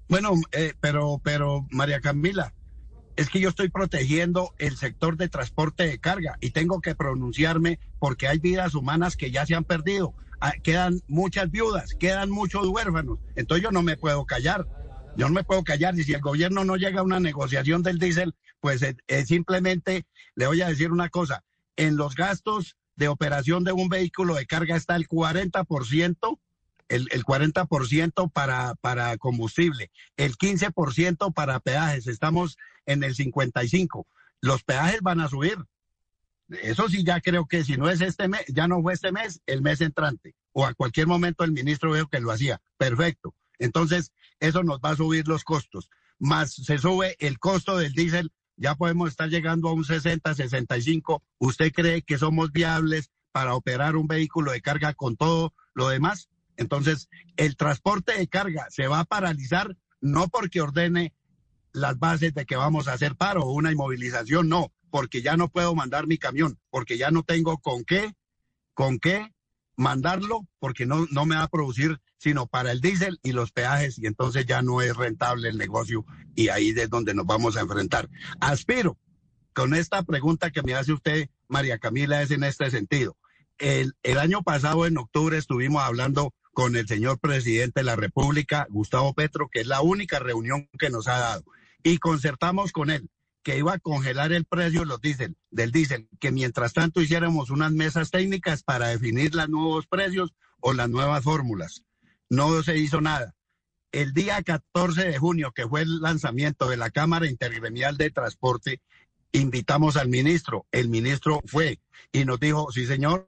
Bueno, 0.08 0.32
eh, 0.50 0.72
pero, 0.80 1.20
pero 1.22 1.68
María 1.70 2.00
Camila, 2.00 2.52
es 3.16 3.28
que 3.28 3.40
yo 3.40 3.50
estoy 3.50 3.68
protegiendo 3.68 4.54
el 4.58 4.76
sector 4.76 5.16
de 5.16 5.28
transporte 5.28 5.84
de 5.84 5.98
carga 5.98 6.36
y 6.40 6.50
tengo 6.50 6.80
que 6.80 6.94
pronunciarme 6.94 7.78
porque 7.98 8.28
hay 8.28 8.38
vidas 8.38 8.74
humanas 8.74 9.16
que 9.16 9.30
ya 9.30 9.44
se 9.46 9.54
han 9.54 9.64
perdido. 9.64 10.14
Ah, 10.40 10.54
quedan 10.62 11.00
muchas 11.06 11.50
viudas, 11.50 11.94
quedan 11.94 12.30
muchos 12.30 12.66
huérfanos. 12.66 13.18
Entonces 13.36 13.62
yo 13.62 13.70
no 13.70 13.82
me 13.82 13.96
puedo 13.96 14.24
callar. 14.24 14.66
Yo 15.16 15.28
no 15.28 15.34
me 15.34 15.44
puedo 15.44 15.62
callar. 15.62 15.96
Y 15.98 16.04
si 16.04 16.14
el 16.14 16.20
gobierno 16.20 16.64
no 16.64 16.76
llega 16.76 17.00
a 17.00 17.04
una 17.04 17.20
negociación 17.20 17.82
del 17.82 17.98
diésel, 17.98 18.34
pues 18.60 18.84
simplemente 19.26 20.06
le 20.34 20.46
voy 20.46 20.62
a 20.62 20.68
decir 20.68 20.90
una 20.90 21.10
cosa. 21.10 21.44
En 21.76 21.96
los 21.96 22.14
gastos 22.14 22.76
de 22.96 23.08
operación 23.08 23.62
de 23.62 23.72
un 23.72 23.88
vehículo 23.88 24.34
de 24.34 24.46
carga 24.46 24.76
está 24.76 24.96
el 24.96 25.06
40%. 25.06 26.38
El, 26.88 27.08
el 27.10 27.24
40% 27.24 28.30
para, 28.32 28.74
para 28.74 29.16
combustible, 29.16 29.90
el 30.18 30.36
15% 30.36 31.32
para 31.32 31.58
peajes. 31.60 32.06
Estamos 32.06 32.58
en 32.86 33.04
el 33.04 33.14
55. 33.14 34.06
Los 34.40 34.64
peajes 34.64 35.00
van 35.02 35.20
a 35.20 35.28
subir. 35.28 35.56
Eso 36.48 36.88
sí, 36.88 37.04
ya 37.04 37.20
creo 37.20 37.46
que 37.46 37.64
si 37.64 37.76
no 37.76 37.88
es 37.88 38.00
este 38.00 38.28
mes, 38.28 38.44
ya 38.48 38.68
no 38.68 38.82
fue 38.82 38.92
este 38.92 39.12
mes, 39.12 39.40
el 39.46 39.62
mes 39.62 39.80
entrante. 39.80 40.34
O 40.52 40.66
a 40.66 40.74
cualquier 40.74 41.06
momento 41.06 41.44
el 41.44 41.52
ministro 41.52 41.92
veo 41.92 42.08
que 42.08 42.20
lo 42.20 42.30
hacía. 42.30 42.60
Perfecto. 42.76 43.34
Entonces, 43.58 44.12
eso 44.40 44.62
nos 44.62 44.80
va 44.80 44.90
a 44.90 44.96
subir 44.96 45.28
los 45.28 45.44
costos. 45.44 45.88
Más 46.18 46.52
se 46.52 46.78
sube 46.78 47.16
el 47.20 47.38
costo 47.38 47.78
del 47.78 47.92
diésel, 47.92 48.32
ya 48.56 48.74
podemos 48.74 49.10
estar 49.10 49.28
llegando 49.28 49.68
a 49.68 49.72
un 49.72 49.84
60, 49.84 50.34
65. 50.34 51.22
¿Usted 51.38 51.72
cree 51.72 52.02
que 52.02 52.18
somos 52.18 52.52
viables 52.52 53.10
para 53.32 53.54
operar 53.54 53.96
un 53.96 54.06
vehículo 54.06 54.52
de 54.52 54.60
carga 54.60 54.94
con 54.94 55.16
todo 55.16 55.54
lo 55.74 55.88
demás? 55.88 56.28
Entonces, 56.56 57.08
el 57.36 57.56
transporte 57.56 58.16
de 58.16 58.28
carga 58.28 58.66
se 58.70 58.88
va 58.88 59.00
a 59.00 59.04
paralizar 59.04 59.76
no 60.00 60.28
porque 60.28 60.60
ordene 60.60 61.14
las 61.72 61.98
bases 61.98 62.34
de 62.34 62.46
que 62.46 62.56
vamos 62.56 62.88
a 62.88 62.92
hacer 62.92 63.16
paro 63.16 63.42
o 63.42 63.52
una 63.52 63.72
inmovilización, 63.72 64.48
no, 64.48 64.72
porque 64.90 65.22
ya 65.22 65.36
no 65.36 65.48
puedo 65.48 65.74
mandar 65.74 66.06
mi 66.06 66.18
camión, 66.18 66.58
porque 66.70 66.98
ya 66.98 67.10
no 67.10 67.22
tengo 67.22 67.58
con 67.58 67.84
qué, 67.84 68.14
con 68.74 68.98
qué 68.98 69.32
mandarlo, 69.76 70.46
porque 70.58 70.86
no, 70.86 71.06
no 71.10 71.24
me 71.26 71.36
va 71.36 71.44
a 71.44 71.48
producir 71.48 71.98
sino 72.18 72.46
para 72.46 72.70
el 72.70 72.80
diésel 72.80 73.18
y 73.24 73.32
los 73.32 73.50
peajes, 73.50 73.98
y 73.98 74.06
entonces 74.06 74.46
ya 74.46 74.62
no 74.62 74.80
es 74.80 74.96
rentable 74.96 75.48
el 75.48 75.58
negocio, 75.58 76.06
y 76.36 76.48
ahí 76.48 76.70
es 76.70 76.88
donde 76.88 77.14
nos 77.14 77.26
vamos 77.26 77.56
a 77.56 77.62
enfrentar. 77.62 78.08
Aspiro, 78.38 78.96
con 79.52 79.74
esta 79.74 80.04
pregunta 80.04 80.52
que 80.52 80.62
me 80.62 80.74
hace 80.74 80.92
usted, 80.92 81.28
María 81.48 81.78
Camila, 81.78 82.22
es 82.22 82.30
en 82.30 82.44
este 82.44 82.70
sentido. 82.70 83.16
El, 83.58 83.94
el 84.04 84.18
año 84.18 84.42
pasado, 84.42 84.86
en 84.86 84.98
octubre, 84.98 85.36
estuvimos 85.36 85.82
hablando 85.82 86.32
con 86.52 86.76
el 86.76 86.86
señor 86.86 87.18
presidente 87.18 87.80
de 87.80 87.84
la 87.84 87.96
República, 87.96 88.66
Gustavo 88.70 89.14
Petro, 89.14 89.48
que 89.50 89.60
es 89.60 89.66
la 89.66 89.80
única 89.80 90.20
reunión 90.20 90.68
que 90.78 90.90
nos 90.90 91.08
ha 91.08 91.18
dado 91.18 91.44
y 91.82 91.98
concertamos 91.98 92.72
con 92.72 92.90
él 92.90 93.08
que 93.42 93.58
iba 93.58 93.74
a 93.74 93.78
congelar 93.78 94.32
el 94.32 94.44
precio 94.44 94.84
los 94.84 95.00
diésel, 95.00 95.36
del 95.50 95.72
diésel, 95.72 96.08
que 96.20 96.30
mientras 96.30 96.72
tanto 96.72 97.00
hiciéramos 97.00 97.50
unas 97.50 97.72
mesas 97.72 98.10
técnicas 98.10 98.62
para 98.62 98.88
definir 98.88 99.34
los 99.34 99.48
nuevos 99.48 99.86
precios 99.86 100.32
o 100.60 100.72
las 100.72 100.88
nuevas 100.88 101.24
fórmulas. 101.24 101.82
No 102.30 102.62
se 102.62 102.78
hizo 102.78 103.00
nada. 103.00 103.34
El 103.90 104.14
día 104.14 104.42
14 104.42 105.04
de 105.04 105.18
junio, 105.18 105.52
que 105.52 105.68
fue 105.68 105.82
el 105.82 106.00
lanzamiento 106.00 106.68
de 106.68 106.76
la 106.76 106.90
Cámara 106.90 107.26
Intergremial 107.26 107.96
de 107.96 108.10
Transporte, 108.10 108.80
invitamos 109.32 109.96
al 109.96 110.08
ministro. 110.08 110.66
El 110.70 110.88
ministro 110.88 111.42
fue 111.46 111.80
y 112.12 112.24
nos 112.24 112.40
dijo, 112.40 112.70
sí 112.72 112.86
señor, 112.86 113.26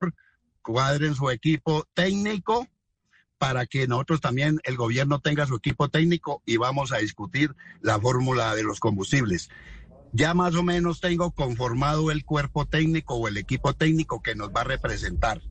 cuadren 0.62 1.14
su 1.14 1.28
equipo 1.30 1.86
técnico 1.92 2.66
para 3.44 3.66
que 3.66 3.87
nosotros 3.87 4.22
también, 4.22 4.59
el 4.64 4.78
gobierno 4.78 5.20
tenga 5.20 5.46
su 5.46 5.57
equipo 5.57 5.90
técnico 5.90 6.42
y 6.46 6.57
vamos 6.57 6.92
a 6.92 6.96
discutir 6.96 7.54
la 7.83 8.00
fórmula 8.00 8.54
de 8.54 8.62
los 8.62 8.80
combustibles. 8.80 9.50
Ya 10.14 10.33
más 10.33 10.54
o 10.54 10.62
menos 10.62 11.02
tengo 11.02 11.30
conformado 11.30 12.11
el 12.11 12.24
cuerpo 12.24 12.64
técnico 12.64 13.16
o 13.16 13.28
el 13.28 13.37
equipo 13.37 13.74
técnico 13.74 14.22
que 14.22 14.35
nos 14.35 14.48
va 14.48 14.62
a 14.62 14.64
representar 14.64 15.42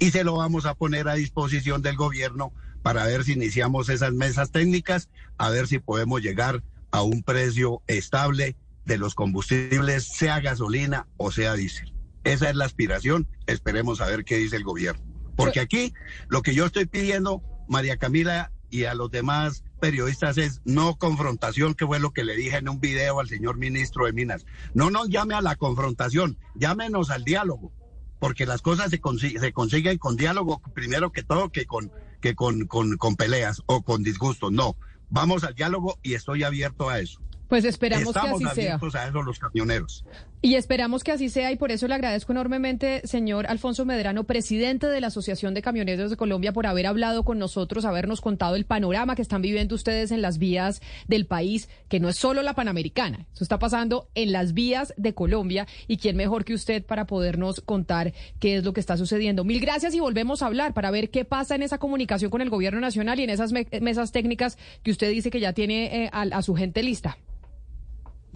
y 0.00 0.10
se 0.10 0.24
lo 0.24 0.38
vamos 0.38 0.66
a 0.66 0.74
poner 0.74 1.06
a 1.06 1.14
disposición 1.14 1.82
del 1.82 1.94
gobierno 1.94 2.52
para 2.82 3.06
ver 3.06 3.22
si 3.22 3.34
iniciamos 3.34 3.90
esas 3.90 4.12
mesas 4.12 4.50
técnicas, 4.50 5.08
a 5.38 5.48
ver 5.48 5.68
si 5.68 5.78
podemos 5.78 6.22
llegar 6.22 6.64
a 6.90 7.02
un 7.02 7.22
precio 7.22 7.80
estable 7.86 8.56
de 8.86 8.98
los 8.98 9.14
combustibles, 9.14 10.02
sea 10.02 10.40
gasolina 10.40 11.06
o 11.16 11.30
sea 11.30 11.54
diésel. 11.54 11.94
Esa 12.24 12.50
es 12.50 12.56
la 12.56 12.64
aspiración, 12.64 13.28
esperemos 13.46 14.00
a 14.00 14.06
ver 14.06 14.24
qué 14.24 14.36
dice 14.36 14.56
el 14.56 14.64
gobierno. 14.64 15.15
Porque 15.36 15.60
aquí 15.60 15.92
lo 16.28 16.42
que 16.42 16.54
yo 16.54 16.66
estoy 16.66 16.86
pidiendo, 16.86 17.42
María 17.68 17.96
Camila 17.96 18.52
y 18.70 18.84
a 18.84 18.94
los 18.94 19.10
demás 19.10 19.62
periodistas 19.80 20.38
es 20.38 20.60
no 20.64 20.96
confrontación, 20.96 21.74
que 21.74 21.86
fue 21.86 22.00
lo 22.00 22.12
que 22.12 22.24
le 22.24 22.36
dije 22.36 22.56
en 22.56 22.68
un 22.68 22.80
video 22.80 23.20
al 23.20 23.28
señor 23.28 23.58
ministro 23.58 24.06
de 24.06 24.12
Minas. 24.12 24.46
No 24.74 24.90
nos 24.90 25.08
llame 25.08 25.34
a 25.34 25.42
la 25.42 25.56
confrontación, 25.56 26.38
llámenos 26.54 27.10
al 27.10 27.24
diálogo, 27.24 27.72
porque 28.18 28.46
las 28.46 28.62
cosas 28.62 28.90
se, 28.90 29.00
se 29.38 29.52
consiguen 29.52 29.98
con 29.98 30.16
diálogo 30.16 30.60
primero 30.74 31.12
que 31.12 31.22
todo 31.22 31.50
que 31.50 31.66
con, 31.66 31.92
que 32.20 32.34
con, 32.34 32.66
con, 32.66 32.96
con 32.96 33.16
peleas 33.16 33.62
o 33.66 33.82
con 33.82 34.02
disgustos. 34.02 34.50
No, 34.52 34.76
vamos 35.10 35.44
al 35.44 35.54
diálogo 35.54 35.98
y 36.02 36.14
estoy 36.14 36.42
abierto 36.42 36.88
a 36.88 36.98
eso. 37.00 37.20
Pues 37.48 37.64
esperamos 37.64 38.12
que 38.12 38.18
así 38.18 38.44
sea. 38.54 38.78
a 38.80 39.08
eso 39.08 39.22
los 39.22 39.38
camioneros. 39.38 40.04
Y 40.42 40.54
esperamos 40.54 41.02
que 41.02 41.12
así 41.12 41.28
sea 41.28 41.50
y 41.50 41.56
por 41.56 41.72
eso 41.72 41.88
le 41.88 41.94
agradezco 41.94 42.30
enormemente, 42.32 43.00
señor 43.04 43.46
Alfonso 43.46 43.84
Medrano, 43.84 44.24
presidente 44.24 44.86
de 44.86 45.00
la 45.00 45.06
Asociación 45.06 45.54
de 45.54 45.62
Camioneros 45.62 46.10
de 46.10 46.16
Colombia, 46.16 46.52
por 46.52 46.66
haber 46.66 46.86
hablado 46.86 47.24
con 47.24 47.38
nosotros, 47.38 47.84
habernos 47.84 48.20
contado 48.20 48.54
el 48.54 48.66
panorama 48.66 49.16
que 49.16 49.22
están 49.22 49.40
viviendo 49.40 49.74
ustedes 49.74 50.10
en 50.10 50.20
las 50.20 50.38
vías 50.38 50.82
del 51.08 51.26
país, 51.26 51.68
que 51.88 52.00
no 52.00 52.10
es 52.10 52.16
solo 52.16 52.42
la 52.42 52.54
Panamericana, 52.54 53.26
eso 53.32 53.42
está 53.42 53.58
pasando 53.58 54.08
en 54.14 54.30
las 54.30 54.52
vías 54.52 54.92
de 54.96 55.14
Colombia 55.14 55.66
y 55.88 55.96
quién 55.96 56.16
mejor 56.16 56.44
que 56.44 56.54
usted 56.54 56.84
para 56.84 57.06
podernos 57.06 57.60
contar 57.62 58.12
qué 58.38 58.56
es 58.56 58.64
lo 58.64 58.72
que 58.74 58.80
está 58.80 58.96
sucediendo. 58.96 59.42
Mil 59.42 59.60
gracias 59.60 59.94
y 59.94 60.00
volvemos 60.00 60.42
a 60.42 60.46
hablar 60.46 60.74
para 60.74 60.90
ver 60.90 61.10
qué 61.10 61.24
pasa 61.24 61.54
en 61.54 61.62
esa 61.62 61.78
comunicación 61.78 62.30
con 62.30 62.42
el 62.42 62.50
gobierno 62.50 62.80
nacional 62.80 63.18
y 63.18 63.24
en 63.24 63.30
esas 63.30 63.52
mesas 63.52 64.12
técnicas 64.12 64.58
que 64.82 64.90
usted 64.90 65.10
dice 65.10 65.30
que 65.30 65.40
ya 65.40 65.54
tiene 65.54 66.04
eh, 66.04 66.10
a 66.12 66.42
su 66.42 66.54
gente 66.54 66.82
lista. 66.82 67.16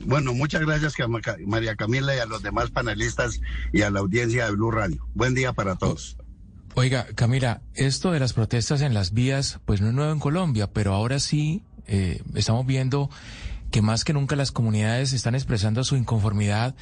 Bueno, 0.04 0.32
muchas 0.34 0.62
gracias 0.62 0.94
María 1.46 1.76
Camila 1.76 2.14
y 2.14 2.18
a 2.18 2.26
los 2.26 2.42
demás 2.42 2.70
panelistas 2.70 3.40
y 3.72 3.82
a 3.82 3.90
la 3.90 4.00
audiencia 4.00 4.46
de 4.46 4.52
Blue 4.52 4.70
Radio. 4.70 5.06
Buen 5.14 5.34
día 5.34 5.52
para 5.52 5.76
todos. 5.76 6.16
Oiga, 6.74 7.06
Camila, 7.14 7.62
esto 7.74 8.12
de 8.12 8.20
las 8.20 8.32
protestas 8.32 8.80
en 8.80 8.94
las 8.94 9.12
vías, 9.12 9.60
pues 9.66 9.80
no 9.80 9.88
es 9.88 9.94
nuevo 9.94 10.12
en 10.12 10.20
Colombia, 10.20 10.68
pero 10.72 10.94
ahora 10.94 11.18
sí 11.18 11.62
eh, 11.86 12.22
estamos 12.34 12.64
viendo 12.64 13.10
que 13.70 13.82
más 13.82 14.04
que 14.04 14.12
nunca 14.12 14.36
las 14.36 14.52
comunidades 14.52 15.12
están 15.12 15.34
expresando 15.34 15.82
su 15.84 15.96
inconformidad, 15.96 16.76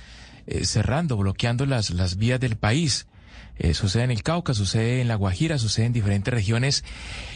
eh, 0.47 0.65
cerrando, 0.67 1.17
bloqueando 1.17 1.67
las, 1.67 1.91
las 1.91 2.17
vías 2.17 2.39
del 2.39 2.57
país. 2.57 3.07
Eh, 3.57 3.75
sucede 3.75 4.05
en 4.05 4.11
el 4.11 4.23
Cauca, 4.23 4.55
sucede 4.55 5.01
en 5.01 5.09
La 5.09 5.17
Guajira, 5.17 5.59
sucede 5.59 5.87
en 5.87 5.93
diferentes 5.93 6.33
regiones 6.33 6.85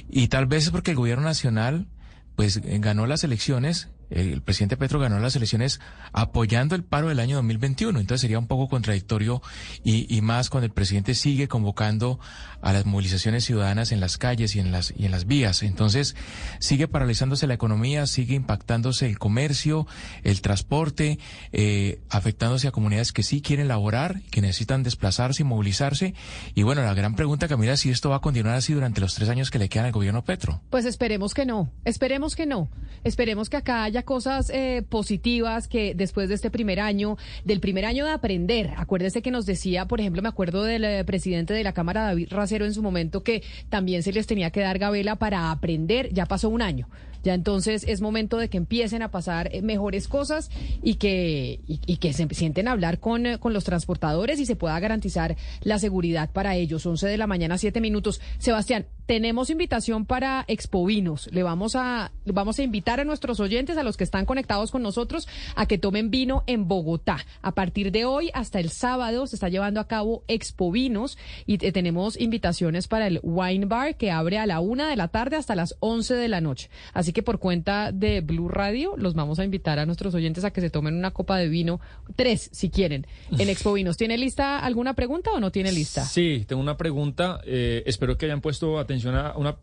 y 0.09 0.28
tal 0.28 0.47
vez 0.47 0.64
es 0.64 0.70
porque 0.70 0.93
el 0.93 0.97
gobierno 0.97 1.24
nacional 1.24 1.89
pues 2.37 2.61
ganó 2.62 3.07
las 3.07 3.24
elecciones 3.24 3.89
el 4.13 4.43
presidente 4.43 4.77
Petro 4.77 4.99
ganó 4.99 5.19
las 5.19 5.37
elecciones 5.37 5.81
apoyando 6.13 6.75
el 6.75 6.85
paro 6.85 7.09
del 7.09 7.21
año 7.21 7.37
2021. 7.37 7.99
Entonces 7.99 8.21
sería 8.21 8.39
un 8.39 8.47
poco 8.47 8.69
contradictorio 8.69 9.43
y, 9.83 10.21
más 10.23 10.51
cuando 10.51 10.67
el 10.67 10.73
presidente 10.73 11.15
sigue 11.15 11.49
convocando 11.49 12.21
a 12.61 12.73
las 12.73 12.87
movilizaciones 12.87 13.45
ciudadanas 13.45 13.91
en 13.91 14.01
las 14.01 14.19
calles 14.19 14.55
y 14.55 14.61
en 14.61 14.71
las, 14.71 14.93
y 14.97 15.07
en 15.07 15.11
las 15.11 15.27
vías. 15.27 15.63
Entonces 15.63 16.15
sigue 16.61 16.89
paralizándose 16.89 17.47
la 17.47 17.55
economía, 17.55 18.07
sigue 18.07 18.35
impactándose 18.35 19.07
el 19.07 19.19
comercio, 19.19 19.87
el 20.23 20.41
transporte, 20.43 21.19
eh, 21.53 22.01
afectándose 22.11 22.69
a 22.69 22.71
comunidades 22.71 23.13
que 23.13 23.23
sí 23.23 23.41
quieren 23.41 23.69
laborar, 23.69 24.23
que 24.31 24.41
necesitan 24.41 24.83
desplazarse 24.83 25.43
y 25.43 25.45
movilizarse. 25.45 26.15
Y 26.55 26.63
bueno, 26.63 26.83
la 26.83 26.95
gran 26.95 27.17
pregunta, 27.17 27.49
Camila, 27.49 27.77
si 27.77 27.91
esto 27.91 28.11
va 28.11 28.17
a 28.17 28.21
continuar 28.21 28.57
así 28.57 28.73
durante 28.73 29.01
los 29.01 29.15
tres 29.15 29.29
años 29.29 29.51
que 29.51 29.59
le 29.59 29.69
quedan 29.69 29.87
al 29.87 29.93
gobierno 29.93 30.25
Petro. 30.25 30.61
Pues 30.71 30.85
esperemos 30.85 31.35
que 31.35 31.47
no, 31.47 31.73
esperemos 31.85 32.37
que 32.37 32.47
no. 32.47 32.71
Esperemos 33.05 33.51
que 33.51 33.57
acá 33.57 33.85
haya 33.85 34.02
cosas 34.05 34.51
eh, 34.51 34.83
positivas 34.89 35.69
que 35.69 35.95
después 35.95 36.29
de 36.29 36.35
este 36.35 36.51
primer 36.51 36.81
año, 36.81 37.17
del 37.45 37.61
primer 37.61 37.85
año 37.85 38.05
de 38.05 38.13
aprender, 38.13 38.73
acuérdese 38.77 39.23
que 39.23 39.31
nos 39.31 39.47
decía, 39.47 39.87
por 39.87 40.01
ejemplo, 40.01 40.23
me 40.23 40.29
acuerdo 40.29 40.65
del 40.65 40.85
eh, 40.85 41.05
presidente 41.05 41.55
de 41.55 41.65
la 41.65 41.73
Cámara, 41.73 42.03
David 42.03 42.29
Racero, 42.31 42.65
en 42.65 42.75
su 42.75 42.83
momento, 42.83 43.23
que 43.23 43.43
también 43.69 44.03
se 44.03 44.13
les 44.13 44.27
tenía 44.27 44.51
que 44.51 44.61
dar 44.61 44.79
gabela 44.79 45.17
para 45.17 45.51
aprender, 45.51 46.13
ya 46.13 46.27
pasó 46.27 46.49
un 46.49 46.63
año. 46.63 46.89
Ya 47.23 47.35
entonces 47.35 47.85
es 47.87 48.01
momento 48.01 48.37
de 48.37 48.49
que 48.49 48.57
empiecen 48.57 49.03
a 49.03 49.11
pasar 49.11 49.49
eh, 49.53 49.63
mejores 49.63 50.09
cosas 50.09 50.51
y 50.83 50.95
que, 50.95 51.61
y, 51.67 51.97
que 51.99 52.13
se 52.13 52.27
sienten 52.35 52.69
a 52.69 52.73
hablar 52.73 52.99
con, 52.99 53.27
eh, 53.27 53.39
con 53.39 53.53
los 53.53 53.65
transportadores 53.65 54.41
y 54.41 54.47
se 54.47 54.57
pueda 54.57 54.79
garantizar 54.81 55.37
la 55.63 55.79
seguridad 55.79 56.31
para 56.31 56.57
ellos. 56.57 56.85
11 56.85 57.07
de 57.07 57.17
la 57.17 57.27
mañana, 57.27 57.59
7 57.59 57.81
minutos. 57.81 58.21
Sebastián, 58.39 58.87
tenemos 59.07 59.51
invitación 59.51 60.07
para 60.07 60.45
Expovinos. 60.49 61.29
Le 61.33 61.43
vamos 61.43 61.77
a, 61.77 62.13
vamos 62.25 62.59
a 62.59 62.63
invitar 62.63 63.01
a 63.01 63.05
nuestros 63.05 63.41
oyentes, 63.41 63.77
a 63.77 63.83
los 63.83 63.97
que 63.97 64.05
están 64.05 64.27
conectados 64.27 64.71
con 64.71 64.83
nosotros, 64.83 65.29
a 65.57 65.67
que 65.67 65.79
tomen 65.79 66.11
vino 66.11 66.45
en 66.47 66.69
Bogotá. 66.69 67.19
A 67.43 67.53
partir 67.53 67.93
de 67.93 68.05
hoy 68.05 68.31
hasta 68.35 68.61
el 68.61 68.71
sábado 68.71 69.27
se 69.27 69.37
está 69.37 69.49
llevando 69.49 69.81
a 69.81 69.89
cabo 69.89 70.25
Expovinos 70.29 71.19
y 71.47 71.59
tenemos 71.59 72.19
invitaciones 72.21 72.89
para 72.89 73.07
el 73.07 73.21
Wine 73.23 73.67
Bar 73.67 73.97
que 73.97 74.11
abre 74.11 74.39
a 74.39 74.47
la 74.47 74.61
una 74.61 74.89
de 74.89 74.97
la 74.97 75.09
tarde 75.09 75.37
hasta 75.37 75.55
las 75.55 75.77
11 75.81 76.15
de 76.15 76.29
la 76.29 76.41
noche. 76.41 76.71
Así 76.95 77.13
que 77.13 77.23
por 77.23 77.39
cuenta 77.39 77.93
de 77.93 78.21
Blue 78.21 78.49
Radio 78.49 78.95
los 78.97 79.15
vamos 79.15 79.39
a 79.39 79.45
invitar 79.45 79.79
a 79.79 79.87
nuestros 79.87 80.15
oyentes 80.15 80.45
a 80.45 80.53
que 80.53 80.61
se 80.61 80.71
tomen 80.71 80.95
una 80.95 81.11
copa 81.11 81.37
de 81.39 81.49
vino, 81.49 81.81
tres 82.17 82.49
si 82.53 82.71
quieren, 82.71 83.07
en 83.37 83.49
Expo 83.49 83.73
Vinos. 83.73 83.97
¿Tiene 83.97 84.17
lista 84.17 84.59
alguna 84.59 84.95
pregunta 84.95 85.33
o 85.33 85.41
no 85.41 85.51
tiene 85.51 85.73
lista? 85.73 86.05
Sí, 86.05 86.45
tengo 86.47 86.63
una 86.63 86.77
pregunta. 86.77 87.41
Eh, 87.45 87.83
espero 87.87 88.17
que 88.17 88.27
hayan 88.27 88.41
puesto 88.41 88.79
atención 88.79 88.91
a 89.05 89.36
una 89.36 89.57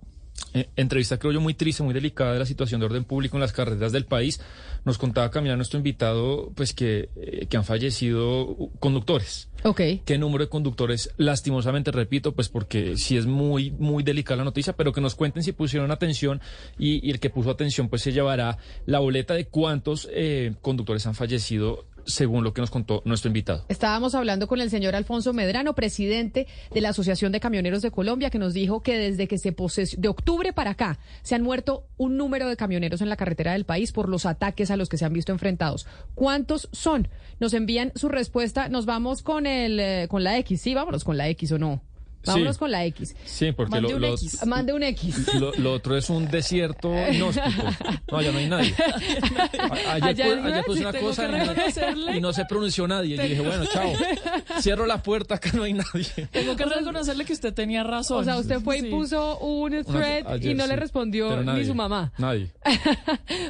eh, 0.54 0.70
entrevista 0.76 1.20
creo 1.20 1.32
yo 1.32 1.42
muy 1.42 1.54
triste, 1.54 1.84
muy 1.84 1.94
delicada 1.94 2.34
de 2.34 2.40
la 2.40 2.46
situación 2.46 2.80
de 2.80 2.88
orden 2.88 3.04
público 3.04 3.38
en 3.38 3.42
las 3.42 3.54
carreteras 3.54 3.92
del 3.92 4.06
país. 4.06 4.40
Nos 4.86 4.98
contaba 4.98 5.30
Camila, 5.30 5.56
nuestro 5.56 5.78
invitado, 5.78 6.52
pues 6.56 6.74
que, 6.74 7.10
eh, 7.16 7.46
que 7.48 7.58
han 7.58 7.66
fallecido 7.66 8.56
conductores. 8.80 9.50
Ok. 9.64 9.82
¿Qué 10.06 10.18
número 10.18 10.46
de 10.46 10.50
conductores? 10.50 11.12
Lastimosamente, 11.18 11.92
repito, 11.92 12.34
pues 12.34 12.48
porque 12.48 12.96
sí 12.98 13.18
es 13.18 13.26
muy, 13.26 13.72
muy 13.72 14.04
delicada 14.04 14.38
la 14.38 14.44
noticia, 14.46 14.74
pero 14.74 14.94
que 14.94 15.02
nos 15.02 15.16
cuenten 15.16 15.44
si 15.44 15.52
pusieron 15.52 15.92
atención 15.92 16.42
y, 16.78 17.10
el 17.10 17.20
que 17.20 17.30
puso 17.30 17.50
atención 17.50 17.90
pues 17.90 18.02
se 18.02 18.14
llevará 18.14 18.58
la 18.86 19.00
boleta 19.00 19.34
de 19.34 19.46
cuántos 19.46 20.08
eh, 20.12 20.54
conductores 20.62 21.06
han 21.08 21.16
fallecido 21.16 21.86
según 22.06 22.44
lo 22.44 22.54
que 22.54 22.62
nos 22.62 22.72
contó 22.72 23.02
nuestro 23.06 23.30
invitado. 23.30 23.66
Estábamos 23.70 24.16
hablando 24.16 24.48
con 24.48 24.62
el 24.62 24.70
señor 24.70 24.96
Alfonso 24.96 25.34
Medrano, 25.34 25.76
presidente 25.76 26.48
de 26.72 26.82
la 26.82 26.90
Asociación 26.90 27.32
de 27.32 27.40
Camioneros 27.40 27.82
de 27.82 27.92
Colombia, 27.92 28.30
que 28.30 28.40
nos 28.40 28.54
dijo 28.54 28.82
que 28.82 28.98
desde 28.98 29.28
que 29.28 29.38
se 29.38 29.56
de 29.98 30.08
octubre 30.08 30.54
para 30.54 30.72
acá 30.72 31.00
se 31.22 31.36
han 31.36 31.44
muerto 31.44 31.86
un 31.98 32.18
número 32.18 32.48
de 32.48 32.56
camioneros 32.56 33.02
en 33.02 33.10
la 33.10 33.18
carretera 33.18 33.54
del 33.54 33.66
país 33.66 33.92
por 33.92 34.10
los 34.10 34.26
ataques 34.26 34.72
a 34.72 34.78
los 34.78 34.90
que 34.90 34.98
se 34.98 35.06
han 35.06 35.14
visto 35.14 35.32
enfrentados. 35.32 35.86
¿Cuántos 36.16 36.70
son? 36.72 37.08
Nos 37.40 37.54
envían 37.54 37.92
su 37.96 38.10
respuesta. 38.10 38.70
Nos 38.70 38.86
vamos 38.86 39.22
con 39.22 39.46
el 39.46 39.80
eh, 39.80 40.08
con 40.10 40.24
la 40.24 40.38
X. 40.40 40.62
Sí, 40.62 40.74
vámonos 40.74 41.04
con 41.04 41.18
la 41.18 41.28
X 41.30 41.52
o 41.52 41.60
no. 41.60 41.82
Vámonos 42.26 42.58
con 42.58 42.72
la 42.72 42.86
X. 42.86 43.16
Sí, 43.26 43.52
porque 43.52 43.72
Mande 43.72 43.90
lo, 43.92 43.98
un 43.98 44.04
X. 44.06 44.46
Mande 44.46 44.74
un 44.74 44.84
X. 44.84 45.34
Lo, 45.58 45.74
otro 45.74 45.96
es 45.96 46.10
un 46.10 46.30
desierto 46.30 46.92
inhóspito. 47.12 47.64
No, 48.12 48.18
allá 48.18 48.32
no 48.32 48.40
hay 48.40 48.48
nadie. 48.48 48.76
Ayer, 50.02 50.64
puse 50.66 50.82
una 50.82 50.94
cosa 50.94 51.30
y 52.14 52.20
no, 52.20 52.34
se 52.34 52.46
pronunció 52.46 52.88
nadie. 52.88 53.16
Y 53.16 53.30
dije, 53.30 53.42
bueno, 53.42 53.66
chao. 53.66 53.92
Cierro 54.62 54.86
la 54.86 55.02
puerta, 55.02 55.36
acá 55.36 55.52
no 55.54 55.64
hay 55.64 55.74
nadie. 55.74 56.28
Tengo 56.32 56.56
que 56.56 56.66
reconocerle 56.66 57.26
que 57.26 57.34
usted 57.34 57.54
tenía 57.54 57.84
razón. 57.84 58.20
O 58.20 58.24
sea, 58.24 58.38
usted 58.38 58.60
fue 58.60 58.80
y 58.80 58.90
puso 58.90 59.40
un 59.40 59.84
thread 59.84 60.42
y 60.42 60.54
no 60.54 60.68
le 60.68 60.76
respondió 60.76 61.42
ni 61.44 61.66
su 61.66 61.76
mamá. 61.76 62.12
Nadie. 62.18 62.52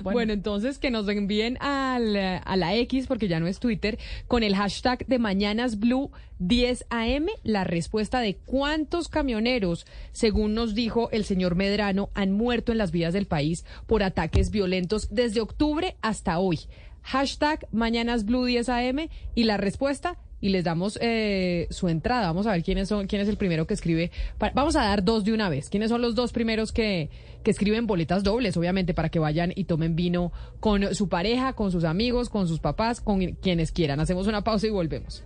bueno. 0.04 0.34
entonces 0.34 0.78
que 0.78 0.92
nos 0.92 1.08
envíen 1.10 1.58
al, 1.60 2.16
a 2.16 2.56
la 2.56 2.76
X, 2.76 3.08
porque 3.08 3.28
ya 3.28 3.40
no 3.40 3.48
es 3.48 3.60
Twitter, 3.60 3.98
con 4.28 4.44
el 4.44 4.56
hashtag 4.56 5.06
de 5.08 5.18
Mañanas 5.18 5.80
Blue 5.80 6.12
10 6.40 6.86
AM, 6.90 7.28
la 7.44 7.66
respuesta 7.66 8.22
de 8.22 8.36
cuántos 8.60 9.08
camioneros, 9.08 9.86
según 10.12 10.54
nos 10.54 10.76
dijo 10.76 11.10
el 11.12 11.24
señor 11.24 11.56
Medrano, 11.56 12.10
han 12.14 12.34
muerto 12.34 12.74
en 12.74 12.78
las 12.78 12.92
vías 12.92 13.14
del 13.14 13.26
país 13.26 13.64
por 13.88 14.04
ataques 14.04 14.52
violentos 14.52 15.08
desde 15.12 15.40
octubre 15.40 15.96
hasta 16.02 16.40
hoy. 16.40 16.60
Hashtag 17.04 17.70
Mañanas 17.72 18.26
Blue 18.26 18.44
10 18.44 18.68
AM 18.68 19.08
y 19.34 19.46
la 19.46 19.56
respuesta 19.56 20.18
y 20.42 20.50
les 20.50 20.66
damos 20.66 21.00
eh, 21.02 21.68
su 21.70 21.88
entrada. 21.88 22.28
Vamos 22.28 22.48
a 22.48 22.52
ver 22.52 22.62
quiénes 22.62 22.90
son, 22.90 23.08
quién 23.08 23.22
es 23.22 23.30
el 23.30 23.38
primero 23.38 23.66
que 23.66 23.76
escribe. 23.76 24.12
vamos 24.54 24.76
a 24.76 24.82
dar 24.82 25.06
dos 25.06 25.24
de 25.24 25.32
una 25.32 25.48
vez. 25.48 25.70
¿Quiénes 25.70 25.88
son 25.88 26.02
los 26.02 26.14
dos 26.14 26.34
primeros 26.34 26.74
que, 26.74 27.10
que 27.46 27.52
escriben 27.52 27.88
boletas 27.88 28.26
dobles, 28.26 28.58
obviamente, 28.58 28.94
para 28.94 29.08
que 29.08 29.20
vayan 29.20 29.54
y 29.56 29.64
tomen 29.64 29.96
vino 29.96 30.34
con 30.60 30.94
su 30.96 31.08
pareja, 31.08 31.54
con 31.54 31.72
sus 31.72 31.86
amigos, 31.86 32.30
con 32.30 32.50
sus 32.50 32.60
papás, 32.60 33.00
con 33.00 33.26
quienes 33.36 33.72
quieran? 33.72 34.02
Hacemos 34.02 34.28
una 34.28 34.44
pausa 34.44 34.68
y 34.68 34.72
volvemos. 34.72 35.24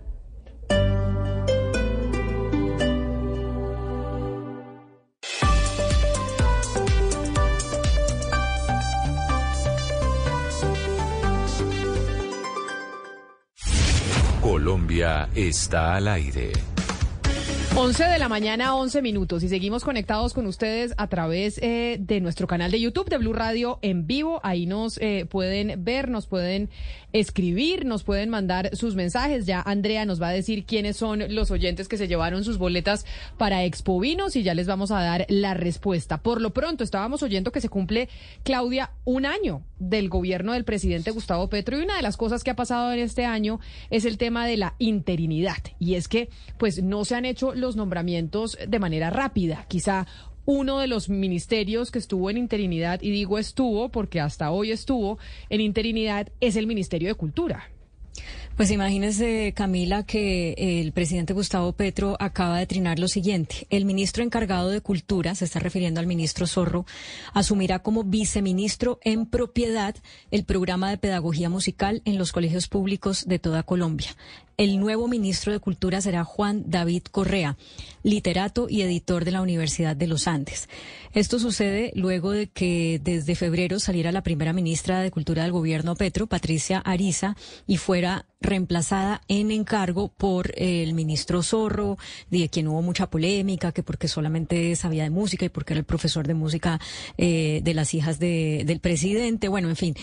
Colombia 14.54 15.28
está 15.34 15.96
al 15.96 16.06
aire. 16.06 16.52
11 17.74 18.04
de 18.04 18.18
la 18.20 18.28
mañana, 18.28 18.76
11 18.76 19.02
minutos 19.02 19.42
y 19.42 19.48
seguimos 19.48 19.82
conectados 19.82 20.32
con 20.32 20.46
ustedes 20.46 20.94
a 20.96 21.08
través 21.08 21.58
eh, 21.60 21.96
de 21.98 22.20
nuestro 22.20 22.46
canal 22.46 22.70
de 22.70 22.78
YouTube 22.78 23.08
de 23.08 23.18
Blue 23.18 23.32
Radio 23.32 23.80
en 23.82 24.06
vivo. 24.06 24.38
Ahí 24.44 24.66
nos 24.66 24.96
eh, 24.98 25.26
pueden 25.28 25.82
ver, 25.82 26.08
nos 26.08 26.28
pueden 26.28 26.70
escribir, 27.14 27.86
nos 27.86 28.02
pueden 28.02 28.28
mandar 28.28 28.76
sus 28.76 28.96
mensajes. 28.96 29.46
Ya 29.46 29.62
Andrea 29.62 30.04
nos 30.04 30.20
va 30.20 30.28
a 30.28 30.32
decir 30.32 30.66
quiénes 30.66 30.96
son 30.96 31.34
los 31.34 31.50
oyentes 31.50 31.88
que 31.88 31.96
se 31.96 32.08
llevaron 32.08 32.44
sus 32.44 32.58
boletas 32.58 33.06
para 33.38 33.64
Expo 33.64 33.98
Vinos 34.00 34.36
y 34.36 34.42
ya 34.42 34.52
les 34.52 34.66
vamos 34.66 34.90
a 34.90 35.00
dar 35.00 35.24
la 35.28 35.54
respuesta. 35.54 36.18
Por 36.18 36.42
lo 36.42 36.52
pronto, 36.52 36.82
estábamos 36.82 37.22
oyendo 37.22 37.52
que 37.52 37.60
se 37.60 37.68
cumple, 37.68 38.08
Claudia, 38.42 38.90
un 39.04 39.26
año 39.26 39.62
del 39.78 40.08
gobierno 40.08 40.52
del 40.52 40.64
presidente 40.64 41.12
Gustavo 41.12 41.48
Petro 41.48 41.78
y 41.78 41.82
una 41.82 41.96
de 41.96 42.02
las 42.02 42.16
cosas 42.16 42.42
que 42.42 42.50
ha 42.50 42.56
pasado 42.56 42.92
en 42.92 42.98
este 42.98 43.24
año 43.24 43.60
es 43.90 44.04
el 44.04 44.18
tema 44.18 44.46
de 44.46 44.56
la 44.56 44.74
interinidad. 44.78 45.58
Y 45.78 45.94
es 45.94 46.08
que, 46.08 46.30
pues, 46.58 46.82
no 46.82 47.04
se 47.04 47.14
han 47.14 47.26
hecho 47.26 47.54
los 47.54 47.76
nombramientos 47.76 48.58
de 48.66 48.78
manera 48.80 49.10
rápida. 49.10 49.66
Quizá 49.68 50.08
uno 50.46 50.78
de 50.78 50.86
los 50.86 51.08
ministerios 51.08 51.90
que 51.90 51.98
estuvo 51.98 52.30
en 52.30 52.36
interinidad, 52.36 53.00
y 53.02 53.10
digo 53.10 53.38
estuvo 53.38 53.88
porque 53.88 54.20
hasta 54.20 54.50
hoy 54.50 54.72
estuvo 54.72 55.18
en 55.48 55.60
interinidad, 55.60 56.28
es 56.40 56.56
el 56.56 56.66
Ministerio 56.66 57.08
de 57.08 57.14
Cultura. 57.14 57.70
Pues 58.56 58.70
imagínese, 58.70 59.52
Camila, 59.52 60.06
que 60.06 60.54
el 60.56 60.92
presidente 60.92 61.32
Gustavo 61.32 61.72
Petro 61.72 62.16
acaba 62.20 62.60
de 62.60 62.66
trinar 62.66 63.00
lo 63.00 63.08
siguiente. 63.08 63.66
El 63.68 63.84
ministro 63.84 64.22
encargado 64.22 64.70
de 64.70 64.80
Cultura, 64.80 65.34
se 65.34 65.44
está 65.44 65.58
refiriendo 65.58 65.98
al 65.98 66.06
ministro 66.06 66.46
Zorro, 66.46 66.86
asumirá 67.32 67.80
como 67.80 68.04
viceministro 68.04 69.00
en 69.02 69.26
propiedad 69.26 69.96
el 70.30 70.44
programa 70.44 70.88
de 70.90 70.98
pedagogía 70.98 71.50
musical 71.50 72.00
en 72.04 72.16
los 72.16 72.30
colegios 72.30 72.68
públicos 72.68 73.26
de 73.26 73.40
toda 73.40 73.64
Colombia. 73.64 74.10
El 74.56 74.78
nuevo 74.78 75.08
ministro 75.08 75.52
de 75.52 75.58
Cultura 75.58 76.00
será 76.00 76.22
Juan 76.22 76.62
David 76.66 77.02
Correa, 77.10 77.56
literato 78.04 78.68
y 78.70 78.82
editor 78.82 79.24
de 79.24 79.32
la 79.32 79.42
Universidad 79.42 79.96
de 79.96 80.06
los 80.06 80.28
Andes. 80.28 80.68
Esto 81.12 81.40
sucede 81.40 81.92
luego 81.96 82.30
de 82.30 82.46
que 82.46 83.00
desde 83.02 83.34
febrero 83.34 83.80
saliera 83.80 84.12
la 84.12 84.22
primera 84.22 84.52
ministra 84.52 85.00
de 85.00 85.10
Cultura 85.10 85.42
del 85.42 85.52
gobierno 85.52 85.96
Petro, 85.96 86.28
Patricia 86.28 86.78
Ariza, 86.78 87.36
y 87.66 87.78
fuera 87.78 88.26
reemplazada 88.40 89.22
en 89.26 89.50
encargo 89.50 90.08
por 90.08 90.52
el 90.56 90.92
ministro 90.92 91.42
Zorro, 91.42 91.98
de 92.30 92.48
quien 92.48 92.68
hubo 92.68 92.82
mucha 92.82 93.08
polémica, 93.08 93.72
que 93.72 93.82
porque 93.82 94.06
solamente 94.06 94.76
sabía 94.76 95.04
de 95.04 95.10
música 95.10 95.46
y 95.46 95.48
porque 95.48 95.72
era 95.72 95.78
el 95.78 95.86
profesor 95.86 96.26
de 96.26 96.34
música 96.34 96.80
eh, 97.16 97.60
de 97.64 97.74
las 97.74 97.94
hijas 97.94 98.18
del 98.18 98.80
presidente, 98.80 99.48
bueno, 99.48 99.68
en 99.68 99.76
fin. 99.76 99.94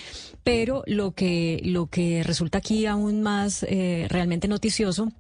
Pero 0.43 0.83
lo 0.87 1.11
que, 1.11 1.61
lo 1.63 1.87
que 1.87 2.23
resulta 2.23 2.57
aquí 2.57 2.85
aún 2.85 3.21
más 3.21 3.63
eh, 3.63 4.07
realmente 4.09 4.40
noticioso 4.47 5.11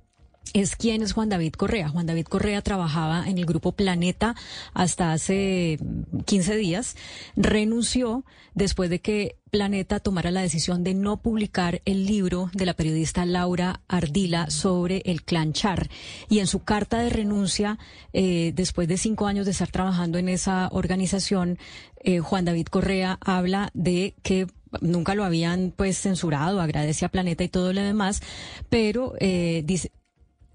es 0.53 0.75
quién 0.75 1.01
es 1.01 1.13
Juan 1.13 1.29
David 1.29 1.53
Correa. 1.53 1.89
Juan 1.89 2.05
David 2.05 2.25
Correa 2.25 2.61
trabajaba 2.61 3.27
en 3.27 3.37
el 3.37 3.45
grupo 3.45 3.71
Planeta 3.71 4.35
hasta 4.73 5.13
hace 5.13 5.79
15 6.25 6.55
días. 6.57 6.95
Renunció 7.35 8.25
después 8.53 8.89
de 8.89 8.99
que 8.99 9.37
Planeta 9.49 9.99
tomara 9.99 10.31
la 10.31 10.41
decisión 10.41 10.83
de 10.83 10.93
no 10.93 11.21
publicar 11.21 11.81
el 11.85 12.05
libro 12.05 12.49
de 12.53 12.65
la 12.65 12.73
periodista 12.73 13.25
Laura 13.25 13.81
Ardila 13.87 14.49
sobre 14.49 15.03
el 15.05 15.23
clan 15.23 15.53
Char. 15.53 15.89
Y 16.27 16.39
en 16.39 16.47
su 16.47 16.63
carta 16.63 16.99
de 16.99 17.09
renuncia, 17.09 17.79
eh, 18.11 18.51
después 18.53 18.87
de 18.87 18.97
cinco 18.97 19.27
años 19.27 19.45
de 19.45 19.51
estar 19.51 19.71
trabajando 19.71 20.17
en 20.17 20.27
esa 20.27 20.67
organización, 20.71 21.59
eh, 22.03 22.19
Juan 22.19 22.45
David 22.45 22.67
Correa 22.67 23.17
habla 23.21 23.69
de 23.73 24.15
que 24.21 24.47
nunca 24.79 25.15
lo 25.15 25.23
habían 25.23 25.73
pues 25.75 25.97
censurado, 25.97 26.61
agradece 26.61 27.05
a 27.05 27.09
Planeta 27.09 27.43
y 27.43 27.49
todo 27.49 27.73
lo 27.73 27.81
demás, 27.81 28.21
pero 28.69 29.13
eh, 29.19 29.63
dice 29.65 29.91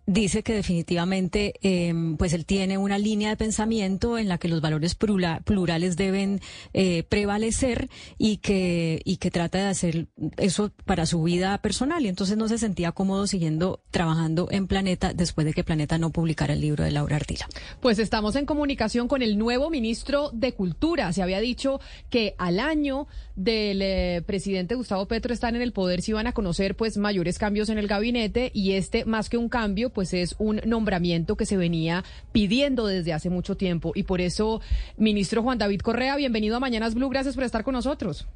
dice 0.07 0.43
que 0.43 0.55
definitivamente 0.55 1.55
em, 1.63 2.17
pues 2.17 2.33
él 2.33 2.47
tiene 2.47 2.79
una 2.79 2.99
línea 2.99 3.31
de 3.31 3.37
pensamiento 3.37 4.19
en 4.19 4.29
la 4.29 4.39
que 4.39 4.49
los 4.49 4.61
valores 4.61 4.95
plurales 4.95 5.97
deben 5.97 6.41
eh, 6.73 7.03
prevalecer 7.09 7.91
y 8.17 8.39
que 8.39 9.01
y 9.05 9.17
que 9.17 9.31
trata 9.31 9.59
de 9.59 9.65
hacer 9.65 10.07
eso 10.37 10.71
para 10.85 11.07
su 11.07 11.23
vida 11.25 11.59
personal 11.59 12.05
y 12.05 12.09
entonces 12.09 12.37
no 12.37 12.49
se 12.49 12.59
sentía 12.59 12.93
cómodo 12.93 13.27
siguiendo 13.27 13.81
trabajando 13.91 14.49
en 14.51 14.69
Planeta 14.69 15.13
después 15.13 15.45
de 15.45 15.53
que 15.53 15.65
Planeta 15.65 15.99
no 15.99 16.11
publicara 16.11 16.55
el 16.55 16.61
libro 16.61 16.85
de 16.85 16.93
Laura 16.93 17.17
Ardila. 17.17 17.49
Pues 17.81 17.99
estamos 17.99 18.37
en 18.37 18.47
comunicación 18.47 19.09
con 19.09 19.23
el 19.23 19.37
nuevo 19.39 19.71
ministro 19.71 20.31
de 20.33 20.55
Cultura. 20.55 21.13
Se 21.13 21.23
había 21.23 21.41
dicho 21.41 21.81
que 22.11 22.35
al 22.39 22.61
año 22.61 23.09
del 23.35 23.83
eh, 23.83 24.23
presidente 24.25 24.77
Gustavo 24.77 25.07
Petro 25.07 25.35
están 25.35 25.57
en 25.57 25.63
el 25.63 25.73
poder 25.73 26.01
se 26.01 26.13
iban 26.13 26.27
a 26.27 26.33
conocer 26.33 26.77
pues 26.77 26.97
mayores 26.97 27.39
cambios 27.39 27.69
en 27.69 27.79
el 27.79 27.87
gabinete 27.87 28.51
y 28.55 28.73
este 28.73 29.05
más 29.05 29.29
que 29.29 29.37
un 29.37 29.49
cambio 29.49 29.91
pues 29.97 30.13
es 30.13 30.37
un 30.39 30.61
nombramiento 30.67 31.37
que 31.37 31.47
se 31.47 31.57
venía 31.57 32.05
pidiendo 32.31 32.87
desde 32.87 33.15
hace 33.15 33.31
mucho 33.31 33.57
tiempo 33.57 33.93
y 33.95 34.03
por 34.03 34.21
eso 34.21 34.61
ministro 34.99 35.43
Juan 35.43 35.57
David 35.57 35.81
Correa 35.81 36.17
bienvenido 36.17 36.55
a 36.55 36.61
Mañanas 36.61 36.95
Blue 36.95 37.09
gracias 37.09 37.35
por 37.35 37.45
estar 37.45 37.65
con 37.65 37.73
nosotros. 37.73 38.29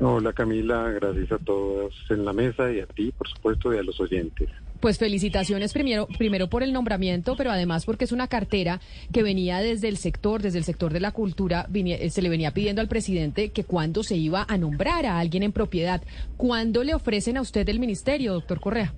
Hola 0.00 0.32
Camila, 0.32 0.90
gracias 0.90 1.30
a 1.30 1.38
todos 1.38 1.94
en 2.10 2.24
la 2.24 2.32
mesa 2.32 2.72
y 2.72 2.80
a 2.80 2.86
ti 2.86 3.12
por 3.16 3.28
supuesto 3.28 3.72
y 3.72 3.78
a 3.78 3.84
los 3.84 4.00
oyentes. 4.00 4.48
Pues 4.80 4.98
felicitaciones 4.98 5.72
primero, 5.72 6.08
primero 6.18 6.50
por 6.50 6.64
el 6.64 6.72
nombramiento, 6.72 7.36
pero 7.36 7.52
además 7.52 7.86
porque 7.86 8.06
es 8.06 8.10
una 8.10 8.26
cartera 8.26 8.80
que 9.12 9.22
venía 9.22 9.60
desde 9.60 9.86
el 9.86 9.98
sector, 9.98 10.42
desde 10.42 10.58
el 10.58 10.64
sector 10.64 10.92
de 10.92 10.98
la 10.98 11.12
cultura, 11.12 11.68
eh, 11.72 12.10
se 12.10 12.22
le 12.22 12.28
venía 12.28 12.50
pidiendo 12.50 12.80
al 12.80 12.88
presidente 12.88 13.50
que 13.50 13.62
cuando 13.62 14.02
se 14.02 14.16
iba 14.16 14.44
a 14.48 14.58
nombrar 14.58 15.06
a 15.06 15.20
alguien 15.20 15.44
en 15.44 15.52
propiedad, 15.52 16.02
¿cuándo 16.36 16.82
le 16.82 16.94
ofrecen 16.94 17.36
a 17.36 17.40
usted 17.40 17.68
el 17.68 17.78
ministerio, 17.78 18.32
doctor 18.32 18.58
Correa? 18.58 18.92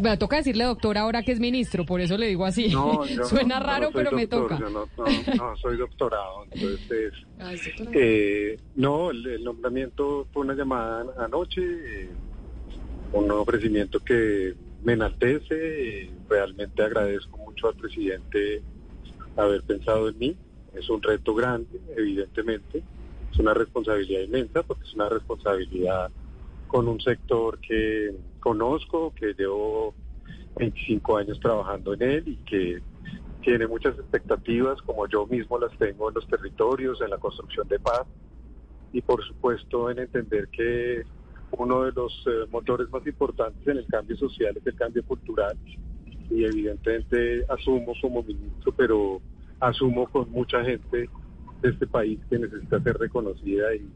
Me 0.00 0.16
toca 0.16 0.36
decirle 0.36 0.64
doctor 0.64 0.98
ahora 0.98 1.22
que 1.22 1.32
es 1.32 1.40
ministro, 1.40 1.86
por 1.86 2.00
eso 2.00 2.18
le 2.18 2.26
digo 2.26 2.44
así. 2.44 2.70
Suena 3.28 3.60
raro, 3.60 3.90
pero 3.92 4.12
me 4.12 4.26
toca. 4.26 4.58
no, 4.58 4.70
no, 4.70 5.56
soy 5.56 5.76
doctorado, 5.76 6.44
entonces... 6.50 7.12
Ah, 7.38 7.52
eh, 7.92 8.58
no, 8.76 9.10
el, 9.10 9.42
nombramiento 9.42 10.26
fue 10.32 10.42
una 10.42 10.54
llamada 10.54 11.06
anoche, 11.18 11.62
eh, 11.62 12.08
un 13.12 13.30
ofrecimiento 13.30 14.00
que 14.00 14.54
me 14.82 14.92
enaltece. 14.92 16.10
Realmente 16.28 16.82
agradezco 16.82 17.38
mucho 17.38 17.68
al 17.68 17.74
presidente 17.74 18.62
haber 19.36 19.62
pensado 19.62 20.08
en 20.08 20.18
mí. 20.18 20.36
Es 20.74 20.88
un 20.90 21.02
reto 21.02 21.34
grande, 21.34 21.80
evidentemente. 21.96 22.82
Es 23.32 23.38
una 23.38 23.54
responsabilidad 23.54 24.22
inmensa 24.22 24.62
porque 24.62 24.84
es 24.84 24.94
una 24.94 25.08
responsabilidad 25.08 26.10
con 26.66 26.88
un 26.88 27.00
sector 27.00 27.58
que 27.60 28.14
conozco, 28.40 29.12
que 29.14 29.34
llevo 29.34 29.94
25 30.56 31.16
años 31.16 31.40
trabajando 31.40 31.94
en 31.94 32.02
él 32.02 32.28
y 32.28 32.36
que 32.38 32.82
tiene 33.42 33.66
muchas 33.66 33.94
expectativas, 33.98 34.80
como 34.82 35.06
yo 35.06 35.26
mismo 35.26 35.58
las 35.58 35.76
tengo 35.78 36.08
en 36.08 36.14
los 36.14 36.26
territorios, 36.26 37.00
en 37.00 37.10
la 37.10 37.18
construcción 37.18 37.68
de 37.68 37.78
paz. 37.78 38.06
Y 38.92 39.02
por 39.02 39.24
supuesto 39.24 39.90
en 39.90 39.98
entender 39.98 40.48
que 40.48 41.02
uno 41.50 41.82
de 41.82 41.92
los 41.92 42.12
eh, 42.26 42.46
motores 42.50 42.88
más 42.90 43.06
importantes 43.06 43.66
en 43.66 43.78
el 43.78 43.86
cambio 43.86 44.16
social 44.16 44.56
es 44.56 44.66
el 44.66 44.74
cambio 44.74 45.04
cultural. 45.04 45.56
Y 46.30 46.44
evidentemente 46.44 47.44
asumo 47.48 47.92
como 48.00 48.22
ministro, 48.22 48.72
pero 48.76 49.20
asumo 49.60 50.06
con 50.08 50.30
mucha 50.30 50.64
gente 50.64 51.08
de 51.60 51.68
este 51.68 51.86
país 51.86 52.18
que 52.28 52.38
necesita 52.38 52.80
ser 52.82 52.96
reconocida 52.96 53.74
y, 53.74 53.88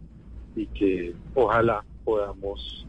y 0.57 0.66
que 0.66 1.14
ojalá 1.35 1.85
podamos 2.09 2.86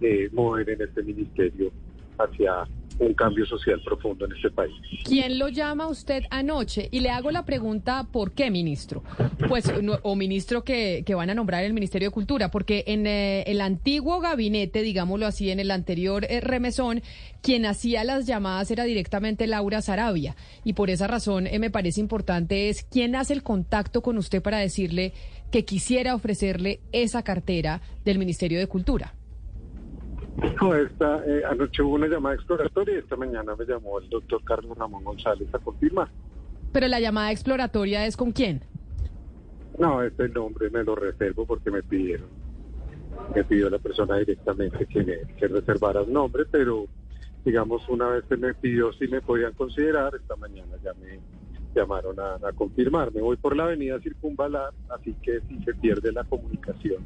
eh, 0.00 0.30
mover 0.32 0.70
en 0.70 0.80
este 0.80 1.02
ministerio 1.02 1.70
hacia 2.16 2.66
un 2.98 3.12
cambio 3.12 3.44
social 3.44 3.82
profundo 3.84 4.24
en 4.24 4.32
este 4.32 4.50
país. 4.50 4.72
¿Quién 5.04 5.38
lo 5.38 5.48
llama 5.48 5.88
usted 5.88 6.22
anoche? 6.30 6.88
Y 6.90 7.00
le 7.00 7.10
hago 7.10 7.30
la 7.30 7.44
pregunta, 7.44 8.06
¿por 8.10 8.32
qué, 8.32 8.50
ministro? 8.50 9.02
Pues, 9.46 9.70
o 10.02 10.16
ministro 10.16 10.64
que, 10.64 11.02
que 11.04 11.14
van 11.14 11.28
a 11.28 11.34
nombrar 11.34 11.64
el 11.64 11.74
Ministerio 11.74 12.08
de 12.08 12.12
Cultura, 12.12 12.50
porque 12.50 12.84
en 12.86 13.06
eh, 13.06 13.42
el 13.46 13.60
antiguo 13.60 14.20
gabinete, 14.20 14.80
digámoslo 14.80 15.26
así, 15.26 15.50
en 15.50 15.60
el 15.60 15.70
anterior 15.70 16.24
eh, 16.30 16.40
remesón, 16.40 17.02
quien 17.42 17.66
hacía 17.66 18.04
las 18.04 18.26
llamadas 18.26 18.70
era 18.70 18.84
directamente 18.84 19.46
Laura 19.46 19.82
Sarabia. 19.82 20.34
Y 20.64 20.72
por 20.72 20.88
esa 20.88 21.08
razón 21.08 21.46
eh, 21.46 21.58
me 21.58 21.70
parece 21.70 22.00
importante 22.00 22.70
es 22.70 22.84
quién 22.84 23.16
hace 23.16 23.34
el 23.34 23.42
contacto 23.42 24.00
con 24.00 24.16
usted 24.16 24.40
para 24.40 24.58
decirle 24.58 25.12
que 25.52 25.64
quisiera 25.64 26.14
ofrecerle 26.14 26.80
esa 26.90 27.22
cartera 27.22 27.82
del 28.04 28.18
Ministerio 28.18 28.58
de 28.58 28.66
Cultura. 28.66 29.14
No, 30.60 30.74
esta, 30.74 31.22
eh, 31.26 31.42
anoche 31.48 31.82
hubo 31.82 31.94
una 31.94 32.08
llamada 32.08 32.34
exploratoria 32.34 32.96
y 32.96 32.98
esta 32.98 33.16
mañana 33.16 33.54
me 33.54 33.66
llamó 33.66 33.98
el 33.98 34.08
doctor 34.08 34.42
Carlos 34.44 34.76
Ramón 34.78 35.04
González 35.04 35.46
a 35.54 35.58
confirmar. 35.58 36.08
¿Pero 36.72 36.88
la 36.88 37.00
llamada 37.00 37.30
exploratoria 37.30 38.06
es 38.06 38.16
con 38.16 38.32
quién? 38.32 38.64
No, 39.78 40.02
este 40.02 40.28
nombre 40.30 40.70
me 40.70 40.82
lo 40.82 40.94
reservo 40.94 41.44
porque 41.44 41.70
me 41.70 41.82
pidieron. 41.82 42.28
Me 43.34 43.44
pidió 43.44 43.68
la 43.68 43.78
persona 43.78 44.16
directamente 44.16 44.86
que, 44.86 45.22
que 45.36 45.48
reservara 45.48 46.00
el 46.00 46.10
nombre, 46.10 46.44
pero 46.50 46.86
digamos, 47.44 47.86
una 47.90 48.08
vez 48.08 48.24
que 48.24 48.38
me 48.38 48.54
pidió 48.54 48.90
si 48.94 49.06
me 49.06 49.20
podían 49.20 49.52
considerar, 49.52 50.14
esta 50.14 50.34
mañana 50.36 50.76
ya 50.82 50.94
me 50.94 51.20
llamaron 51.74 52.18
a, 52.20 52.34
a 52.46 52.52
confirmar. 52.52 53.12
Me 53.12 53.20
voy 53.20 53.36
por 53.36 53.56
la 53.56 53.64
avenida 53.64 54.00
Circunvalar, 54.00 54.72
así 54.90 55.14
que 55.22 55.40
si 55.48 55.62
se 55.64 55.74
pierde 55.74 56.12
la 56.12 56.24
comunicación 56.24 57.04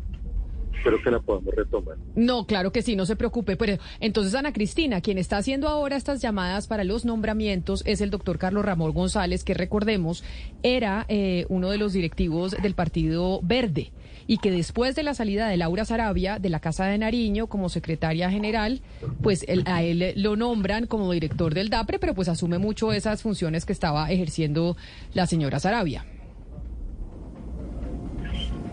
espero 0.76 1.02
que 1.02 1.10
la 1.10 1.20
podamos 1.20 1.54
retomar. 1.54 1.96
No, 2.14 2.46
claro 2.46 2.70
que 2.70 2.82
sí, 2.82 2.96
no 2.96 3.06
se 3.06 3.16
preocupe. 3.16 3.56
Pero 3.56 3.78
entonces, 4.00 4.34
Ana 4.34 4.52
Cristina, 4.52 5.00
quien 5.00 5.18
está 5.18 5.38
haciendo 5.38 5.68
ahora 5.68 5.96
estas 5.96 6.20
llamadas 6.20 6.66
para 6.66 6.84
los 6.84 7.04
nombramientos 7.04 7.82
es 7.86 8.00
el 8.00 8.10
doctor 8.10 8.38
Carlos 8.38 8.64
Ramón 8.64 8.92
González, 8.92 9.42
que 9.42 9.54
recordemos 9.54 10.22
era 10.62 11.04
eh, 11.08 11.46
uno 11.48 11.70
de 11.70 11.78
los 11.78 11.92
directivos 11.92 12.52
del 12.52 12.74
Partido 12.74 13.40
Verde 13.42 13.90
y 14.26 14.38
que 14.38 14.50
después 14.50 14.94
de 14.94 15.02
la 15.02 15.14
salida 15.14 15.48
de 15.48 15.56
Laura 15.56 15.84
Sarabia 15.84 16.38
de 16.38 16.50
la 16.50 16.60
Casa 16.60 16.86
de 16.86 16.98
Nariño 16.98 17.46
como 17.46 17.68
secretaria 17.68 18.30
general, 18.30 18.80
pues 19.22 19.44
a 19.66 19.82
él 19.82 20.12
lo 20.16 20.36
nombran 20.36 20.86
como 20.86 21.10
director 21.12 21.54
del 21.54 21.70
DAPRE, 21.70 21.98
pero 21.98 22.14
pues 22.14 22.28
asume 22.28 22.58
mucho 22.58 22.92
esas 22.92 23.22
funciones 23.22 23.64
que 23.64 23.72
estaba 23.72 24.10
ejerciendo 24.10 24.76
la 25.14 25.26
señora 25.26 25.60
Sarabia. 25.60 26.04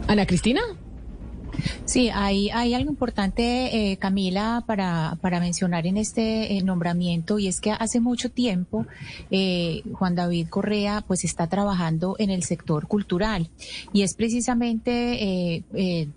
Ana 0.07 0.25
Cristina. 0.25 0.61
Sí, 1.85 2.09
hay, 2.13 2.49
hay 2.49 2.73
algo 2.73 2.89
importante, 2.89 3.91
eh, 3.91 3.97
Camila, 3.97 4.63
para, 4.65 5.17
para 5.21 5.39
mencionar 5.39 5.85
en 5.85 5.97
este 5.97 6.57
eh, 6.57 6.63
nombramiento 6.63 7.39
y 7.39 7.47
es 7.47 7.61
que 7.61 7.71
hace 7.71 7.99
mucho 7.99 8.31
tiempo 8.31 8.85
eh, 9.31 9.83
Juan 9.93 10.15
David 10.15 10.47
Correa 10.49 11.03
pues 11.05 11.23
está 11.23 11.47
trabajando 11.47 12.15
en 12.19 12.29
el 12.29 12.43
sector 12.43 12.87
cultural 12.87 13.49
y 13.91 14.01
es 14.01 14.15
precisamente 14.15 15.63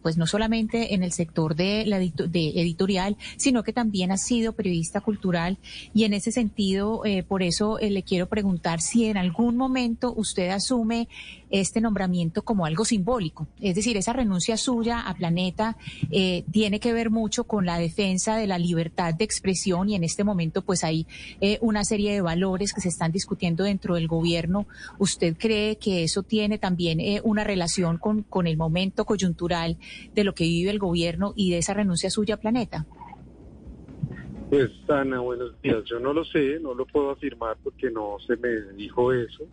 pues 0.03 0.17
no 0.17 0.27
solamente 0.27 0.95
en 0.95 1.03
el 1.03 1.13
sector 1.13 1.55
de 1.55 1.85
la 1.87 1.99
de 1.99 2.53
editorial, 2.61 3.17
sino 3.37 3.63
que 3.63 3.73
también 3.73 4.13
ha 4.13 4.19
sido 4.19 4.53
periodista 4.53 5.01
cultural 5.01 5.59
y 5.95 6.05
en 6.05 6.15
ese 6.15 6.33
sentido 6.33 7.03
por 7.29 7.43
eso 7.43 7.79
le 7.81 8.03
quiero 8.03 8.29
preguntar 8.29 8.81
si 8.81 9.07
en 9.07 9.17
algún 9.17 9.57
momento 9.57 10.13
usted 10.17 10.51
asume 10.51 11.09
este 11.51 11.81
nombramiento 11.81 12.43
como 12.43 12.67
algo 12.67 12.85
simbólico, 12.85 13.47
es 13.61 13.75
decir, 13.75 13.97
esa 13.97 14.13
renuncia 14.13 14.57
suya 14.57 15.01
a 15.01 15.15
Planeta 15.15 15.77
eh, 16.11 16.45
tiene 16.51 16.81
que 16.81 16.93
ver 16.93 17.11
mucho 17.11 17.45
con 17.45 17.67
la 17.67 17.79
defensa 17.79 18.37
de 18.37 18.47
la 18.47 18.59
libertad 18.59 19.15
de 19.15 19.25
expresión 19.25 19.89
y 19.89 19.95
en 19.95 20.05
este 20.05 20.25
momento 20.25 20.63
pues 20.63 20.83
hay 20.85 21.07
eh, 21.41 21.59
una 21.61 21.85
serie 21.85 22.13
de 22.13 22.21
valores 22.21 22.73
que 22.73 22.81
se 22.81 22.89
están 22.89 23.13
discutiendo 23.13 23.65
dentro 23.65 23.95
del 23.95 24.09
gobierno. 24.09 24.67
¿Usted 24.99 25.37
cree 25.39 25.77
que 25.77 26.03
eso 26.03 26.23
tiene 26.23 26.59
también 26.59 27.01
eh, 27.01 27.21
una 27.23 27.45
relación 27.45 27.99
con, 27.99 28.23
con 28.23 28.47
el 28.47 28.57
momento 28.57 29.05
coyuntural 29.05 29.77
de 30.15 30.25
lo 30.25 30.35
que 30.35 30.45
vive 30.45 30.71
el 30.71 30.79
gobierno 30.79 31.33
y 31.37 31.51
de 31.51 31.59
esa 31.59 31.75
renuncia 31.75 32.11
suya 32.11 32.35
a 32.35 32.39
Planeta? 32.39 32.87
Pues 34.51 34.71
Ana, 34.89 35.21
buenos 35.21 35.61
días. 35.61 35.83
Yo 35.85 35.99
no 35.99 36.13
lo 36.13 36.25
sé, 36.25 36.61
no 36.61 36.75
lo 36.75 36.87
puedo 36.87 37.11
afirmar 37.11 37.57
porque 37.63 37.91
no 37.91 38.17
se 38.27 38.37
me 38.37 38.73
dijo 38.77 39.13
eso 39.13 39.45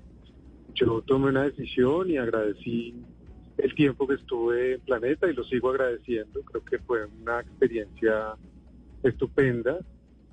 yo 0.76 1.02
tomé 1.02 1.30
una 1.30 1.44
decisión 1.44 2.10
y 2.10 2.18
agradecí 2.18 2.96
el 3.58 3.76
tiempo 3.76 4.08
que 4.08 4.16
estuve 4.16 4.74
en 4.76 4.82
Planeta 4.82 5.30
y 5.30 5.34
lo 5.34 5.44
sigo 5.44 5.70
agradeciendo. 5.70 6.42
Creo 6.42 6.66
que 6.66 6.80
fue 6.80 7.06
una 7.06 7.40
experiencia 7.40 8.36
estupenda 9.04 9.80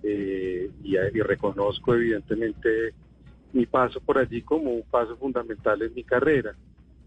eh, 0.02 0.70
y, 0.82 0.96
reconozco 1.20 1.94
evidentemente 1.94 2.94
mi 3.52 3.66
paso 3.66 4.00
por 4.00 4.16
allí 4.18 4.42
como 4.42 4.70
un 4.70 4.82
paso 4.82 5.16
fundamental 5.16 5.82
en 5.82 5.94
mi 5.94 6.04
carrera. 6.04 6.54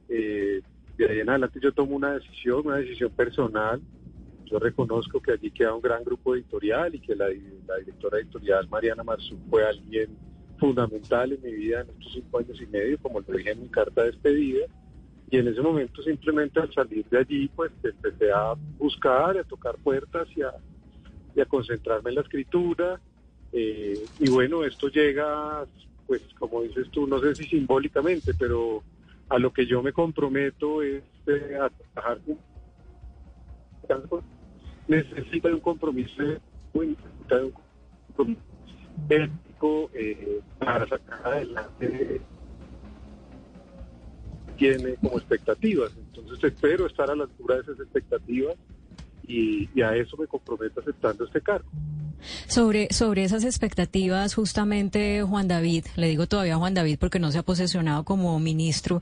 Eh, 0.09 0.61
de 0.97 1.09
ahí 1.09 1.19
en 1.19 1.29
adelante 1.29 1.59
yo 1.61 1.71
tomo 1.71 1.95
una 1.95 2.13
decisión, 2.13 2.61
una 2.65 2.77
decisión 2.77 3.11
personal. 3.11 3.81
Yo 4.45 4.59
reconozco 4.59 5.19
que 5.21 5.31
allí 5.31 5.49
queda 5.49 5.73
un 5.73 5.81
gran 5.81 6.03
grupo 6.03 6.36
editorial 6.36 6.93
y 6.93 6.99
que 6.99 7.15
la, 7.15 7.29
directora 7.29 8.19
editorial 8.19 8.67
Mariana 8.69 9.03
Marzú 9.03 9.39
fue 9.49 9.65
alguien 9.65 10.15
fundamental 10.60 11.32
en 11.32 11.41
mi 11.41 11.51
vida 11.51 11.82
en 11.82 11.89
estos 11.89 12.14
cinco 12.14 12.39
años 12.39 12.62
y 12.62 12.66
medio, 12.68 12.97
como 12.99 13.20
lo 13.20 13.38
dije 13.38 13.51
en 13.51 13.62
mi 13.62 13.70
carta 13.70 14.01
de 14.01 14.12
despedida. 14.12 14.66
Y 15.30 15.38
en 15.38 15.47
ese 15.47 15.62
momento 15.62 16.01
simplemente 16.04 16.60
al 16.60 16.72
salir 16.74 17.06
de 17.10 17.18
allí, 17.18 17.49
pues 17.56 17.72
empecé 17.84 18.32
a 18.32 18.54
buscar, 18.78 19.38
a 19.38 19.43
tocar 19.43 19.78
puertas 19.78 20.28
y 20.36 20.41
a, 20.41 21.45
concentrarme 21.45 22.12
en 22.12 22.16
la 22.16 22.22
escritura. 22.22 23.01
Eh, 23.51 24.06
y 24.20 24.30
bueno, 24.30 24.64
esto 24.64 24.89
llega, 24.89 25.66
pues 26.06 26.22
como 26.38 26.62
dices 26.62 26.89
tú, 26.91 27.08
no 27.08 27.20
sé 27.20 27.36
si 27.36 27.45
simbólicamente, 27.45 28.34
pero 28.38 28.84
a 29.30 29.39
lo 29.39 29.51
que 29.51 29.66
yo 29.66 29.82
me 29.82 29.91
comprometo 29.91 30.84
es 30.84 31.04
eh, 31.28 31.58
a 31.60 31.70
trabajar. 31.70 32.20
Necesita 34.88 35.49
un 35.49 35.60
compromiso, 35.60 36.24
un 36.74 36.95
compromiso 38.16 38.41
para 40.59 40.88
sacar 40.88 41.26
adelante 41.26 42.22
tiene 44.57 44.95
como 44.95 45.18
expectativas. 45.18 45.91
Entonces 45.97 46.43
espero 46.43 46.86
estar 46.86 47.09
a 47.09 47.16
la 47.16 47.24
altura 47.24 47.55
de 47.55 47.61
esas 47.61 47.80
expectativas 47.80 48.55
y, 49.28 49.70
y 49.74 49.82
a 49.82 49.95
eso 49.95 50.18
me 50.18 50.28
comprometo 50.28 50.82
aceptando 50.82 51.26
este 51.26 51.41
cargo. 51.41 51.70
Sobre, 52.47 52.88
sobre 52.91 53.24
esas 53.24 53.43
expectativas, 53.43 54.34
justamente 54.34 55.24
Juan 55.24 55.47
David, 55.47 55.86
le 55.95 56.07
digo 56.07 56.28
todavía 56.28 56.55
Juan 56.55 56.74
David 56.74 56.97
porque 56.99 57.20
no 57.20 57.32
se 57.32 57.39
ha 57.39 57.43
posesionado 57.43 58.03
como 58.03 58.39
ministro, 58.39 59.01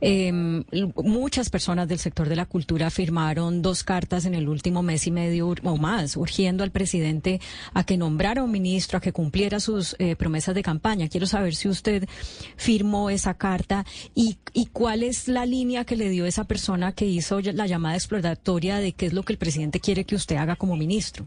em, 0.00 0.64
muchas 0.96 1.50
personas 1.50 1.88
del 1.88 1.98
sector 1.98 2.28
de 2.28 2.36
la 2.36 2.46
cultura 2.46 2.90
firmaron 2.90 3.62
dos 3.62 3.82
cartas 3.84 4.24
en 4.24 4.34
el 4.34 4.48
último 4.48 4.82
mes 4.82 5.06
y 5.06 5.10
medio 5.10 5.48
o 5.48 5.76
más, 5.76 6.16
urgiendo 6.16 6.62
al 6.62 6.70
presidente 6.70 7.40
a 7.74 7.84
que 7.84 7.96
nombrara 7.96 8.42
un 8.42 8.50
ministro, 8.50 8.98
a 8.98 9.00
que 9.00 9.12
cumpliera 9.12 9.60
sus 9.60 9.96
eh, 9.98 10.16
promesas 10.16 10.54
de 10.54 10.62
campaña. 10.62 11.08
Quiero 11.08 11.26
saber 11.26 11.54
si 11.54 11.68
usted 11.68 12.08
firmó 12.56 13.10
esa 13.10 13.34
carta 13.34 13.84
y, 14.14 14.38
y 14.52 14.66
cuál 14.66 15.02
es 15.02 15.28
la 15.28 15.46
línea 15.46 15.84
que 15.84 15.96
le 15.96 16.08
dio 16.08 16.26
esa 16.26 16.44
persona 16.44 16.92
que 16.92 17.06
hizo 17.06 17.40
la 17.40 17.66
llamada 17.66 17.96
exploratoria 17.96 18.78
de 18.78 18.92
qué 18.92 19.06
es 19.06 19.12
lo 19.12 19.22
que 19.22 19.32
el 19.32 19.38
presidente 19.38 19.80
quiere 19.80 20.04
que 20.04 20.14
usted 20.14 20.36
haga 20.36 20.56
como 20.56 20.76
ministro. 20.76 21.26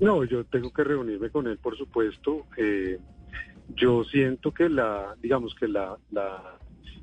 No, 0.00 0.24
yo 0.24 0.44
tengo 0.44 0.72
que 0.72 0.84
reunirme 0.84 1.30
con 1.30 1.46
él, 1.46 1.58
por 1.58 1.76
supuesto. 1.76 2.46
Eh, 2.56 2.98
yo 3.76 4.04
siento 4.04 4.52
que 4.52 4.68
la, 4.68 5.14
digamos 5.22 5.54
que 5.54 5.68
la, 5.68 5.96
la, 6.10 6.58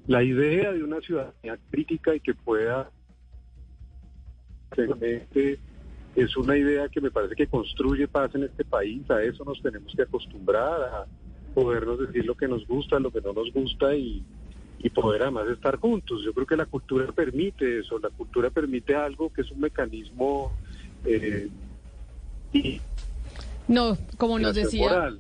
la 0.08 0.24
idea 0.24 0.72
de 0.72 0.84
una 0.84 1.00
ciudadanía 1.02 1.58
crítica 1.70 2.16
y 2.16 2.20
que 2.20 2.34
pueda 2.34 2.92
es 6.16 6.38
una 6.38 6.58
idea 6.58 6.90
que 6.90 7.02
me 7.02 7.12
parece 7.12 7.36
que 7.36 7.48
construye 7.48 8.08
paz 8.08 8.34
en 8.36 8.44
este 8.44 8.66
país. 8.66 9.10
A 9.10 9.24
eso 9.24 9.44
nos 9.44 9.62
tenemos 9.62 9.94
que 9.96 10.04
acostumbrar 10.04 10.82
a 10.82 11.06
podernos 11.54 12.00
decir 12.00 12.26
lo 12.26 12.36
que 12.36 12.48
nos 12.48 12.66
gusta, 12.68 13.00
lo 13.00 13.12
que 13.12 13.22
no 13.22 13.34
nos 13.34 13.52
gusta 13.54 13.96
y, 13.96 14.24
y 14.80 14.90
poder 14.90 15.24
además 15.24 15.48
estar 15.50 15.78
juntos. 15.78 16.24
Yo 16.24 16.34
creo 16.34 16.46
que 16.46 16.58
la 16.58 16.66
cultura 16.66 17.12
permite 17.12 17.80
eso. 17.80 18.00
La 18.00 18.10
cultura 18.10 18.50
permite 18.50 18.96
algo 18.96 19.32
que 19.32 19.42
es 19.42 19.52
un 19.52 19.62
mecanismo 19.62 20.52
eh, 21.06 21.50
no, 23.68 23.98
como 24.18 24.40
nos 24.40 24.56
decía, 24.56 25.14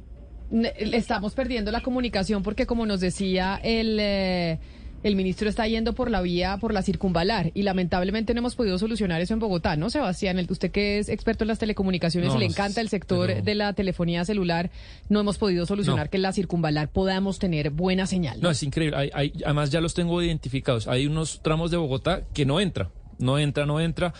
estamos 0.75 1.33
perdiendo 1.33 1.71
la 1.71 1.81
comunicación 1.81 2.43
porque 2.43 2.65
como 2.65 2.85
nos 2.85 2.99
decía 2.99 3.59
el... 3.63 3.97
Eh, 3.99 4.59
el 5.03 5.15
ministro 5.15 5.49
está 5.49 5.67
yendo 5.67 5.93
por 5.93 6.11
la 6.11 6.21
vía, 6.21 6.57
por 6.57 6.73
la 6.73 6.81
circunvalar, 6.81 7.51
y 7.53 7.63
lamentablemente 7.63 8.33
no 8.33 8.39
hemos 8.39 8.55
podido 8.55 8.77
solucionar 8.77 9.21
eso 9.21 9.33
en 9.33 9.39
Bogotá, 9.39 9.75
¿no, 9.75 9.89
Sebastián? 9.89 10.45
usted 10.49 10.71
que 10.71 10.99
es 10.99 11.09
experto 11.09 11.43
en 11.43 11.47
las 11.47 11.59
telecomunicaciones 11.59 12.35
y 12.35 12.37
le 12.37 12.45
encanta 12.45 12.81
el 12.81 12.89
sector 12.89 13.41
de 13.41 13.55
la 13.55 13.73
telefonía 13.73 14.25
celular, 14.25 14.69
no 15.09 15.19
hemos 15.19 15.37
podido 15.37 15.65
solucionar 15.65 16.09
que 16.09 16.17
en 16.17 16.23
la 16.23 16.33
circunvalar 16.33 16.89
podamos 16.89 17.39
tener 17.39 17.71
buena 17.71 18.05
señal. 18.05 18.39
No, 18.41 18.51
es 18.51 18.61
increíble. 18.63 19.11
además 19.45 19.71
ya 19.71 19.81
los 19.81 19.93
tengo 19.93 20.21
identificados. 20.21 20.87
Hay 20.87 21.07
unos 21.07 21.41
tramos 21.41 21.71
de 21.71 21.77
Bogotá 21.77 22.21
que 22.33 22.45
no 22.45 22.59
entra, 22.59 22.89
no 23.17 23.39
entra, 23.39 23.65
no 23.65 23.79
entra. 23.79 24.13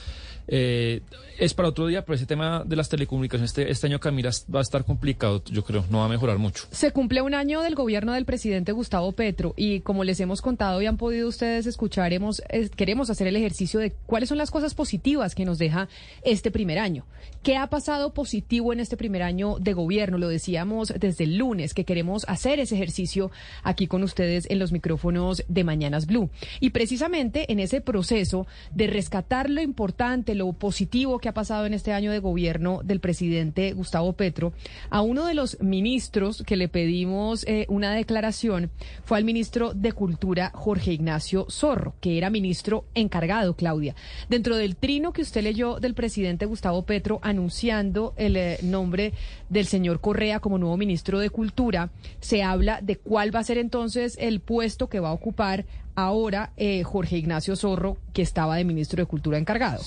Eh, 0.54 1.02
es 1.39 1.56
para 1.56 1.70
otro 1.70 1.88
día, 1.88 2.04
pero 2.06 2.16
ese 2.16 2.28
tema 2.28 2.64
de 2.66 2.76
las 2.76 2.88
telecomunicaciones 2.89 3.49
este, 3.49 3.72
este, 3.72 3.88
año, 3.88 3.99
Camila, 3.99 4.30
va 4.54 4.60
a 4.60 4.62
estar 4.62 4.86
complicado, 4.86 5.41
yo 5.45 5.64
creo, 5.64 5.86
no 5.89 5.99
va 5.99 6.06
a 6.06 6.10
mejorar 6.10 6.38
mucho. 6.38 6.66
Se 6.72 6.91
cumple 6.91 7.22
un 7.22 7.34
año 7.34 7.62
del 7.62 7.74
gobierno 7.74 8.14
del 8.14 8.26
presidente 8.26 8.74
Gustavo 8.74 9.14
Petro 9.14 9.54
y 9.56 9.80
como 9.80 10.04
les 10.04 10.20
hemos 10.20 10.41
contado 10.41 10.82
y 10.82 10.86
han 10.86 10.97
podido 10.97 11.28
ustedes 11.30 11.66
escuchar, 11.66 12.14
hemos, 12.14 12.43
queremos 12.76 13.10
hacer 13.10 13.28
el 13.28 13.38
ejercicio 13.38 13.80
de 13.80 13.91
cuáles 14.06 14.30
son 14.30 14.38
las 14.38 14.52
cosas 14.52 14.76
positivas 14.76 15.34
que 15.34 15.45
nos 15.45 15.58
deja 15.58 15.88
este 16.22 16.52
primer 16.52 16.78
año. 16.78 17.06
¿Qué 17.43 17.58
ha 17.58 17.68
pasado 17.68 18.14
positivo 18.14 18.72
en 18.72 18.80
este 18.80 18.97
primer 18.97 19.24
año 19.24 19.58
de 19.58 19.74
gobierno? 19.74 20.20
Lo 20.20 20.28
decíamos 20.28 20.93
desde 20.99 21.24
el 21.24 21.38
lunes, 21.38 21.74
que 21.74 21.86
queremos 21.86 22.24
hacer 22.28 22.60
ese 22.60 22.76
ejercicio 22.76 23.32
aquí 23.64 23.88
con 23.88 24.04
ustedes 24.04 24.47
en 24.52 24.60
los 24.60 24.72
micrófonos 24.72 25.43
de 25.47 25.64
Mañanas 25.64 26.06
Blue. 26.06 26.30
Y 26.60 26.70
precisamente 26.70 27.52
en 27.52 27.60
ese 27.60 27.82
proceso 27.82 28.45
de 28.76 28.86
rescatar 28.88 29.49
lo 29.49 29.62
importante, 29.62 30.36
lo 30.36 30.41
positivo 30.54 31.20
que 31.20 31.30
ha 31.30 31.34
pasado 31.34 31.66
en 31.66 31.74
este 31.74 31.94
año 31.94 32.12
de 32.12 32.20
gobierno 32.20 32.82
del 32.84 33.00
presidente 33.00 33.74
Gustavo 33.74 34.14
Petro, 34.14 34.54
a 34.89 35.02
uno 35.02 35.26
de 35.26 35.34
los 35.34 35.60
ministros 35.62 36.44
que 36.46 36.58
le 36.58 36.68
pedimos 36.68 37.46
eh, 37.48 37.66
una 37.70 37.94
declaración 37.94 38.72
fue 39.04 39.18
al 39.18 39.24
ministro 39.24 39.74
de 39.74 39.94
Cultura, 39.94 40.52
Jorge 40.54 40.94
Ignacio 40.94 41.48
Zorro, 41.50 41.94
que 42.02 42.18
era 42.18 42.30
ministro 42.30 42.86
encargado, 42.96 43.56
Claudia. 43.56 43.96
Dentro 44.30 44.56
del 44.58 44.76
trino 44.76 45.14
que 45.14 45.22
usted 45.22 45.44
leyó 45.44 45.80
del 45.80 45.94
presidente 45.94 46.46
Gustavo 46.46 46.84
Petro 46.84 47.20
anunciando 47.22 48.14
el 48.18 48.36
eh, 48.38 48.58
nombre 48.64 49.14
del 49.50 49.66
señor 49.66 50.02
Correa 50.02 50.39
como 50.39 50.58
nuevo 50.58 50.78
ministro 50.78 51.20
de 51.20 51.30
Cultura, 51.30 51.92
se 52.20 52.44
habla 52.44 52.82
de 52.82 52.98
cuál 52.98 53.34
va 53.34 53.39
a 53.39 53.44
ser 53.44 53.58
entonces 53.58 54.18
el 54.20 54.39
puesto 54.39 54.89
que 54.89 55.00
va 55.00 55.10
a 55.10 55.14
ocupar 55.14 55.66
ahora 55.96 56.54
eh, 56.58 56.84
Jorge 56.84 57.18
Ignacio 57.18 57.56
Zorro, 57.56 57.98
que 58.14 58.22
estaba 58.22 58.56
de 58.56 58.64
ministro 58.64 59.02
de 59.02 59.08
Cultura 59.08 59.38
encargado. 59.38 59.82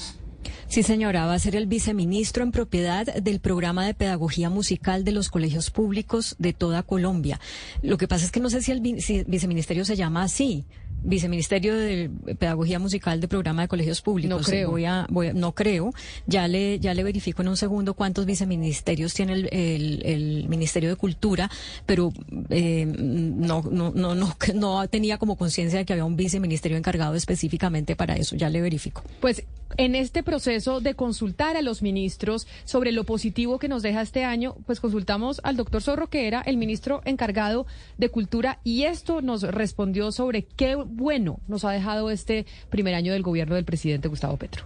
Sí, 0.68 0.82
señora, 0.82 1.26
va 1.26 1.34
a 1.34 1.38
ser 1.38 1.56
el 1.56 1.66
viceministro 1.66 2.42
en 2.42 2.52
propiedad 2.52 3.06
del 3.06 3.40
programa 3.40 3.86
de 3.86 3.94
pedagogía 3.94 4.50
musical 4.50 5.04
de 5.04 5.12
los 5.12 5.28
colegios 5.28 5.70
públicos 5.70 6.36
de 6.38 6.52
toda 6.52 6.82
Colombia. 6.82 7.40
Lo 7.82 7.98
que 7.98 8.08
pasa 8.08 8.24
es 8.24 8.30
que 8.30 8.40
no 8.40 8.50
sé 8.50 8.62
si 8.62 8.72
el 8.72 8.80
viceministerio 8.80 9.84
se 9.84 9.96
llama 9.96 10.22
así. 10.22 10.64
Viceministerio 11.04 11.76
de 11.76 12.10
Pedagogía 12.38 12.78
Musical 12.78 13.20
de 13.20 13.28
Programa 13.28 13.62
de 13.62 13.68
Colegios 13.68 14.00
Públicos. 14.02 14.40
No 14.40 14.44
creo. 14.44 14.70
Voy 14.70 14.84
a, 14.84 15.06
no 15.34 15.52
creo. 15.52 15.92
Ya 16.26 16.48
le, 16.48 16.78
ya 16.80 16.94
le 16.94 17.04
verifico 17.04 17.42
en 17.42 17.48
un 17.48 17.56
segundo 17.56 17.94
cuántos 17.94 18.26
viceministerios 18.26 19.14
tiene 19.14 19.34
el, 19.34 20.46
Ministerio 20.48 20.88
de 20.88 20.96
Cultura, 20.96 21.50
pero 21.86 22.12
eh, 22.50 22.86
no, 22.86 23.62
no, 23.70 23.92
no, 23.94 24.14
no, 24.14 24.36
no 24.54 24.88
tenía 24.88 25.18
como 25.18 25.36
conciencia 25.36 25.78
de 25.78 25.84
que 25.84 25.92
había 25.92 26.04
un 26.04 26.16
viceministerio 26.16 26.76
encargado 26.76 27.14
específicamente 27.14 27.96
para 27.96 28.16
eso. 28.16 28.36
Ya 28.36 28.48
le 28.48 28.60
verifico. 28.60 29.02
Pues 29.20 29.44
en 29.76 29.94
este 29.94 30.22
proceso 30.22 30.80
de 30.80 30.94
consultar 30.94 31.56
a 31.56 31.62
los 31.62 31.82
ministros 31.82 32.46
sobre 32.64 32.92
lo 32.92 33.04
positivo 33.04 33.58
que 33.58 33.68
nos 33.68 33.82
deja 33.82 34.02
este 34.02 34.24
año, 34.24 34.56
pues 34.66 34.80
consultamos 34.80 35.40
al 35.42 35.56
doctor 35.56 35.82
Zorro, 35.82 36.08
que 36.08 36.26
era 36.26 36.40
el 36.42 36.56
ministro 36.56 37.02
encargado 37.04 37.66
de 37.98 38.08
Cultura, 38.08 38.60
y 38.62 38.84
esto 38.84 39.20
nos 39.20 39.42
respondió 39.42 40.12
sobre 40.12 40.42
qué 40.42 40.76
bueno 40.94 41.40
nos 41.46 41.64
ha 41.64 41.72
dejado 41.72 42.10
este 42.10 42.46
primer 42.70 42.94
año 42.94 43.12
del 43.12 43.22
gobierno 43.22 43.54
del 43.54 43.64
presidente 43.64 44.08
Gustavo 44.08 44.36
Petro. 44.36 44.64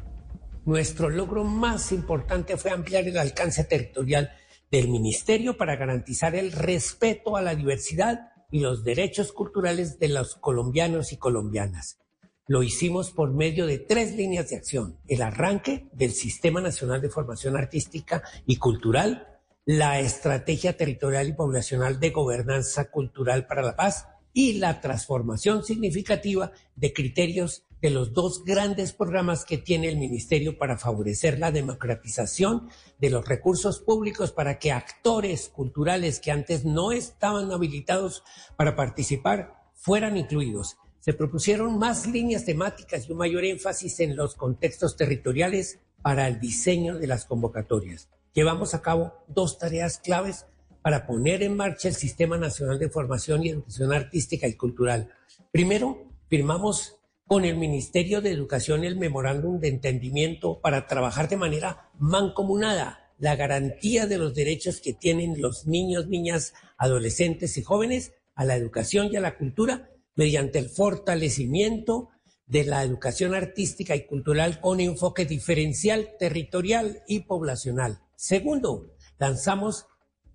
Nuestro 0.65 1.09
logro 1.09 1.45
más 1.45 1.93
importante 1.93 2.57
fue 2.57 2.71
ampliar 2.71 3.09
el 3.09 3.17
alcance 3.17 3.65
territorial 3.65 4.31
del 4.71 4.89
ministerio 4.89 5.57
para 5.57 5.77
garantizar 5.77 6.35
el 6.35 6.53
respeto 6.53 7.37
a 7.37 7.43
la 7.43 7.55
diversidad 7.55 8.33
y 8.51 8.61
los 8.61 8.85
derechos 8.85 9.33
culturales 9.33 9.99
de 9.99 10.09
los 10.09 10.35
colombianos 10.35 11.13
y 11.13 11.17
colombianas. 11.17 11.99
Lo 12.47 12.63
hicimos 12.63 13.11
por 13.11 13.33
medio 13.33 13.67
de 13.67 13.79
tres 13.79 14.15
líneas 14.15 14.51
de 14.51 14.57
acción. 14.57 14.99
El 15.07 15.23
arranque 15.23 15.89
del 15.93 16.13
Sistema 16.13 16.61
Nacional 16.61 17.01
de 17.01 17.11
Formación 17.11 17.57
Artística 17.57 18.23
y 18.47 18.57
Cultural, 18.57 19.39
la 19.67 20.01
Estrategia 20.01 20.77
Territorial 20.77 21.29
y 21.29 21.33
Poblacional 21.35 22.01
de 22.01 22.11
Gobernanza 22.11 22.91
Cultural 22.91 23.47
para 23.47 23.63
la 23.63 23.77
Paz 23.77 24.07
y 24.33 24.55
la 24.55 24.81
transformación 24.81 25.65
significativa 25.65 26.53
de 26.77 26.93
criterios 26.93 27.65
de 27.81 27.91
los 27.91 28.13
dos 28.13 28.45
grandes 28.45 28.93
programas 28.93 29.45
que 29.45 29.59
tiene 29.59 29.89
el 29.89 29.97
Ministerio 29.97 30.59
para 30.59 30.79
favorecer 30.79 31.39
la 31.39 31.53
democratización 31.53 32.69
de 32.99 33.11
los 33.11 33.27
recursos 33.27 33.79
públicos 33.81 34.33
para 34.33 34.59
que 34.59 34.73
actores 34.73 35.49
culturales 35.49 36.21
que 36.21 36.33
antes 36.33 36.65
no 36.65 36.93
estaban 36.93 37.53
habilitados 37.53 38.25
para 38.57 38.75
participar 38.75 39.55
fueran 39.75 40.17
incluidos 40.17 40.77
se 41.09 41.15
propusieron 41.15 41.79
más 41.79 42.07
líneas 42.07 42.45
temáticas 42.45 43.09
y 43.09 43.13
un 43.13 43.19
mayor 43.19 43.43
énfasis 43.43 44.01
en 44.01 44.15
los 44.15 44.35
contextos 44.35 44.95
territoriales 44.95 45.79
para 46.03 46.29
el 46.29 46.39
diseño 46.39 46.99
de 46.99 47.07
las 47.07 47.25
convocatorias. 47.25 48.11
Llevamos 48.35 48.75
a 48.75 48.83
cabo 48.83 49.15
dos 49.27 49.57
tareas 49.57 49.99
claves 49.99 50.45
para 50.83 51.07
poner 51.07 51.43
en 51.43 51.57
marcha 51.57 51.89
el 51.89 51.95
Sistema 51.95 52.37
Nacional 52.39 52.79
de 52.79 52.91
Formación 52.91 53.45
y 53.45 53.51
Educación 53.51 53.93
Artística 53.93 54.47
y 54.47 54.55
Cultural. 54.55 55.11
Primero, 55.51 56.11
firmamos 56.29 56.97
con 57.27 57.45
el 57.45 57.57
Ministerio 57.57 58.21
de 58.21 58.31
Educación 58.31 58.85
el 58.85 58.97
memorándum 58.97 59.61
de 59.61 59.69
entendimiento 59.69 60.61
para 60.61 60.87
trabajar 60.87 61.29
de 61.29 61.37
manera 61.37 61.91
mancomunada 61.99 63.09
la 63.19 63.37
garantía 63.37 64.07
de 64.07 64.19
los 64.19 64.35
derechos 64.35 64.81
que 64.81 64.95
tienen 64.95 65.41
los 65.41 65.67
niños, 65.67 66.07
niñas, 66.07 66.55
adolescentes 66.77 67.59
y 67.59 67.63
jóvenes 67.63 68.13
a 68.35 68.45
la 68.45 68.57
educación 68.57 69.09
y 69.13 69.17
a 69.17 69.21
la 69.21 69.37
cultura 69.37 69.91
mediante 70.15 70.59
el 70.59 70.69
fortalecimiento 70.69 72.11
de 72.47 72.65
la 72.65 72.83
educación 72.83 73.35
artística 73.35 73.95
y 73.95 74.07
cultural 74.07 74.61
con 74.61 74.81
enfoque 74.81 75.27
diferencial, 75.27 76.15
territorial 76.19 77.03
y 77.07 77.21
poblacional. 77.21 78.01
Segundo, 78.17 78.95
lanzamos 79.19 79.87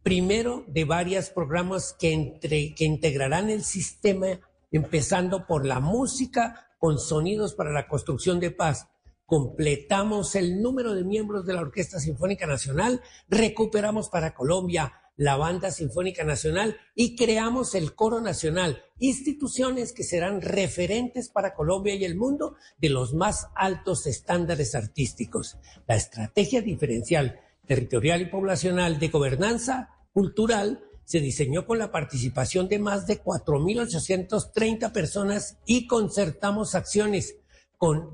primero 0.03 0.65
de 0.67 0.83
varios 0.83 1.29
programas 1.29 1.95
que, 1.97 2.11
entre, 2.11 2.75
que 2.75 2.85
integrarán 2.85 3.49
el 3.49 3.63
sistema, 3.63 4.39
empezando 4.71 5.47
por 5.47 5.65
la 5.65 5.79
música 5.79 6.67
con 6.77 6.99
sonidos 6.99 7.53
para 7.53 7.71
la 7.71 7.87
construcción 7.87 8.39
de 8.39 8.51
paz. 8.51 8.89
Completamos 9.25 10.35
el 10.35 10.61
número 10.61 10.93
de 10.93 11.05
miembros 11.05 11.45
de 11.45 11.53
la 11.53 11.61
Orquesta 11.61 11.99
Sinfónica 11.99 12.45
Nacional, 12.45 13.01
recuperamos 13.29 14.09
para 14.09 14.35
Colombia 14.35 14.93
la 15.15 15.37
Banda 15.37 15.71
Sinfónica 15.71 16.23
Nacional 16.23 16.77
y 16.95 17.15
creamos 17.15 17.75
el 17.75 17.93
Coro 17.93 18.19
Nacional, 18.19 18.83
instituciones 18.99 19.93
que 19.93 20.03
serán 20.03 20.41
referentes 20.41 21.29
para 21.29 21.53
Colombia 21.53 21.93
y 21.93 22.03
el 22.03 22.15
mundo 22.15 22.55
de 22.79 22.89
los 22.89 23.13
más 23.13 23.47
altos 23.55 24.07
estándares 24.07 24.75
artísticos. 24.75 25.57
La 25.87 25.95
estrategia 25.95 26.61
diferencial 26.61 27.39
territorial 27.65 28.21
y 28.21 28.25
poblacional 28.25 28.99
de 28.99 29.09
gobernanza 29.09 29.89
cultural 30.13 30.83
se 31.05 31.19
diseñó 31.19 31.65
con 31.65 31.79
la 31.79 31.91
participación 31.91 32.69
de 32.69 32.79
más 32.79 33.07
de 33.07 33.21
4.830 33.21 34.91
personas 34.91 35.57
y 35.65 35.87
concertamos 35.87 36.75
acciones 36.75 37.35
con, 37.77 38.11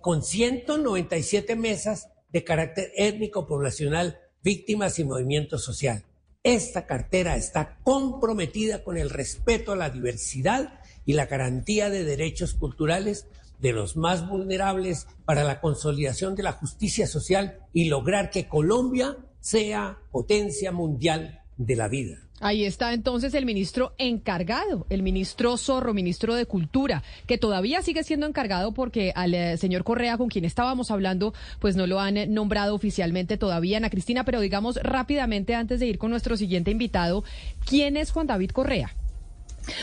con 0.00 0.22
197 0.22 1.56
mesas 1.56 2.08
de 2.32 2.44
carácter 2.44 2.92
étnico, 2.96 3.46
poblacional, 3.46 4.18
víctimas 4.42 4.98
y 4.98 5.04
movimiento 5.04 5.58
social. 5.58 6.04
Esta 6.42 6.86
cartera 6.86 7.36
está 7.36 7.78
comprometida 7.82 8.84
con 8.84 8.96
el 8.96 9.10
respeto 9.10 9.72
a 9.72 9.76
la 9.76 9.90
diversidad 9.90 10.80
y 11.04 11.14
la 11.14 11.26
garantía 11.26 11.90
de 11.90 12.04
derechos 12.04 12.54
culturales 12.54 13.26
de 13.60 13.72
los 13.72 13.96
más 13.96 14.28
vulnerables 14.28 15.06
para 15.24 15.44
la 15.44 15.60
consolidación 15.60 16.34
de 16.34 16.42
la 16.42 16.52
justicia 16.52 17.06
social 17.06 17.58
y 17.72 17.88
lograr 17.88 18.30
que 18.30 18.48
Colombia 18.48 19.16
sea 19.40 19.98
potencia 20.10 20.72
mundial 20.72 21.40
de 21.56 21.76
la 21.76 21.88
vida. 21.88 22.18
Ahí 22.42 22.64
está 22.64 22.94
entonces 22.94 23.34
el 23.34 23.44
ministro 23.44 23.92
encargado, 23.98 24.86
el 24.88 25.02
ministro 25.02 25.58
Zorro, 25.58 25.92
ministro 25.92 26.34
de 26.34 26.46
Cultura, 26.46 27.02
que 27.26 27.36
todavía 27.36 27.82
sigue 27.82 28.02
siendo 28.02 28.26
encargado 28.26 28.72
porque 28.72 29.12
al 29.14 29.34
eh, 29.34 29.58
señor 29.58 29.84
Correa, 29.84 30.16
con 30.16 30.28
quien 30.28 30.46
estábamos 30.46 30.90
hablando, 30.90 31.34
pues 31.58 31.76
no 31.76 31.86
lo 31.86 32.00
han 32.00 32.16
eh, 32.16 32.26
nombrado 32.26 32.74
oficialmente 32.74 33.36
todavía, 33.36 33.76
Ana 33.76 33.90
Cristina, 33.90 34.24
pero 34.24 34.40
digamos 34.40 34.76
rápidamente 34.82 35.54
antes 35.54 35.80
de 35.80 35.86
ir 35.86 35.98
con 35.98 36.10
nuestro 36.10 36.38
siguiente 36.38 36.70
invitado, 36.70 37.24
¿quién 37.66 37.98
es 37.98 38.10
Juan 38.10 38.26
David 38.26 38.52
Correa? 38.52 38.96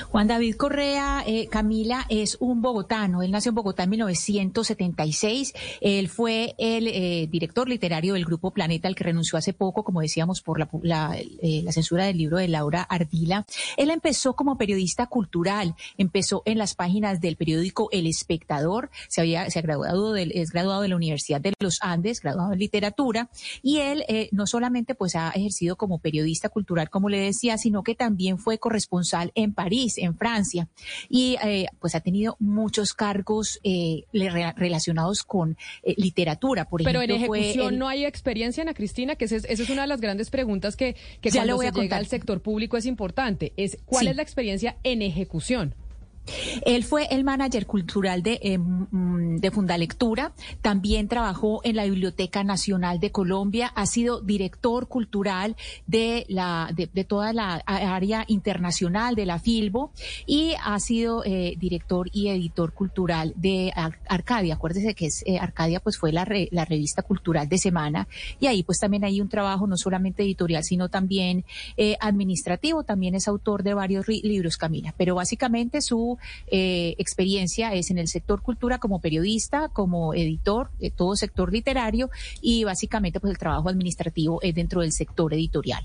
Juan 0.09 0.27
David 0.27 0.55
Correa, 0.55 1.23
eh, 1.25 1.47
Camila, 1.47 2.05
es 2.09 2.37
un 2.39 2.61
bogotano. 2.61 3.23
Él 3.23 3.31
nació 3.31 3.49
en 3.49 3.55
Bogotá 3.55 3.83
en 3.83 3.91
1976. 3.91 5.53
Él 5.81 6.09
fue 6.09 6.55
el 6.57 6.87
eh, 6.87 7.27
director 7.29 7.69
literario 7.69 8.13
del 8.13 8.25
Grupo 8.25 8.51
Planeta, 8.51 8.87
el 8.87 8.95
que 8.95 9.03
renunció 9.03 9.37
hace 9.37 9.53
poco, 9.53 9.83
como 9.83 10.01
decíamos, 10.01 10.41
por 10.41 10.59
la, 10.59 11.17
eh, 11.17 11.61
la, 11.63 11.71
censura 11.71 12.05
del 12.05 12.17
libro 12.17 12.37
de 12.37 12.47
Laura 12.47 12.81
Ardila. 12.81 13.45
Él 13.77 13.89
empezó 13.89 14.35
como 14.35 14.57
periodista 14.57 15.07
cultural. 15.07 15.75
Empezó 15.97 16.41
en 16.45 16.57
las 16.57 16.75
páginas 16.75 17.21
del 17.21 17.35
periódico 17.35 17.89
El 17.91 18.07
Espectador. 18.07 18.89
Se 19.07 19.21
había 19.21 19.49
se 19.49 19.61
graduado 19.61 20.15
es 20.15 20.51
graduado 20.51 20.81
de 20.81 20.87
la 20.87 20.95
Universidad 20.95 21.41
de 21.41 21.53
los 21.59 21.79
Andes, 21.81 22.21
graduado 22.21 22.53
en 22.53 22.59
literatura. 22.59 23.29
Y 23.61 23.79
él 23.79 24.03
no 24.31 24.47
solamente 24.47 24.95
pues 24.95 25.15
ha 25.15 25.29
ejercido 25.31 25.75
como 25.75 25.99
periodista 25.99 26.49
cultural, 26.49 26.89
como 26.89 27.09
le 27.09 27.19
decía, 27.19 27.57
sino 27.57 27.83
que 27.83 27.95
también 27.95 28.37
fue 28.37 28.57
corresponsal 28.57 29.31
en 29.35 29.53
París 29.53 29.66
en 29.97 30.17
Francia, 30.17 30.67
y 31.09 31.37
eh, 31.43 31.67
pues 31.79 31.95
ha 31.95 31.99
tenido 31.99 32.35
muchos 32.39 32.93
cargos 32.93 33.59
eh, 33.63 34.03
relacionados 34.13 35.23
con 35.23 35.57
eh, 35.83 35.93
literatura, 35.97 36.65
por 36.65 36.81
ejemplo. 36.81 37.01
Pero 37.01 37.13
en 37.13 37.23
ejecución 37.23 37.77
no 37.77 37.87
hay 37.87 38.05
experiencia, 38.05 38.63
Ana 38.63 38.73
Cristina, 38.73 39.15
que 39.15 39.25
esa 39.25 39.35
es, 39.35 39.69
una 39.69 39.83
de 39.83 39.87
las 39.87 40.01
grandes 40.01 40.29
preguntas 40.29 40.75
que, 40.75 40.95
que 41.21 41.31
cuando 41.31 41.57
se 41.59 41.71
llega 41.71 41.97
al 41.97 42.07
sector 42.07 42.41
público 42.41 42.77
es 42.77 42.85
importante. 42.85 43.53
Es 43.57 43.77
¿Cuál 43.85 44.07
es 44.07 44.15
la 44.15 44.23
experiencia 44.23 44.77
en 44.83 45.01
ejecución? 45.01 45.75
Él 46.65 46.83
fue 46.83 47.07
el 47.11 47.23
manager 47.23 47.65
cultural 47.65 48.23
de, 48.23 48.39
eh, 48.41 48.57
mm, 48.57 49.37
de 49.37 49.51
Fundalectura, 49.51 50.33
también 50.61 51.07
trabajó 51.07 51.61
en 51.63 51.75
la 51.75 51.85
Biblioteca 51.85 52.43
Nacional 52.43 52.99
de 52.99 53.11
Colombia, 53.11 53.71
ha 53.75 53.85
sido 53.85 54.21
director 54.21 54.87
cultural 54.87 55.55
de, 55.85 56.25
la, 56.27 56.71
de, 56.75 56.87
toda 57.03 57.33
la 57.33 57.55
área 57.65 58.25
internacional 58.27 59.15
de 59.15 59.25
la 59.25 59.39
Filbo 59.39 59.91
y 60.25 60.53
ha 60.63 60.79
sido 60.79 61.23
eh, 61.25 61.55
director 61.57 62.09
y 62.11 62.29
editor 62.29 62.73
cultural 62.73 63.33
de 63.35 63.71
Arcadia. 64.07 64.55
Acuérdese 64.55 64.95
que 64.95 65.07
es, 65.07 65.23
eh, 65.25 65.37
Arcadia 65.39 65.79
pues 65.79 65.97
fue 65.97 66.11
la, 66.11 66.27
la 66.51 66.65
revista 66.65 67.01
cultural 67.03 67.47
de 67.47 67.57
semana 67.57 68.07
y 68.39 68.47
ahí 68.47 68.63
pues 68.63 68.79
también 68.79 69.03
hay 69.05 69.21
un 69.21 69.29
trabajo 69.29 69.67
no 69.67 69.77
solamente 69.77 70.23
editorial, 70.23 70.63
sino 70.63 70.89
también 70.89 71.45
administrativo. 71.99 72.83
También 72.83 73.15
es 73.15 73.27
autor 73.27 73.63
de 73.63 73.73
varios 73.73 74.07
libros, 74.07 74.57
Camila, 74.57 74.93
pero 74.97 75.15
básicamente 75.15 75.81
su 75.81 76.16
eh, 76.47 76.95
experiencia 76.97 77.73
es 77.73 77.91
en 77.91 77.97
el 77.97 78.07
sector 78.07 78.41
cultura 78.41 78.79
como 78.79 78.99
periodista, 78.99 79.69
como 79.69 80.13
editor, 80.13 80.69
de 80.79 80.91
todo 80.91 81.15
sector 81.15 81.51
literario 81.51 82.09
y 82.41 82.63
básicamente 82.63 83.19
pues 83.19 83.31
el 83.31 83.37
trabajo 83.37 83.69
administrativo 83.69 84.41
es 84.41 84.55
dentro 84.55 84.81
del 84.81 84.91
sector 84.91 85.33
editorial. 85.33 85.83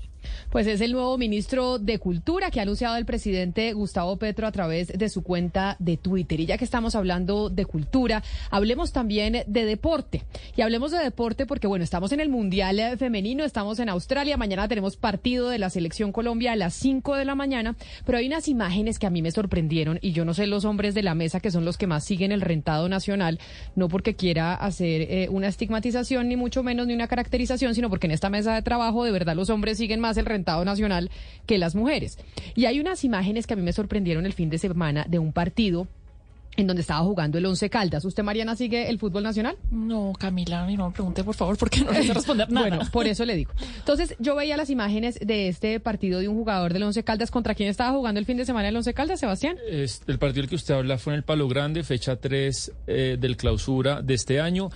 Pues 0.49 0.67
es 0.67 0.81
el 0.81 0.91
nuevo 0.91 1.17
ministro 1.17 1.79
de 1.79 1.99
Cultura 1.99 2.51
que 2.51 2.59
ha 2.59 2.63
anunciado 2.63 2.95
el 2.97 3.05
presidente 3.05 3.73
Gustavo 3.73 4.17
Petro 4.17 4.47
a 4.47 4.51
través 4.51 4.87
de 4.87 5.09
su 5.09 5.23
cuenta 5.23 5.75
de 5.79 5.97
Twitter. 5.97 6.39
Y 6.39 6.45
ya 6.45 6.57
que 6.57 6.65
estamos 6.65 6.95
hablando 6.95 7.49
de 7.49 7.65
cultura, 7.65 8.23
hablemos 8.49 8.91
también 8.91 9.43
de 9.45 9.65
deporte. 9.65 10.23
Y 10.55 10.61
hablemos 10.61 10.91
de 10.91 10.99
deporte 10.99 11.45
porque, 11.45 11.67
bueno, 11.67 11.83
estamos 11.83 12.11
en 12.11 12.19
el 12.19 12.29
Mundial 12.29 12.97
Femenino, 12.97 13.43
estamos 13.43 13.79
en 13.79 13.89
Australia, 13.89 14.37
mañana 14.37 14.67
tenemos 14.67 14.97
partido 14.97 15.49
de 15.49 15.59
la 15.59 15.69
Selección 15.69 16.11
Colombia 16.11 16.53
a 16.53 16.55
las 16.55 16.73
5 16.73 17.15
de 17.15 17.25
la 17.25 17.35
mañana, 17.35 17.75
pero 18.05 18.17
hay 18.17 18.27
unas 18.27 18.47
imágenes 18.47 18.99
que 18.99 19.07
a 19.07 19.09
mí 19.09 19.21
me 19.21 19.31
sorprendieron 19.31 19.99
y 20.01 20.11
yo 20.11 20.25
no 20.25 20.33
sé 20.33 20.47
los 20.47 20.65
hombres 20.65 20.93
de 20.93 21.03
la 21.03 21.15
mesa 21.15 21.39
que 21.39 21.51
son 21.51 21.65
los 21.65 21.77
que 21.77 21.87
más 21.87 22.03
siguen 22.03 22.31
el 22.31 22.41
rentado 22.41 22.89
nacional, 22.89 23.39
no 23.75 23.89
porque 23.89 24.15
quiera 24.15 24.53
hacer 24.53 25.01
eh, 25.01 25.27
una 25.29 25.47
estigmatización 25.47 26.27
ni 26.27 26.35
mucho 26.35 26.63
menos 26.63 26.87
ni 26.87 26.93
una 26.93 27.07
caracterización, 27.07 27.75
sino 27.75 27.89
porque 27.89 28.07
en 28.07 28.11
esta 28.11 28.29
mesa 28.29 28.55
de 28.55 28.61
trabajo 28.61 29.03
de 29.03 29.11
verdad 29.11 29.35
los 29.35 29.49
hombres 29.49 29.77
siguen 29.77 29.99
más 29.99 30.12
el 30.17 30.25
rentado 30.25 30.63
nacional 30.65 31.09
que 31.45 31.57
las 31.57 31.75
mujeres. 31.75 32.17
Y 32.55 32.65
hay 32.65 32.79
unas 32.79 33.03
imágenes 33.03 33.47
que 33.47 33.53
a 33.53 33.57
mí 33.57 33.63
me 33.63 33.73
sorprendieron 33.73 34.25
el 34.25 34.33
fin 34.33 34.49
de 34.49 34.57
semana 34.57 35.05
de 35.07 35.19
un 35.19 35.33
partido 35.33 35.87
en 36.55 36.67
donde 36.67 36.81
estaba 36.81 36.99
jugando 37.01 37.39
el 37.39 37.45
Once 37.47 37.67
Caldas. 37.67 38.05
¿Usted, 38.05 38.21
Mariana, 38.21 38.55
sigue 38.55 38.87
el 38.87 38.99
fútbol 38.99 39.23
nacional? 39.23 39.57
No, 39.71 40.13
Camila, 40.19 40.67
no 40.69 40.89
me 40.89 40.93
pregunte, 40.93 41.23
por 41.23 41.33
favor, 41.33 41.57
porque 41.57 41.81
no 41.81 41.91
le 41.91 42.03
sé 42.03 42.13
responder 42.13 42.47
nada. 42.51 42.67
bueno, 42.69 42.83
por 42.91 43.07
eso 43.07 43.25
le 43.25 43.35
digo. 43.35 43.51
Entonces, 43.79 44.15
yo 44.19 44.35
veía 44.35 44.55
las 44.55 44.69
imágenes 44.69 45.17
de 45.19 45.47
este 45.47 45.79
partido 45.79 46.19
de 46.19 46.27
un 46.27 46.35
jugador 46.35 46.71
del 46.71 46.83
Once 46.83 47.03
Caldas. 47.03 47.31
¿Contra 47.31 47.55
quién 47.55 47.69
estaba 47.69 47.91
jugando 47.97 48.19
el 48.19 48.27
fin 48.27 48.37
de 48.37 48.45
semana 48.45 48.69
el 48.69 48.75
Once 48.75 48.93
Caldas, 48.93 49.19
Sebastián? 49.19 49.57
el 49.67 50.19
partido 50.19 50.41
del 50.43 50.49
que 50.49 50.55
usted 50.55 50.75
habla 50.75 50.99
fue 50.99 51.13
en 51.13 51.17
el 51.17 51.23
Palo 51.23 51.47
Grande, 51.47 51.83
fecha 51.83 52.17
3 52.17 52.71
eh, 52.85 53.17
del 53.19 53.35
clausura 53.35 54.03
de 54.03 54.13
este 54.13 54.39
año. 54.39 54.69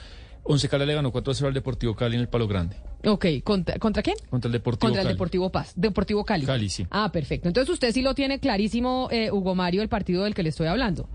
Once 0.46 0.68
Caldas 0.68 0.88
le 0.88 0.96
ganó 0.96 1.14
4-0 1.14 1.46
al 1.46 1.54
Deportivo 1.54 1.94
Cali 1.96 2.16
en 2.16 2.22
el 2.22 2.28
Palo 2.28 2.48
Grande. 2.48 2.76
Ok, 3.08 3.26
¿Contra, 3.44 3.80
¿contra 3.80 4.04
quién? 4.04 4.16
Contra 4.30 4.50
el 4.50 4.54
Deportivo 4.54 4.80
Contra 4.88 5.02
Cali. 5.02 5.12
el 5.12 5.16
Deportivo 5.16 5.50
Paz, 5.52 5.74
Deportivo 5.76 6.26
Cali. 6.26 6.46
Cali, 6.46 6.70
sí. 6.70 6.86
Ah, 6.92 7.12
perfecto. 7.12 7.48
Entonces 7.48 7.72
usted 7.74 7.92
sí 7.94 8.02
lo 8.02 8.14
tiene 8.14 8.40
clarísimo, 8.40 9.08
eh, 9.12 9.32
Hugo 9.32 9.56
Mario, 9.56 9.82
el 9.82 9.90
partido 9.90 10.24
del 10.24 10.34
que 10.36 10.44
le 10.44 10.50
estoy 10.50 10.68
hablando. 10.68 11.08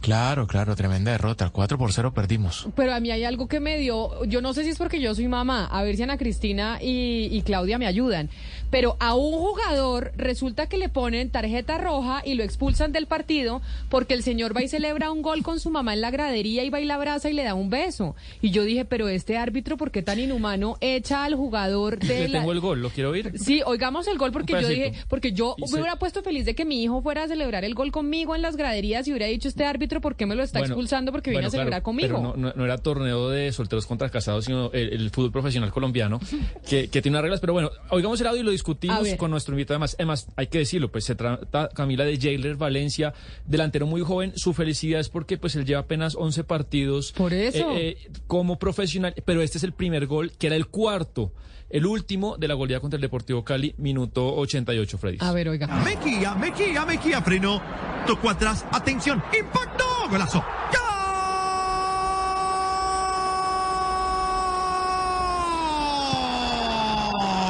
Claro, 0.00 0.46
claro, 0.46 0.76
tremenda 0.76 1.10
derrota. 1.12 1.50
4 1.50 1.76
por 1.76 1.92
0 1.92 2.12
perdimos. 2.14 2.68
Pero 2.76 2.94
a 2.94 3.00
mí 3.00 3.10
hay 3.10 3.24
algo 3.24 3.48
que 3.48 3.60
me 3.60 3.76
dio, 3.78 4.24
yo 4.24 4.40
no 4.40 4.54
sé 4.54 4.62
si 4.64 4.70
es 4.70 4.78
porque 4.78 5.00
yo 5.00 5.14
soy 5.14 5.28
mamá, 5.28 5.66
a 5.66 5.82
ver 5.82 5.96
si 5.96 6.02
Ana 6.02 6.16
Cristina 6.16 6.78
y, 6.80 7.28
y 7.30 7.42
Claudia 7.42 7.78
me 7.78 7.86
ayudan, 7.86 8.30
pero 8.70 8.96
a 9.00 9.14
un 9.14 9.32
jugador 9.32 10.12
resulta 10.16 10.68
que 10.68 10.78
le 10.78 10.88
ponen 10.88 11.30
tarjeta 11.30 11.78
roja 11.78 12.22
y 12.24 12.34
lo 12.34 12.44
expulsan 12.44 12.92
del 12.92 13.06
partido 13.06 13.60
porque 13.88 14.14
el 14.14 14.22
señor 14.22 14.56
va 14.56 14.62
y 14.62 14.68
celebra 14.68 15.10
un 15.10 15.20
gol 15.22 15.42
con 15.42 15.58
su 15.58 15.70
mamá 15.70 15.94
en 15.94 16.00
la 16.00 16.10
gradería 16.10 16.64
y 16.64 16.70
va 16.70 16.80
y 16.80 16.84
la 16.84 16.94
abraza 16.94 17.28
y 17.28 17.32
le 17.32 17.42
da 17.44 17.54
un 17.54 17.68
beso. 17.70 18.14
Y 18.40 18.50
yo 18.50 18.62
dije, 18.64 18.84
pero 18.84 19.08
este 19.08 19.36
árbitro, 19.36 19.76
¿por 19.76 19.90
qué 19.90 20.02
tan 20.02 20.20
inhumano 20.20 20.76
echa 20.80 21.24
al 21.24 21.34
jugador 21.34 21.98
de 22.06 22.20
Le 22.20 22.28
la... 22.28 22.38
tengo 22.38 22.52
el 22.52 22.60
gol, 22.60 22.80
¿lo 22.82 22.90
quiero 22.90 23.10
oír? 23.10 23.32
Sí, 23.38 23.62
oigamos 23.66 24.06
el 24.06 24.16
gol 24.18 24.32
porque 24.32 24.52
yo 24.52 24.68
dije, 24.68 24.92
porque 25.08 25.32
yo 25.32 25.54
Y 25.58 25.62
me 25.62 25.68
se- 25.68 25.74
hubiera 25.74 25.96
puesto 25.96 26.22
feliz 26.22 26.44
de 26.44 26.54
que 26.54 26.64
mi 26.64 26.82
hijo 26.82 27.02
fuera 27.02 27.24
a 27.24 27.28
celebrar 27.28 27.64
el 27.64 27.74
gol 27.74 27.90
conmigo 27.90 28.36
en 28.36 28.42
las 28.42 28.56
graderías 28.56 29.08
y 29.08 29.10
hubiera 29.12 29.26
dicho 29.26 29.48
este 29.48 29.64
árbitro, 29.64 29.87
¿por 30.00 30.14
qué 30.16 30.26
me 30.26 30.34
lo 30.34 30.42
está 30.42 30.58
Bueno, 30.60 30.74
expulsando? 30.74 31.10
Porque 31.12 31.30
viene 31.30 31.40
bueno, 31.46 31.48
a 31.48 31.50
celebrar 31.50 31.70
claro, 31.70 31.82
conmigo. 31.84 32.08
Pero 32.08 32.22
no, 32.22 32.36
no- 32.36 32.52
no 32.54 32.64
era 32.64 32.78
torneo 32.78 33.28
de 33.30 33.50
solteros 33.52 33.86
contra 33.86 34.08
casados, 34.10 34.44
sino 34.44 34.70
el, 34.72 34.92
el 34.92 35.10
fútbol 35.10 35.32
profesional 35.32 35.70
colombiano, 35.72 36.20
que, 36.68 36.88
que 36.88 37.02
tiene 37.02 37.16
unas 37.16 37.22
reglas. 37.22 37.40
Pero 37.40 37.52
bueno, 37.54 37.70
oigamos 37.90 38.20
el 38.20 38.26
audio 38.26 38.40
y 38.42 38.44
lo 38.44 38.50
discutimos 38.50 39.08
con 39.16 39.30
nuestro 39.30 39.54
invitado. 39.54 39.74
Además, 39.76 39.96
además, 39.98 40.28
hay 40.36 40.46
que 40.48 40.58
decirlo, 40.58 40.90
pues 40.92 41.04
se 41.04 41.14
trata, 41.14 41.68
Camila, 41.74 42.04
de 42.04 42.18
Jailer 42.18 42.56
Valencia, 42.56 43.14
delantero 43.46 43.86
muy 43.86 44.02
joven. 44.02 44.32
Su 44.36 44.52
felicidad 44.54 45.00
es 45.00 45.08
porque 45.08 45.38
pues 45.38 45.56
él 45.56 45.64
lleva 45.64 45.80
apenas 45.80 46.14
11 46.16 46.44
partidos. 46.44 47.12
Por 47.12 47.32
eso. 47.32 47.72
eh, 47.76 47.96
eh, 48.02 48.10
como 48.26 48.58
profesional, 48.58 49.14
pero 49.24 49.42
este 49.42 49.58
es 49.58 49.64
el 49.64 49.72
primer 49.72 50.06
gol, 50.06 50.32
que 50.38 50.46
era 50.48 50.56
el 50.56 50.66
cuarto. 50.68 51.32
El 51.70 51.84
último 51.86 52.36
de 52.38 52.48
la 52.48 52.54
goleada 52.54 52.80
contra 52.80 52.96
el 52.96 53.02
Deportivo 53.02 53.44
Cali, 53.44 53.74
minuto 53.76 54.34
88, 54.36 54.98
Freddy. 54.98 55.18
A 55.20 55.32
ver, 55.32 55.48
oiga. 55.50 55.66
Mejía, 55.66 56.34
Mejía, 56.34 56.86
Mejía 56.86 57.20
frenó. 57.20 57.60
Tocó 58.06 58.30
atrás. 58.30 58.64
Atención. 58.72 59.22
Impactó. 59.38 59.84
Golazo. 60.10 60.42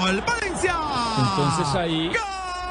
¡Gol! 0.03 0.23
¡Valencia! 0.27 0.75
Entonces 1.19 1.75
ahí 1.77 2.11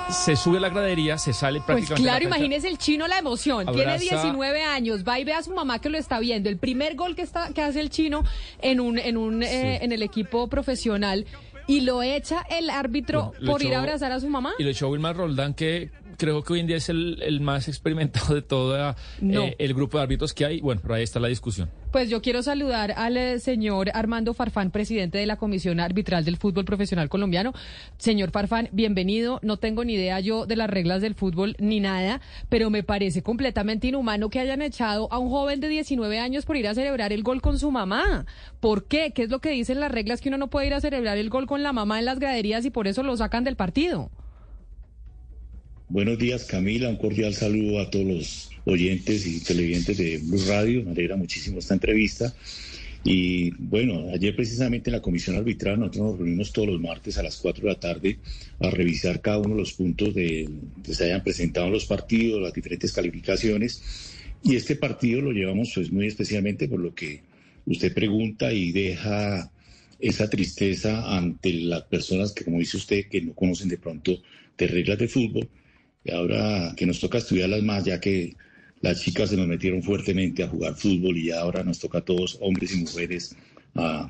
se 0.10 0.36
sube 0.36 0.58
a 0.58 0.62
la 0.62 0.70
gradería, 0.70 1.18
se 1.18 1.34
sale 1.34 1.60
Pues 1.60 1.66
prácticamente. 1.66 2.03
claro, 2.03 2.20
la 2.24 2.30
cancha. 2.30 2.38
imagínese 2.38 2.68
el 2.68 2.78
chino 2.78 3.08
la 3.08 3.18
emoción. 3.18 3.66
Tiene 3.68 3.91
Abraza- 3.93 3.99
19 4.22 4.64
años, 4.64 5.03
va 5.08 5.20
y 5.20 5.24
ve 5.24 5.34
a 5.34 5.43
su 5.43 5.53
mamá 5.53 5.80
que 5.80 5.89
lo 5.89 5.97
está 5.97 6.20
viendo. 6.20 6.49
El 6.49 6.58
primer 6.58 6.95
gol 6.95 7.16
que 7.16 7.22
está 7.22 7.51
que 7.53 7.62
hace 7.62 7.80
el 7.82 7.89
chino 7.89 8.24
en 8.62 8.80
un 8.80 8.97
en 8.99 9.18
un 9.18 9.43
eh, 9.43 9.80
en 9.84 9.91
el 9.91 10.01
equipo 10.03 10.47
profesional 10.47 11.26
y 11.68 11.82
lo 11.82 12.01
echa 12.01 12.45
el 12.49 12.70
árbitro 12.70 13.34
por 13.45 13.62
ir 13.62 13.76
a 13.76 13.80
abrazar 13.80 14.12
a 14.12 14.20
su 14.20 14.30
mamá. 14.30 14.53
Y 14.58 14.64
lo 14.64 14.70
echó 14.70 14.88
Wilmar 14.89 15.18
Roldán, 15.18 15.53
que 15.53 15.89
creo 16.18 16.43
que 16.43 16.53
hoy 16.53 16.59
en 16.59 16.68
día 16.68 16.78
es 16.78 16.89
el, 16.89 17.22
el 17.22 17.39
más 17.41 17.68
experimentado 17.68 18.36
de 18.36 18.41
todo 18.41 18.95
No. 19.22 19.43
eh, 19.43 19.55
el 19.59 19.74
grupo 19.74 19.97
de 19.97 20.03
árbitros 20.03 20.34
que 20.34 20.45
hay. 20.45 20.59
Bueno, 20.61 20.82
pero 20.82 20.95
ahí 20.95 21.03
está 21.03 21.20
la 21.20 21.28
discusión. 21.28 21.70
Pues 21.91 22.09
yo 22.09 22.22
quiero 22.22 22.43
saludar 22.43 22.91
al 22.97 23.15
eh, 23.15 23.39
señor 23.39 23.89
Armando 23.93 24.34
Farfán, 24.34 24.72
presidente 24.72 25.18
de 25.18 25.26
la 25.26 25.38
Comisión 25.38 25.80
Arbitral 25.80 26.26
del 26.26 26.38
Fútbol 26.38 26.65
Profesional 26.65 27.07
Colombiano. 27.07 27.53
Señor 27.97 28.32
Farfán, 28.32 28.70
bienvenido. 28.72 29.39
No 29.41 29.57
tengo 29.57 29.86
ni 29.86 29.93
idea 29.93 30.20
yo 30.20 30.45
de 30.45 30.55
las 30.57 30.70
reglas 30.70 31.01
del 31.01 31.15
fútbol 31.15 31.55
ni 31.59 31.80
nada, 31.80 32.20
pero 32.49 32.70
me 32.70 32.84
parece 32.84 33.22
completamente 33.24 33.88
inhumano 33.88 34.30
que 34.30 34.39
hayan 34.39 34.61
echado 34.61 35.07
a 35.11 35.18
un 35.18 35.30
joven 35.30 35.59
de 35.59 35.70
19 35.70 36.20
años 36.20 36.45
por 36.45 36.57
ir 36.57 36.68
a 36.68 36.74
celebrar 36.76 37.13
el 37.13 37.24
gol 37.24 37.41
con 37.41 37.57
su 37.57 37.72
mamá. 37.72 38.26
¿Por 38.59 38.86
qué? 38.86 39.11
¿Qué 39.13 39.24
es 39.24 39.30
lo 39.30 39.39
que 39.39 39.51
dicen 39.51 39.80
las 39.80 39.91
reglas 39.91 40.20
que 40.22 40.30
uno 40.30 40.38
no 40.38 40.49
puede 40.49 40.68
ir 40.68 40.74
a 40.74 40.82
celebrar 40.82 41.18
el 41.18 41.30
gol 41.30 41.47
con 41.47 41.63
la 41.63 41.74
mamá 41.74 41.99
en 41.99 42.05
las 42.05 42.20
graderías 42.20 42.65
y 42.65 42.70
por 42.70 42.88
eso 42.88 43.01
lo 43.03 43.15
sacan 43.15 43.43
del 43.43 43.55
partido? 43.55 44.09
Buenos 45.90 46.18
días, 46.18 46.44
Camila. 46.44 46.90
Un 46.90 46.98
cordial 46.98 47.34
saludo 47.34 47.80
a 47.80 47.90
todos 47.90 48.06
los 48.06 48.50
oyentes 48.66 49.26
y 49.26 49.40
televidentes 49.42 49.98
de 49.98 50.18
Blue 50.18 50.44
Radio. 50.46 50.84
Me 50.84 50.92
alegra 50.92 51.16
muchísimo 51.16 51.60
esta 51.60 51.76
entrevista. 51.76 52.36
Y 53.06 53.52
bueno, 53.52 54.10
ayer 54.14 54.36
precisamente 54.36 54.90
en 54.90 54.98
la 54.98 55.02
comisión 55.02 55.38
arbitral 55.38 55.80
nosotros 55.80 56.06
nos 56.08 56.18
reunimos 56.18 56.52
todos 56.52 56.68
los 56.68 56.82
martes 56.82 57.18
a 57.18 57.24
las 57.24 57.38
4 57.38 57.64
de 57.64 57.70
la 57.70 57.80
tarde 57.80 58.20
a 58.60 58.70
revisar 58.70 59.22
cada 59.22 59.38
uno 59.38 59.52
de 59.52 59.62
los 59.62 59.72
puntos 59.72 60.14
de, 60.14 60.50
que 60.84 60.94
se 60.94 61.06
hayan 61.06 61.24
presentado 61.24 61.68
en 61.68 61.74
los 61.74 61.86
partidos, 61.86 62.42
las 62.42 62.54
diferentes 62.54 62.92
calificaciones. 62.92 63.82
Y 64.44 64.58
este 64.58 64.76
partido 64.76 65.22
lo 65.22 65.32
llevamos 65.32 65.72
pues 65.74 65.90
muy 65.90 66.08
especialmente 66.08 66.68
por 66.68 66.82
lo 66.82 66.94
que 66.94 67.22
usted 67.66 67.94
pregunta 67.94 68.52
y 68.52 68.74
deja 68.74 69.50
esa 70.02 70.30
tristeza 70.30 71.16
ante 71.16 71.54
las 71.54 71.84
personas 71.84 72.34
que, 72.34 72.44
como 72.44 72.60
dice 72.60 72.76
usted, 72.76 73.06
que 73.06 73.22
no 73.22 73.34
conocen 73.34 73.70
de 73.70 73.78
pronto 73.78 74.22
de 74.58 74.68
reglas 74.68 74.98
de 74.98 75.08
fútbol. 75.08 75.48
Ahora 76.12 76.74
que 76.76 76.86
nos 76.86 76.99
toca 76.99 77.18
estudiarlas 77.18 77.64
más, 77.64 77.86
ya 77.86 77.99
que 77.99 78.36
las 78.82 79.01
chicas 79.01 79.30
se 79.30 79.38
nos 79.38 79.47
metieron 79.47 79.82
fuertemente 79.82 80.43
a 80.43 80.47
jugar 80.47 80.76
fútbol 80.76 81.18
y 81.18 81.32
ahora 81.32 81.64
nos 81.64 81.80
toca 81.80 81.99
a 81.99 82.01
todos, 82.01 82.38
hombres 82.41 82.74
y 82.76 82.82
mujeres, 82.82 83.36
a, 83.76 84.10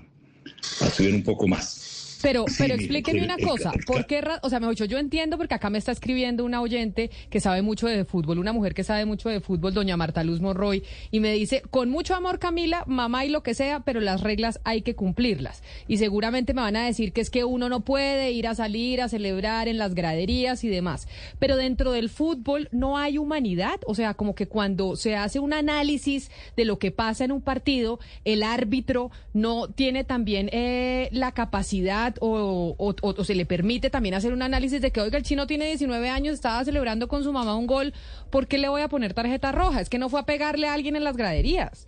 a 0.81 0.87
estudiar 0.87 1.13
un 1.13 1.23
poco 1.23 1.47
más. 1.47 1.86
Pero, 2.21 2.45
Sí, 2.47 2.55
pero 2.57 2.75
explíqueme 2.75 3.23
una 3.23 3.37
cosa, 3.37 3.71
¿por 3.85 4.05
qué? 4.05 4.23
O 4.41 4.49
sea, 4.49 4.59
mejor 4.59 4.75
dicho, 4.75 4.85
yo 4.85 4.97
entiendo 4.97 5.37
porque 5.37 5.53
acá 5.53 5.69
me 5.69 5.77
está 5.77 5.91
escribiendo 5.91 6.43
una 6.45 6.61
oyente 6.61 7.09
que 7.29 7.39
sabe 7.39 7.61
mucho 7.61 7.87
de 7.87 8.05
fútbol, 8.05 8.39
una 8.39 8.53
mujer 8.53 8.73
que 8.73 8.83
sabe 8.83 9.05
mucho 9.05 9.29
de 9.29 9.41
fútbol, 9.41 9.73
doña 9.73 9.97
Marta 9.97 10.23
Luz 10.23 10.41
Monroy, 10.41 10.83
y 11.11 11.19
me 11.19 11.33
dice, 11.33 11.61
con 11.69 11.89
mucho 11.89 12.15
amor 12.15 12.39
Camila, 12.39 12.83
mamá 12.87 13.25
y 13.25 13.29
lo 13.29 13.43
que 13.43 13.53
sea, 13.53 13.81
pero 13.81 13.99
las 13.99 14.21
reglas 14.21 14.59
hay 14.63 14.81
que 14.81 14.95
cumplirlas. 14.95 15.63
Y 15.87 15.97
seguramente 15.97 16.53
me 16.53 16.61
van 16.61 16.75
a 16.75 16.85
decir 16.85 17.13
que 17.13 17.21
es 17.21 17.29
que 17.29 17.43
uno 17.43 17.69
no 17.69 17.81
puede 17.81 18.31
ir 18.31 18.47
a 18.47 18.55
salir 18.55 19.01
a 19.01 19.09
celebrar 19.09 19.67
en 19.67 19.77
las 19.77 19.93
graderías 19.93 20.63
y 20.63 20.69
demás. 20.69 21.07
Pero 21.39 21.57
dentro 21.57 21.91
del 21.91 22.09
fútbol 22.09 22.69
no 22.71 22.97
hay 22.97 23.17
humanidad, 23.17 23.79
o 23.85 23.95
sea, 23.95 24.13
como 24.13 24.35
que 24.35 24.47
cuando 24.47 24.95
se 24.95 25.15
hace 25.15 25.39
un 25.39 25.53
análisis 25.53 26.31
de 26.55 26.65
lo 26.65 26.79
que 26.79 26.91
pasa 26.91 27.25
en 27.25 27.31
un 27.31 27.41
partido, 27.41 27.99
el 28.25 28.43
árbitro 28.43 29.11
no 29.33 29.67
tiene 29.67 30.03
también 30.03 30.49
eh, 30.51 31.09
la 31.11 31.31
capacidad 31.31 32.06
o, 32.19 33.15
se 33.23 33.35
le 33.35 33.45
permite 33.45 33.89
también 33.89 34.15
hacer 34.15 34.33
un 34.33 34.41
análisis 34.41 34.81
de 34.81 34.91
que, 34.91 35.01
oiga, 35.01 35.17
el 35.17 35.23
chino 35.23 35.47
tiene 35.47 35.67
19 35.67 36.09
años, 36.09 36.35
estaba 36.35 36.63
celebrando 36.63 37.07
con 37.07 37.23
su 37.23 37.33
mamá 37.33 37.55
un 37.55 37.67
gol, 37.67 37.93
¿por 38.29 38.47
qué 38.47 38.57
le 38.57 38.69
voy 38.69 38.81
a 38.81 38.87
poner 38.87 39.13
tarjeta 39.13 39.51
roja? 39.51 39.81
Es 39.81 39.89
que 39.89 39.97
no 39.97 40.09
fue 40.09 40.19
a 40.19 40.25
pegarle 40.25 40.67
a 40.67 40.73
alguien 40.73 40.95
en 40.95 41.03
las 41.03 41.17
graderías. 41.17 41.87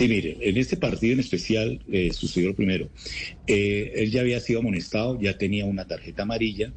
Sí, 0.00 0.08
mire, 0.08 0.38
en 0.40 0.56
este 0.56 0.78
partido 0.78 1.12
en 1.12 1.20
especial 1.20 1.78
eh, 1.92 2.10
sucedió 2.14 2.48
lo 2.48 2.56
primero. 2.56 2.88
Eh, 3.46 3.92
él 3.96 4.10
ya 4.10 4.22
había 4.22 4.40
sido 4.40 4.60
amonestado, 4.60 5.20
ya 5.20 5.36
tenía 5.36 5.66
una 5.66 5.86
tarjeta 5.86 6.22
amarilla 6.22 6.72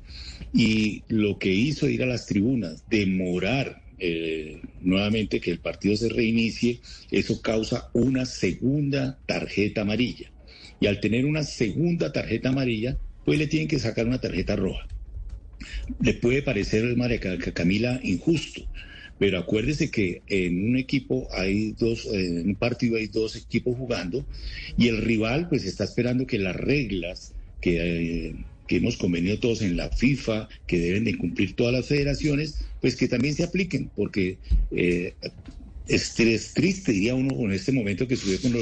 y 0.54 1.04
lo 1.08 1.40
que 1.40 1.54
hizo 1.54 1.88
ir 1.88 2.04
a 2.04 2.06
las 2.06 2.26
tribunas, 2.26 2.84
demorar 2.90 3.82
eh, 3.98 4.60
nuevamente 4.82 5.40
que 5.40 5.52
el 5.52 5.60
partido 5.60 5.96
se 5.96 6.10
reinicie, 6.10 6.82
eso 7.12 7.42
causa 7.42 7.90
una 7.94 8.26
segunda 8.26 9.18
tarjeta 9.26 9.84
amarilla. 9.84 10.33
Y 10.84 10.88
al 10.88 11.00
tener 11.00 11.24
una 11.26 11.44
segunda 11.44 12.12
tarjeta 12.12 12.50
amarilla, 12.50 12.98
pues 13.24 13.40
le 13.40 13.48
tienen 13.48 13.70
que 13.70 13.80
sacar 13.80 14.06
una 14.06 14.20
tarjeta 14.20 14.58
roja. 14.58 14.86
Le 16.02 16.14
puede 16.16 16.42
parecer, 16.42 16.84
María 16.98 17.22
Ca- 17.22 17.38
Ca- 17.38 17.54
Camila, 17.54 18.02
injusto, 18.04 18.68
pero 19.18 19.38
acuérdese 19.40 19.90
que 19.90 20.24
en 20.28 20.62
un 20.68 20.76
equipo 20.76 21.30
hay 21.32 21.72
dos, 21.72 22.06
eh, 22.08 22.26
en 22.42 22.50
un 22.50 22.56
partido 22.58 22.98
hay 22.98 23.08
dos 23.08 23.38
equipos 23.38 23.78
jugando 23.78 24.28
y 24.76 24.90
el 24.90 24.98
rival 24.98 25.48
pues 25.48 25.64
está 25.64 25.86
esperando 25.86 26.28
que 26.28 26.38
las 26.38 26.58
reglas 26.58 27.34
que 27.62 27.78
eh, 28.28 28.36
que 28.68 28.76
hemos 28.78 28.98
convenido 28.98 29.40
todos 29.40 29.62
en 29.62 29.78
la 29.78 29.90
FIFA, 29.90 30.50
que 30.66 30.80
deben 30.80 31.06
de 31.06 31.18
cumplir 31.18 31.56
todas 31.56 31.74
las 31.74 31.88
federaciones, 31.88 32.58
pues 32.82 32.98
que 32.98 33.08
también 33.08 33.36
se 33.36 33.44
apliquen, 33.46 33.90
porque 33.96 34.40
eh, 34.70 35.16
es, 35.88 36.14
triste, 36.54 36.92
diría 36.92 37.16
uno, 37.16 37.36
con 37.36 37.52
este 37.52 37.72
momento 37.72 38.08
que 38.08 38.16
sube 38.16 38.40
con 38.40 38.54
lo, 38.54 38.60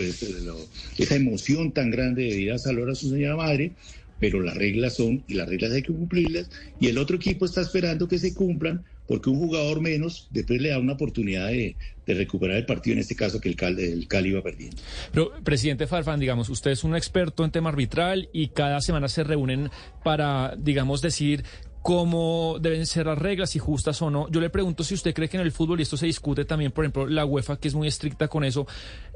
esa 0.97 1.15
emoción 1.15 1.72
tan 1.72 1.91
grande 1.91 2.24
de 2.24 2.41
ir 2.41 2.51
a 2.51 2.57
saludar 2.57 2.91
a 2.91 2.95
su 2.95 3.09
señora 3.09 3.36
madre, 3.36 3.72
pero 4.19 4.39
las 4.41 4.55
reglas 4.55 4.95
son, 4.95 5.24
y 5.28 5.34
las 5.34 5.49
reglas 5.49 5.72
hay 5.72 5.82
que 5.82 5.93
cumplirlas, 5.93 6.49
y 6.80 6.88
el 6.88 6.97
otro 6.97 7.15
equipo 7.15 7.45
está 7.45 7.61
esperando 7.61 8.07
que 8.07 8.19
se 8.19 8.34
cumplan, 8.34 8.84
porque 9.07 9.30
un 9.30 9.39
jugador 9.39 9.82
menos 9.82 10.28
después 10.32 10.61
le 10.61 10.69
da 10.69 10.80
una 10.80 10.93
oportunidad 10.93 11.47
de, 11.47 11.76
recuperar 12.07 12.57
el 12.57 12.65
partido, 12.65 12.95
en 12.95 12.99
este 12.99 13.15
caso 13.15 13.39
que 13.39 13.47
el 13.47 13.55
Cali, 13.55 13.84
el 13.84 14.05
Cali 14.05 14.32
iba 14.32 14.43
perdiendo. 14.43 14.76
Pero, 15.13 15.32
presidente 15.45 15.88
Farfán, 15.88 16.19
digamos, 16.19 16.49
usted 16.49 16.72
es 16.72 16.84
un 16.84 16.93
experto 16.93 17.45
en 17.45 17.51
tema 17.51 17.69
arbitral 17.69 18.28
y 18.34 18.49
cada 18.49 18.82
semana 18.82 19.07
se 19.07 19.24
reúnen 19.24 19.69
para, 20.03 20.53
digamos, 20.57 21.01
decir 21.01 21.45
cómo 21.82 22.57
deben 22.61 22.86
ser 22.86 23.07
las 23.07 23.17
reglas, 23.17 23.51
si 23.51 23.59
justas 23.59 24.01
o 24.01 24.09
no. 24.09 24.29
Yo 24.29 24.39
le 24.39 24.49
pregunto 24.49 24.84
si 24.84 24.93
usted 24.93 25.13
cree 25.13 25.29
que 25.29 25.38
en 25.38 25.43
el 25.43 25.51
fútbol, 25.51 25.79
y 25.79 25.84
esto 25.84 25.97
se 25.97 26.05
discute 26.05 26.45
también, 26.45 26.71
por 26.71 26.86
ejemplo, 26.86 27.07
la 27.07 27.25
UEFA, 27.25 27.57
que 27.57 27.67
es 27.67 27.75
muy 27.75 27.88
estricta 27.88 28.27
con 28.27 28.43
eso, 28.43 28.67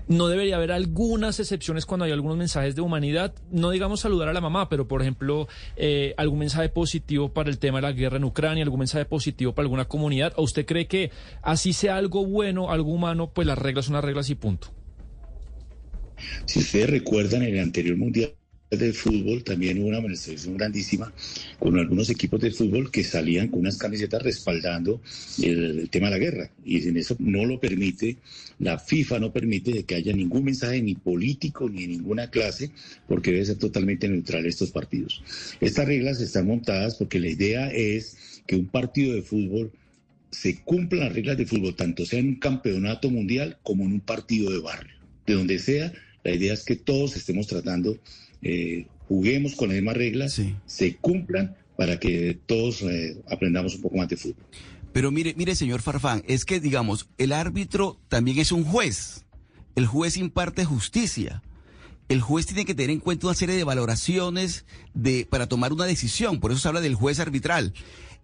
no 0.07 0.28
debería 0.28 0.55
haber 0.55 0.72
algunas 0.72 1.39
excepciones 1.39 1.86
cuando 1.86 2.05
hay 2.05 2.11
algunos 2.11 2.38
mensajes 2.38 2.76
de 2.76 2.82
humanidad, 2.82 3.34
no 3.51 3.72
digamos 3.72 4.01
saludar 4.01 4.30
a 4.30 4.34
la 4.34 4.41
mamá, 4.41 4.70
pero 4.70 4.88
por 4.88 5.01
ejemplo, 5.01 5.47
eh, 5.76 6.13
algún 6.18 6.39
mensaje 6.39 6.70
positivo 6.70 7.34
para 7.34 7.49
el 7.49 7.59
tema 7.59 7.80
de 7.80 7.84
la 7.84 7.91
guerra 7.91 8.18
en 8.18 8.24
Ucrania, 8.24 8.63
algún 8.63 8.80
mensaje 8.80 9.05
positivo 9.05 9.53
para 9.53 9.66
alguna 9.66 9.86
comunidad, 9.86 10.34
¿o 10.36 10.43
usted 10.43 10.66
cree 10.66 10.88
que 10.88 11.11
así 11.41 11.74
sea 11.74 11.97
algo 11.97 12.26
bueno, 12.26 12.72
algo 12.72 12.91
humano, 12.91 13.32
pues 13.34 13.47
las 13.47 13.57
reglas 13.57 13.86
son 13.86 13.95
las 13.95 14.03
reglas 14.03 14.30
y 14.30 14.36
punto? 14.36 14.68
Si 16.45 16.59
ustedes 16.59 16.89
recuerdan, 16.89 17.43
el 17.43 17.59
anterior 17.59 17.97
mundial 17.97 18.34
de 18.80 18.94
fútbol 18.94 19.44
también 19.44 19.80
hubo 19.80 19.88
una 19.88 20.02
manifestación 20.02 20.58
grandísima 20.58 21.14
con 21.60 21.78
algunos 21.78 22.10
equipos 22.10 22.40
de 22.40 22.52
fútbol 22.52 22.92
que 22.92 23.04
salían 23.04 23.48
con 23.48 23.62
unas 23.62 23.78
camisetas 23.78 24.24
respaldando 24.24 25.02
el, 25.42 25.90
tema 25.90 26.08
de 26.08 26.12
la 26.12 26.18
guerra. 26.18 26.52
Y 26.64 26.88
en 26.88 26.98
eso 26.98 27.16
no 27.20 27.46
lo 27.46 27.60
permite, 27.60 28.18
la 28.60 28.80
FIFA 28.80 29.20
no 29.20 29.34
permite 29.34 29.84
que 29.84 29.96
haya 29.96 30.14
ningún 30.14 30.46
mensaje 30.46 30.82
ni 30.82 30.96
político 30.96 31.70
ni 31.70 31.82
de 31.82 31.88
ninguna 31.88 32.30
clase, 32.30 32.72
porque 33.08 33.32
debe 33.32 33.46
ser 33.46 33.58
totalmente 33.58 34.08
neutral 34.08 34.46
estos 34.46 34.72
partidos. 34.72 35.24
Estas 35.62 35.86
reglas 35.86 36.22
están 36.22 36.48
montadas 36.48 36.96
porque 36.96 37.20
la 37.20 37.30
idea 37.30 37.70
es 37.72 38.42
que 38.48 38.56
un 38.56 38.68
partido 38.68 39.14
de 39.14 39.22
fútbol 39.22 39.72
se 40.32 40.62
cumplan 40.62 41.02
las 41.02 41.14
reglas 41.14 41.38
de 41.38 41.46
fútbol, 41.46 41.76
tanto 41.76 42.06
sea 42.06 42.20
en 42.20 42.28
un 42.28 42.36
campeonato 42.36 43.10
mundial 43.10 43.58
como 43.64 43.86
en 43.86 43.94
un 43.94 44.00
partido 44.02 44.52
de 44.52 44.60
barrio. 44.60 44.96
De 45.26 45.34
donde 45.34 45.60
sea, 45.60 45.92
la 46.26 46.34
idea 46.34 46.54
es 46.54 46.64
que 46.64 46.76
todos 46.76 47.16
estemos 47.16 47.48
tratando 47.48 47.98
eh, 48.46 48.86
juguemos 49.08 49.56
con 49.56 49.70
las 49.70 49.76
mismas 49.76 49.98
reglas, 49.98 50.39
se 50.68 50.96
cumplan 50.98 51.56
para 51.76 52.00
que 52.00 52.38
todos 52.46 52.84
eh, 52.84 53.18
aprendamos 53.28 53.74
un 53.76 53.82
poco 53.82 53.98
más 53.98 54.08
de 54.08 54.18
fútbol. 54.18 54.46
Pero 54.93 55.10
mire, 55.10 55.34
mire, 55.36 55.56
señor 55.56 55.82
Farfán, 55.82 56.24
es 56.28 56.46
que, 56.46 56.60
digamos, 56.60 57.10
el 57.18 57.32
árbitro 57.34 58.00
también 58.08 58.38
es 58.38 58.52
un 58.52 58.64
juez. 58.64 59.26
El 59.76 59.88
juez 59.88 60.16
imparte 60.16 60.64
justicia. 60.64 61.41
El 62.08 62.22
juez 62.22 62.46
tiene 62.46 62.66
que 62.66 62.76
tener 62.76 62.91
en 62.91 63.00
cuenta 63.00 63.26
una 63.26 63.36
serie 63.36 63.56
de 63.56 63.64
valoraciones 63.64 64.66
de, 64.93 65.26
para 65.28 65.48
tomar 65.48 65.74
una 65.74 65.86
decisión. 65.86 66.39
Por 66.39 66.52
eso 66.52 66.62
se 66.62 66.68
habla 66.68 66.82
del 66.82 66.93
juez 66.93 67.20
arbitral 67.20 67.74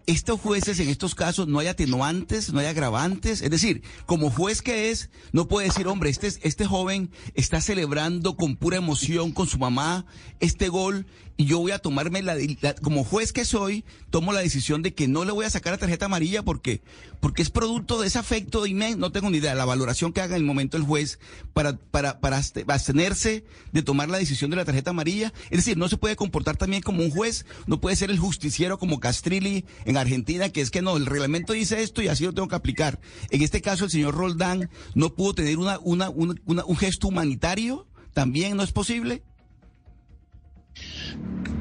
estos 0.07 0.39
jueces 0.39 0.79
en 0.79 0.89
estos 0.89 1.15
casos 1.15 1.47
no 1.47 1.59
hay 1.59 1.67
atenuantes, 1.67 2.51
no 2.51 2.59
hay 2.59 2.65
agravantes. 2.65 3.41
Es 3.41 3.49
decir, 3.49 3.83
como 4.05 4.29
juez 4.29 4.61
que 4.61 4.89
es, 4.89 5.09
no 5.31 5.47
puede 5.47 5.67
decir, 5.67 5.87
hombre, 5.87 6.09
este, 6.09 6.27
este 6.27 6.65
joven 6.65 7.11
está 7.33 7.61
celebrando 7.61 8.35
con 8.35 8.55
pura 8.55 8.77
emoción 8.77 9.31
con 9.31 9.47
su 9.47 9.57
mamá 9.57 10.05
este 10.39 10.69
gol 10.69 11.05
y 11.41 11.45
yo 11.45 11.57
voy 11.57 11.71
a 11.71 11.79
tomarme 11.79 12.21
la, 12.21 12.35
como 12.83 13.03
juez 13.03 13.33
que 13.33 13.45
soy, 13.45 13.83
tomo 14.11 14.31
la 14.31 14.41
decisión 14.41 14.83
de 14.83 14.93
que 14.93 15.07
no 15.07 15.25
le 15.25 15.31
voy 15.31 15.45
a 15.45 15.49
sacar 15.49 15.73
la 15.73 15.79
tarjeta 15.79 16.05
amarilla 16.05 16.43
porque, 16.43 16.81
porque 17.19 17.41
es 17.41 17.49
producto 17.49 17.99
de 17.99 18.07
ese 18.07 18.19
afecto 18.19 18.67
y 18.67 18.75
me, 18.75 18.95
no 18.95 19.11
tengo 19.11 19.29
ni 19.29 19.39
idea, 19.39 19.55
la 19.55 19.65
valoración 19.65 20.13
que 20.13 20.21
haga 20.21 20.35
en 20.35 20.41
el 20.41 20.47
momento 20.47 20.77
el 20.77 20.83
juez 20.83 21.19
para, 21.53 21.77
para, 21.77 22.19
para 22.19 22.37
abstenerse 22.37 23.43
de 23.71 23.81
tomar 23.81 24.09
la 24.09 24.19
decisión 24.19 24.51
de 24.51 24.57
la 24.57 24.65
tarjeta 24.65 24.91
amarilla. 24.91 25.33
Es 25.49 25.57
decir, 25.57 25.77
no 25.77 25.89
se 25.89 25.97
puede 25.97 26.15
comportar 26.15 26.57
también 26.57 26.83
como 26.83 27.03
un 27.03 27.09
juez, 27.09 27.47
no 27.65 27.81
puede 27.81 27.95
ser 27.95 28.11
el 28.11 28.19
justiciero 28.19 28.77
como 28.77 28.99
Castrilli 28.99 29.65
en 29.85 29.97
Argentina, 29.97 30.49
que 30.49 30.61
es 30.61 30.69
que 30.69 30.83
no, 30.83 30.95
el 30.95 31.07
reglamento 31.07 31.53
dice 31.53 31.81
esto 31.81 32.03
y 32.03 32.07
así 32.07 32.23
lo 32.23 32.33
tengo 32.33 32.49
que 32.49 32.55
aplicar. 32.55 32.99
En 33.31 33.41
este 33.41 33.61
caso, 33.61 33.85
el 33.85 33.91
señor 33.91 34.13
Roldán 34.13 34.69
no 34.93 35.15
pudo 35.15 35.33
tener 35.33 35.57
una, 35.57 35.79
una, 35.79 36.11
un 36.11 36.77
gesto 36.77 37.07
humanitario, 37.07 37.87
también 38.13 38.57
no 38.57 38.63
es 38.63 38.71
posible. 38.71 39.23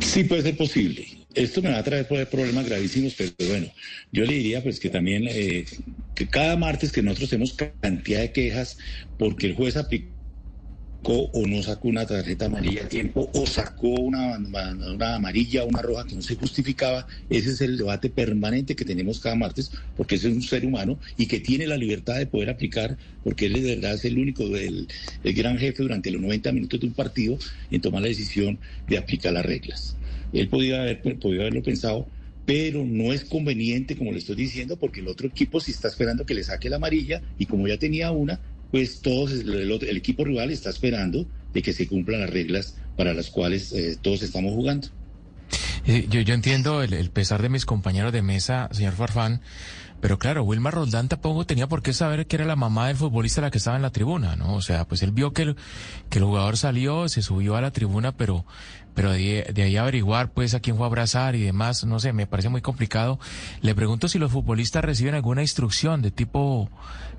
Sí 0.01 0.25
puede 0.25 0.43
ser 0.43 0.57
posible. 0.57 1.07
Esto 1.35 1.63
me 1.63 1.71
va 1.71 1.79
a 1.79 1.85
traer 1.85 2.07
problemas 2.07 2.67
gravísimos, 2.67 3.15
pero 3.17 3.31
bueno, 3.49 3.67
yo 4.13 4.25
le 4.25 4.35
diría 4.35 4.63
pues 4.63 4.81
que 4.81 4.91
también 4.91 5.29
eh, 5.29 5.65
que 6.15 6.27
cada 6.27 6.57
martes 6.57 6.91
que 6.91 7.03
nosotros 7.03 7.31
tenemos 7.31 7.57
cantidad 7.81 8.21
de 8.21 8.33
quejas 8.33 8.79
porque 9.17 9.47
el 9.47 9.55
juez 9.55 9.77
aplicó 9.77 10.20
o 11.03 11.47
no 11.47 11.63
sacó 11.63 11.89
una 11.89 12.07
tarjeta 12.07 12.47
amarilla 12.47 12.85
a 12.85 12.89
tiempo 12.89 13.31
o 13.35 13.47
sacó 13.47 13.89
una, 13.89 14.39
una 14.39 15.15
amarilla 15.15 15.65
o 15.65 15.69
una 15.69 15.83
roja 15.83 16.07
que 16.07 16.15
no 16.15 16.23
se 16.23 16.37
justificaba. 16.37 17.07
Ese 17.29 17.51
es 17.51 17.61
el 17.63 17.79
debate 17.79 18.11
permanente 18.11 18.77
que 18.77 18.85
tenemos 18.85 19.19
cada 19.19 19.35
martes 19.35 19.73
porque 19.97 20.17
ese 20.17 20.29
es 20.29 20.35
un 20.35 20.43
ser 20.43 20.65
humano 20.65 20.99
y 21.17 21.27
que 21.27 21.41
tiene 21.41 21.67
la 21.67 21.77
libertad 21.77 22.19
de 22.19 22.27
poder 22.27 22.51
aplicar 22.51 22.99
porque 23.25 23.47
él 23.47 23.55
de 23.55 23.77
verdad 23.77 23.95
es 23.95 24.05
el 24.05 24.19
único, 24.19 24.45
el, 24.45 24.87
gran 25.23 25.59
jefe 25.59 25.83
durante 25.83 26.11
los 26.11 26.21
90 26.21 26.53
minutos 26.53 26.81
de 26.81 26.87
un 26.87 26.95
partido 26.95 27.39
en 27.71 27.81
tomar 27.81 28.03
la 28.03 28.09
decisión 28.09 28.59
de 28.89 28.99
aplicar 28.99 29.33
las 29.33 29.45
reglas. 29.45 29.97
Él 30.33 30.49
podía, 30.49 30.83
haber, 30.83 31.01
podía 31.19 31.41
haberlo 31.41 31.63
pensado, 31.63 32.07
pero 32.47 32.85
no 32.85 33.13
es 33.13 33.25
conveniente, 33.25 33.97
como 33.97 34.13
le 34.13 34.19
estoy 34.19 34.37
diciendo, 34.37 34.77
porque 34.77 35.01
el 35.01 35.09
otro 35.09 35.29
equipo 35.29 35.61
sí 35.61 35.73
está 35.73 35.89
esperando 35.89 36.25
que 36.25 36.35
le 36.35 36.45
saque 36.45 36.71
la 36.71 36.77
amarilla 36.77 37.21
y 37.39 37.47
como 37.47 37.67
ya 37.67 37.79
tenía 37.79 38.11
una, 38.13 38.41
pues 38.71 39.01
todos, 39.01 39.33
el, 39.33 39.97
equipo 39.97 40.25
rival 40.25 40.51
está 40.51 40.71
esperando 40.71 41.27
de 41.53 41.63
que 41.63 41.73
se 41.73 41.89
cumplan 41.89 42.21
las 42.21 42.31
reglas 42.31 42.77
para 42.97 43.15
las 43.15 43.31
cuales 43.31 43.73
eh, 43.73 43.97
todos 44.01 44.23
estamos 44.23 44.53
jugando. 44.53 44.89
Eh, 45.87 46.07
yo, 46.09 46.21
yo 46.21 46.35
entiendo 46.35 46.83
el, 46.83 46.93
el, 46.93 47.11
pesar 47.11 47.43
de 47.43 47.49
mis 47.49 47.65
compañeros 47.67 48.13
de 48.13 48.23
mesa, 48.23 48.69
señor 48.73 48.93
Farfán, 48.93 49.41
pero 50.01 50.19
claro, 50.19 50.45
Wilmar 50.45 50.75
Roldán 50.75 51.09
tampoco 51.09 51.45
tenía 51.45 51.67
por 51.67 51.83
qué 51.83 51.93
saber 51.93 52.27
que 52.27 52.37
era 52.37 52.47
la 52.47 52.57
mamá 52.57 52.89
del 52.89 52.97
futbolista 52.97 53.43
la 53.43 53.51
que 53.51 53.59
estaba 53.59 53.77
en 53.77 53.83
la 53.83 53.91
tribuna, 53.91 54.35
¿no? 54.35 54.55
O 54.55 54.63
sea, 54.63 54.87
pues 54.87 55.03
él 55.03 55.13
vio 55.13 55.33
que 55.33 55.43
el, 55.43 55.57
que 56.09 56.19
el 56.19 56.25
jugador 56.25 56.57
salió, 56.57 57.09
se 57.09 57.21
subió 57.21 57.57
a 57.57 57.61
la 57.61 57.71
tribuna, 57.71 58.13
pero 58.13 58.47
pero 58.95 59.13
de, 59.13 59.53
ahí 59.57 59.77
averiguar 59.77 60.33
pues 60.33 60.55
a 60.55 60.61
quién 60.61 60.77
fue 60.77 60.85
a 60.85 60.89
abrazar 60.89 61.35
y 61.37 61.43
demás, 61.43 61.85
no 61.85 62.01
sé, 62.01 62.13
me 62.13 62.27
parece 62.27 62.49
muy 62.49 62.61
complicado. 62.61 63.19
Le 63.63 63.75
pregunto 63.75 64.09
si 64.09 64.19
los 64.19 64.33
futbolistas 64.33 64.85
reciben 64.85 65.15
alguna 65.15 65.43
instrucción 65.43 66.03
de 66.03 66.11
tipo... 66.11 66.69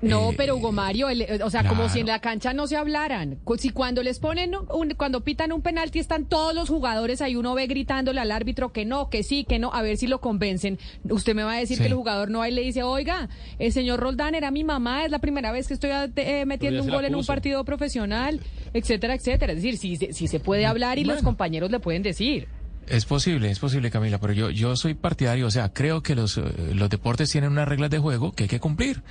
No, 0.00 0.32
eh, 0.32 0.34
pero 0.36 0.56
Hugo 0.56 0.72
Mario, 0.72 1.06
o 1.44 1.50
sea, 1.50 1.66
como 1.68 1.88
si 1.88 2.00
en 2.00 2.08
la 2.08 2.18
cancha 2.18 2.52
no 2.52 2.66
se 2.66 2.76
hablaran. 2.76 3.38
Si 3.58 3.70
cuando 3.70 4.02
les 4.02 4.18
ponen, 4.18 4.52
un, 4.54 4.90
cuando 4.96 5.22
pitan 5.22 5.52
un 5.52 5.62
penalti 5.62 6.00
están 6.00 6.24
todos 6.24 6.54
los 6.54 6.68
jugadores 6.68 7.20
ahí, 7.20 7.36
uno 7.36 7.54
ve 7.54 7.68
gritándole 7.68 8.20
al 8.20 8.32
árbitro 8.32 8.72
que 8.72 8.84
no, 8.84 9.10
que 9.10 9.22
sí, 9.22 9.44
que 9.44 9.60
no, 9.60 9.72
a 9.72 9.80
ver 9.82 9.96
si 9.96 10.08
lo 10.08 10.20
convencen. 10.20 10.78
Usted 11.08 11.36
me 11.36 11.44
va 11.44 11.52
a 11.52 11.58
decir 11.58 11.78
que 11.78 11.86
el 11.86 11.94
jugador 11.94 12.30
no 12.30 12.40
va 12.40 12.48
y 12.48 12.52
le 12.52 12.62
dice, 12.62 12.82
oiga, 12.82 13.28
el 13.60 13.72
señor 13.72 14.00
Roldán 14.00 14.34
era 14.34 14.50
mi 14.50 14.64
mamá, 14.64 15.04
es 15.04 15.10
la 15.12 15.20
primera 15.20 15.52
vez 15.52 15.68
que 15.68 15.74
estoy 15.74 15.90
eh, 16.16 16.44
metiendo 16.46 16.82
un 16.82 16.90
gol 16.90 17.04
en 17.04 17.14
un 17.14 17.24
partido 17.24 17.64
profesional, 17.64 18.40
etcétera, 18.72 19.14
etcétera. 19.14 19.52
Es 19.52 19.62
decir, 19.62 19.78
si, 19.78 19.96
si 19.96 20.28
se 20.28 20.40
puede 20.40 20.66
hablar 20.66 20.98
y 20.98 21.04
los 21.04 21.22
compañeros 21.22 21.70
le 21.70 21.80
pueden 21.80 22.02
decir. 22.02 22.48
Es 22.86 23.04
posible, 23.04 23.50
es 23.50 23.58
posible, 23.58 23.90
Camila, 23.90 24.18
pero 24.18 24.32
yo, 24.32 24.50
yo 24.50 24.74
soy 24.76 24.94
partidario, 24.94 25.46
o 25.46 25.50
sea, 25.50 25.72
creo 25.72 26.02
que 26.02 26.16
los, 26.16 26.36
eh, 26.36 26.42
los 26.74 26.90
deportes 26.90 27.30
tienen 27.30 27.52
unas 27.52 27.68
reglas 27.68 27.90
de 27.90 27.98
juego 27.98 28.32
que 28.32 28.44
hay 28.44 28.48
que 28.48 28.60
cumplir. 28.60 29.02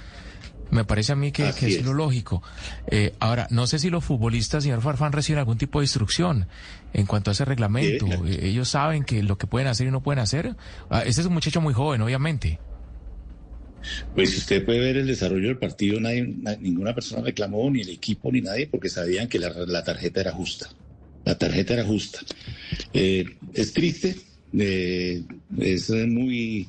Me 0.71 0.85
parece 0.85 1.11
a 1.11 1.15
mí 1.15 1.33
que, 1.33 1.49
es, 1.49 1.83
lo 1.83 1.93
lógico. 1.93 2.41
Eh, 2.87 3.13
ahora, 3.19 3.47
no 3.49 3.67
sé 3.67 3.77
si 3.77 3.89
los 3.89 4.05
futbolistas, 4.05 4.63
señor 4.63 4.81
Farfán, 4.81 5.11
reciben 5.11 5.39
algún 5.39 5.57
tipo 5.57 5.79
de 5.79 5.83
instrucción 5.83 6.47
en 6.93 7.05
cuanto 7.05 7.29
a 7.29 7.33
ese 7.33 7.43
reglamento. 7.43 8.05
Eh, 8.25 8.39
ellos 8.43 8.69
saben 8.69 9.03
que 9.03 9.21
lo 9.21 9.37
que 9.37 9.47
pueden 9.47 9.67
hacer 9.67 9.87
y 9.87 9.91
no 9.91 10.01
pueden 10.01 10.19
hacer. 10.19 10.55
Ah, 10.89 11.03
ese 11.05 11.21
es 11.21 11.27
un 11.27 11.33
muchacho 11.33 11.59
muy 11.59 11.73
joven, 11.73 12.01
obviamente. 12.01 12.59
Pues 14.13 14.37
usted 14.37 14.63
puede 14.65 14.79
ver 14.79 14.97
el 14.97 15.07
desarrollo 15.07 15.47
del 15.47 15.57
partido, 15.57 15.99
nadie, 15.99 16.23
ninguna 16.59 16.93
persona 16.93 17.23
reclamó, 17.23 17.69
ni 17.69 17.81
el 17.81 17.89
equipo, 17.89 18.31
ni 18.31 18.41
nadie, 18.41 18.67
porque 18.67 18.89
sabían 18.89 19.27
que 19.27 19.39
la 19.39 19.83
tarjeta 19.83 20.21
era 20.21 20.31
justa. 20.31 20.69
La 21.25 21.37
tarjeta 21.37 21.73
era 21.73 21.83
justa. 21.85 22.19
Eh, 22.93 23.25
es 23.53 23.73
triste, 23.73 24.15
eh, 24.57 25.23
es 25.59 25.89
muy 25.89 26.67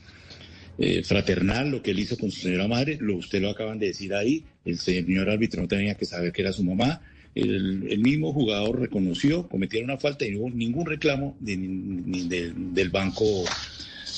eh, 0.79 1.03
fraternal 1.03 1.71
lo 1.71 1.83
que 1.83 1.93
él 1.93 2.01
hizo 2.01 2.19
con 2.19 2.31
su 2.31 2.43
señora 2.43 2.69
madre, 2.69 2.99
lo, 3.01 3.17
usted 3.17 3.41
lo 3.41 3.51
acaban 3.51 3.79
de 3.79 3.87
decir 3.87 4.15
ahí, 4.15 4.45
el 4.65 4.79
señor 4.79 5.31
árbitro 5.31 5.63
no 5.63 5.69
tenía 5.69 5.95
que 5.95 6.05
saber 6.05 6.33
que 6.33 6.43
era 6.43 6.53
su 6.53 6.65
mamá, 6.65 7.01
el, 7.35 7.99
mismo 7.99 8.33
jugador 8.33 8.79
reconoció, 8.79 9.49
cometieron 9.49 9.91
una 9.91 9.99
falta 9.99 10.27
y 10.27 10.33
no 10.33 10.41
hubo 10.41 10.51
ningún 10.51 10.85
reclamo 10.85 11.35
ni 11.41 11.57
del 12.29 12.91
banco 12.91 13.25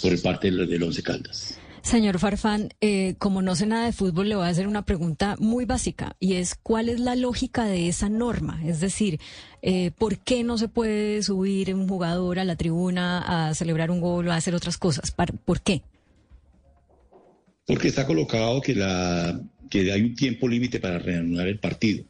por 0.02 0.20
parte 0.20 0.50
del, 0.50 0.68
del 0.68 0.82
Once 0.82 1.00
Caldas. 1.00 1.60
Señor 1.84 2.18
Farfán, 2.18 2.70
eh, 2.80 3.14
como 3.18 3.42
no 3.42 3.54
sé 3.54 3.66
nada 3.66 3.84
de 3.84 3.92
fútbol, 3.92 4.30
le 4.30 4.36
voy 4.36 4.46
a 4.46 4.48
hacer 4.48 4.66
una 4.66 4.86
pregunta 4.86 5.36
muy 5.38 5.66
básica 5.66 6.16
y 6.18 6.36
es 6.36 6.54
¿cuál 6.54 6.88
es 6.88 6.98
la 6.98 7.14
lógica 7.14 7.66
de 7.66 7.88
esa 7.88 8.08
norma? 8.08 8.58
Es 8.64 8.80
decir, 8.80 9.20
eh, 9.60 9.90
¿por 9.98 10.16
qué 10.16 10.44
no 10.44 10.56
se 10.56 10.68
puede 10.68 11.22
subir 11.22 11.74
un 11.74 11.86
jugador 11.86 12.38
a 12.38 12.44
la 12.44 12.56
tribuna 12.56 13.48
a 13.48 13.54
celebrar 13.54 13.90
un 13.90 14.00
gol 14.00 14.26
o 14.26 14.32
a 14.32 14.36
hacer 14.36 14.54
otras 14.54 14.78
cosas? 14.78 15.10
¿Por 15.10 15.60
qué? 15.60 15.82
Porque 17.66 17.88
está 17.88 18.06
colocado 18.06 18.62
que, 18.62 18.74
la, 18.74 19.38
que 19.68 19.92
hay 19.92 20.00
un 20.00 20.14
tiempo 20.14 20.48
límite 20.48 20.80
para 20.80 20.98
reanudar 20.98 21.48
el 21.48 21.58
partido. 21.58 22.02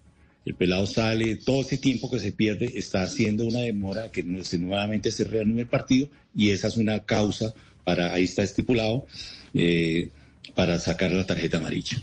El 0.45 0.55
pelado 0.55 0.87
sale, 0.87 1.35
todo 1.35 1.63
ese 1.63 1.79
tiempo 1.79 2.09
que 2.09 2.21
se 2.21 2.31
pierde 2.31 2.71
está 2.77 3.03
haciendo 3.03 3.45
una 3.45 3.61
demora 3.61 4.13
que 4.13 4.23
nuevamente 4.23 5.11
se 5.11 5.25
reanude 5.25 5.63
el 5.63 5.69
partido 5.69 6.09
y 6.33 6.51
esa 6.51 6.69
es 6.69 6.77
una 6.77 7.01
causa 7.01 7.53
para, 7.83 8.15
ahí 8.15 8.25
está 8.25 8.43
estipulado, 8.45 9.07
eh, 9.55 10.11
para 10.55 10.79
sacar 10.79 11.11
la 11.13 11.27
tarjeta 11.27 11.59
amarilla. 11.59 11.97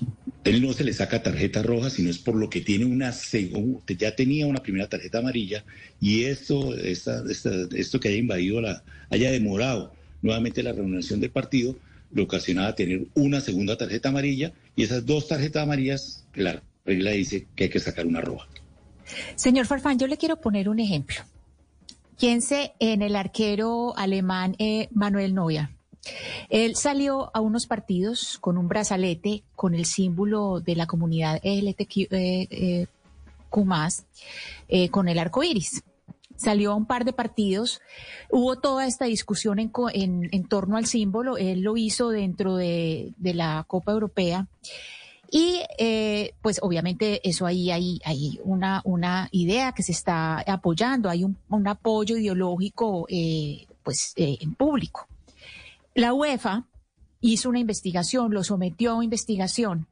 Él 0.43 0.61
no 0.61 0.73
se 0.73 0.83
le 0.83 0.93
saca 0.93 1.21
tarjeta 1.21 1.61
roja, 1.61 1.89
sino 1.89 2.09
es 2.09 2.17
por 2.17 2.35
lo 2.35 2.49
que 2.49 2.61
tiene 2.61 2.85
una 2.85 3.13
ya 3.97 4.15
tenía 4.15 4.47
una 4.47 4.63
primera 4.63 4.87
tarjeta 4.89 5.19
amarilla 5.19 5.63
y 5.99 6.23
esto, 6.23 6.75
esto 6.75 7.99
que 7.99 8.07
haya 8.07 8.17
invadido 8.17 8.59
la, 8.59 8.83
haya 9.09 9.31
demorado 9.31 9.93
nuevamente 10.21 10.63
la 10.63 10.73
reunión 10.73 11.19
del 11.19 11.29
partido, 11.29 11.75
lo 12.11 12.23
ocasionaba 12.23 12.75
tener 12.75 13.05
una 13.13 13.39
segunda 13.39 13.77
tarjeta 13.77 14.09
amarilla 14.09 14.53
y 14.75 14.83
esas 14.83 15.05
dos 15.05 15.27
tarjetas 15.27 15.63
amarillas, 15.63 16.25
la 16.33 16.61
regla 16.85 17.11
dice 17.11 17.47
que 17.55 17.65
hay 17.65 17.69
que 17.69 17.79
sacar 17.79 18.05
una 18.07 18.21
roja. 18.21 18.47
Señor 19.35 19.65
Farfán, 19.65 19.99
yo 19.99 20.07
le 20.07 20.17
quiero 20.17 20.39
poner 20.39 20.69
un 20.69 20.79
ejemplo. 20.79 21.17
Piense 22.19 22.73
en 22.79 23.01
el 23.01 23.15
arquero 23.15 23.97
alemán 23.97 24.55
eh, 24.59 24.87
Manuel 24.91 25.33
Neuer. 25.33 25.69
Él 26.49 26.75
salió 26.75 27.29
a 27.35 27.41
unos 27.41 27.67
partidos 27.67 28.37
con 28.39 28.57
un 28.57 28.67
brazalete 28.67 29.43
con 29.55 29.75
el 29.75 29.85
símbolo 29.85 30.59
de 30.59 30.75
la 30.75 30.87
comunidad 30.87 31.39
LGTQ 31.43 31.97
eh, 31.97 32.07
eh, 32.11 32.87
eh, 34.67 34.89
con 34.89 35.07
el 35.09 35.19
arco 35.19 35.43
iris. 35.43 35.83
Salió 36.35 36.71
a 36.71 36.75
un 36.75 36.87
par 36.87 37.05
de 37.05 37.13
partidos, 37.13 37.81
hubo 38.31 38.57
toda 38.57 38.87
esta 38.87 39.05
discusión 39.05 39.59
en, 39.59 40.47
torno 40.49 40.75
al 40.75 40.87
símbolo, 40.87 41.37
él 41.37 41.61
lo 41.61 41.77
hizo 41.77 42.09
dentro 42.09 42.55
de, 42.55 43.13
la 43.21 43.63
Copa 43.67 43.91
Europea 43.91 44.47
y 45.29 45.61
pues 46.41 46.57
obviamente 46.63 47.21
eso 47.29 47.45
ahí 47.45 47.69
hay, 47.69 48.39
una, 48.43 49.29
idea 49.31 49.73
que 49.73 49.83
se 49.83 49.91
está 49.91 50.39
apoyando, 50.39 51.11
hay 51.11 51.23
un, 51.23 51.67
apoyo 51.67 52.17
ideológico 52.17 53.05
pues 53.83 54.13
en 54.15 54.55
público. 54.55 55.10
La 55.93 56.13
UEFA 56.13 56.67
hizo 57.19 57.49
una 57.49 57.59
investigación, 57.59 58.33
lo 58.33 58.43
sometió 58.43 58.99
a 58.99 59.03
investigación 59.03 59.87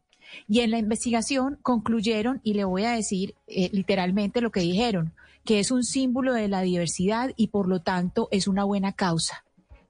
y 0.48 0.62
en 0.62 0.72
la 0.72 0.78
investigación 0.78 1.58
concluyeron, 1.62 2.40
y 2.44 2.54
le 2.54 2.64
voy 2.64 2.86
a 2.86 2.92
decir 2.92 3.36
literalmente 3.48 4.42
lo 4.42 4.52
que 4.52 4.62
dijeron, 4.62 5.14
que 5.44 5.60
es 5.60 5.72
un 5.72 5.84
símbolo 5.84 6.34
de 6.34 6.48
la 6.48 6.62
diversidad 6.62 7.32
y 7.36 7.48
por 7.48 7.68
lo 7.68 7.82
tanto 7.82 8.28
es 8.32 8.48
una 8.48 8.64
buena 8.64 8.94
causa 8.94 9.44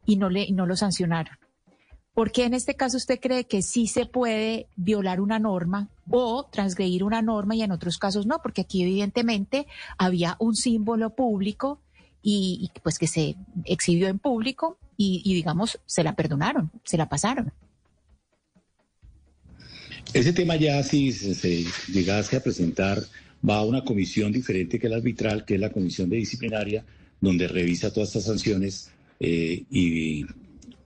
y 0.05 0.15
no, 0.15 0.29
le, 0.29 0.51
no 0.51 0.65
lo 0.65 0.75
sancionaron. 0.75 1.37
¿Por 2.13 2.31
qué 2.31 2.45
en 2.45 2.53
este 2.53 2.75
caso 2.75 2.97
usted 2.97 3.19
cree 3.19 3.45
que 3.45 3.61
sí 3.61 3.87
se 3.87 4.05
puede 4.05 4.67
violar 4.75 5.21
una 5.21 5.39
norma 5.39 5.89
o 6.09 6.45
transgredir 6.51 7.03
una 7.03 7.21
norma 7.21 7.55
y 7.55 7.61
en 7.61 7.71
otros 7.71 7.97
casos 7.97 8.25
no? 8.25 8.39
Porque 8.41 8.61
aquí 8.61 8.81
evidentemente 8.81 9.67
había 9.97 10.35
un 10.39 10.55
símbolo 10.55 11.15
público 11.15 11.81
y, 12.21 12.71
pues 12.83 12.97
que 12.97 13.07
se 13.07 13.35
exhibió 13.65 14.07
en 14.07 14.19
público 14.19 14.77
y, 14.97 15.33
digamos 15.33 15.79
se 15.85 16.03
la 16.03 16.15
perdonaron, 16.15 16.71
se 16.83 16.97
la 16.97 17.07
pasaron. 17.07 17.51
Ese 20.13 20.33
tema 20.33 20.55
ya 20.55 20.81
si 20.83 21.11
se, 21.11 21.65
llegase 21.91 22.37
a 22.37 22.43
presentar 22.43 23.01
va 23.47 23.57
a 23.57 23.65
una 23.65 23.83
comisión 23.83 24.31
diferente 24.31 24.79
que 24.79 24.89
la 24.89 24.97
arbitral, 24.97 25.45
que 25.45 25.55
es 25.55 25.59
la 25.61 25.71
comisión 25.71 26.09
de 26.09 26.17
disciplinaria, 26.17 26.83
donde 27.21 27.47
revisa 27.47 27.93
todas 27.93 28.09
estas 28.09 28.25
sanciones 28.25 28.91
eh, 29.19 29.63
y 29.69 30.25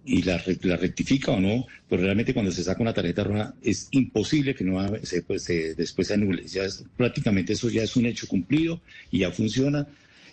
y 0.05 0.21
la, 0.23 0.37
rectifica 0.37 1.31
o 1.31 1.39
no, 1.39 1.65
pero 1.89 2.03
realmente 2.03 2.33
cuando 2.33 2.51
se 2.51 2.63
saca 2.63 2.81
una 2.81 2.93
tarjeta 2.93 3.23
roja 3.23 3.53
es 3.61 3.87
imposible 3.91 4.53
que 4.53 4.63
no 4.63 4.79
se, 5.03 5.21
pues, 5.21 5.47
después 5.47 6.07
se 6.07 6.15
anule. 6.15 6.45
Ya 6.45 6.63
prácticamente 6.97 7.53
eso 7.53 7.69
ya 7.69 7.83
es 7.83 7.95
un 7.95 8.05
hecho 8.05 8.27
cumplido 8.27 8.81
y 9.11 9.19
ya 9.19 9.31
funciona. 9.31 9.87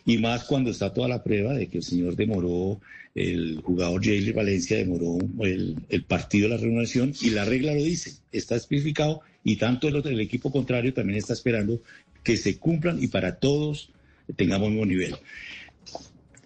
Y 0.06 0.18
más 0.18 0.44
cuando 0.44 0.70
está 0.70 0.92
toda 0.92 1.08
la 1.08 1.22
prueba 1.22 1.54
de 1.54 1.68
que 1.68 1.78
el 1.78 1.84
señor 1.84 2.16
demoró, 2.16 2.80
el 3.14 3.60
jugador 3.62 4.04
Jaylee 4.04 4.32
Valencia 4.32 4.76
demoró 4.76 5.18
el, 5.40 6.04
partido 6.06 6.48
de 6.48 6.54
la 6.54 6.60
reunión 6.60 7.12
y 7.20 7.30
la 7.30 7.44
regla 7.44 7.74
lo 7.74 7.82
dice, 7.82 8.12
está 8.32 8.56
especificado 8.56 9.20
y 9.42 9.56
tanto 9.56 9.88
el, 9.88 9.96
el 10.06 10.20
equipo 10.20 10.50
contrario 10.50 10.94
también 10.94 11.18
está 11.18 11.32
esperando 11.32 11.82
que 12.22 12.36
se 12.36 12.58
cumplan 12.58 13.02
y 13.02 13.08
para 13.08 13.36
todos 13.36 13.90
tengamos 14.36 14.68
un 14.68 14.74
mismo 14.74 14.86
nivel. 14.86 15.16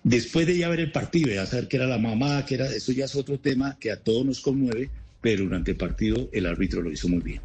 Después 0.02 0.46
de 0.46 0.59
ya 0.59 0.68
ver 0.68 0.80
el 0.80 0.92
partido, 0.92 1.32
ya 1.32 1.46
saber 1.46 1.66
que 1.68 1.76
era 1.76 1.86
la 1.86 1.98
mamá, 1.98 2.44
que 2.44 2.57
era, 2.57 2.66
eso 2.66 2.92
ya 2.92 3.07
es 3.07 3.14
otro 3.16 3.38
tema 3.38 3.78
que 3.78 3.90
a 3.90 4.00
todos 4.00 4.24
nos 4.26 4.40
conmueve, 4.40 4.90
pero 5.20 5.44
durante 5.44 5.70
el 5.70 5.76
partido 5.78 6.28
el 6.32 6.46
árbitro 6.46 6.82
lo 6.82 6.92
hizo 6.92 7.09
muy 7.09 7.20
bien. 7.20 7.40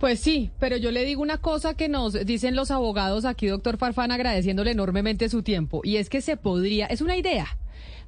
Pues 0.00 0.18
sí, 0.18 0.50
pero 0.58 0.78
yo 0.78 0.90
le 0.90 1.04
digo 1.04 1.20
una 1.20 1.36
cosa 1.36 1.74
que 1.74 1.90
nos 1.90 2.14
dicen 2.24 2.56
los 2.56 2.70
abogados 2.70 3.26
aquí, 3.26 3.48
doctor 3.48 3.76
Farfán, 3.76 4.10
agradeciéndole 4.10 4.70
enormemente 4.70 5.28
su 5.28 5.42
tiempo, 5.42 5.82
y 5.84 5.96
es 5.96 6.08
que 6.08 6.22
se 6.22 6.38
podría, 6.38 6.86
es 6.86 7.02
una 7.02 7.18
idea, 7.18 7.58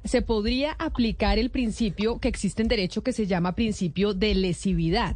se 0.03 0.23
podría 0.23 0.71
aplicar 0.79 1.37
el 1.37 1.51
principio 1.51 2.17
que 2.17 2.29
existe 2.29 2.63
en 2.63 2.67
derecho 2.67 3.03
que 3.03 3.13
se 3.13 3.27
llama 3.27 3.53
principio 3.53 4.15
de 4.15 4.33
lesividad, 4.33 5.15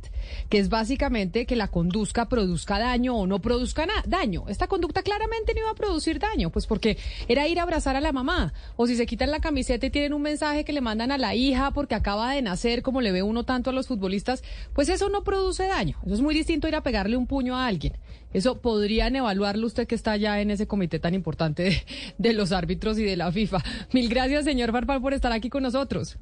que 0.49 0.59
es 0.59 0.69
básicamente 0.69 1.45
que 1.45 1.55
la 1.55 1.67
conduzca 1.67 2.29
produzca 2.29 2.79
daño 2.79 3.15
o 3.15 3.27
no 3.27 3.39
produzca 3.39 3.87
daño. 4.05 4.45
Esta 4.47 4.67
conducta 4.67 5.03
claramente 5.03 5.53
no 5.53 5.61
iba 5.61 5.71
a 5.71 5.75
producir 5.75 6.19
daño, 6.19 6.49
pues 6.49 6.67
porque 6.67 6.97
era 7.27 7.47
ir 7.47 7.59
a 7.59 7.63
abrazar 7.63 7.95
a 7.95 8.01
la 8.01 8.11
mamá, 8.11 8.53
o 8.75 8.87
si 8.87 8.95
se 8.95 9.05
quitan 9.05 9.31
la 9.31 9.39
camiseta 9.39 9.85
y 9.85 9.89
tienen 9.89 10.13
un 10.13 10.21
mensaje 10.21 10.63
que 10.63 10.73
le 10.73 10.81
mandan 10.81 11.11
a 11.11 11.17
la 11.17 11.35
hija 11.35 11.71
porque 11.71 11.95
acaba 11.95 12.33
de 12.33 12.41
nacer, 12.41 12.81
como 12.81 13.01
le 13.01 13.11
ve 13.11 13.23
uno 13.23 13.43
tanto 13.43 13.69
a 13.69 13.73
los 13.73 13.87
futbolistas, 13.87 14.43
pues 14.73 14.89
eso 14.89 15.09
no 15.09 15.23
produce 15.23 15.67
daño. 15.67 15.97
Eso 16.05 16.15
es 16.15 16.21
muy 16.21 16.35
distinto 16.35 16.67
a 16.67 16.69
ir 16.69 16.75
a 16.75 16.83
pegarle 16.83 17.17
un 17.17 17.27
puño 17.27 17.55
a 17.55 17.67
alguien. 17.67 17.93
Eso 18.33 18.61
podrían 18.61 19.15
evaluarlo 19.15 19.65
usted 19.65 19.87
que 19.87 19.95
está 19.95 20.17
ya 20.17 20.41
en 20.41 20.51
ese 20.51 20.67
comité 20.67 20.99
tan 20.99 21.13
importante 21.13 21.83
de, 22.17 22.33
los 22.33 22.51
árbitros 22.51 22.99
y 22.99 23.03
de 23.03 23.15
la 23.15 23.31
FIFA. 23.31 23.63
Mil 23.93 24.09
gracias, 24.09 24.45
señor 24.45 24.71
Farfán, 24.71 25.01
por 25.01 25.13
estar 25.13 25.31
aquí 25.31 25.49
con 25.49 25.63
nosotros. 25.63 26.17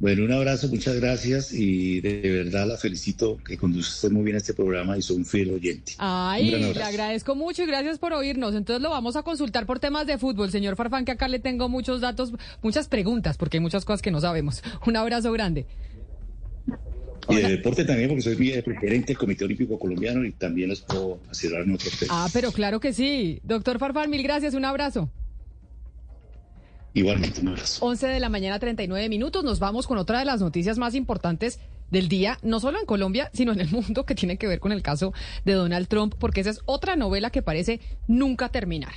Bueno, 0.00 0.24
un 0.24 0.32
abrazo, 0.32 0.68
muchas 0.68 0.96
gracias 0.96 1.52
y 1.52 2.00
de 2.00 2.20
verdad 2.44 2.66
la 2.66 2.76
felicito 2.76 3.38
que 3.44 3.56
conduce 3.56 3.90
usted 3.90 4.10
muy 4.10 4.24
bien 4.24 4.36
este 4.36 4.52
programa 4.52 4.98
y 4.98 5.02
soy 5.02 5.18
un 5.18 5.24
fiel 5.24 5.50
oyente. 5.52 5.92
Ay, 5.98 6.50
le 6.50 6.82
agradezco 6.82 7.34
mucho 7.34 7.62
y 7.62 7.66
gracias 7.66 7.98
por 7.98 8.12
oírnos. 8.12 8.54
Entonces 8.54 8.82
lo 8.82 8.90
vamos 8.90 9.16
a 9.16 9.22
consultar 9.22 9.66
por 9.66 9.78
temas 9.78 10.06
de 10.06 10.18
fútbol, 10.18 10.50
señor 10.50 10.76
Farfán, 10.76 11.04
que 11.04 11.12
acá 11.12 11.28
le 11.28 11.38
tengo 11.38 11.68
muchos 11.68 12.00
datos, 12.00 12.32
muchas 12.60 12.88
preguntas, 12.88 13.36
porque 13.36 13.58
hay 13.58 13.62
muchas 13.62 13.84
cosas 13.84 14.02
que 14.02 14.10
no 14.10 14.20
sabemos. 14.20 14.62
Un 14.86 14.96
abrazo 14.96 15.30
grande. 15.32 15.66
Y 17.28 17.36
de 17.36 17.48
deporte 17.48 17.84
también, 17.84 18.08
porque 18.08 18.22
soy 18.22 18.36
presidente 18.36 19.06
del 19.08 19.16
Comité 19.16 19.44
Olímpico 19.44 19.78
Colombiano 19.78 20.24
y 20.24 20.32
también 20.32 20.68
les 20.68 20.80
puedo 20.80 21.20
asesorar 21.30 21.62
en 21.64 21.72
otros 21.72 21.98
temas. 21.98 22.14
Ah, 22.14 22.28
pero 22.32 22.52
claro 22.52 22.80
que 22.80 22.92
sí. 22.92 23.40
Doctor 23.44 23.78
Farfán, 23.78 24.10
mil 24.10 24.22
gracias, 24.22 24.52
un 24.52 24.64
abrazo. 24.66 25.08
Igualmente, 26.94 27.40
un 27.40 27.48
abrazo. 27.48 27.84
11 27.84 28.06
de 28.06 28.20
la 28.20 28.28
mañana, 28.28 28.58
39 28.58 29.08
minutos. 29.08 29.44
Nos 29.44 29.58
vamos 29.58 29.86
con 29.86 29.98
otra 29.98 30.20
de 30.20 30.24
las 30.24 30.40
noticias 30.40 30.78
más 30.78 30.94
importantes 30.94 31.58
del 31.94 32.08
día, 32.08 32.38
no 32.42 32.60
solo 32.60 32.78
en 32.78 32.86
Colombia, 32.86 33.30
sino 33.32 33.52
en 33.52 33.60
el 33.60 33.70
mundo, 33.70 34.04
que 34.04 34.14
tiene 34.14 34.36
que 34.36 34.46
ver 34.46 34.60
con 34.60 34.72
el 34.72 34.82
caso 34.82 35.14
de 35.44 35.54
Donald 35.54 35.88
Trump, 35.88 36.14
porque 36.18 36.40
esa 36.40 36.50
es 36.50 36.60
otra 36.66 36.96
novela 36.96 37.30
que 37.30 37.40
parece 37.40 37.80
nunca 38.08 38.50
terminar. 38.50 38.92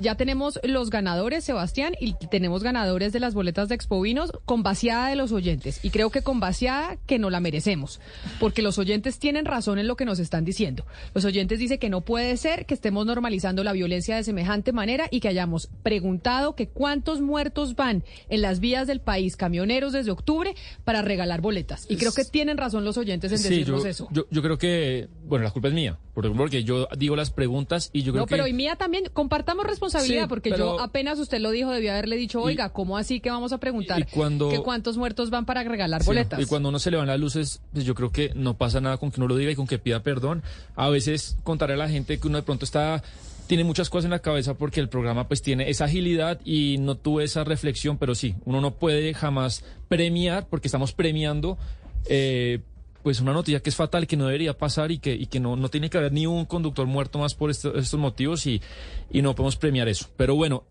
Ya 0.00 0.14
tenemos 0.14 0.60
los 0.62 0.90
ganadores, 0.90 1.44
Sebastián, 1.44 1.94
y 1.98 2.14
tenemos 2.30 2.62
ganadores 2.62 3.12
de 3.12 3.20
las 3.20 3.34
boletas 3.34 3.68
de 3.68 3.74
Expovinos 3.74 4.32
con 4.44 4.62
vaciada 4.62 5.08
de 5.08 5.16
los 5.16 5.32
oyentes. 5.32 5.80
Y 5.82 5.90
creo 5.90 6.10
que 6.10 6.22
con 6.22 6.40
vaciada 6.40 6.96
que 7.06 7.18
no 7.18 7.30
la 7.30 7.40
merecemos, 7.40 8.00
porque 8.38 8.62
los 8.62 8.78
oyentes 8.78 9.18
tienen 9.18 9.46
razón 9.46 9.78
en 9.78 9.88
lo 9.88 9.96
que 9.96 10.04
nos 10.04 10.18
están 10.18 10.44
diciendo. 10.44 10.86
Los 11.14 11.24
oyentes 11.24 11.58
dicen 11.58 11.78
que 11.78 11.88
no 11.88 12.02
puede 12.02 12.36
ser 12.36 12.66
que 12.66 12.74
estemos 12.74 13.06
normalizando 13.06 13.64
la 13.64 13.72
violencia 13.72 14.16
de 14.16 14.24
semejante 14.24 14.72
manera 14.72 15.08
y 15.10 15.20
que 15.20 15.28
hayamos 15.28 15.70
preguntado 15.82 16.54
que 16.54 16.68
cuántos 16.68 17.22
muertos 17.22 17.76
van 17.76 18.04
en 18.28 18.42
las 18.42 18.60
vías 18.60 18.86
del 18.86 19.00
país, 19.00 19.36
camioneros 19.36 19.94
desde 19.94 20.10
octubre, 20.10 20.54
para 20.84 21.00
regalar 21.00 21.40
boletas. 21.40 21.86
Y 21.88 21.96
creo 21.96 22.12
que 22.12 22.20
tienen 22.42 22.58
razón 22.58 22.84
los 22.84 22.98
oyentes 22.98 23.30
en 23.30 23.40
decirnos 23.40 23.84
eso. 23.84 24.08
Yo, 24.10 24.26
yo, 24.28 24.42
creo 24.42 24.58
que, 24.58 25.08
bueno, 25.26 25.44
la 25.44 25.52
culpa 25.52 25.68
es 25.68 25.74
mía, 25.74 25.96
porque 26.12 26.64
yo 26.64 26.88
digo 26.98 27.14
las 27.14 27.30
preguntas 27.30 27.90
y 27.92 28.02
yo 28.02 28.12
creo 28.12 28.26
que... 28.26 28.32
No, 28.32 28.36
pero 28.36 28.48
y 28.48 28.52
mía 28.52 28.74
también, 28.74 29.04
compartamos 29.12 29.64
responsabilidad, 29.64 30.28
porque 30.28 30.50
yo 30.50 30.80
apenas 30.80 31.20
usted 31.20 31.38
lo 31.38 31.52
dijo, 31.52 31.70
debía 31.70 31.92
haberle 31.92 32.16
dicho, 32.16 32.42
oiga, 32.42 32.70
¿cómo 32.70 32.98
así 32.98 33.20
que 33.20 33.30
vamos 33.30 33.52
a 33.52 33.58
preguntar 33.58 34.04
que 34.04 34.60
cuántos 34.64 34.96
muertos 34.96 35.30
van 35.30 35.46
para 35.46 35.62
regalar 35.62 36.02
boletas? 36.02 36.40
Y 36.40 36.46
cuando 36.46 36.70
uno 36.70 36.80
se 36.80 36.90
le 36.90 36.96
van 36.96 37.06
las 37.06 37.20
luces, 37.20 37.62
pues 37.72 37.84
yo 37.84 37.94
creo 37.94 38.10
que 38.10 38.32
no 38.34 38.56
pasa 38.56 38.80
nada 38.80 38.96
con 38.96 39.12
que 39.12 39.20
uno 39.20 39.28
lo 39.28 39.36
diga 39.36 39.52
y 39.52 39.54
con 39.54 39.68
que 39.68 39.78
pida 39.78 40.02
perdón. 40.02 40.42
A 40.74 40.88
veces 40.88 41.36
contarle 41.44 41.74
a 41.74 41.78
la 41.78 41.88
gente 41.88 42.18
que 42.18 42.26
uno 42.26 42.38
de 42.38 42.42
pronto 42.42 42.64
está 42.64 43.04
tiene 43.46 43.64
muchas 43.64 43.90
cosas 43.90 44.06
en 44.06 44.12
la 44.12 44.20
cabeza 44.20 44.54
porque 44.54 44.80
el 44.80 44.88
programa 44.88 45.28
pues 45.28 45.42
tiene 45.42 45.70
esa 45.70 45.84
agilidad 45.84 46.40
y 46.44 46.78
no 46.78 46.96
tuve 46.96 47.24
esa 47.24 47.44
reflexión, 47.44 47.98
pero 47.98 48.14
sí, 48.14 48.34
uno 48.44 48.60
no 48.60 48.72
puede 48.72 49.14
jamás 49.14 49.64
premiar 49.88 50.46
porque 50.48 50.68
estamos 50.68 50.92
premiando 50.92 51.58
eh, 52.06 52.60
pues 53.02 53.20
una 53.20 53.32
noticia 53.32 53.60
que 53.60 53.70
es 53.70 53.76
fatal, 53.76 54.06
que 54.06 54.16
no 54.16 54.26
debería 54.26 54.56
pasar 54.56 54.90
y 54.92 54.98
que, 54.98 55.14
y 55.14 55.26
que 55.26 55.40
no, 55.40 55.56
no 55.56 55.68
tiene 55.68 55.90
que 55.90 55.98
haber 55.98 56.12
ni 56.12 56.26
un 56.26 56.44
conductor 56.44 56.86
muerto 56.86 57.18
más 57.18 57.34
por 57.34 57.50
estos 57.50 57.94
motivos 57.94 58.46
y, 58.46 58.62
y 59.10 59.22
no 59.22 59.34
podemos 59.34 59.56
premiar 59.56 59.88
eso. 59.88 60.08
Pero 60.16 60.34
bueno, 60.36 60.64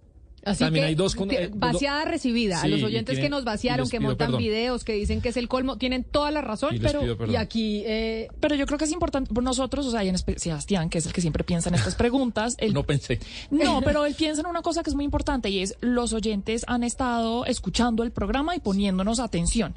Así 0.43 0.63
También 0.63 0.85
hay 0.85 0.95
dos 0.95 1.15
eh, 1.29 1.51
vaciada 1.53 2.03
recibida 2.05 2.61
a 2.61 2.67
los 2.67 2.81
oyentes 2.81 3.19
que 3.19 3.29
nos 3.29 3.43
vaciaron, 3.43 3.87
que 3.89 3.99
montan 3.99 4.37
videos, 4.37 4.83
que 4.83 4.93
dicen 4.93 5.21
que 5.21 5.29
es 5.29 5.37
el 5.37 5.47
colmo, 5.47 5.77
tienen 5.77 6.03
toda 6.03 6.31
la 6.31 6.41
razón, 6.41 6.77
pero 6.81 7.01
y 7.27 7.35
aquí 7.35 7.83
eh, 7.85 8.27
pero 8.39 8.55
yo 8.55 8.65
creo 8.65 8.79
que 8.79 8.85
es 8.85 8.91
importante 8.91 9.31
por 9.33 9.43
nosotros, 9.43 9.85
o 9.85 9.91
sea, 9.91 10.03
y 10.03 10.09
en 10.09 10.17
Sebastián, 10.17 10.89
que 10.89 10.97
es 10.97 11.05
el 11.05 11.13
que 11.13 11.21
siempre 11.21 11.43
piensa 11.43 11.69
en 11.69 11.75
estas 11.75 11.95
preguntas, 11.95 12.57
no 12.73 12.83
pensé. 12.83 13.19
No, 13.51 13.81
pero 13.85 14.05
él 14.05 14.15
piensa 14.15 14.41
en 14.41 14.47
una 14.47 14.63
cosa 14.63 14.81
que 14.81 14.89
es 14.89 14.95
muy 14.95 15.05
importante 15.05 15.49
y 15.49 15.59
es 15.59 15.75
los 15.79 16.11
oyentes 16.13 16.63
han 16.67 16.83
estado 16.83 17.45
escuchando 17.45 18.01
el 18.03 18.11
programa 18.11 18.55
y 18.55 18.59
poniéndonos 18.59 19.19
atención. 19.19 19.75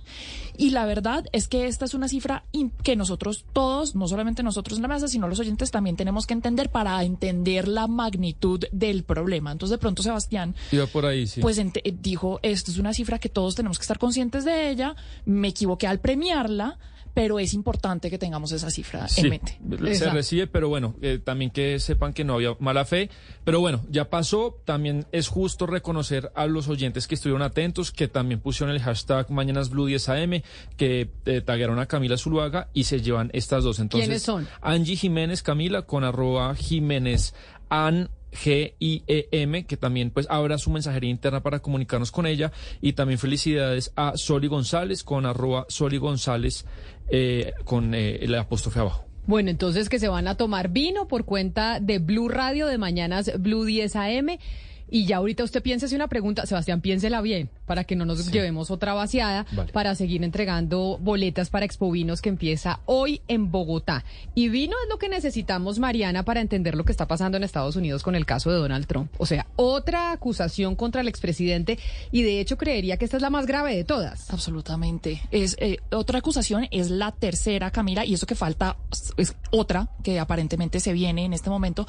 Y 0.57 0.71
la 0.71 0.87
verdad 0.87 1.27
es 1.33 1.49
que 1.49 1.67
esta 1.67 1.85
es 1.85 1.95
una 1.95 2.09
cifra 2.09 2.45
que 2.83 2.97
nosotros 2.97 3.45
todos, 3.53 3.97
no 3.97 4.07
solamente 4.07 4.43
nosotros 4.43 4.79
en 4.79 4.83
la 4.83 4.89
mesa, 4.89 5.09
sino 5.09 5.29
los 5.29 5.41
oyentes 5.41 5.71
también 5.71 5.97
tenemos 5.97 6.27
que 6.27 6.35
entender 6.35 6.71
para 6.71 7.03
entender 7.03 7.67
la 7.67 7.87
magnitud 7.89 8.65
del 8.71 9.03
problema. 9.03 9.53
Entonces, 9.53 9.73
de 9.73 9.79
pronto 9.79 10.03
Sebastián 10.03 10.54
Iba 10.73 10.87
por 10.87 11.07
ahí, 11.07 11.27
sí. 11.27 11.41
Pues 11.41 11.61
dijo, 12.01 12.41
esto 12.43 12.71
es 12.71 12.79
una 12.79 12.93
cifra 12.95 13.19
que 13.19 13.29
todos 13.29 13.55
tenemos 13.55 13.79
que 13.79 13.83
estar 13.83 13.99
conscientes 13.99 14.45
de 14.45 14.71
ella, 14.71 14.97
me 15.25 15.49
equivoqué 15.49 15.87
al 15.87 16.01
premiarla, 16.01 16.79
pero 17.15 17.39
es 17.39 17.55
importante 17.55 18.11
que 18.11 18.19
tengamos 18.19 18.51
esa 18.51 18.71
cifra 18.71 19.07
en 19.17 19.31
mente. 19.31 19.59
Se 19.95 20.11
recibe, 20.11 20.49
pero 20.49 20.69
bueno, 20.69 20.97
eh, 21.01 21.21
también 21.23 21.53
que 21.53 21.79
sepan 21.79 22.13
que 22.13 22.25
no 22.25 22.35
había 22.35 22.57
mala 22.59 22.85
fe. 22.85 23.09
Pero 23.45 23.61
bueno, 23.61 23.85
ya 23.89 24.11
pasó. 24.11 24.61
También 24.65 25.07
es 25.13 25.29
justo 25.29 25.67
reconocer 25.67 26.33
a 26.35 26.47
los 26.47 26.69
oyentes 26.69 27.07
que 27.07 27.15
estuvieron 27.15 27.43
atentos, 27.43 27.93
que 27.93 28.09
también 28.09 28.41
pusieron 28.41 28.75
el 28.75 28.83
hashtag 28.83 29.31
Mañanas 29.31 29.71
Blue 29.71 29.87
10 29.87 30.09
AM, 30.09 30.43
que 30.77 31.09
eh, 31.27 31.41
taguearon 31.41 31.79
a 31.79 31.87
Camila 31.87 32.17
Zuluaga 32.17 32.69
y 32.75 32.85
se 32.85 33.01
llevan 33.01 33.31
estas 33.33 33.63
dos. 33.63 33.79
Entonces, 33.79 34.09
¿Quiénes 34.09 34.23
son? 34.23 34.49
Angie 34.61 34.97
Jiménez 34.97 35.43
Camila 35.43 35.83
con 35.83 36.03
arroba 36.03 36.55
Jiménez 36.57 37.33
An 37.69 38.11
G-I-E-M, 38.35 39.65
que 39.67 39.77
también 39.77 40.11
pues 40.11 40.27
abra 40.29 40.59
su 40.59 40.71
mensajería 40.71 41.11
interna 41.11 41.43
para 41.43 41.61
comunicarnos 41.61 42.11
con 42.11 42.27
ella. 42.27 42.53
Y 42.81 42.93
también 42.93 43.19
felicidades 43.19 43.93
a 43.97 44.17
Soli 44.17 44.49
González 44.49 45.03
con 45.03 45.27
arroba 45.27 45.67
Soli 45.69 45.99
González 45.99 46.67
eh, 47.09 47.53
con 47.65 47.95
eh, 47.95 48.17
el 48.17 48.35
apóstrofe 48.35 48.81
abajo. 48.81 49.05
Bueno, 49.27 49.51
entonces 49.51 49.89
que 49.89 49.99
se 49.99 50.09
van 50.09 50.29
a 50.29 50.37
tomar 50.37 50.69
vino 50.69 51.09
por 51.09 51.25
cuenta 51.25 51.81
de 51.81 51.99
Blue 51.99 52.29
Radio 52.29 52.67
de 52.67 52.77
mañanas 52.77 53.33
Blue 53.39 53.65
10 53.65 53.97
AM. 53.97 54.39
Y 54.91 55.07
ya 55.07 55.17
ahorita 55.17 55.45
usted 55.45 55.63
piense 55.63 55.95
una 55.95 56.09
pregunta, 56.09 56.47
Sebastián, 56.47 56.81
piénsela 56.81 57.21
bien, 57.21 57.51
para 57.67 57.85
que 57.85 57.97
no 57.97 58.05
nos 58.05 58.31
llevemos 58.31 58.71
otra 58.71 58.95
vaciada, 58.95 59.47
para 59.73 59.95
seguir 59.95 60.23
entregando 60.23 60.99
boletas 61.01 61.51
para 61.51 61.65
Expo 61.65 61.91
Vinos 61.91 62.23
que 62.23 62.29
empieza 62.29 62.81
hoy 62.87 63.21
en 63.29 63.51
Bogotá. 63.51 64.05
Y 64.35 64.49
vino 64.49 64.77
es 64.83 64.89
lo 64.89 64.99
que 64.99 65.09
necesitamos, 65.09 65.79
Mariana, 65.79 66.25
para 66.25 66.41
entender 66.41 66.75
lo 66.75 66.85
que 66.85 66.93
está 66.93 67.07
pasando 67.07 67.37
en 67.37 67.45
Estados 67.45 67.77
Unidos 67.77 68.03
con 68.03 68.15
el 68.15 68.27
caso 68.27 68.51
de 68.51 68.57
Donald 68.57 68.87
Trump. 68.87 69.11
O 69.19 69.27
sea, 69.27 69.47
otra 69.57 70.13
acusación 70.13 70.77
contra 70.77 71.01
el 71.01 71.09
expresidente 71.09 71.79
y 72.11 72.23
de 72.23 72.41
hecho 72.41 72.57
creería 72.57 72.97
que 72.97 73.05
esta 73.05 73.17
es 73.17 73.23
la 73.23 73.31
más 73.31 73.47
grave 73.47 73.77
de 73.77 73.85
todas. 73.85 74.31
Absolutamente. 74.31 75.21
Es 75.31 75.57
eh, 75.59 75.79
otra 75.91 76.19
acusación, 76.19 76.69
es 76.71 76.91
la 76.91 77.13
tercera, 77.13 77.71
Camila, 77.71 78.05
y 78.05 78.15
eso 78.15 78.27
que 78.27 78.35
falta 78.35 78.77
es 79.17 79.37
otra 79.51 79.89
que 80.03 80.19
aparentemente 80.19 80.81
se 80.81 80.93
viene 80.93 81.25
en 81.25 81.33
este 81.33 81.51
momento. 81.51 81.87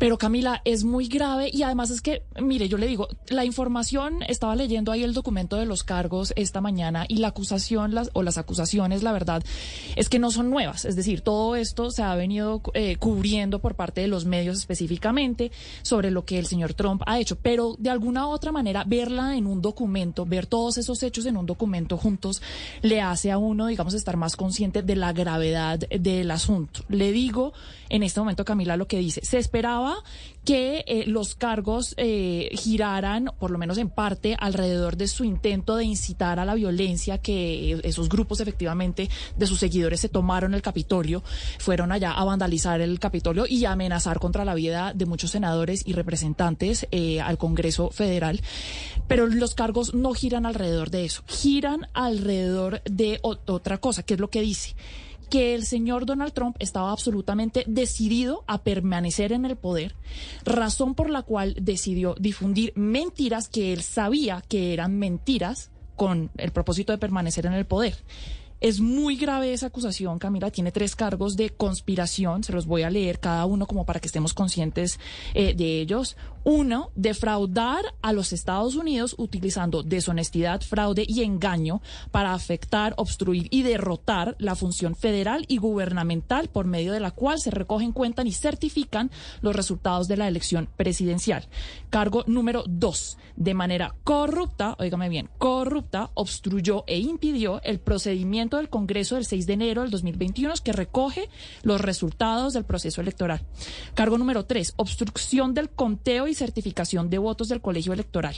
Pero 0.00 0.16
Camila, 0.16 0.62
es 0.64 0.82
muy 0.82 1.08
grave 1.08 1.50
y 1.52 1.62
además 1.62 1.90
es 1.90 2.00
que, 2.00 2.22
mire, 2.40 2.70
yo 2.70 2.78
le 2.78 2.86
digo, 2.86 3.08
la 3.28 3.44
información, 3.44 4.22
estaba 4.26 4.56
leyendo 4.56 4.92
ahí 4.92 5.04
el 5.04 5.12
documento 5.12 5.56
de 5.56 5.66
los 5.66 5.84
cargos 5.84 6.32
esta 6.36 6.62
mañana 6.62 7.04
y 7.06 7.16
la 7.16 7.28
acusación 7.28 7.94
las, 7.94 8.08
o 8.14 8.22
las 8.22 8.38
acusaciones, 8.38 9.02
la 9.02 9.12
verdad, 9.12 9.44
es 9.96 10.08
que 10.08 10.18
no 10.18 10.30
son 10.30 10.48
nuevas. 10.48 10.86
Es 10.86 10.96
decir, 10.96 11.20
todo 11.20 11.54
esto 11.54 11.90
se 11.90 12.02
ha 12.02 12.14
venido 12.14 12.62
eh, 12.72 12.96
cubriendo 12.96 13.58
por 13.58 13.74
parte 13.74 14.00
de 14.00 14.08
los 14.08 14.24
medios 14.24 14.56
específicamente 14.56 15.52
sobre 15.82 16.10
lo 16.10 16.24
que 16.24 16.38
el 16.38 16.46
señor 16.46 16.72
Trump 16.72 17.02
ha 17.04 17.18
hecho. 17.18 17.36
Pero 17.36 17.76
de 17.78 17.90
alguna 17.90 18.26
u 18.26 18.30
otra 18.30 18.52
manera, 18.52 18.84
verla 18.86 19.36
en 19.36 19.46
un 19.46 19.60
documento, 19.60 20.24
ver 20.24 20.46
todos 20.46 20.78
esos 20.78 21.02
hechos 21.02 21.26
en 21.26 21.36
un 21.36 21.44
documento 21.44 21.98
juntos, 21.98 22.40
le 22.80 23.02
hace 23.02 23.30
a 23.30 23.36
uno, 23.36 23.66
digamos, 23.66 23.92
estar 23.92 24.16
más 24.16 24.34
consciente 24.34 24.82
de 24.82 24.96
la 24.96 25.12
gravedad 25.12 25.78
del 25.78 26.30
asunto. 26.30 26.84
Le 26.88 27.12
digo 27.12 27.52
en 27.90 28.02
este 28.02 28.18
momento, 28.18 28.46
Camila, 28.46 28.78
lo 28.78 28.86
que 28.86 28.98
dice. 28.98 29.20
Se 29.22 29.36
esperaba 29.36 29.89
que 30.44 30.84
eh, 30.86 31.04
los 31.06 31.34
cargos 31.34 31.94
eh, 31.96 32.50
giraran, 32.54 33.30
por 33.38 33.50
lo 33.50 33.58
menos 33.58 33.78
en 33.78 33.90
parte, 33.90 34.36
alrededor 34.38 34.96
de 34.96 35.06
su 35.06 35.24
intento 35.24 35.76
de 35.76 35.84
incitar 35.84 36.38
a 36.38 36.44
la 36.44 36.54
violencia 36.54 37.18
que 37.18 37.78
esos 37.84 38.08
grupos 38.08 38.40
efectivamente 38.40 39.10
de 39.36 39.46
sus 39.46 39.58
seguidores 39.58 40.00
se 40.00 40.08
tomaron 40.08 40.54
el 40.54 40.62
Capitolio, 40.62 41.22
fueron 41.58 41.92
allá 41.92 42.12
a 42.12 42.24
vandalizar 42.24 42.80
el 42.80 42.98
Capitolio 42.98 43.44
y 43.46 43.64
a 43.64 43.72
amenazar 43.72 44.18
contra 44.18 44.44
la 44.44 44.54
vida 44.54 44.92
de 44.94 45.06
muchos 45.06 45.30
senadores 45.30 45.82
y 45.86 45.92
representantes 45.92 46.86
eh, 46.90 47.20
al 47.20 47.38
Congreso 47.38 47.90
Federal. 47.90 48.40
Pero 49.08 49.26
los 49.26 49.54
cargos 49.54 49.94
no 49.94 50.14
giran 50.14 50.46
alrededor 50.46 50.90
de 50.90 51.04
eso, 51.04 51.22
giran 51.26 51.88
alrededor 51.92 52.82
de 52.84 53.20
otra 53.22 53.78
cosa, 53.78 54.02
que 54.02 54.14
es 54.14 54.20
lo 54.20 54.30
que 54.30 54.40
dice 54.40 54.74
que 55.30 55.54
el 55.54 55.64
señor 55.64 56.04
Donald 56.04 56.32
Trump 56.32 56.56
estaba 56.58 56.92
absolutamente 56.92 57.64
decidido 57.66 58.44
a 58.46 58.62
permanecer 58.62 59.32
en 59.32 59.44
el 59.46 59.56
poder, 59.56 59.94
razón 60.44 60.94
por 60.94 61.08
la 61.08 61.22
cual 61.22 61.54
decidió 61.60 62.14
difundir 62.18 62.72
mentiras 62.76 63.48
que 63.48 63.72
él 63.72 63.82
sabía 63.82 64.42
que 64.46 64.74
eran 64.74 64.98
mentiras 64.98 65.70
con 65.96 66.30
el 66.36 66.50
propósito 66.50 66.92
de 66.92 66.98
permanecer 66.98 67.46
en 67.46 67.54
el 67.54 67.66
poder. 67.66 67.96
Es 68.60 68.80
muy 68.80 69.16
grave 69.16 69.54
esa 69.54 69.68
acusación, 69.68 70.18
Camila. 70.18 70.50
Tiene 70.50 70.70
tres 70.70 70.94
cargos 70.94 71.34
de 71.36 71.48
conspiración. 71.48 72.44
Se 72.44 72.52
los 72.52 72.66
voy 72.66 72.82
a 72.82 72.90
leer 72.90 73.18
cada 73.18 73.46
uno 73.46 73.66
como 73.66 73.86
para 73.86 74.00
que 74.00 74.06
estemos 74.06 74.34
conscientes 74.34 75.00
eh, 75.32 75.54
de 75.54 75.80
ellos. 75.80 76.18
Uno, 76.44 76.90
defraudar 76.94 77.84
a 78.02 78.12
los 78.12 78.32
Estados 78.32 78.74
Unidos 78.74 79.14
utilizando 79.18 79.82
deshonestidad, 79.82 80.62
fraude 80.62 81.04
y 81.06 81.22
engaño 81.22 81.82
para 82.10 82.32
afectar, 82.32 82.94
obstruir 82.96 83.48
y 83.50 83.62
derrotar 83.62 84.36
la 84.38 84.54
función 84.54 84.96
federal 84.96 85.44
y 85.48 85.58
gubernamental 85.58 86.48
por 86.48 86.66
medio 86.66 86.92
de 86.92 87.00
la 87.00 87.10
cual 87.10 87.40
se 87.40 87.50
recogen, 87.50 87.92
cuentan 87.92 88.26
y 88.26 88.32
certifican 88.32 89.10
los 89.42 89.54
resultados 89.54 90.08
de 90.08 90.16
la 90.16 90.28
elección 90.28 90.68
presidencial. 90.76 91.46
Cargo 91.90 92.24
número 92.26 92.64
dos, 92.66 93.18
de 93.36 93.54
manera 93.54 93.94
corrupta, 94.04 94.76
oígame 94.78 95.08
bien, 95.08 95.28
corrupta, 95.38 96.10
obstruyó 96.14 96.84
e 96.86 96.98
impidió 96.98 97.60
el 97.62 97.80
procedimiento 97.80 98.56
del 98.56 98.68
Congreso 98.68 99.16
del 99.16 99.24
6 99.24 99.46
de 99.46 99.52
enero 99.52 99.82
del 99.82 99.90
2021 99.90 100.54
que 100.64 100.72
recoge 100.72 101.28
los 101.62 101.80
resultados 101.80 102.52
del 102.52 102.64
proceso 102.64 103.00
electoral. 103.00 103.42
Cargo 103.94 104.18
número 104.18 104.44
tres, 104.44 104.74
obstrucción 104.76 105.54
del 105.54 105.70
conteo 105.70 106.28
y 106.28 106.29
certificación 106.34 107.10
de 107.10 107.18
votos 107.18 107.48
del 107.48 107.60
colegio 107.60 107.92
electoral. 107.92 108.34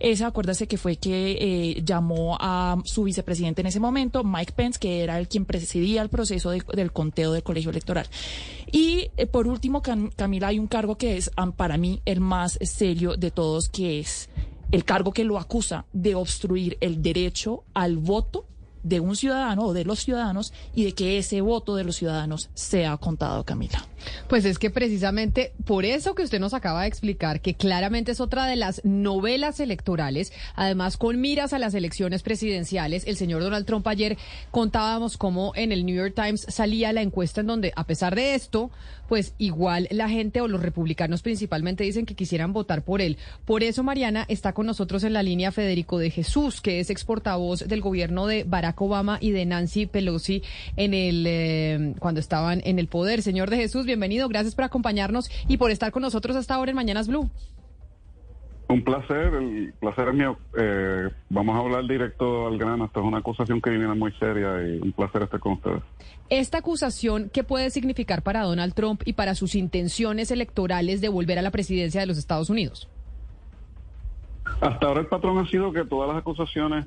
Ese, 0.00 0.24
acuérdase 0.24 0.66
que 0.66 0.78
fue 0.78 0.96
que 0.96 1.32
eh, 1.40 1.82
llamó 1.84 2.36
a 2.40 2.76
su 2.84 3.04
vicepresidente 3.04 3.60
en 3.60 3.66
ese 3.68 3.80
momento, 3.80 4.24
Mike 4.24 4.52
Pence, 4.54 4.78
que 4.78 5.02
era 5.02 5.18
el 5.18 5.28
quien 5.28 5.44
presidía 5.44 6.02
el 6.02 6.08
proceso 6.08 6.50
del 6.50 6.92
conteo 6.92 7.32
del 7.32 7.42
colegio 7.42 7.70
electoral. 7.70 8.06
Y 8.70 9.10
eh, 9.16 9.26
por 9.26 9.46
último, 9.46 9.82
Camila, 9.82 10.48
hay 10.48 10.58
un 10.58 10.66
cargo 10.66 10.96
que 10.96 11.16
es 11.16 11.30
para 11.56 11.76
mí 11.76 12.00
el 12.04 12.20
más 12.20 12.58
serio 12.62 13.16
de 13.16 13.30
todos, 13.30 13.68
que 13.68 14.00
es 14.00 14.28
el 14.72 14.84
cargo 14.84 15.12
que 15.12 15.24
lo 15.24 15.38
acusa 15.38 15.86
de 15.92 16.14
obstruir 16.14 16.76
el 16.80 17.02
derecho 17.02 17.64
al 17.74 17.98
voto 17.98 18.46
de 18.82 19.00
un 19.00 19.16
ciudadano 19.16 19.64
o 19.64 19.72
de 19.72 19.84
los 19.84 20.00
ciudadanos 20.00 20.52
y 20.74 20.84
de 20.84 20.92
que 20.92 21.18
ese 21.18 21.40
voto 21.40 21.74
de 21.74 21.84
los 21.84 21.96
ciudadanos 21.96 22.50
sea 22.54 22.96
contado, 22.96 23.44
Camila. 23.44 23.86
Pues 24.28 24.44
es 24.44 24.58
que 24.58 24.70
precisamente 24.70 25.52
por 25.64 25.84
eso 25.84 26.14
que 26.14 26.22
usted 26.22 26.40
nos 26.40 26.54
acaba 26.54 26.82
de 26.82 26.88
explicar, 26.88 27.40
que 27.40 27.54
claramente 27.54 28.12
es 28.12 28.20
otra 28.20 28.46
de 28.46 28.56
las 28.56 28.84
novelas 28.84 29.60
electorales, 29.60 30.32
además 30.54 30.96
con 30.96 31.20
miras 31.20 31.52
a 31.52 31.58
las 31.58 31.74
elecciones 31.74 32.22
presidenciales, 32.22 33.06
el 33.06 33.16
señor 33.16 33.42
Donald 33.42 33.66
Trump 33.66 33.86
ayer 33.86 34.16
contábamos 34.50 35.16
cómo 35.16 35.52
en 35.54 35.72
el 35.72 35.86
New 35.86 35.96
York 35.96 36.14
Times 36.14 36.46
salía 36.48 36.92
la 36.92 37.02
encuesta 37.02 37.40
en 37.40 37.46
donde, 37.46 37.72
a 37.76 37.84
pesar 37.84 38.14
de 38.14 38.34
esto, 38.34 38.70
pues 39.08 39.34
igual 39.38 39.88
la 39.90 40.08
gente 40.08 40.40
o 40.40 40.48
los 40.48 40.62
republicanos 40.62 41.22
principalmente 41.22 41.84
dicen 41.84 42.06
que 42.06 42.14
quisieran 42.14 42.52
votar 42.52 42.82
por 42.82 43.00
él. 43.00 43.18
Por 43.44 43.62
eso, 43.62 43.82
Mariana, 43.82 44.24
está 44.28 44.52
con 44.52 44.66
nosotros 44.66 45.04
en 45.04 45.12
la 45.12 45.22
línea 45.22 45.52
Federico 45.52 45.98
de 45.98 46.10
Jesús, 46.10 46.60
que 46.60 46.80
es 46.80 46.90
ex 46.90 47.04
portavoz 47.04 47.60
del 47.60 47.80
gobierno 47.80 48.26
de 48.26 48.44
Barack 48.44 48.80
Obama 48.80 49.18
y 49.20 49.30
de 49.30 49.44
Nancy 49.44 49.86
Pelosi 49.86 50.42
en 50.76 50.94
el 50.94 51.24
eh, 51.26 51.94
cuando 51.98 52.20
estaban 52.20 52.62
en 52.64 52.78
el 52.78 52.88
poder. 52.88 53.22
Señor 53.22 53.50
de 53.50 53.56
Jesús, 53.56 53.86
bienvenido, 53.94 54.28
gracias 54.28 54.56
por 54.56 54.64
acompañarnos 54.64 55.30
y 55.46 55.56
por 55.56 55.70
estar 55.70 55.92
con 55.92 56.02
nosotros 56.02 56.34
hasta 56.34 56.54
ahora 56.54 56.70
en 56.70 56.76
Mañanas 56.76 57.06
Blue. 57.06 57.30
Un 58.66 58.82
placer, 58.82 59.34
el 59.34 59.72
placer 59.78 60.08
es 60.08 60.14
mío. 60.14 60.36
Eh, 60.58 61.10
vamos 61.28 61.54
a 61.54 61.60
hablar 61.60 61.86
directo 61.86 62.48
al 62.48 62.58
grano. 62.58 62.86
Esta 62.86 62.98
es 62.98 63.06
una 63.06 63.18
acusación 63.18 63.60
que 63.60 63.70
viene 63.70 63.86
muy 63.94 64.10
seria 64.12 64.66
y 64.66 64.80
un 64.80 64.90
placer 64.92 65.22
estar 65.22 65.38
con 65.38 65.52
ustedes. 65.52 65.82
Esta 66.28 66.58
acusación, 66.58 67.30
¿qué 67.32 67.44
puede 67.44 67.70
significar 67.70 68.22
para 68.22 68.42
Donald 68.42 68.74
Trump 68.74 69.02
y 69.04 69.12
para 69.12 69.34
sus 69.34 69.54
intenciones 69.54 70.30
electorales 70.30 71.00
de 71.00 71.08
volver 71.08 71.38
a 71.38 71.42
la 71.42 71.50
presidencia 71.50 72.00
de 72.00 72.06
los 72.06 72.18
Estados 72.18 72.50
Unidos? 72.50 72.88
Hasta 74.60 74.86
ahora 74.86 75.00
el 75.02 75.06
patrón 75.06 75.38
ha 75.38 75.48
sido 75.48 75.72
que 75.72 75.84
todas 75.84 76.08
las 76.08 76.18
acusaciones 76.18 76.86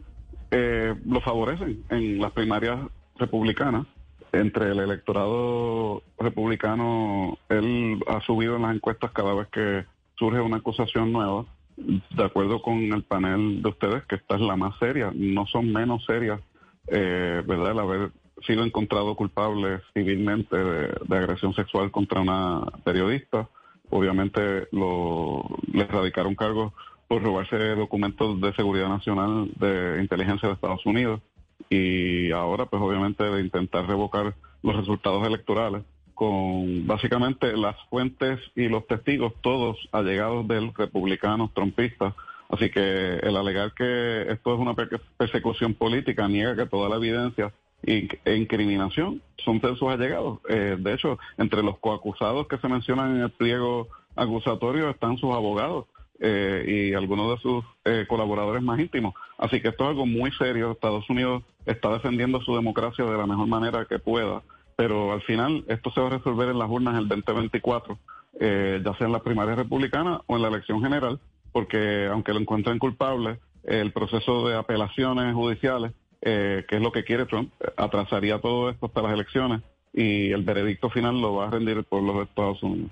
eh, 0.51 0.93
lo 1.05 1.21
favorecen. 1.21 1.84
En 1.89 2.19
las 2.19 2.34
primarias 2.34 2.79
republicana. 3.17 3.85
Entre 4.31 4.71
el 4.71 4.79
electorado 4.79 6.03
republicano, 6.19 7.37
él 7.49 7.99
ha 8.07 8.21
subido 8.21 8.55
en 8.55 8.63
las 8.63 8.75
encuestas 8.75 9.11
cada 9.11 9.33
vez 9.33 9.47
que 9.47 9.85
surge 10.17 10.39
una 10.39 10.57
acusación 10.57 11.11
nueva. 11.11 11.45
De 11.77 12.23
acuerdo 12.23 12.61
con 12.61 12.77
el 12.77 13.03
panel 13.03 13.61
de 13.61 13.69
ustedes, 13.69 14.03
que 14.05 14.15
esta 14.15 14.35
es 14.35 14.41
la 14.41 14.55
más 14.55 14.77
seria, 14.79 15.11
no 15.13 15.45
son 15.45 15.71
menos 15.71 16.03
serias, 16.05 16.41
eh, 16.87 17.43
¿verdad? 17.45 17.71
El 17.71 17.79
haber 17.79 18.11
sido 18.45 18.63
encontrado 18.63 19.15
culpable 19.15 19.79
civilmente 19.93 20.57
de, 20.57 21.17
agresión 21.17 21.53
sexual 21.53 21.91
contra 21.91 22.21
una 22.21 22.61
periodista. 22.83 23.47
Obviamente 23.89 24.67
lo, 24.71 25.45
le 25.71 25.85
radicaron 25.85 26.35
cargos 26.35 26.73
por 27.07 27.23
robarse 27.23 27.55
documentos 27.75 28.41
de 28.41 28.53
seguridad 28.53 28.89
nacional 28.89 29.49
de 29.55 30.01
inteligencia 30.01 30.49
de 30.49 30.55
Estados 30.55 30.85
Unidos 30.85 31.21
y 31.69 32.31
ahora 32.31 32.65
pues 32.65 32.81
obviamente 32.81 33.23
de 33.23 33.41
intentar 33.41 33.85
revocar 33.88 34.35
los 34.64 34.76
resultados 34.76 35.26
electorales 35.27 35.84
con 36.14 36.88
básicamente 36.88 37.56
las 37.56 37.76
fuentes 37.89 38.39
y 38.56 38.68
los 38.69 38.88
testigos 38.88 39.34
todos 39.41 39.77
allegados 39.91 40.48
del 40.48 40.73
republicano 40.73 41.52
trompistas. 41.53 42.15
Así 42.49 42.72
que 42.72 43.18
el 43.18 43.35
alegar 43.38 43.73
que 43.73 44.23
esto 44.31 44.53
es 44.53 44.60
una 44.60 44.73
persecución 45.18 45.76
política 45.76 46.27
niega 46.27 46.56
que 46.56 46.65
toda 46.65 46.89
la 46.89 46.95
evidencia 46.95 47.53
e 47.84 48.35
incriminación 48.35 49.22
son 49.38 49.60
de 49.60 49.76
sus 49.76 49.89
allegados. 49.89 50.39
Eh, 50.49 50.76
de 50.80 50.94
hecho, 50.94 51.19
entre 51.38 51.61
los 51.61 51.77
coacusados 51.77 52.48
que 52.48 52.57
se 52.57 52.68
mencionan 52.68 53.18
en 53.18 53.22
el 53.22 53.30
pliego 53.30 53.88
acusatorio 54.15 54.89
están 54.89 55.18
sus 55.18 55.31
abogados 55.35 55.85
eh, 56.19 56.65
y 56.68 56.94
algunos 56.94 57.31
de 57.31 57.41
sus 57.41 57.64
eh, 57.85 58.06
colaboradores 58.07 58.64
más 58.64 58.80
íntimos. 58.80 59.14
Así 59.38 59.61
que 59.61 59.69
esto 59.69 59.84
es 59.84 59.89
algo 59.89 60.06
muy 60.06 60.31
serio. 60.31 60.72
Estados 60.72 61.07
Unidos 61.10 61.44
está 61.65 61.91
defendiendo 61.91 62.41
su 62.41 62.56
democracia 62.56 63.06
de 63.06 63.18
la 63.18 63.27
mejor 63.27 63.48
manera 63.48 63.85
que 63.85 63.99
pueda, 63.99 64.41
pero 64.76 65.14
al 65.14 65.22
final 65.22 65.64
esto 65.68 65.91
se 65.91 66.02
va 66.02 66.07
a 66.07 66.18
resolver 66.18 66.49
en 66.49 66.60
las 66.60 66.69
urnas 66.69 66.98
el 66.98 67.07
2024, 67.07 67.99
eh, 68.39 68.81
ya 68.84 68.94
sea 68.95 69.07
en 69.07 69.14
la 69.14 69.22
primaria 69.22 69.56
republicana 69.56 70.22
o 70.26 70.35
en 70.35 70.41
la 70.41 70.48
elección 70.48 70.81
general, 70.81 71.19
porque 71.52 72.07
aunque 72.11 72.34
lo 72.34 72.39
encuentren 72.39 72.80
culpable, 72.80 73.39
el 73.64 73.91
proceso 73.91 74.48
de 74.48 74.56
apelaciones 74.56 75.34
judiciales, 75.34 75.91
que 76.19 76.65
es 76.68 76.81
lo 76.81 76.91
que 76.91 77.03
quiere 77.03 77.26
Trump, 77.26 77.52
atrasaría 77.77 78.39
todo 78.39 78.69
esto 78.69 78.88
hasta 78.88 79.02
las 79.02 79.14
elecciones 79.14 79.61
y 79.94 80.31
el 80.31 80.44
veredicto 80.44 80.89
final 80.89 81.22
lo 81.22 81.35
va 81.35 81.48
a 81.48 81.52
rendir 81.52 81.77
el 81.77 81.84
pueblo 81.84 82.14
de 82.14 82.23
Estados 82.23 82.61
Unidos. 82.64 82.91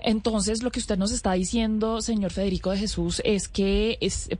Entonces, 0.00 0.62
lo 0.62 0.70
que 0.70 0.78
usted 0.78 0.96
nos 0.96 1.12
está 1.12 1.32
diciendo, 1.32 2.00
señor 2.00 2.30
Federico 2.30 2.70
de 2.70 2.78
Jesús, 2.78 3.20
es 3.24 3.48
que 3.48 3.98
es, 4.00 4.30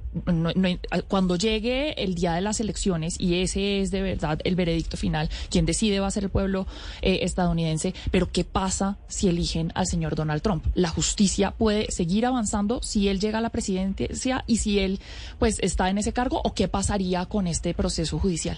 cuando 1.09 1.37
llegue 1.37 2.03
el 2.03 2.15
día 2.15 2.35
de 2.35 2.41
las 2.41 2.61
elecciones, 2.61 3.21
y 3.21 3.43
ese 3.43 3.81
es 3.81 3.91
de 3.91 4.03
verdad 4.03 4.41
el 4.45 4.55
veredicto 4.55 4.97
final, 4.97 5.29
quien 5.51 5.67
decide 5.67 6.01
va 6.01 6.07
a 6.07 6.11
ser 6.11 6.25
el 6.25 6.31
pueblo 6.31 6.67
eh, 7.03 7.21
estadounidense, 7.23 7.95
pero 8.11 8.31
¿qué 8.31 8.45
pasa 8.45 8.99
si 9.09 9.29
eligen 9.29 9.73
al 9.75 9.87
señor 9.87 10.15
Donald 10.15 10.43
Trump? 10.43 10.65
¿La 10.75 10.89
justicia 10.89 11.51
puede 11.51 11.91
seguir 11.91 12.27
avanzando 12.27 12.81
si 12.83 13.09
él 13.09 13.19
llega 13.19 13.39
a 13.39 13.43
la 13.43 13.51
presidencia 13.51 14.45
y 14.47 14.57
si 14.59 14.79
él 14.79 15.01
pues 15.39 15.59
está 15.61 15.91
en 15.91 15.99
ese 15.99 16.13
cargo? 16.13 16.41
¿O 16.45 16.55
qué 16.55 16.69
pasaría 16.69 17.27
con 17.27 17.47
este 17.47 17.75
proceso 17.75 18.19
judicial? 18.19 18.57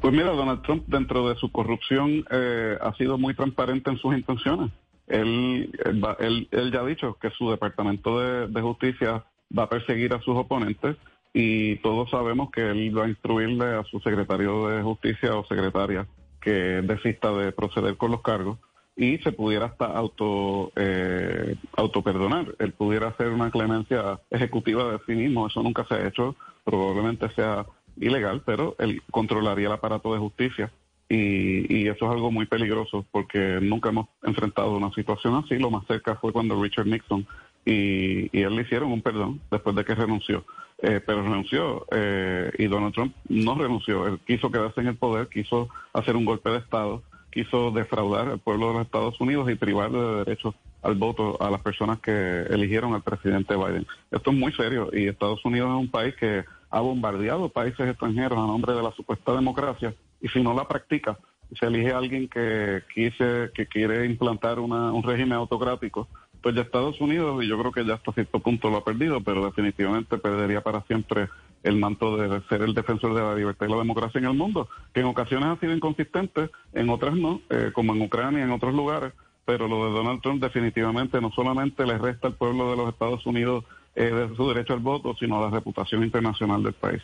Pues 0.00 0.12
mira, 0.12 0.32
Donald 0.32 0.62
Trump 0.62 0.84
dentro 0.88 1.28
de 1.28 1.36
su 1.36 1.52
corrupción 1.52 2.24
eh, 2.30 2.76
ha 2.80 2.92
sido 2.96 3.18
muy 3.18 3.34
transparente 3.34 3.90
en 3.90 3.98
sus 3.98 4.14
intenciones 4.14 4.72
él, 5.12 5.70
él, 6.18 6.48
él, 6.50 6.72
ya 6.72 6.80
ha 6.80 6.86
dicho 6.86 7.18
que 7.20 7.30
su 7.30 7.50
departamento 7.50 8.18
de, 8.18 8.60
justicia 8.60 9.24
va 9.56 9.64
a 9.64 9.68
perseguir 9.68 10.14
a 10.14 10.20
sus 10.20 10.34
oponentes 10.36 10.96
y 11.34 11.76
todos 11.76 12.10
sabemos 12.10 12.50
que 12.50 12.62
él 12.62 12.96
va 12.96 13.04
a 13.04 13.08
instruirle 13.08 13.66
a 13.66 13.84
su 13.84 14.00
secretario 14.00 14.68
de 14.68 14.82
justicia 14.82 15.36
o 15.36 15.46
secretaria 15.46 16.06
que 16.40 16.50
desista 16.50 17.30
de 17.32 17.52
proceder 17.52 17.96
con 17.96 18.10
los 18.10 18.22
cargos 18.22 18.58
y 18.96 19.18
se 19.18 19.32
pudiera 19.32 19.66
hasta 19.66 19.86
auto 19.86 20.72
eh, 20.76 21.56
autoperdonar. 21.76 22.54
Él 22.58 22.72
pudiera 22.72 23.08
hacer 23.08 23.28
una 23.28 23.50
clemencia 23.50 24.20
ejecutiva 24.30 24.92
de 24.92 24.98
sí 25.06 25.12
mismo. 25.12 25.46
Eso 25.46 25.62
nunca 25.62 25.84
se 25.84 25.94
ha 25.94 26.06
hecho. 26.06 26.36
Probablemente 26.64 27.28
sea 27.34 27.64
ilegal, 27.96 28.42
pero 28.44 28.76
él 28.78 29.02
controlaría 29.10 29.68
el 29.68 29.72
aparato 29.72 30.12
de 30.12 30.18
justicia 30.18 30.72
y, 31.08 31.88
eso 31.88 32.06
es 32.06 32.10
algo 32.10 32.30
muy 32.30 32.46
peligroso 32.46 33.04
porque 33.10 33.58
nunca 33.60 33.90
hemos 33.90 34.08
enfrentado 34.22 34.76
una 34.76 34.92
situación 34.92 35.34
así. 35.34 35.58
Lo 35.58 35.70
más 35.70 35.86
cerca 35.86 36.16
fue 36.16 36.32
cuando 36.32 36.60
Richard 36.62 36.86
Nixon 36.86 37.26
y, 37.64 38.36
él 38.36 38.56
le 38.56 38.62
hicieron 38.62 38.92
un 38.92 39.02
perdón 39.02 39.40
después 39.50 39.76
de 39.76 39.84
que 39.84 39.94
renunció. 39.94 40.44
Eh, 40.84 41.00
pero 41.06 41.22
renunció 41.22 41.86
eh, 41.92 42.50
y 42.58 42.66
Donald 42.66 42.92
Trump 42.92 43.14
no 43.28 43.54
renunció. 43.54 44.06
Él 44.08 44.18
quiso 44.26 44.50
quedarse 44.50 44.80
en 44.80 44.88
el 44.88 44.96
poder, 44.96 45.28
quiso 45.28 45.68
hacer 45.92 46.16
un 46.16 46.24
golpe 46.24 46.50
de 46.50 46.58
Estado, 46.58 47.02
quiso 47.30 47.70
defraudar 47.70 48.28
al 48.28 48.40
pueblo 48.40 48.68
de 48.68 48.72
los 48.74 48.82
Estados 48.86 49.20
Unidos 49.20 49.48
y 49.48 49.54
privarle 49.54 50.00
de 50.00 50.16
derechos 50.24 50.56
al 50.82 50.96
voto 50.96 51.40
a 51.40 51.50
las 51.50 51.62
personas 51.62 52.00
que 52.00 52.42
eligieron 52.50 52.94
al 52.94 53.02
presidente 53.02 53.54
Biden. 53.54 53.86
Esto 54.10 54.30
es 54.32 54.36
muy 54.36 54.52
serio 54.52 54.90
y 54.92 55.06
Estados 55.06 55.44
Unidos 55.44 55.70
es 55.70 55.76
un 55.76 55.90
país 55.90 56.16
que 56.16 56.44
ha 56.70 56.80
bombardeado 56.80 57.48
países 57.48 57.88
extranjeros 57.88 58.38
a 58.38 58.46
nombre 58.46 58.72
de 58.72 58.82
la 58.82 58.90
supuesta 58.92 59.32
democracia 59.34 59.94
y 60.22 60.28
si 60.28 60.40
no 60.40 60.54
la 60.54 60.66
practica, 60.66 61.18
se 61.58 61.66
elige 61.66 61.92
a 61.92 61.98
alguien 61.98 62.28
que, 62.28 62.82
quise, 62.94 63.50
que 63.54 63.66
quiere 63.66 64.06
implantar 64.06 64.58
un 64.58 65.02
régimen 65.02 65.34
autocrático, 65.34 66.08
pues 66.40 66.54
ya 66.54 66.62
Estados 66.62 67.00
Unidos, 67.00 67.42
y 67.44 67.48
yo 67.48 67.58
creo 67.58 67.72
que 67.72 67.84
ya 67.84 67.94
hasta 67.94 68.12
cierto 68.12 68.40
punto 68.40 68.70
lo 68.70 68.78
ha 68.78 68.84
perdido, 68.84 69.20
pero 69.20 69.44
definitivamente 69.44 70.18
perdería 70.18 70.60
para 70.60 70.82
siempre 70.82 71.28
el 71.62 71.76
manto 71.76 72.16
de 72.16 72.40
ser 72.48 72.62
el 72.62 72.74
defensor 72.74 73.14
de 73.14 73.22
la 73.22 73.34
libertad 73.34 73.66
y 73.66 73.70
la 73.70 73.78
democracia 73.78 74.18
en 74.18 74.24
el 74.24 74.34
mundo, 74.34 74.68
que 74.92 75.00
en 75.00 75.06
ocasiones 75.06 75.48
ha 75.48 75.60
sido 75.60 75.74
inconsistente, 75.74 76.50
en 76.72 76.88
otras 76.88 77.14
no, 77.14 77.40
eh, 77.50 77.70
como 77.72 77.94
en 77.94 78.02
Ucrania 78.02 78.40
y 78.40 78.42
en 78.42 78.50
otros 78.50 78.74
lugares, 78.74 79.12
pero 79.44 79.68
lo 79.68 79.86
de 79.86 79.92
Donald 79.92 80.20
Trump 80.20 80.42
definitivamente 80.42 81.20
no 81.20 81.30
solamente 81.30 81.86
le 81.86 81.98
resta 81.98 82.28
al 82.28 82.34
pueblo 82.34 82.70
de 82.70 82.76
los 82.76 82.88
Estados 82.88 83.24
Unidos 83.26 83.64
eh, 83.94 84.04
de 84.04 84.34
su 84.34 84.48
derecho 84.48 84.72
al 84.72 84.80
voto, 84.80 85.14
sino 85.18 85.38
a 85.38 85.42
la 85.42 85.50
reputación 85.50 86.02
internacional 86.02 86.62
del 86.62 86.74
país. 86.74 87.02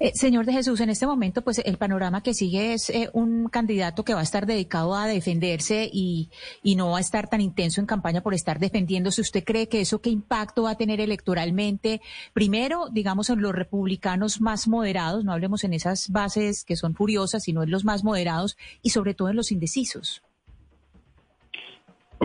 Eh, 0.00 0.12
señor 0.14 0.46
de 0.46 0.52
Jesús, 0.52 0.80
en 0.80 0.90
este 0.90 1.06
momento, 1.06 1.42
pues 1.42 1.60
el 1.64 1.76
panorama 1.76 2.22
que 2.22 2.34
sigue 2.34 2.74
es 2.74 2.90
eh, 2.90 3.10
un 3.12 3.48
candidato 3.48 4.04
que 4.04 4.14
va 4.14 4.20
a 4.20 4.24
estar 4.24 4.46
dedicado 4.46 4.94
a 4.94 5.06
defenderse 5.06 5.88
y, 5.92 6.30
y, 6.62 6.76
no 6.76 6.90
va 6.90 6.98
a 6.98 7.00
estar 7.00 7.28
tan 7.28 7.40
intenso 7.40 7.80
en 7.80 7.86
campaña 7.86 8.22
por 8.22 8.34
estar 8.34 8.58
defendiéndose. 8.58 9.20
¿Usted 9.20 9.44
cree 9.44 9.68
que 9.68 9.80
eso 9.80 10.00
qué 10.00 10.10
impacto 10.10 10.64
va 10.64 10.72
a 10.72 10.76
tener 10.76 11.00
electoralmente? 11.00 12.00
Primero, 12.32 12.88
digamos, 12.90 13.30
en 13.30 13.40
los 13.40 13.54
republicanos 13.54 14.40
más 14.40 14.68
moderados, 14.68 15.24
no 15.24 15.32
hablemos 15.32 15.64
en 15.64 15.74
esas 15.74 16.08
bases 16.10 16.64
que 16.64 16.76
son 16.76 16.94
furiosas, 16.94 17.44
sino 17.44 17.62
en 17.62 17.70
los 17.70 17.84
más 17.84 18.04
moderados 18.04 18.56
y 18.82 18.90
sobre 18.90 19.14
todo 19.14 19.28
en 19.28 19.36
los 19.36 19.52
indecisos. 19.52 20.22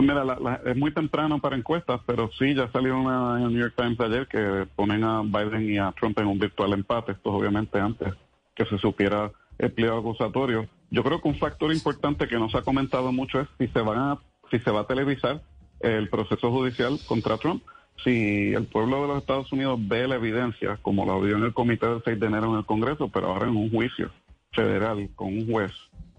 Pues 0.00 0.08
mira, 0.08 0.58
es 0.64 0.76
muy 0.78 0.94
temprano 0.94 1.40
para 1.40 1.56
encuestas, 1.56 2.00
pero 2.06 2.30
sí, 2.38 2.54
ya 2.54 2.72
salió 2.72 2.98
una 2.98 3.36
en 3.36 3.44
el 3.44 3.52
New 3.52 3.60
York 3.60 3.74
Times 3.76 4.00
ayer 4.00 4.26
que 4.26 4.66
ponen 4.74 5.04
a 5.04 5.20
Biden 5.20 5.70
y 5.70 5.76
a 5.76 5.92
Trump 5.92 6.18
en 6.18 6.26
un 6.26 6.38
virtual 6.38 6.72
empate, 6.72 7.12
esto 7.12 7.30
obviamente 7.30 7.78
antes 7.78 8.14
que 8.54 8.64
se 8.64 8.78
supiera 8.78 9.30
el 9.58 9.72
pliego 9.72 9.98
acusatorio. 9.98 10.66
Yo 10.90 11.04
creo 11.04 11.20
que 11.20 11.28
un 11.28 11.36
factor 11.36 11.70
importante 11.70 12.28
que 12.28 12.38
no 12.38 12.48
se 12.48 12.56
ha 12.56 12.62
comentado 12.62 13.12
mucho 13.12 13.40
es 13.40 13.48
si 13.58 13.68
se, 13.68 13.80
van 13.82 13.98
a, 13.98 14.18
si 14.50 14.58
se 14.60 14.70
va 14.70 14.80
a 14.80 14.86
televisar 14.86 15.42
el 15.80 16.08
proceso 16.08 16.50
judicial 16.50 16.98
contra 17.06 17.36
Trump. 17.36 17.62
Si 18.02 18.54
el 18.54 18.64
pueblo 18.68 19.02
de 19.02 19.08
los 19.08 19.18
Estados 19.18 19.52
Unidos 19.52 19.78
ve 19.82 20.08
la 20.08 20.14
evidencia, 20.14 20.78
como 20.80 21.04
la 21.04 21.18
vio 21.18 21.36
en 21.36 21.44
el 21.44 21.52
comité 21.52 21.86
del 21.86 22.02
6 22.02 22.18
de 22.18 22.26
enero 22.26 22.50
en 22.50 22.60
el 22.60 22.64
Congreso, 22.64 23.10
pero 23.10 23.26
ahora 23.26 23.48
en 23.48 23.56
un 23.56 23.70
juicio 23.70 24.10
federal 24.52 25.10
con 25.14 25.28
un 25.28 25.46
juez, 25.46 25.72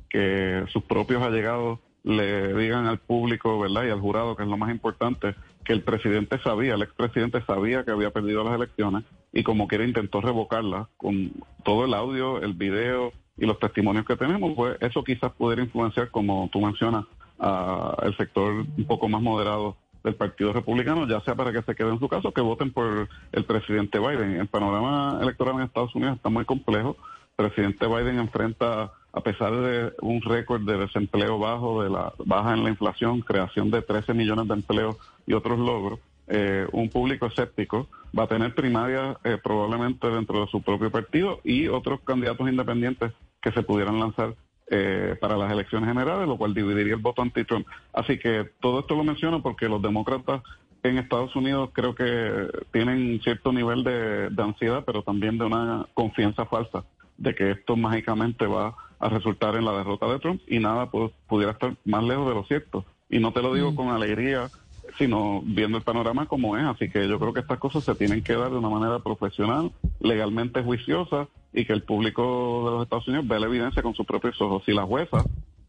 que 0.08 0.66
sus 0.72 0.84
propios 0.84 1.24
allegados 1.24 1.80
le 2.04 2.54
digan 2.54 2.88
al 2.88 2.98
público, 2.98 3.60
¿verdad? 3.60 3.86
Y 3.86 3.90
al 3.90 4.00
jurado, 4.00 4.36
que 4.36 4.44
es 4.44 4.50
lo 4.50 4.58
más 4.58 4.72
importante, 4.72 5.36
que 5.64 5.74
el 5.74 5.84
presidente 5.84 6.40
sabía, 6.40 6.74
el 6.74 6.82
expresidente 6.82 7.42
sabía 7.46 7.84
que 7.84 7.92
había 7.92 8.12
perdido 8.12 8.44
las 8.44 8.56
elecciones 8.56 9.04
y 9.32 9.44
como 9.44 9.68
quiera 9.68 9.86
intentó 9.86 10.22
revocarlas 10.22 10.88
con 10.98 11.32
todo 11.64 11.86
el 11.86 11.94
audio, 11.94 12.42
el 12.42 12.54
video 12.54 13.14
y 13.38 13.46
los 13.46 13.60
testimonios 13.60 14.06
que 14.06 14.16
tenemos, 14.16 14.54
pues 14.56 14.78
eso 14.82 15.04
quizás 15.04 15.32
pudiera 15.32 15.64
influenciar, 15.64 16.10
como 16.10 16.50
tú 16.52 16.60
mencionas, 16.62 17.06
al 17.38 18.16
sector 18.18 18.66
un 18.78 18.86
poco 18.86 19.10
más 19.10 19.22
moderado 19.22 19.76
del 20.04 20.16
Partido 20.16 20.54
Republicano, 20.54 21.08
ya 21.08 21.22
sea 21.22 21.36
para 21.36 21.52
que 21.52 21.62
se 21.62 21.76
quede 21.76 21.90
en 21.90 22.00
su 22.00 22.08
caso, 22.08 22.32
que 22.32 22.42
voten 22.42 22.72
por 22.72 23.08
el 23.32 23.46
presidente 23.46 24.00
Biden. 24.00 24.40
El 24.40 24.48
panorama 24.48 25.20
electoral 25.22 25.56
en 25.56 25.62
Estados 25.62 25.94
Unidos 25.96 26.16
está 26.18 26.30
muy 26.30 26.46
complejo. 26.46 26.98
El 27.38 27.48
presidente 27.48 27.88
Biden 27.88 28.20
enfrenta 28.20 28.92
a 29.14 29.22
pesar 29.22 29.54
de 29.54 29.94
un 30.02 30.22
récord 30.22 30.62
de 30.62 30.78
desempleo 30.78 31.38
bajo, 31.38 31.84
de 31.84 31.90
la 31.90 32.14
baja 32.26 32.54
en 32.54 32.64
la 32.64 32.70
inflación, 32.70 33.22
creación 33.22 33.70
de 33.70 33.82
13 33.82 34.14
millones 34.14 34.48
de 34.48 34.54
empleos 34.54 34.98
y 35.28 35.34
otros 35.34 35.60
logros, 35.60 36.00
eh, 36.28 36.66
un 36.72 36.90
público 36.90 37.26
escéptico 37.26 37.88
va 38.18 38.24
a 38.24 38.28
tener 38.28 38.56
primaria 38.56 39.18
eh, 39.24 39.38
probablemente 39.44 40.08
dentro 40.08 40.42
de 40.42 40.48
su 40.48 40.62
propio 40.62 40.90
partido 40.90 41.42
y 41.44 41.68
otros 41.68 42.00
candidatos 42.02 42.48
independientes 42.48 43.12
que 43.42 43.52
se 43.52 43.64
pudieran 43.64 44.00
lanzar 44.00 44.36
eh, 44.70 45.18
para 45.20 45.36
las 45.36 45.52
elecciones 45.52 45.90
generales, 45.90 46.28
lo 46.30 46.38
cual 46.38 46.54
dividiría 46.54 46.94
el 46.94 47.02
voto 47.02 47.22
anti-Trump. 47.22 47.68
Así 47.92 48.18
que 48.18 48.50
todo 48.62 48.80
esto 48.80 48.96
lo 48.96 49.04
menciono 49.04 49.42
porque 49.42 49.68
los 49.68 49.82
demócratas 49.82 50.42
en 50.84 50.98
Estados 50.98 51.36
Unidos 51.36 51.72
creo 51.74 51.94
que 51.94 52.48
tienen 52.72 53.20
cierto 53.22 53.52
nivel 53.52 53.84
de 53.84 54.42
ansiedad, 54.42 54.84
pero 54.86 55.04
también 55.04 55.38
de 55.38 55.46
una 55.46 55.86
confianza 55.94 56.46
falsa 56.46 56.86
de 57.22 57.36
que 57.36 57.52
esto 57.52 57.76
mágicamente 57.76 58.48
va 58.48 58.76
a 59.00 59.10
resultar 59.10 59.56
en 59.56 59.66
la 59.66 59.74
derrota 59.74 60.08
de 60.08 60.20
Trump 60.20 60.42
y 60.48 60.60
nada 60.60 60.90
pudiera 60.90 61.52
estar 61.52 61.76
más 61.86 62.04
lejos 62.04 62.28
de 62.28 62.34
lo 62.34 62.44
cierto. 62.46 62.86
Y 63.10 63.20
no 63.20 63.32
te 63.32 63.42
lo 63.42 63.54
digo 63.54 63.72
mm. 63.72 63.76
con 63.76 63.90
alegría, 63.90 64.50
sino 64.98 65.42
viendo 65.46 65.78
el 65.78 65.84
panorama 65.84 66.26
como 66.26 66.58
es. 66.58 66.64
Así 66.64 66.90
que 66.90 67.08
yo 67.08 67.20
creo 67.20 67.34
que 67.34 67.42
estas 67.42 67.60
cosas 67.60 67.84
se 67.84 67.96
tienen 67.96 68.24
que 68.24 68.36
dar 68.36 68.50
de 68.50 68.58
una 68.58 68.70
manera 68.70 69.00
profesional, 69.00 69.72
legalmente 70.00 70.64
juiciosa 70.64 71.28
y 71.54 71.66
que 71.66 71.74
el 71.74 71.84
público 71.84 72.64
de 72.66 72.72
los 72.72 72.84
Estados 72.84 73.08
Unidos 73.08 73.28
vea 73.28 73.40
la 73.40 73.48
evidencia 73.48 73.84
con 73.84 73.94
sus 73.94 74.06
propios 74.06 74.42
ojos. 74.42 74.64
Si 74.66 74.74
la 74.74 74.84
jueza, 74.84 75.24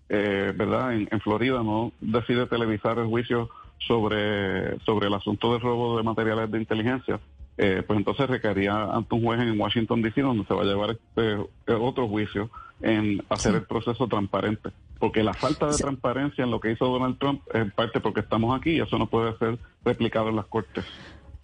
eh, 0.09 0.53
¿verdad?, 0.57 0.95
en, 0.95 1.21
Florida 1.21 1.63
no 1.63 1.93
decide 2.01 2.47
televisar 2.47 2.99
el 2.99 3.07
juicio 3.07 3.51
sobre, 3.87 4.79
sobre 4.81 5.09
el 5.09 5.15
asunto 5.15 5.53
del 5.53 5.61
robo 5.61 5.99
de 5.99 6.03
materiales 6.03 6.51
de 6.51 6.59
inteligencia, 6.59 7.21
eh, 7.65 7.85
pues 7.87 7.97
entonces 7.97 8.29
requería 8.29 8.87
ante 8.93 9.15
un 9.15 9.23
juez 9.23 9.41
en 9.41 9.61
Washington 9.61 10.03
DC 10.03 10.21
donde 10.21 10.45
se 10.47 10.53
va 10.53 10.63
a 10.63 10.65
llevar 10.65 10.91
este 10.91 11.35
eh, 11.69 11.73
otro 11.73 12.09
juicio 12.09 12.51
en 12.81 13.23
hacer 13.29 13.55
el 13.55 13.63
proceso 13.63 14.09
transparente. 14.09 14.71
Porque 14.99 15.23
la 15.23 15.33
falta 15.33 15.69
de 15.69 15.77
transparencia 15.77 16.43
en 16.43 16.51
lo 16.51 16.59
que 16.59 16.73
hizo 16.73 16.87
Donald 16.87 17.19
Trump 17.21 17.41
es 17.55 17.63
en 17.63 17.71
parte 17.71 18.01
porque 18.01 18.19
estamos 18.19 18.59
aquí 18.59 18.71
y 18.73 18.81
eso 18.81 18.99
no 18.99 19.07
puede 19.07 19.39
ser 19.39 19.59
replicado 19.85 20.31
en 20.31 20.37
las 20.37 20.47
cortes. 20.47 20.85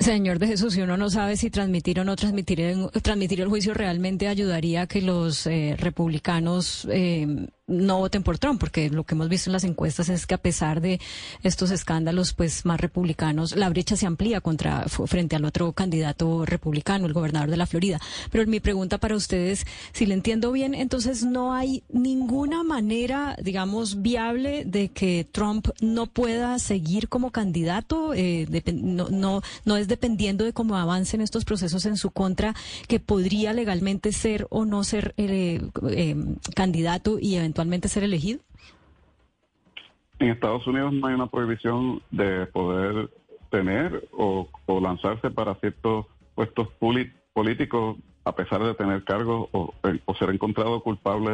Señor 0.00 0.40
de 0.40 0.48
Jesús, 0.48 0.74
si 0.74 0.82
uno 0.82 0.96
no 0.96 1.08
sabe 1.08 1.36
si 1.36 1.50
transmitir 1.50 2.00
o 2.00 2.04
no 2.04 2.16
transmitir, 2.16 2.76
transmitir 3.02 3.40
el 3.40 3.48
juicio 3.48 3.72
realmente 3.72 4.26
ayudaría 4.26 4.82
a 4.82 4.86
que 4.88 5.02
los 5.02 5.46
eh, 5.46 5.76
republicanos 5.78 6.88
eh, 6.90 7.48
no 7.68 7.98
voten 7.98 8.22
por 8.22 8.38
Trump, 8.38 8.58
porque 8.58 8.90
lo 8.90 9.04
que 9.04 9.14
hemos 9.14 9.28
visto 9.28 9.50
en 9.50 9.52
las 9.52 9.64
encuestas 9.64 10.08
es 10.08 10.26
que 10.26 10.34
a 10.34 10.38
pesar 10.38 10.80
de 10.80 11.00
estos 11.42 11.70
escándalos, 11.70 12.32
pues 12.32 12.64
más 12.64 12.80
republicanos, 12.80 13.54
la 13.54 13.68
brecha 13.68 13.96
se 13.96 14.06
amplía 14.06 14.40
contra 14.40 14.86
frente 14.88 15.36
al 15.36 15.44
otro 15.44 15.72
candidato 15.72 16.46
republicano, 16.46 17.06
el 17.06 17.12
gobernador 17.12 17.50
de 17.50 17.58
la 17.58 17.66
Florida. 17.66 18.00
Pero 18.32 18.46
mi 18.46 18.60
pregunta 18.60 18.98
para 18.98 19.14
ustedes, 19.14 19.66
si 19.92 20.06
le 20.06 20.14
entiendo 20.14 20.50
bien, 20.50 20.74
entonces 20.74 21.24
no 21.24 21.52
hay 21.52 21.82
ninguna 21.90 22.62
manera, 22.64 23.36
digamos, 23.42 24.00
viable 24.00 24.64
de 24.64 24.88
que 24.88 25.26
Trump 25.30 25.68
no 25.80 26.06
pueda 26.06 26.58
seguir 26.58 27.08
como 27.08 27.30
candidato, 27.30 28.14
eh, 28.14 28.46
no, 28.72 29.10
no, 29.10 29.42
no 29.66 29.76
es 29.76 29.88
dependiendo 29.88 30.44
de 30.44 30.54
cómo 30.54 30.76
avancen 30.76 31.20
estos 31.20 31.44
procesos 31.44 31.84
en 31.84 31.98
su 31.98 32.10
contra, 32.10 32.54
que 32.86 32.98
podría 32.98 33.52
legalmente 33.52 34.12
ser 34.12 34.46
o 34.48 34.64
no 34.64 34.84
ser 34.84 35.12
eh, 35.18 35.60
eh, 35.90 36.16
candidato 36.54 37.18
y 37.18 37.34
eventualmente 37.34 37.57
eventualmente 37.58 37.88
ser 37.88 38.04
elegido? 38.04 38.40
En 40.20 40.30
Estados 40.30 40.66
Unidos 40.66 40.92
no 40.92 41.06
hay 41.08 41.14
una 41.14 41.26
prohibición 41.26 42.02
de 42.10 42.46
poder 42.46 43.10
tener 43.50 44.08
o, 44.12 44.48
lanzarse 44.80 45.30
para 45.30 45.54
ciertos 45.56 46.06
puestos 46.34 46.68
políticos 47.34 47.96
a 48.24 48.32
pesar 48.32 48.62
de 48.62 48.74
tener 48.74 49.04
cargos 49.04 49.48
o, 49.52 49.74
ser 50.18 50.30
encontrado 50.30 50.80
culpable 50.82 51.30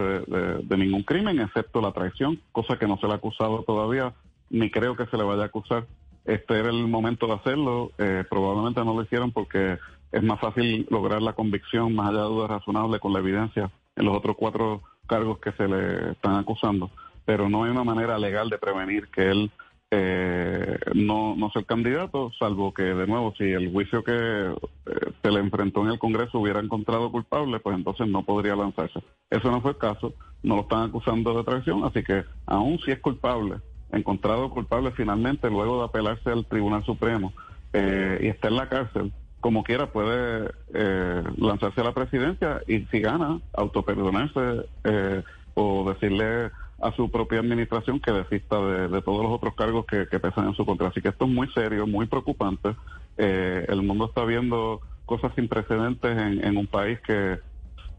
de, 0.63 0.77
ningún 0.77 1.03
crimen, 1.03 1.41
excepto 1.41 1.81
la 1.81 1.93
traición, 1.93 2.41
cosa 2.53 2.79
que 2.79 2.87
no 2.87 2.97
se 2.99 3.07
le 3.07 3.13
ha 3.13 3.17
acusado 3.17 3.63
todavía, 3.65 4.15
ni 4.49 4.71
creo 4.71 4.97
que 4.97 5.07
se 5.07 5.17
le 5.17 5.25
vaya 5.25 5.43
a 5.43 5.47
acusar. 5.47 5.87
Este 6.25 6.59
era 6.59 6.71
el 6.71 6.87
momento 6.87 7.27
de 7.27 7.35
hacerlo, 7.35 7.91
eh, 7.99 8.25
probablemente 8.31 8.83
no 8.83 8.95
lo 8.95 9.03
hicieron 9.03 9.31
porque 9.33 9.79
es 10.13 10.23
más 10.23 10.41
fácil 10.41 10.87
lograr 10.89 11.21
la 11.21 11.35
convicción 11.35 11.95
más 11.95 12.11
allá 12.11 12.23
de 12.23 12.29
dudas 12.29 12.51
razonables 12.51 13.01
con 13.01 13.13
la 13.13 13.19
evidencia 13.19 13.71
en 13.97 14.07
los 14.07 14.17
otros 14.17 14.37
cuatro 14.39 14.83
cargos 15.07 15.39
que 15.39 15.53
se 15.53 15.69
le 15.69 16.13
están 16.13 16.37
acusando, 16.37 16.91
pero 17.25 17.49
no 17.49 17.65
hay 17.65 17.71
una 17.71 17.85
manera 17.85 18.19
legal 18.19 18.49
de 18.49 18.59
prevenir 18.59 19.09
que 19.09 19.31
él 19.31 19.51
eh, 19.91 20.77
no, 20.95 21.37
no 21.37 21.51
sea 21.51 21.61
el 21.61 21.67
candidato, 21.67 22.33
salvo 22.39 22.75
que, 22.75 22.83
de 22.83 23.07
nuevo, 23.07 23.33
si 23.39 23.45
el 23.45 23.71
juicio 23.71 24.03
que 24.03 24.13
eh, 24.13 25.13
se 25.23 25.31
le 25.31 25.39
enfrentó 25.39 25.83
en 25.83 25.93
el 25.93 25.99
Congreso 25.99 26.41
hubiera 26.41 26.61
encontrado 26.61 27.13
culpable, 27.13 27.61
pues 27.61 27.77
entonces 27.77 28.09
no 28.09 28.25
podría 28.25 28.57
lanzarse. 28.57 29.01
Eso 29.31 29.51
no 29.51 29.61
fue 29.61 29.73
el 29.73 29.79
caso, 29.79 30.15
no 30.43 30.57
lo 30.57 30.63
están 30.63 30.89
acusando 30.89 31.37
de 31.37 31.45
traición, 31.45 31.85
así 31.85 32.03
que 32.03 32.25
aún 32.47 32.81
si 32.81 32.91
es 32.91 32.99
culpable, 32.99 33.59
encontrado 33.93 34.51
culpable 34.51 34.91
finalmente 34.93 35.49
luego 35.49 35.79
de 35.79 35.85
apelarse 35.85 36.31
al 36.31 36.47
Tribunal 36.47 36.85
Supremo 36.85 37.33
eh, 37.73 38.19
y 38.23 38.27
está 38.27 38.49
en 38.49 38.57
la 38.57 38.69
cárcel, 38.69 39.13
como 39.45 39.63
quiera 39.63 39.93
puede 39.93 40.51
eh, 40.73 41.23
lanzarse 41.37 41.83
a 41.83 41.85
la 41.85 41.93
presidencia 41.93 42.63
y 42.67 42.87
si 42.87 43.01
gana, 43.01 43.43
autoperdonarse 43.53 44.41
eh, 44.85 45.23
o 45.53 45.93
decirle 45.93 46.51
a 46.81 46.93
su 46.97 47.11
propia 47.11 47.41
administración 47.41 48.01
que 48.01 48.11
desista 48.11 48.59
de, 48.59 49.03
todos 49.03 49.23
los 49.23 49.33
otros 49.33 49.55
cargos 49.55 49.85
que, 49.85 50.07
pesan 50.19 50.47
en 50.49 50.55
su 50.55 50.65
contra. 50.65 50.89
Así 50.89 51.03
que 51.03 51.11
esto 51.11 51.27
es 51.27 51.31
muy 51.31 51.47
serio, 51.49 51.87
muy 51.87 52.07
preocupante. 52.07 52.75
Eh, 53.19 53.67
el 53.69 53.83
mundo 53.83 54.07
está 54.07 54.25
viendo 54.25 54.81
cosas 55.05 55.31
sin 55.35 55.47
precedentes 55.47 56.17
en, 56.17 56.57
un 56.57 56.67
país 56.67 56.99
que 57.07 57.39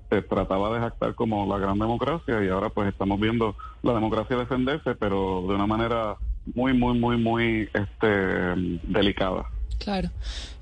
se 0.10 0.24
trataba 0.24 0.74
de 0.74 0.80
jactar 0.80 1.14
como 1.14 1.46
la 1.46 1.60
gran 1.60 1.78
democracia 1.78 2.44
y 2.44 2.50
ahora 2.50 2.70
pues 2.70 2.88
estamos 2.88 3.20
viendo 3.20 3.56
la 3.84 3.94
democracia 3.94 4.36
defenderse, 4.36 4.96
pero 4.96 5.44
de 5.48 5.54
una 5.54 5.68
manera 5.68 6.16
muy, 6.56 6.74
muy, 6.74 6.98
muy, 6.98 7.18
muy 7.18 7.70
este, 7.72 8.08
delicada. 8.88 9.46
Claro. 9.78 10.10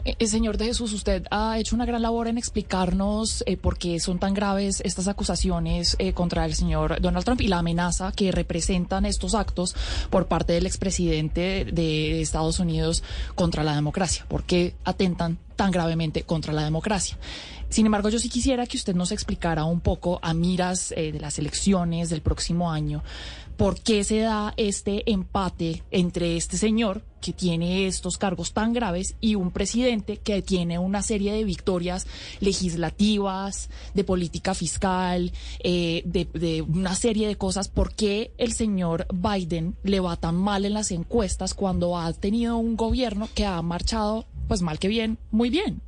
Eh, 0.05 0.15
eh, 0.19 0.27
señor 0.27 0.57
de 0.57 0.65
Jesús, 0.65 0.91
usted 0.91 1.25
ha 1.31 1.57
hecho 1.57 1.75
una 1.75 1.85
gran 1.85 2.01
labor 2.01 2.27
en 2.27 2.37
explicarnos 2.37 3.41
eh, 3.47 3.55
por 3.55 3.77
qué 3.77 4.01
son 4.01 4.19
tan 4.19 4.33
graves 4.33 4.81
estas 4.83 5.07
acusaciones 5.07 5.95
contra 6.13 6.45
el 6.45 6.55
señor 6.55 6.99
Donald 6.99 7.23
Trump 7.23 7.39
y 7.39 7.47
la 7.47 7.59
amenaza 7.59 8.11
que 8.11 8.31
representan 8.31 9.05
estos 9.05 9.33
actos 9.33 9.75
por 10.09 10.27
parte 10.27 10.53
del 10.53 10.65
expresidente 10.65 11.65
de 11.65 12.21
Estados 12.21 12.59
Unidos 12.59 13.01
contra 13.35 13.63
la 13.63 13.75
democracia. 13.75 14.25
¿Por 14.27 14.43
qué 14.43 14.75
atentan 14.83 15.37
tan 15.55 15.71
gravemente 15.71 16.23
contra 16.23 16.51
la 16.51 16.63
democracia? 16.63 17.17
Sin 17.69 17.85
embargo, 17.85 18.09
yo 18.09 18.19
sí 18.19 18.29
quisiera 18.29 18.67
que 18.67 18.77
usted 18.77 18.93
nos 18.93 19.11
explicara 19.11 19.63
un 19.63 19.79
poco 19.79 20.19
a 20.21 20.33
miras 20.33 20.89
de 20.89 21.19
las 21.19 21.39
elecciones 21.39 22.09
del 22.09 22.21
próximo 22.21 22.71
año 22.71 23.03
por 23.57 23.79
qué 23.81 24.03
se 24.03 24.19
da 24.19 24.53
este 24.57 25.09
empate 25.11 25.83
entre 25.91 26.37
este 26.37 26.57
señor 26.57 27.03
que 27.21 27.31
tiene 27.31 27.87
estos 27.87 28.17
cargos 28.17 28.53
tan 28.53 28.73
graves 28.73 29.15
y 29.21 29.35
un 29.35 29.51
presidente 29.51 30.17
que 30.17 30.41
tiene 30.41 30.77
una 30.77 31.01
serie 31.01 31.31
de 31.33 31.45
victorias 31.45 32.05
legislativas, 32.41 33.69
de 33.93 34.03
política 34.03 34.53
fiscal, 34.53 35.31
eh, 35.63 36.03
de, 36.05 36.61
una 36.61 36.95
serie 36.95 37.27
de 37.27 37.37
cosas. 37.37 37.69
¿Por 37.69 37.95
qué 37.95 38.31
el 38.37 38.51
señor 38.51 39.07
Biden 39.13 39.75
le 39.83 40.01
va 40.01 40.17
tan 40.17 40.35
mal 40.35 40.65
en 40.65 40.73
las 40.73 40.91
encuestas 40.91 41.53
cuando 41.53 41.97
ha 41.97 42.11
tenido 42.11 42.57
un 42.57 42.75
gobierno 42.75 43.29
que 43.33 43.45
ha 43.45 43.61
marchado, 43.61 44.25
pues 44.49 44.61
mal 44.61 44.79
que 44.79 44.89
bien, 44.89 45.17
muy 45.31 45.49
bien? 45.49 45.81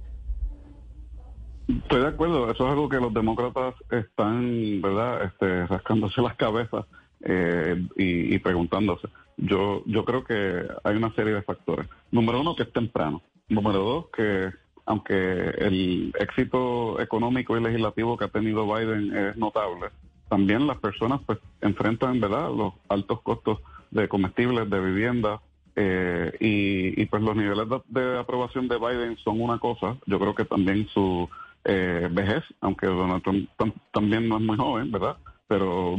Estoy 1.67 2.01
de 2.01 2.07
acuerdo, 2.07 2.49
eso 2.49 2.63
es 2.63 2.71
algo 2.71 2.87
que 2.87 2.97
los 2.97 3.13
demócratas 3.13 3.73
están, 3.89 4.81
¿verdad?, 4.81 5.23
este, 5.25 5.65
rascándose 5.65 6.21
las 6.21 6.35
cabezas 6.35 6.85
eh, 7.25 7.85
y, 7.97 8.39
preguntándose. 8.39 9.09
Yo, 9.37 9.83
yo 9.85 10.05
creo 10.05 10.23
que 10.23 10.65
hay 10.83 10.95
una 10.95 11.13
serie 11.13 11.33
de 11.33 11.41
factores. 11.41 11.87
Número 12.11 12.39
uno, 12.39 12.55
que 12.55 12.63
es 12.63 12.71
temprano. 12.71 13.21
Número 13.49 13.79
dos, 13.79 14.05
que 14.15 14.51
aunque 14.85 15.49
el 15.57 16.13
éxito 16.19 17.01
económico 17.01 17.57
y 17.57 17.63
legislativo 17.63 18.17
que 18.17 18.25
ha 18.25 18.29
tenido 18.29 18.71
Biden 18.71 19.15
es 19.15 19.35
notable, 19.35 19.87
también 20.29 20.67
las 20.67 20.77
personas 20.77 21.21
pues 21.25 21.39
enfrentan, 21.61 22.19
¿verdad?, 22.19 22.51
los 22.55 22.73
altos 22.87 23.21
costos 23.21 23.59
de 23.91 24.07
comestibles, 24.07 24.69
de 24.69 24.79
vivienda, 24.79 25.41
eh, 25.75 26.31
y, 26.39 27.05
pues 27.07 27.21
los 27.21 27.35
niveles 27.35 27.67
de, 27.87 28.17
aprobación 28.17 28.67
de 28.67 28.77
Biden 28.77 29.17
son 29.17 29.41
una 29.41 29.59
cosa. 29.59 29.97
Yo 30.05 30.19
creo 30.19 30.33
que 30.33 30.45
también 30.45 30.87
su 30.87 31.29
eh, 31.65 32.07
vejez, 32.11 32.43
aunque 32.61 32.87
Donald 32.87 33.23
Trump 33.23 33.75
también 33.91 34.29
no 34.29 34.37
es 34.37 34.43
muy 34.43 34.57
joven, 34.57 34.91
¿verdad? 34.91 35.17
Pero 35.47 35.97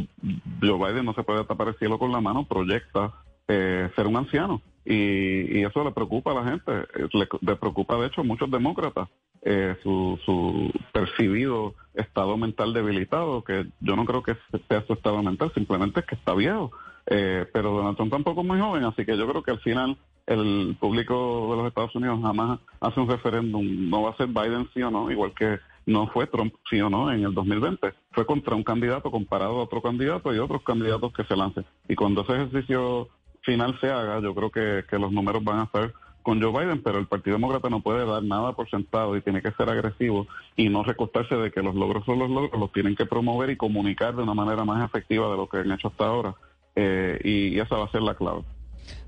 Joe 0.60 0.78
Biden 0.78 1.04
no 1.04 1.14
se 1.14 1.22
puede 1.22 1.44
tapar 1.44 1.68
el 1.68 1.78
cielo 1.78 1.98
con 1.98 2.12
la 2.12 2.20
mano, 2.20 2.46
proyecta 2.46 3.12
eh, 3.48 3.90
ser 3.94 4.06
un 4.06 4.16
anciano. 4.16 4.60
Y, 4.84 5.62
eso 5.62 5.84
le 5.84 5.92
preocupa 5.92 6.32
a 6.32 6.34
la 6.34 6.44
gente, 6.44 6.72
eh, 6.72 7.08
le, 7.12 7.56
preocupa 7.56 7.96
de 7.96 8.06
hecho 8.06 8.20
a 8.20 8.24
muchos 8.24 8.50
demócratas 8.50 9.08
eh, 9.42 9.76
su, 9.82 10.18
su 10.24 10.72
percibido 10.92 11.74
estado 11.94 12.36
mental 12.36 12.72
debilitado, 12.72 13.42
que 13.42 13.66
yo 13.80 13.96
no 13.96 14.04
creo 14.04 14.22
que 14.22 14.36
sea 14.68 14.84
su 14.86 14.92
estado 14.92 15.22
mental, 15.22 15.52
simplemente 15.54 16.00
es 16.00 16.06
que 16.06 16.14
está 16.14 16.34
viejo. 16.34 16.72
pero 17.04 17.72
Donald 17.72 17.96
Trump 17.96 18.12
tampoco 18.12 18.40
es 18.42 18.46
muy 18.46 18.60
joven, 18.60 18.84
así 18.84 19.04
que 19.04 19.16
yo 19.16 19.28
creo 19.28 19.42
que 19.42 19.52
al 19.52 19.60
final 19.60 19.96
el 20.26 20.76
público 20.80 21.48
de 21.50 21.56
los 21.56 21.68
Estados 21.68 21.94
Unidos 21.94 22.20
jamás 22.20 22.58
hace 22.80 23.00
un 23.00 23.08
referéndum, 23.08 23.88
no 23.88 24.02
va 24.02 24.10
a 24.10 24.16
ser 24.16 24.26
Biden 24.26 24.68
sí 24.74 24.82
o 24.82 24.90
no, 24.90 25.10
igual 25.10 25.32
que 25.34 25.58
no 25.86 26.08
fue 26.08 26.26
Trump, 26.26 26.54
sí 26.68 26.80
o 26.80 26.90
no, 26.90 27.12
en 27.12 27.24
el 27.24 27.32
2020. 27.32 27.94
Fue 28.12 28.26
contra 28.26 28.54
un 28.54 28.64
candidato 28.64 29.10
comparado 29.10 29.60
a 29.60 29.62
otro 29.62 29.80
candidato 29.80 30.34
y 30.34 30.38
otros 30.38 30.62
candidatos 30.62 31.12
que 31.12 31.24
se 31.24 31.36
lancen. 31.36 31.64
Y 31.88 31.94
cuando 31.94 32.22
ese 32.22 32.34
ejercicio 32.34 33.08
final 33.42 33.78
se 33.80 33.90
haga, 33.90 34.20
yo 34.20 34.34
creo 34.34 34.50
que, 34.50 34.84
que 34.90 34.98
los 34.98 35.12
números 35.12 35.44
van 35.44 35.60
a 35.60 35.64
estar 35.64 35.92
con 36.22 36.42
Joe 36.42 36.50
Biden, 36.50 36.82
pero 36.82 36.98
el 36.98 37.06
Partido 37.06 37.36
Demócrata 37.36 37.70
no 37.70 37.82
puede 37.82 38.04
dar 38.04 38.24
nada 38.24 38.52
por 38.52 38.68
sentado 38.68 39.16
y 39.16 39.20
tiene 39.20 39.40
que 39.42 39.52
ser 39.52 39.70
agresivo 39.70 40.26
y 40.56 40.68
no 40.68 40.82
recostarse 40.82 41.36
de 41.36 41.52
que 41.52 41.62
los 41.62 41.76
logros 41.76 42.04
son 42.04 42.18
los 42.18 42.28
logros, 42.28 42.58
los 42.58 42.72
tienen 42.72 42.96
que 42.96 43.06
promover 43.06 43.50
y 43.50 43.56
comunicar 43.56 44.16
de 44.16 44.24
una 44.24 44.34
manera 44.34 44.64
más 44.64 44.84
efectiva 44.84 45.30
de 45.30 45.36
lo 45.36 45.48
que 45.48 45.58
han 45.58 45.70
hecho 45.70 45.86
hasta 45.86 46.04
ahora. 46.04 46.34
Eh, 46.74 47.20
y 47.22 47.60
esa 47.60 47.76
va 47.76 47.84
a 47.84 47.92
ser 47.92 48.02
la 48.02 48.16
clave. 48.16 48.42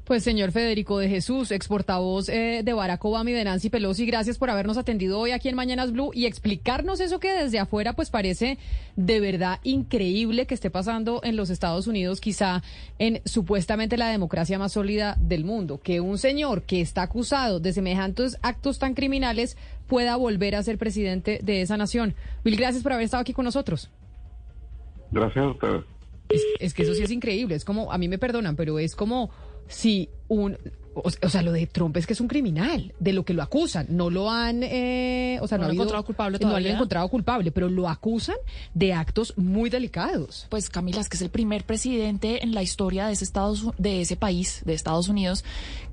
Pues 0.09 0.25
señor 0.25 0.53
Federico 0.53 0.99
de 0.99 1.11
Jesús, 1.11 1.51
ex 1.51 1.69
portavoz 1.69 2.31
eh, 2.31 2.63
de 2.65 2.73
Barack 2.73 3.05
Obama 3.05 3.29
y 3.29 3.35
de 3.35 3.45
Nancy 3.45 3.69
Pelosi, 3.69 4.07
gracias 4.07 4.39
por 4.39 4.49
habernos 4.49 4.79
atendido 4.79 5.21
hoy 5.21 5.33
aquí 5.33 5.51
en 5.51 5.55
Mañanas 5.55 5.93
Blue 5.93 6.13
y 6.15 6.25
explicarnos 6.25 7.01
eso 7.01 7.21
que 7.21 7.31
desde 7.31 7.59
afuera 7.59 7.93
pues 7.93 8.09
parece 8.09 8.57
de 8.97 9.21
verdad 9.21 9.61
increíble 9.65 10.47
que 10.47 10.55
esté 10.55 10.71
pasando 10.71 11.21
en 11.25 11.37
los 11.37 11.51
Estados 11.51 11.87
Unidos, 11.87 12.23
quizá 12.23 12.63
en 12.99 13.21
supuestamente 13.27 13.99
la 13.99 14.09
democracia 14.09 14.59
más 14.59 14.73
sólida 14.73 15.15
del 15.21 15.45
mundo, 15.45 15.79
que 15.79 16.01
un 16.01 16.17
señor 16.17 16.63
que 16.63 16.81
está 16.81 17.03
acusado 17.03 17.61
de 17.61 17.75
semejantes 17.75 18.39
actos 18.41 18.79
tan 18.79 18.95
criminales 18.95 19.59
pueda 19.89 20.17
volver 20.17 20.55
a 20.55 20.63
ser 20.63 20.79
presidente 20.79 21.39
de 21.43 21.61
esa 21.61 21.77
nación. 21.77 22.15
Will, 22.47 22.57
gracias 22.57 22.83
por 22.83 22.95
haber 22.95 23.05
estado 23.05 23.21
aquí 23.21 23.35
con 23.35 23.45
nosotros. 23.45 23.91
Gracias 25.11 25.45
a 25.45 25.51
ustedes. 25.51 25.85
es 26.61 26.73
que 26.73 26.85
eso 26.85 26.95
sí 26.95 27.03
es 27.03 27.11
increíble, 27.11 27.57
es 27.57 27.67
como, 27.67 27.93
a 27.93 27.99
mí 27.99 28.09
me 28.09 28.17
perdonan, 28.17 28.57
pero 28.57 28.79
es 28.79 28.97
como 28.97 29.31
si 29.69 30.09
un 30.29 30.57
o, 31.05 31.29
sea, 31.29 31.43
lo 31.43 31.53
de 31.53 31.67
Trump 31.67 31.97
es 31.97 32.07
que 32.07 32.13
es 32.13 32.21
un 32.21 32.29
criminal, 32.29 32.93
de 32.99 33.13
lo 33.13 33.25
que 33.25 33.35
lo 33.35 33.43
acusan. 33.43 33.87
No 33.91 34.11
lo 34.11 34.31
han, 34.31 34.63
eh, 34.63 35.39
o 35.41 35.49
sea, 35.49 35.59
no, 35.59 35.65
lo 35.65 35.71
han 35.71 35.75
encontrado 35.75 36.05
culpable 36.05 36.39
todavía. 36.39 36.59
No 36.59 36.63
lo 36.63 36.69
han 36.69 36.75
encontrado 36.77 37.09
culpable, 37.09 37.51
pero 37.51 37.69
lo 37.69 37.89
acusan 37.89 38.37
de 38.75 38.93
actos 38.93 39.35
muy 39.37 39.71
delicados. 39.71 40.47
Pues 40.49 40.69
Camila, 40.71 41.01
es 41.01 41.09
que 41.09 41.17
es 41.17 41.23
el 41.23 41.31
primer 41.31 41.65
presidente 41.65 42.43
en 42.43 42.55
la 42.55 42.63
historia 42.63 43.07
de 43.07 43.13
ese, 43.13 43.25
Estados, 43.25 43.67
de 43.79 44.01
ese 44.01 44.17
país, 44.17 44.63
de 44.65 44.75
Estados 44.75 45.09
Unidos, 45.09 45.45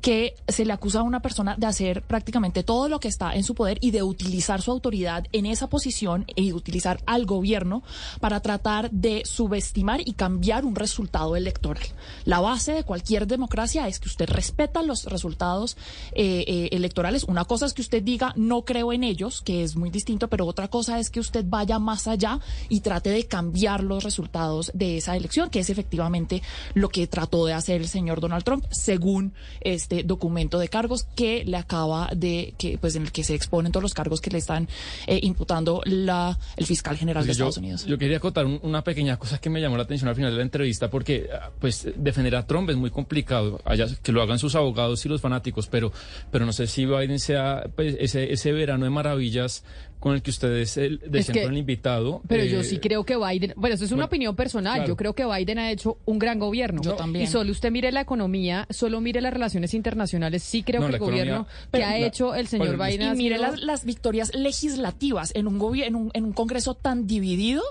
que 0.02 0.36
se 0.48 0.66
le 0.66 0.74
acusa 0.74 1.00
a 1.00 1.04
una 1.04 1.22
persona 1.22 1.56
de 1.58 1.66
hacer 1.66 2.04
prácticamente 2.04 2.64
todo 2.64 2.90
lo 2.90 3.00
que 3.00 3.08
está 3.08 3.34
en 3.34 3.44
su 3.44 3.56
poder 3.56 3.80
y 3.82 3.92
de 3.92 4.04
utilizar 4.04 4.62
su 4.62 4.72
autoridad 4.72 5.26
en 5.32 5.46
esa 5.46 5.68
posición 5.68 6.26
y 6.36 6.54
utilizar 6.54 7.00
al 7.06 7.26
gobierno 7.26 7.84
para 8.20 8.40
tratar 8.40 8.92
de 8.92 9.24
subestimar 9.26 10.02
y 10.06 10.14
cambiar 10.14 10.66
un 10.66 10.76
resultado 10.76 11.36
electoral. 11.36 11.84
La 12.24 12.40
base 12.40 12.74
de 12.74 12.84
cualquier 12.84 13.28
democracia 13.28 13.88
es 13.88 14.00
que 14.00 14.08
usted 14.08 14.30
respeta 14.30 14.84
los 14.84 14.95
resultados 15.04 15.78
eh, 16.14 16.46
eh, 16.48 16.70
electorales. 16.72 17.26
Una 17.26 17.44
cosa 17.46 17.66
es 17.66 17.74
que 17.74 17.82
usted 17.82 18.02
diga 18.02 18.34
no 18.38 18.64
creo 18.64 18.94
en 18.94 19.04
ellos, 19.04 19.42
que 19.42 19.64
es 19.64 19.76
muy 19.76 19.90
distinto, 19.90 20.30
pero 20.30 20.46
otra 20.46 20.70
cosa 20.70 21.00
es 21.00 21.10
que 21.10 21.20
usted 21.20 21.46
vaya 21.48 21.80
más 21.80 22.08
allá 22.08 22.40
y 22.70 22.80
trate 22.80 23.10
de 23.10 23.26
cambiar 23.28 23.84
los 23.84 24.04
resultados 24.04 24.72
de 24.74 24.98
esa 24.98 25.16
elección, 25.16 25.50
que 25.50 25.60
es 25.60 25.70
efectivamente 25.70 26.42
lo 26.74 26.90
que 26.90 27.08
trató 27.08 27.46
de 27.46 27.54
hacer 27.54 27.82
el 27.82 27.88
señor 27.88 28.22
Donald 28.22 28.44
Trump, 28.44 28.66
según 28.72 29.34
este 29.62 30.04
documento 30.04 30.60
de 30.60 30.70
cargos 30.70 31.04
que 31.16 31.44
le 31.46 31.58
acaba 31.58 32.10
de, 32.16 32.54
que 32.58 32.78
pues 32.78 32.96
en 32.96 33.04
el 33.04 33.12
que 33.12 33.24
se 33.24 33.36
exponen 33.36 33.72
todos 33.72 33.84
los 33.84 33.94
cargos 33.94 34.22
que 34.22 34.30
le 34.30 34.38
están 34.38 34.68
eh, 35.08 35.20
imputando 35.24 35.82
la, 35.86 36.38
el 36.58 36.66
fiscal 36.66 36.98
general 36.98 37.22
pues 37.22 37.28
de 37.28 37.32
Estados 37.34 37.58
Unidos. 37.58 37.86
Yo 37.86 37.98
quería 37.98 38.18
acotar 38.18 38.46
una 38.46 38.84
pequeña 38.84 39.18
cosa 39.18 39.40
que 39.40 39.50
me 39.50 39.62
llamó 39.62 39.78
la 39.78 39.84
atención 39.84 40.10
al 40.10 40.16
final 40.16 40.32
de 40.32 40.38
la 40.38 40.44
entrevista, 40.44 40.90
porque 40.90 41.30
pues 41.60 41.88
defender 41.96 42.36
a 42.36 42.46
Trump 42.46 42.70
es 42.70 42.76
muy 42.76 42.90
complicado, 42.90 43.60
allá 43.66 43.88
que 44.02 44.12
lo 44.12 44.22
hagan 44.22 44.40
sus 44.40 44.56
abogados 44.56 44.76
y 45.06 45.10
los 45.10 45.22
fanáticos, 45.22 45.68
pero, 45.68 45.92
pero 46.32 46.46
no 46.46 46.54
sé 46.54 46.68
si 46.68 46.86
Biden 46.86 47.20
sea 47.20 47.64
pues, 47.76 47.96
ese, 48.00 48.32
ese 48.32 48.52
verano 48.52 48.86
de 48.86 48.92
maravillas 48.92 49.64
con 50.00 50.14
el 50.14 50.22
que 50.22 50.30
ustedes 50.30 50.78
el, 50.78 51.00
decían 51.08 51.46
con 51.46 51.54
el 51.54 51.58
invitado. 51.58 52.22
Pero 52.28 52.44
yo 52.44 52.64
sí 52.64 52.76
eh, 52.76 52.80
creo 52.80 53.04
que 53.06 53.18
Biden, 53.18 53.54
bueno, 53.56 53.74
eso 53.74 53.86
es 53.86 53.92
una 53.92 54.06
opinión 54.06 54.36
personal, 54.36 54.86
yo 54.86 54.96
creo 54.96 55.14
que 55.14 55.26
Biden 55.26 55.58
ha 55.58 55.72
hecho 55.72 55.98
un 56.06 56.20
gran 56.20 56.38
gobierno. 56.38 56.82
Yo 56.84 56.94
también. 56.94 57.24
Y 57.24 57.28
solo 57.28 57.52
usted 57.52 57.72
mire 57.72 57.92
la 57.92 58.02
economía, 58.02 58.68
solo 58.70 59.02
mire 59.02 59.20
las 59.20 59.34
relaciones 59.34 59.74
internacionales, 59.74 60.44
sí 60.44 60.62
creo 60.62 60.82
que 60.82 60.94
el 60.94 61.00
gobierno 61.00 61.48
que 61.72 61.84
ha 61.84 61.98
hecho 61.98 62.36
el 62.36 62.48
señor 62.48 62.78
Biden... 62.78 63.14
Y 63.14 63.18
mire 63.18 63.38
las, 63.38 63.60
las, 63.62 63.86
victorias 63.86 64.34
legislativas 64.36 65.32
en 65.36 65.48
un, 65.48 65.76
en 65.78 65.96
un, 65.96 66.12
en 66.14 66.26
un 66.26 66.34
Congreso 66.34 66.76
tan 66.76 67.08
dividido. 67.08 67.64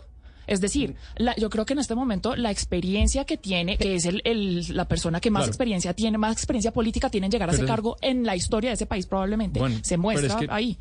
Es 0.47 0.61
decir, 0.61 0.95
la, 1.17 1.35
yo 1.37 1.51
creo 1.51 1.65
que 1.65 1.73
en 1.73 1.79
este 1.79 1.95
momento 1.95 2.37
la 2.37 2.51
experiencia 2.51 3.25
que 3.25 3.37
tiene, 3.37 3.77
que 3.77 3.95
es 3.95 4.05
el, 4.07 4.23
el 4.25 4.77
la 4.77 4.87
persona 4.87 5.21
que 5.21 5.31
más 5.31 5.47
experiencia 5.47 5.95
tiene, 5.95 6.19
más 6.19 6.33
experiencia 6.33 6.73
política 6.73 7.11
tiene 7.11 7.27
en 7.27 7.33
llegar 7.33 7.51
a 7.51 7.53
ese 7.53 7.65
cargo 7.65 7.97
en 8.01 8.25
la 8.25 8.37
historia 8.37 8.71
de 8.71 8.75
ese 8.75 8.87
país 8.87 9.07
probablemente, 9.07 9.61
se 9.83 9.97
muestra 9.97 10.39
ahí. 10.51 10.79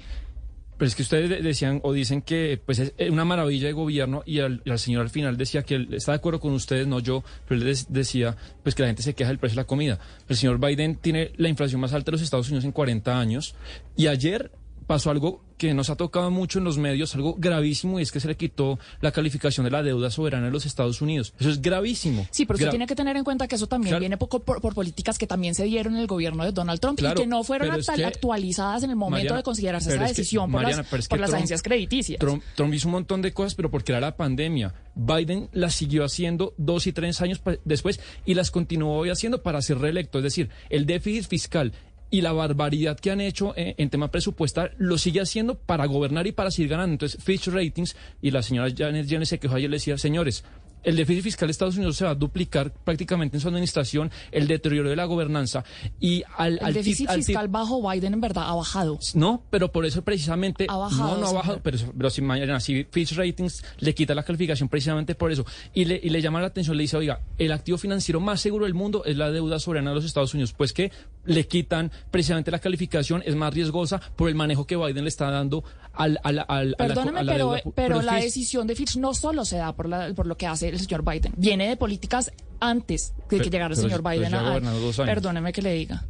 Pero 0.78 0.88
es 0.88 0.96
que 0.96 1.04
ustedes 1.04 1.44
decían 1.44 1.80
o 1.84 1.94
dicen 1.94 2.22
que 2.22 2.60
pues 2.66 2.80
es 2.80 2.94
una 3.10 3.26
maravilla 3.26 3.68
de 3.68 3.74
gobierno 3.74 4.24
y 4.26 4.40
el 4.40 4.62
señor 4.78 5.04
al 5.04 5.10
final 5.10 5.38
decía 5.38 5.64
que 5.64 5.76
él 5.76 5.94
está 5.94 6.14
de 6.14 6.18
acuerdo 6.18 6.40
con 6.40 6.52
ustedes, 6.54 6.88
no 6.88 7.00
yo, 7.00 7.24
pero 7.48 7.62
él 7.62 7.78
decía 7.90 8.36
pues 8.64 8.74
que 8.76 8.82
la 8.82 8.88
gente 8.88 9.04
se 9.04 9.14
queja 9.14 9.30
del 9.30 9.38
precio 9.38 9.56
de 9.56 9.62
la 9.62 9.68
comida. 9.68 10.00
El 10.28 10.36
señor 10.36 10.60
Biden 10.60 10.96
tiene 10.96 11.32
la 11.38 11.48
inflación 11.48 11.80
más 11.80 11.94
alta 11.94 12.08
de 12.08 12.14
los 12.14 12.22
Estados 12.22 12.48
Unidos 12.48 12.66
en 12.66 12.72
40 12.72 13.20
años 13.20 13.56
y 13.96 14.08
ayer 14.08 14.52
pasó 14.86 15.12
algo 15.12 15.42
que 15.58 15.74
nos 15.74 15.90
ha 15.90 15.96
tocado 15.96 16.30
mucho 16.32 16.60
en 16.60 16.66
los 16.66 16.78
medios, 16.78 17.16
algo 17.16 17.36
gravísimo, 17.38 18.00
y 18.00 18.04
es 18.04 18.12
que 18.12 18.20
se 18.20 18.28
le 18.28 18.36
quitó 18.36 18.80
la 19.02 19.12
calificación 19.12 19.64
de 19.64 19.72
la 19.72 19.82
deuda 19.82 20.10
soberana 20.10 20.48
de 20.48 20.52
los 20.52 20.66
Estados 20.66 21.02
Unidos. 21.02 21.34
Eso 21.40 21.50
es 21.50 21.62
gravísimo. 21.62 22.28
Sí, 22.32 22.46
pero 22.46 22.58
usted 22.58 22.70
tiene 22.70 22.88
que 22.88 22.96
tener 22.96 23.16
en 23.16 23.24
cuenta 23.24 23.48
que 23.48 23.56
eso 23.56 23.68
también 23.68 24.00
viene 24.00 24.18
por, 24.18 24.44
por, 24.44 24.74
políticas 24.74 25.18
que 25.18 25.28
también 25.28 25.56
se 25.56 25.64
dieron 25.64 25.96
en 25.96 26.02
el 26.02 26.08
gobierno 26.08 26.44
de 26.44 26.52
Donald 26.52 26.80
Trump 26.80 27.00
y 27.00 27.14
que 27.14 27.28
no 27.28 27.44
fueron 27.44 27.72
actualizadas 27.72 28.84
en 28.84 28.90
el 28.90 28.96
momento 28.96 29.36
de 29.36 29.44
considerarse 29.44 29.94
esa 29.94 30.04
decisión 30.04 30.52
por, 30.52 30.64
las, 30.64 31.34
agencias 31.34 31.62
crediticias. 31.62 32.20
Trump, 32.20 32.74
hizo 32.74 32.88
un 32.88 32.94
montón 32.94 33.22
de 33.22 33.32
cosas, 33.32 33.56
pero 33.56 33.72
porque 33.72 33.92
era 33.92 34.02
la 34.02 34.16
pandemia. 34.18 34.74
Biden 34.96 35.50
las 35.54 35.76
siguió 35.76 36.04
haciendo 36.04 36.54
dos 36.58 36.88
y 36.88 36.94
tres 36.94 37.22
años 37.22 37.42
después 37.64 38.00
y 38.26 38.34
las 38.34 38.52
continuó 38.52 38.98
hoy 38.98 39.10
haciendo 39.10 39.42
para 39.44 39.62
ser 39.62 39.80
reelecto. 39.80 40.20
Es 40.20 40.24
decir, 40.24 40.50
el 40.70 40.86
déficit 40.86 41.28
fiscal 41.28 41.74
y 42.14 42.22
la 42.22 42.32
barbaridad 42.32 43.00
que 43.00 43.10
han 43.10 43.22
hecho 43.22 43.58
en, 43.58 43.74
en, 43.76 43.90
tema 43.90 44.12
presupuestal 44.12 44.76
lo 44.78 45.00
sigue 45.00 45.20
haciendo 45.20 45.56
para 45.56 45.88
gobernar 45.88 46.28
y 46.28 46.32
para 46.32 46.52
seguir 46.52 46.70
ganando. 46.70 46.94
Entonces, 46.94 47.24
Fitch 47.24 47.48
Ratings 47.48 47.96
y 48.22 48.30
la 48.30 48.44
señora 48.44 48.72
Janet 48.72 49.10
Janet 49.10 49.28
se 49.28 49.40
quejó 49.40 49.56
ayer 49.56 49.68
le 49.68 49.78
decía, 49.78 49.98
señores, 49.98 50.44
el 50.84 50.96
déficit 50.96 51.24
fiscal 51.24 51.48
de 51.48 51.52
Estados 51.52 51.78
Unidos 51.78 51.98
se 51.98 52.06
va 52.06 52.12
a 52.12 52.16
duplicar 52.16 52.72
prácticamente 52.72 53.38
en 53.38 53.42
su 53.42 53.48
administración, 53.48 54.12
el 54.32 54.48
deterioro 54.48 54.90
de 54.90 54.96
la 54.96 55.06
gobernanza 55.06 55.64
y 56.00 56.24
al... 56.38 56.60
El 56.62 56.74
déficit 56.74 57.10
fiscal 57.10 57.48
bajo 57.48 57.88
Biden 57.90 58.14
en 58.14 58.22
verdad 58.22 58.50
ha 58.50 58.56
bajado. 58.56 59.00
No, 59.14 59.44
pero 59.50 59.72
por 59.72 59.86
eso 59.86 60.02
precisamente... 60.04 60.68
Ha 60.70 60.78
bajado. 60.78 61.16
No, 61.16 61.22
no 61.22 61.28
ha 61.28 61.34
bajado, 61.34 61.60
pero, 61.64 61.78
pero 61.98 62.10
si 62.10 62.22
mañana 62.22 62.60
si 62.60 62.84
Fitch 62.86 63.14
Ratings 63.14 63.64
le 63.80 63.94
quita 63.94 64.14
la 64.16 64.24
calificación 64.24 64.70
precisamente 64.70 65.16
por 65.16 65.32
eso 65.32 65.46
y 65.74 65.86
le, 65.86 66.00
y 66.02 66.10
le 66.10 66.22
llama 66.22 66.42
la 66.42 66.48
atención, 66.48 66.78
le 66.78 66.84
dice, 66.84 66.98
oiga, 66.98 67.22
el 67.38 67.52
activo 67.52 67.78
financiero 67.78 68.20
más 68.20 68.42
seguro 68.42 68.66
del 68.66 68.74
mundo 68.74 69.04
es 69.06 69.18
la 69.18 69.32
deuda 69.32 69.60
soberana 69.60 69.92
de 69.92 69.96
los 69.96 70.06
Estados 70.06 70.34
Unidos, 70.34 70.54
pues 70.54 70.74
que 70.74 70.92
le 71.26 71.48
quitan 71.48 71.92
precisamente 72.12 72.52
la 72.52 72.60
calificación, 72.60 73.24
es 73.26 73.36
más 73.36 73.54
riesgosa 73.54 74.02
por 74.16 74.30
el 74.30 74.36
manejo 74.36 74.68
que 74.68 74.76
Biden 74.76 75.04
le 75.04 75.10
está 75.10 75.32
dando 75.32 75.64
al... 75.94 76.20
al, 76.24 76.46
al 76.48 76.76
Perdóname, 76.78 77.20
a 77.20 77.24
la, 77.24 77.34
pero, 77.34 77.56
pero, 77.74 78.02
la 78.02 78.16
decisión 78.16 78.68
de 78.68 78.76
Fitch 78.76 78.98
no 78.98 79.14
solo 79.14 79.46
se 79.46 79.58
da 79.58 79.74
por, 79.74 79.88
la, 79.88 80.14
por 80.14 80.28
lo 80.28 80.36
que 80.36 80.48
hace 80.48 80.73
el 80.74 80.80
señor 80.80 81.04
Biden, 81.04 81.34
viene 81.38 81.68
de 81.68 81.78
políticas 81.78 82.32
antes 82.60 83.14
de 83.30 83.40
que 83.40 83.50
llegara 83.50 83.74
el 83.74 83.80
señor 83.80 84.02
Biden 84.04 84.34
a... 84.34 84.60
Perdóneme 85.06 85.52
que 85.54 85.62
le 85.62 85.74
diga. 85.74 86.06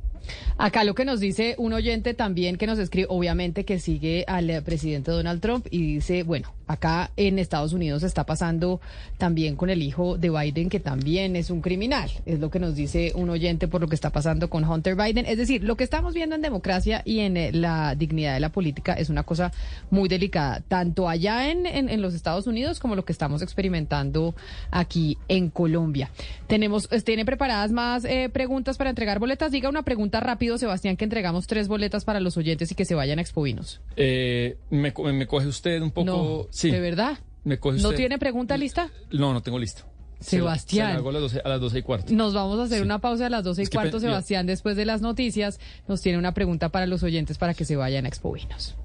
Acá 0.57 0.83
lo 0.83 0.95
que 0.95 1.05
nos 1.05 1.19
dice 1.19 1.55
un 1.57 1.73
oyente 1.73 2.13
también 2.13 2.57
que 2.57 2.67
nos 2.67 2.79
escribe, 2.79 3.07
obviamente 3.09 3.65
que 3.65 3.79
sigue 3.79 4.23
al 4.27 4.49
eh, 4.49 4.61
presidente 4.61 5.11
Donald 5.11 5.41
Trump 5.41 5.67
y 5.69 5.95
dice, 5.95 6.23
bueno, 6.23 6.53
acá 6.67 7.11
en 7.17 7.39
Estados 7.39 7.73
Unidos 7.73 8.03
está 8.03 8.25
pasando 8.25 8.79
también 9.17 9.55
con 9.55 9.69
el 9.69 9.81
hijo 9.81 10.17
de 10.17 10.29
Biden, 10.29 10.69
que 10.69 10.79
también 10.79 11.35
es 11.35 11.49
un 11.49 11.61
criminal. 11.61 12.09
Es 12.25 12.39
lo 12.39 12.49
que 12.49 12.59
nos 12.59 12.75
dice 12.75 13.11
un 13.15 13.29
oyente 13.29 13.67
por 13.67 13.81
lo 13.81 13.87
que 13.87 13.95
está 13.95 14.11
pasando 14.11 14.49
con 14.49 14.63
Hunter 14.63 14.95
Biden. 14.95 15.25
Es 15.25 15.37
decir, 15.37 15.63
lo 15.63 15.75
que 15.75 15.83
estamos 15.83 16.13
viendo 16.13 16.35
en 16.35 16.41
democracia 16.41 17.01
y 17.05 17.19
en 17.19 17.37
eh, 17.37 17.51
la 17.51 17.95
dignidad 17.95 18.33
de 18.33 18.39
la 18.39 18.49
política 18.49 18.93
es 18.93 19.09
una 19.09 19.23
cosa 19.23 19.51
muy 19.89 20.09
delicada, 20.09 20.61
tanto 20.67 21.09
allá 21.09 21.49
en, 21.49 21.65
en, 21.65 22.01
los 22.01 22.13
Estados 22.13 22.47
Unidos 22.47 22.79
como 22.79 22.95
lo 22.95 23.05
que 23.05 23.11
estamos 23.11 23.41
experimentando 23.41 24.35
aquí 24.71 25.17
en 25.27 25.49
Colombia. 25.49 26.09
Tenemos, 26.47 26.89
¿tiene 27.03 27.25
preparadas 27.25 27.71
más 27.71 28.05
eh, 28.05 28.29
preguntas 28.31 28.77
para 28.77 28.89
entregar 28.89 29.19
boletas? 29.19 29.51
Diga 29.51 29.69
una 29.69 29.83
pregunta 29.83 30.12
rápido, 30.19 30.57
Sebastián, 30.57 30.97
que 30.97 31.03
entregamos 31.03 31.47
tres 31.47 31.67
boletas 31.67 32.05
para 32.05 32.19
los 32.19 32.37
oyentes 32.37 32.71
y 32.71 32.75
que 32.75 32.85
se 32.85 32.95
vayan 32.95 33.19
a 33.19 33.21
Expovinos. 33.21 33.81
Eh, 33.95 34.57
me, 34.69 34.93
me, 35.13 35.27
coge 35.27 35.47
usted 35.47 35.81
un 35.81 35.91
poco... 35.91 36.47
sí. 36.51 36.71
¿De 36.71 36.79
verdad? 36.79 37.19
Me 37.43 37.59
coge 37.59 37.79
¿No 37.79 37.91
tiene 37.91 38.17
pregunta 38.17 38.57
lista? 38.57 38.89
No, 39.11 39.33
no 39.33 39.41
tengo 39.41 39.59
listo. 39.59 39.83
Sebastián. 40.23 41.01
Se 41.01 41.07
a, 41.07 41.11
las 41.11 41.35
a 41.35 41.49
las 41.49 41.59
12 41.59 41.79
y 41.79 41.81
cuarto. 41.81 42.13
Nos 42.13 42.33
vamos 42.33 42.59
a 42.59 42.63
hacer 42.63 42.81
una 42.81 42.99
pausa 42.99 43.27
a 43.27 43.29
las 43.29 43.43
12 43.43 43.63
y 43.63 43.65
cuarto, 43.67 43.99
Sebastián. 43.99 44.45
Después 44.45 44.77
de 44.77 44.85
las 44.85 45.01
noticias, 45.01 45.59
nos 45.87 46.01
tiene 46.01 46.17
una 46.17 46.33
pregunta 46.33 46.69
para 46.69 46.87
los 46.87 47.03
oyentes 47.03 47.37
para 47.37 47.53
que 47.53 47.65
se 47.65 47.75
vayan 47.75 48.05
a 48.05 48.07
Expovinos. 48.07 48.75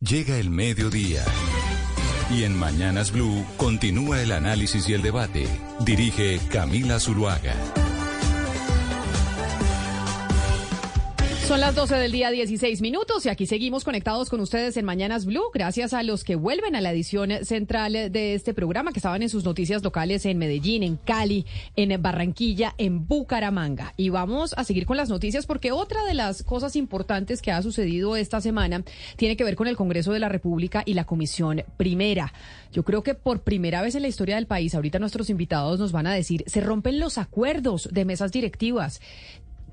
Llega 0.00 0.38
el 0.38 0.50
mediodía. 0.50 1.22
Y 2.30 2.44
en 2.44 2.56
Mañanas 2.56 3.12
Blue 3.12 3.44
continúa 3.56 4.20
el 4.20 4.32
análisis 4.32 4.88
y 4.88 4.94
el 4.94 5.02
debate. 5.02 5.46
Dirige 5.80 6.40
Camila 6.50 6.98
Zuluaga. 6.98 7.54
Son 11.46 11.60
las 11.60 11.76
12 11.76 11.94
del 11.94 12.10
día 12.10 12.32
16 12.32 12.80
minutos 12.80 13.24
y 13.24 13.28
aquí 13.28 13.46
seguimos 13.46 13.84
conectados 13.84 14.30
con 14.30 14.40
ustedes 14.40 14.76
en 14.76 14.84
Mañanas 14.84 15.26
Blue, 15.26 15.44
gracias 15.54 15.92
a 15.92 16.02
los 16.02 16.24
que 16.24 16.34
vuelven 16.34 16.74
a 16.74 16.80
la 16.80 16.90
edición 16.90 17.30
central 17.44 17.92
de 17.92 18.34
este 18.34 18.52
programa 18.52 18.90
que 18.90 18.98
estaban 18.98 19.22
en 19.22 19.28
sus 19.28 19.44
noticias 19.44 19.84
locales 19.84 20.26
en 20.26 20.38
Medellín, 20.38 20.82
en 20.82 20.96
Cali, 20.96 21.46
en 21.76 22.02
Barranquilla, 22.02 22.74
en 22.78 23.06
Bucaramanga. 23.06 23.94
Y 23.96 24.08
vamos 24.08 24.54
a 24.56 24.64
seguir 24.64 24.86
con 24.86 24.96
las 24.96 25.08
noticias 25.08 25.46
porque 25.46 25.70
otra 25.70 26.02
de 26.02 26.14
las 26.14 26.42
cosas 26.42 26.74
importantes 26.74 27.40
que 27.40 27.52
ha 27.52 27.62
sucedido 27.62 28.16
esta 28.16 28.40
semana 28.40 28.82
tiene 29.14 29.36
que 29.36 29.44
ver 29.44 29.54
con 29.54 29.68
el 29.68 29.76
Congreso 29.76 30.12
de 30.12 30.18
la 30.18 30.28
República 30.28 30.82
y 30.84 30.94
la 30.94 31.04
Comisión 31.04 31.62
Primera. 31.76 32.32
Yo 32.72 32.82
creo 32.82 33.04
que 33.04 33.14
por 33.14 33.42
primera 33.42 33.82
vez 33.82 33.94
en 33.94 34.02
la 34.02 34.08
historia 34.08 34.34
del 34.34 34.48
país, 34.48 34.74
ahorita 34.74 34.98
nuestros 34.98 35.30
invitados 35.30 35.78
nos 35.78 35.92
van 35.92 36.08
a 36.08 36.12
decir, 36.12 36.42
se 36.48 36.60
rompen 36.60 36.98
los 36.98 37.18
acuerdos 37.18 37.88
de 37.92 38.04
mesas 38.04 38.32
directivas 38.32 39.00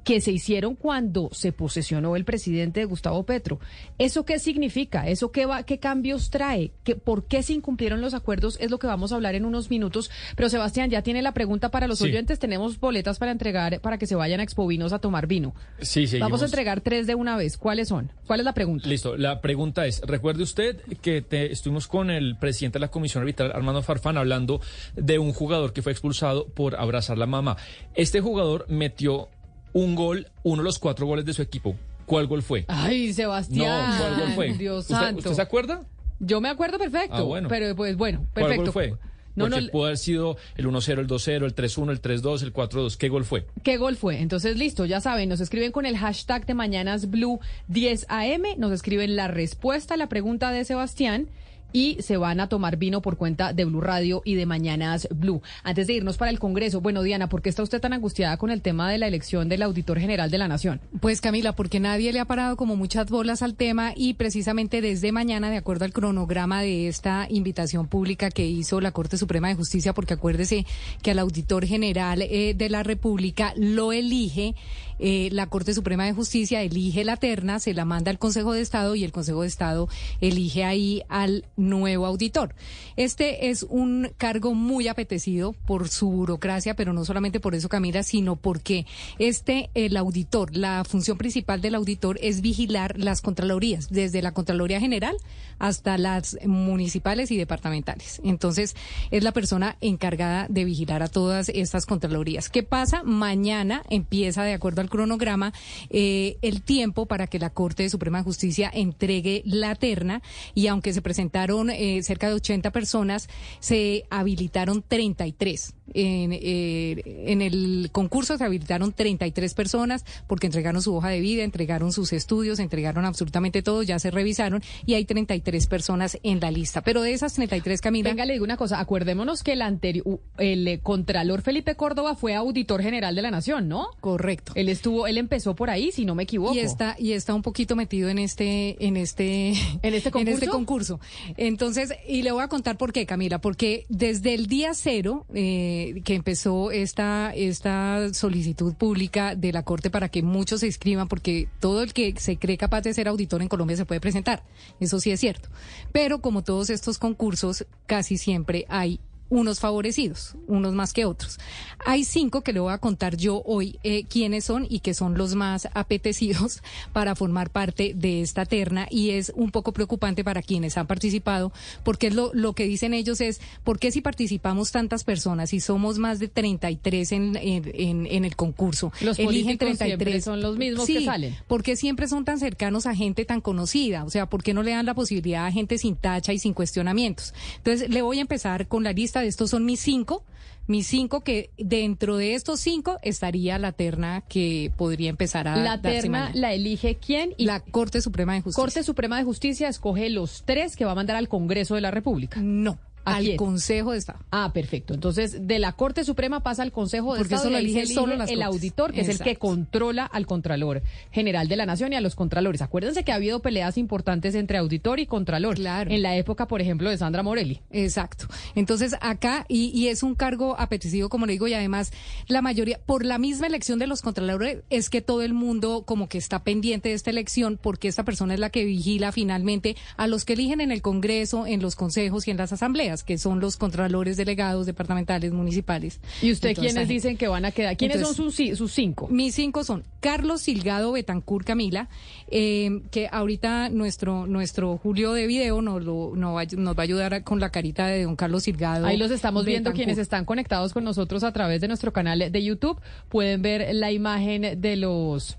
que 0.03 0.21
se 0.21 0.31
hicieron 0.31 0.75
cuando 0.75 1.29
se 1.31 1.51
posesionó 1.51 2.15
el 2.15 2.25
presidente 2.25 2.85
Gustavo 2.85 3.23
Petro. 3.23 3.59
¿Eso 3.97 4.25
qué 4.25 4.39
significa? 4.39 5.07
¿Eso 5.07 5.31
qué, 5.31 5.45
va, 5.45 5.63
qué 5.63 5.79
cambios 5.79 6.29
trae? 6.29 6.71
¿Qué, 6.83 6.95
¿Por 6.95 7.25
qué 7.25 7.43
se 7.43 7.53
incumplieron 7.53 8.01
los 8.01 8.13
acuerdos? 8.13 8.57
Es 8.59 8.69
lo 8.71 8.79
que 8.79 8.87
vamos 8.87 9.11
a 9.11 9.15
hablar 9.15 9.35
en 9.35 9.45
unos 9.45 9.69
minutos. 9.69 10.11
Pero 10.35 10.49
Sebastián, 10.49 10.89
ya 10.89 11.01
tiene 11.01 11.21
la 11.21 11.33
pregunta 11.33 11.69
para 11.69 11.87
los 11.87 12.01
oyentes. 12.01 12.39
Tenemos 12.39 12.79
boletas 12.79 13.19
para 13.19 13.31
entregar 13.31 13.79
para 13.81 13.97
que 13.97 14.07
se 14.07 14.15
vayan 14.15 14.39
a 14.39 14.43
Expovinos 14.43 14.93
a 14.93 14.99
tomar 14.99 15.27
vino. 15.27 15.53
Sí, 15.79 16.07
sí. 16.07 16.19
Vamos 16.19 16.41
a 16.41 16.45
entregar 16.45 16.81
tres 16.81 17.07
de 17.07 17.15
una 17.15 17.37
vez. 17.37 17.57
¿Cuáles 17.57 17.87
son? 17.87 18.11
¿Cuál 18.27 18.41
es 18.41 18.45
la 18.45 18.53
pregunta? 18.53 18.87
Listo. 18.87 19.17
La 19.17 19.41
pregunta 19.41 19.85
es, 19.85 20.01
recuerde 20.01 20.43
usted 20.43 20.81
que 21.01 21.21
te, 21.21 21.51
estuvimos 21.51 21.87
con 21.87 22.09
el 22.09 22.35
presidente 22.37 22.77
de 22.77 22.81
la 22.81 22.89
Comisión 22.89 23.21
Arbitral, 23.21 23.51
Armando 23.53 23.81
Farfán, 23.81 24.17
hablando 24.17 24.61
de 24.95 25.19
un 25.19 25.33
jugador 25.33 25.73
que 25.73 25.81
fue 25.81 25.91
expulsado 25.91 26.47
por 26.47 26.75
abrazar 26.75 27.15
a 27.15 27.19
la 27.19 27.25
mamá. 27.25 27.57
Este 27.95 28.21
jugador 28.21 28.65
metió 28.69 29.29
un 29.73 29.95
gol, 29.95 30.27
uno 30.43 30.57
de 30.57 30.63
los 30.63 30.79
cuatro 30.79 31.05
goles 31.05 31.25
de 31.25 31.33
su 31.33 31.41
equipo. 31.41 31.75
¿Cuál 32.05 32.27
gol 32.27 32.43
fue? 32.43 32.65
Ay, 32.67 33.13
Sebastián. 33.13 33.89
No, 33.89 33.97
¿cuál 33.97 34.19
gol 34.19 34.31
fue? 34.35 34.53
Dios 34.53 34.81
¿Usted, 34.83 34.95
santo. 34.95 35.19
¿Usted 35.19 35.33
se 35.33 35.41
acuerda? 35.41 35.81
Yo 36.19 36.41
me 36.41 36.49
acuerdo 36.49 36.77
perfecto. 36.77 37.15
Ah, 37.15 37.21
bueno. 37.21 37.49
Pero 37.49 37.75
pues 37.75 37.97
bueno, 37.97 38.25
¿Cuál 38.33 38.45
perfecto. 38.45 38.63
gol 38.63 38.71
fue? 38.71 38.93
No, 39.35 39.45
Porque 39.45 39.61
no, 39.61 39.71
pudo 39.71 39.85
haber 39.85 39.97
sido 39.97 40.37
el 40.55 40.67
1-0, 40.67 40.99
el 40.99 41.07
2-0, 41.07 41.45
el 41.45 41.55
3-1, 41.55 41.91
el 41.91 42.01
3-2, 42.01 42.43
el 42.43 42.53
4-2. 42.53 42.97
¿Qué 42.97 43.09
gol 43.09 43.25
fue? 43.25 43.47
¿Qué 43.63 43.77
gol 43.77 43.95
fue? 43.95 44.19
Entonces, 44.19 44.57
listo, 44.57 44.85
ya 44.85 45.01
saben, 45.01 45.27
nos 45.27 45.41
escriben 45.41 45.71
con 45.71 45.87
el 45.87 45.97
hashtag 45.97 46.45
de 46.45 46.53
Mañanas 46.53 47.09
Blue 47.09 47.39
10 47.67 48.05
AM, 48.09 48.43
nos 48.57 48.71
escriben 48.71 49.15
la 49.15 49.27
respuesta 49.27 49.95
a 49.95 49.97
la 49.97 50.07
pregunta 50.07 50.51
de 50.51 50.65
Sebastián 50.65 51.29
y 51.73 51.97
se 52.01 52.17
van 52.17 52.39
a 52.39 52.47
tomar 52.47 52.77
vino 52.77 53.01
por 53.01 53.17
cuenta 53.17 53.51
de 53.51 53.65
Blue 53.65 53.81
Radio 53.81 54.21
y 54.23 54.35
de 54.35 54.45
Mañanas 54.45 55.07
Blue. 55.11 55.41
Antes 55.63 55.87
de 55.87 55.93
irnos 55.93 56.17
para 56.17 56.31
el 56.31 56.39
Congreso, 56.39 56.79
bueno, 56.79 57.03
Diana, 57.03 57.27
¿por 57.27 57.41
qué 57.41 57.49
está 57.49 57.63
usted 57.63 57.81
tan 57.81 57.93
angustiada 57.93 58.37
con 58.37 58.51
el 58.51 58.61
tema 58.61 58.89
de 58.89 58.97
la 58.97 59.07
elección 59.07 59.49
del 59.49 59.63
Auditor 59.63 59.99
General 59.99 60.31
de 60.31 60.37
la 60.37 60.47
Nación? 60.47 60.79
Pues 61.01 61.19
Camila, 61.19 61.53
porque 61.53 61.79
nadie 61.79 62.13
le 62.13 62.19
ha 62.19 62.25
parado 62.25 62.55
como 62.55 62.75
muchas 62.75 63.09
bolas 63.09 63.41
al 63.41 63.55
tema 63.55 63.93
y 63.95 64.13
precisamente 64.13 64.81
desde 64.81 65.11
mañana, 65.11 65.49
de 65.49 65.57
acuerdo 65.57 65.85
al 65.85 65.93
cronograma 65.93 66.61
de 66.61 66.87
esta 66.87 67.27
invitación 67.29 67.87
pública 67.87 68.29
que 68.29 68.45
hizo 68.45 68.79
la 68.79 68.91
Corte 68.91 69.17
Suprema 69.17 69.47
de 69.47 69.55
Justicia, 69.55 69.93
porque 69.93 70.13
acuérdese 70.13 70.65
que 71.01 71.11
al 71.11 71.19
Auditor 71.19 71.65
General 71.65 72.21
eh, 72.21 72.53
de 72.55 72.69
la 72.69 72.83
República 72.83 73.53
lo 73.57 73.91
elige 73.91 74.55
eh, 74.99 75.29
la 75.31 75.47
Corte 75.47 75.73
Suprema 75.73 76.05
de 76.05 76.13
Justicia, 76.13 76.61
elige 76.61 77.03
la 77.03 77.17
terna, 77.17 77.59
se 77.59 77.73
la 77.73 77.85
manda 77.85 78.11
al 78.11 78.19
Consejo 78.19 78.53
de 78.53 78.61
Estado 78.61 78.95
y 78.95 79.03
el 79.03 79.11
Consejo 79.11 79.41
de 79.41 79.47
Estado 79.47 79.87
elige 80.21 80.63
ahí 80.63 81.03
al 81.09 81.45
nuevo 81.55 82.05
auditor. 82.05 82.55
Este 82.95 83.49
es 83.49 83.63
un 83.63 84.11
cargo 84.17 84.53
muy 84.53 84.87
apetecido 84.87 85.53
por 85.65 85.89
su 85.89 86.09
burocracia, 86.09 86.75
pero 86.75 86.93
no 86.93 87.05
solamente 87.05 87.39
por 87.39 87.55
eso, 87.55 87.69
Camila, 87.69 88.03
sino 88.03 88.35
porque 88.35 88.85
este, 89.19 89.69
el 89.73 89.97
auditor, 89.97 90.55
la 90.55 90.83
función 90.83 91.17
principal 91.17 91.61
del 91.61 91.75
auditor 91.75 92.17
es 92.21 92.41
vigilar 92.41 92.97
las 92.97 93.21
contralorías, 93.21 93.89
desde 93.89 94.21
la 94.21 94.33
Contraloría 94.33 94.79
General 94.79 95.15
hasta 95.63 95.97
las 95.97 96.37
municipales 96.45 97.31
y 97.31 97.37
departamentales. 97.37 98.19
Entonces, 98.25 98.75
es 99.11 99.23
la 99.23 99.31
persona 99.31 99.77
encargada 99.79 100.45
de 100.49 100.65
vigilar 100.65 101.01
a 101.03 101.07
todas 101.07 101.47
estas 101.47 101.85
contralorías. 101.85 102.49
¿Qué 102.49 102.63
pasa? 102.63 103.01
Mañana 103.03 103.81
empieza, 103.89 104.43
de 104.43 104.51
acuerdo 104.51 104.81
al 104.81 104.89
cronograma, 104.89 105.53
eh, 105.89 106.37
el 106.41 106.63
tiempo 106.63 107.05
para 107.05 107.27
que 107.27 107.39
la 107.39 107.49
Corte 107.49 107.89
Suprema 107.89 108.17
de 108.17 108.25
Justicia 108.25 108.69
entregue 108.73 109.41
la 109.45 109.75
terna 109.75 110.21
y 110.53 110.67
aunque 110.67 110.91
se 110.91 111.01
presentaron 111.01 111.69
eh, 111.69 112.03
cerca 112.03 112.27
de 112.27 112.33
80 112.33 112.71
personas, 112.71 113.29
se 113.61 114.03
habilitaron 114.09 114.83
33. 114.85 115.75
En, 115.93 116.31
eh, 116.33 117.01
en 117.27 117.41
el 117.41 117.89
concurso 117.91 118.37
se 118.37 118.43
habilitaron 118.43 118.93
33 118.93 119.53
personas 119.53 120.05
porque 120.27 120.47
entregaron 120.47 120.81
su 120.81 120.95
hoja 120.95 121.09
de 121.09 121.19
vida, 121.19 121.43
entregaron 121.43 121.91
sus 121.91 122.13
estudios, 122.13 122.59
entregaron 122.59 123.05
absolutamente 123.05 123.61
todo, 123.61 123.83
ya 123.83 123.99
se 123.99 124.11
revisaron 124.11 124.63
y 124.85 124.93
hay 124.93 125.05
33 125.05 125.67
personas 125.67 126.17
en 126.23 126.39
la 126.39 126.51
lista. 126.51 126.81
Pero 126.81 127.01
de 127.01 127.13
esas 127.13 127.33
33, 127.33 127.81
Camila... 127.81 128.09
Venga, 128.09 128.25
le 128.25 128.33
digo 128.33 128.45
una 128.45 128.57
cosa, 128.57 128.79
acuerdémonos 128.79 129.43
que 129.43 129.53
el 129.53 129.61
anterior, 129.61 130.19
el 130.37 130.67
eh, 130.67 130.79
Contralor 130.81 131.41
Felipe 131.41 131.75
Córdoba 131.75 132.15
fue 132.15 132.33
auditor 132.33 132.81
general 132.81 133.15
de 133.15 133.21
la 133.21 133.31
Nación, 133.31 133.67
¿no? 133.67 133.87
Correcto. 133.99 134.53
Él 134.55 134.69
estuvo, 134.69 135.07
él 135.07 135.17
empezó 135.17 135.55
por 135.55 135.69
ahí, 135.69 135.91
si 135.91 136.05
no 136.05 136.15
me 136.15 136.23
equivoco. 136.23 136.53
Y 136.53 136.59
está, 136.59 136.95
y 136.97 137.11
está 137.11 137.33
un 137.33 137.41
poquito 137.41 137.75
metido 137.75 138.09
en 138.09 138.19
este, 138.19 138.83
en 138.85 138.97
este, 138.97 139.49
¿En 139.81 139.93
este 139.93 140.11
concurso? 140.11 140.29
en 140.29 140.33
este 140.33 140.47
concurso. 140.47 140.99
Entonces, 141.37 141.93
y 142.07 142.21
le 142.21 142.31
voy 142.31 142.43
a 142.43 142.47
contar 142.47 142.77
por 142.77 142.93
qué, 142.93 143.05
Camila, 143.05 143.39
porque 143.39 143.85
desde 143.89 144.33
el 144.33 144.47
día 144.47 144.73
cero 144.73 145.25
eh, 145.33 145.72
que 146.03 146.15
empezó 146.15 146.71
esta, 146.71 147.33
esta 147.35 148.13
solicitud 148.13 148.73
pública 148.73 149.35
de 149.35 149.51
la 149.51 149.63
Corte 149.63 149.89
para 149.89 150.09
que 150.09 150.21
muchos 150.21 150.61
se 150.61 150.67
inscriban, 150.67 151.07
porque 151.07 151.47
todo 151.59 151.83
el 151.83 151.93
que 151.93 152.13
se 152.17 152.37
cree 152.37 152.57
capaz 152.57 152.81
de 152.81 152.93
ser 152.93 153.07
auditor 153.07 153.41
en 153.41 153.47
Colombia 153.47 153.77
se 153.77 153.85
puede 153.85 154.01
presentar. 154.01 154.43
Eso 154.79 154.99
sí 154.99 155.11
es 155.11 155.19
cierto. 155.19 155.49
Pero 155.91 156.21
como 156.21 156.43
todos 156.43 156.69
estos 156.69 156.97
concursos, 156.97 157.65
casi 157.85 158.17
siempre 158.17 158.65
hay 158.69 158.99
unos 159.33 159.59
favorecidos, 159.59 160.35
unos 160.47 160.73
más 160.73 160.93
que 160.93 161.05
otros. 161.05 161.39
Hay 161.85 162.03
cinco 162.05 162.41
que 162.41 162.53
le 162.53 162.59
voy 162.59 162.71
a 162.71 162.77
contar 162.77 163.17
yo 163.17 163.41
hoy 163.45 163.79
eh, 163.83 164.03
quiénes 164.05 164.45
son 164.45 164.67
y 164.69 164.79
que 164.79 164.93
son 164.93 165.17
los 165.17 165.33
más 165.35 165.67
apetecidos 165.73 166.61
para 166.93 167.15
formar 167.15 167.49
parte 167.49 167.93
de 167.95 168.21
esta 168.21 168.45
terna 168.45 168.87
y 168.91 169.09
es 169.11 169.31
un 169.35 169.49
poco 169.51 169.71
preocupante 169.73 170.23
para 170.23 170.41
quienes 170.43 170.77
han 170.77 170.85
participado 170.87 171.51
porque 171.83 172.07
es 172.07 172.13
lo, 172.13 172.31
lo 172.33 172.53
que 172.53 172.65
dicen 172.65 172.93
ellos 172.93 173.21
es, 173.21 173.41
¿por 173.63 173.79
qué 173.79 173.91
si 173.91 174.01
participamos 174.01 174.71
tantas 174.71 175.03
personas 175.03 175.51
y 175.53 175.59
somos 175.59 175.97
más 175.97 176.19
de 176.19 176.27
33 176.27 177.11
en, 177.11 177.35
en, 177.37 177.71
en, 177.73 178.05
en 178.05 178.25
el 178.25 178.35
concurso? 178.35 178.91
Los 179.01 179.17
políticos 179.17 179.77
siempre 179.79 180.21
son 180.21 180.41
los 180.41 180.57
mismos 180.57 180.85
Sí, 180.85 180.99
que 180.99 181.05
salen. 181.05 181.35
porque 181.47 181.75
siempre 181.75 182.07
son 182.07 182.23
tan 182.23 182.37
cercanos 182.39 182.85
a 182.85 182.93
gente 182.95 183.25
tan 183.25 183.41
conocida? 183.41 184.03
O 184.03 184.09
sea, 184.11 184.27
¿por 184.27 184.43
qué 184.43 184.53
no 184.53 184.61
le 184.61 184.71
dan 184.71 184.85
la 184.85 184.93
posibilidad 184.93 185.45
a 185.47 185.51
gente 185.51 185.77
sin 185.79 185.95
tacha 185.95 186.33
y 186.33 186.39
sin 186.39 186.53
cuestionamientos? 186.53 187.33
Entonces, 187.57 187.89
le 187.89 188.01
voy 188.03 188.19
a 188.19 188.21
empezar 188.21 188.67
con 188.67 188.83
la 188.83 188.93
lista 188.93 189.21
estos 189.23 189.49
son 189.49 189.65
mis 189.65 189.79
cinco. 189.79 190.23
Mis 190.65 190.87
cinco 190.87 191.21
que 191.25 191.49
dentro 191.57 192.15
de 192.15 192.35
estos 192.35 192.61
cinco 192.61 192.97
estaría 193.01 193.59
la 193.59 193.73
terna 193.73 194.21
que 194.29 194.71
podría 194.77 195.09
empezar 195.09 195.45
a 195.45 195.57
La 195.57 195.81
terna 195.81 196.19
mañana. 196.19 196.39
la 196.39 196.53
elige 196.53 196.95
quién 196.95 197.33
y 197.37 197.43
la 197.43 197.59
Corte 197.59 197.99
Suprema 197.99 198.33
de 198.33 198.41
Justicia. 198.41 198.63
Corte 198.63 198.83
Suprema 198.83 199.17
de 199.17 199.25
Justicia 199.25 199.67
escoge 199.67 200.09
los 200.09 200.43
tres 200.45 200.77
que 200.77 200.85
va 200.85 200.93
a 200.93 200.95
mandar 200.95 201.17
al 201.17 201.27
Congreso 201.27 201.75
de 201.75 201.81
la 201.81 201.91
República. 201.91 202.39
No, 202.41 202.77
¿A 203.05 203.15
al 203.17 203.23
quién? 203.23 203.37
Consejo 203.37 203.91
de 203.91 203.97
Estado. 203.97 204.19
Ah, 204.31 204.51
perfecto. 204.53 204.93
Entonces, 204.93 205.47
de 205.47 205.59
la 205.59 205.73
Corte 205.73 206.03
Suprema 206.03 206.41
pasa 206.41 206.63
al 206.63 206.71
Consejo 206.71 207.13
de 207.13 207.19
Porque 207.19 207.35
Estado 207.35 207.49
eso 207.49 207.51
lo 207.51 207.57
eligen 207.57 207.87
solo 207.87 208.15
las 208.15 208.29
el 208.29 208.37
Cortes. 208.39 208.55
auditor, 208.55 208.93
que 208.93 209.01
es 209.01 209.09
el 209.09 209.19
que 209.19 209.35
controla 209.35 210.05
al 210.05 210.25
Contralor 210.25 210.81
General 211.11 211.47
de 211.47 211.55
la 211.55 211.65
Nación 211.65 211.93
y 211.93 211.95
a 211.95 212.01
los 212.01 212.15
Contralores. 212.15 212.61
Acuérdense 212.61 213.03
que 213.03 213.11
ha 213.11 213.15
habido 213.15 213.41
peleas 213.41 213.77
importantes 213.77 214.35
entre 214.35 214.57
auditor 214.57 214.99
y 214.99 215.05
Contralor. 215.05 215.55
Claro. 215.55 215.91
En 215.91 216.01
la 216.01 216.15
época, 216.15 216.47
por 216.47 216.61
ejemplo, 216.61 216.89
de 216.89 216.97
Sandra 216.97 217.23
Morelli. 217.23 217.61
Exacto. 217.71 218.27
Entonces 218.55 218.95
acá, 219.01 219.45
y, 219.47 219.71
y 219.77 219.87
es 219.87 220.03
un 220.03 220.15
cargo 220.15 220.55
apetecido, 220.59 221.09
como 221.09 221.25
le 221.25 221.33
digo, 221.33 221.47
y 221.47 221.53
además 221.53 221.91
la 222.27 222.41
mayoría, 222.41 222.79
por 222.85 223.05
la 223.05 223.17
misma 223.17 223.47
elección 223.47 223.79
de 223.79 223.87
los 223.87 224.01
contralores, 224.01 224.59
es 224.69 224.89
que 224.89 225.01
todo 225.01 225.21
el 225.21 225.33
mundo 225.33 225.83
como 225.85 226.07
que 226.07 226.17
está 226.17 226.43
pendiente 226.43 226.89
de 226.89 226.95
esta 226.95 227.09
elección, 227.09 227.59
porque 227.61 227.87
esta 227.87 228.03
persona 228.03 228.33
es 228.33 228.39
la 228.39 228.49
que 228.49 228.65
vigila 228.65 229.11
finalmente 229.11 229.75
a 229.97 230.07
los 230.07 230.25
que 230.25 230.33
eligen 230.33 230.61
en 230.61 230.71
el 230.71 230.81
Congreso, 230.81 231.47
en 231.47 231.61
los 231.61 231.75
consejos 231.75 232.27
y 232.27 232.31
en 232.31 232.37
las 232.37 232.53
asambleas, 232.53 232.92
que 233.01 233.17
son 233.17 233.39
los 233.39 233.57
contralores 233.57 234.17
delegados 234.17 234.67
departamentales, 234.67 235.31
municipales. 235.31 235.99
¿Y 236.21 236.31
usted 236.31 236.53
quiénes 236.55 236.87
dicen 236.87 237.17
que 237.17 237.27
van 237.27 237.45
a 237.45 237.51
quedar? 237.51 237.75
¿Quiénes 237.77 237.97
Entonces, 237.97 238.17
son 238.17 238.31
sus, 238.31 238.39
ci- 238.39 238.55
sus 238.55 238.71
cinco? 238.71 239.07
Mis 239.07 239.33
cinco 239.33 239.63
son 239.63 239.83
Carlos 240.01 240.41
Silgado 240.41 240.91
Betancur 240.91 241.45
Camila, 241.45 241.89
eh, 242.27 242.81
que 242.91 243.07
ahorita 243.11 243.69
nuestro 243.69 244.27
nuestro 244.27 244.77
Julio 244.77 245.13
de 245.13 245.25
video 245.25 245.61
nos, 245.61 245.81
lo, 245.83 246.11
va, 246.11 246.43
nos 246.57 246.75
va 246.77 246.81
a 246.81 246.83
ayudar 246.83 247.23
con 247.23 247.39
la 247.39 247.49
carita 247.49 247.87
de 247.87 248.03
don 248.03 248.15
Carlos 248.15 248.43
Silgado. 248.43 248.85
Ahí 248.85 248.97
los 248.97 249.09
estamos 249.09 249.45
viendo 249.45 249.69
Betancur. 249.69 249.77
quienes 249.85 249.97
están 249.97 250.25
conectados 250.25 250.73
con 250.73 250.83
nosotros 250.83 251.23
a 251.23 251.31
través 251.31 251.61
de 251.61 251.69
nuestro 251.69 251.93
canal 251.93 252.19
de 252.31 252.43
YouTube. 252.43 252.79
Pueden 253.07 253.41
ver 253.41 253.73
la 253.73 253.91
imagen 253.93 254.59
de 254.59 254.75
los 254.75 255.37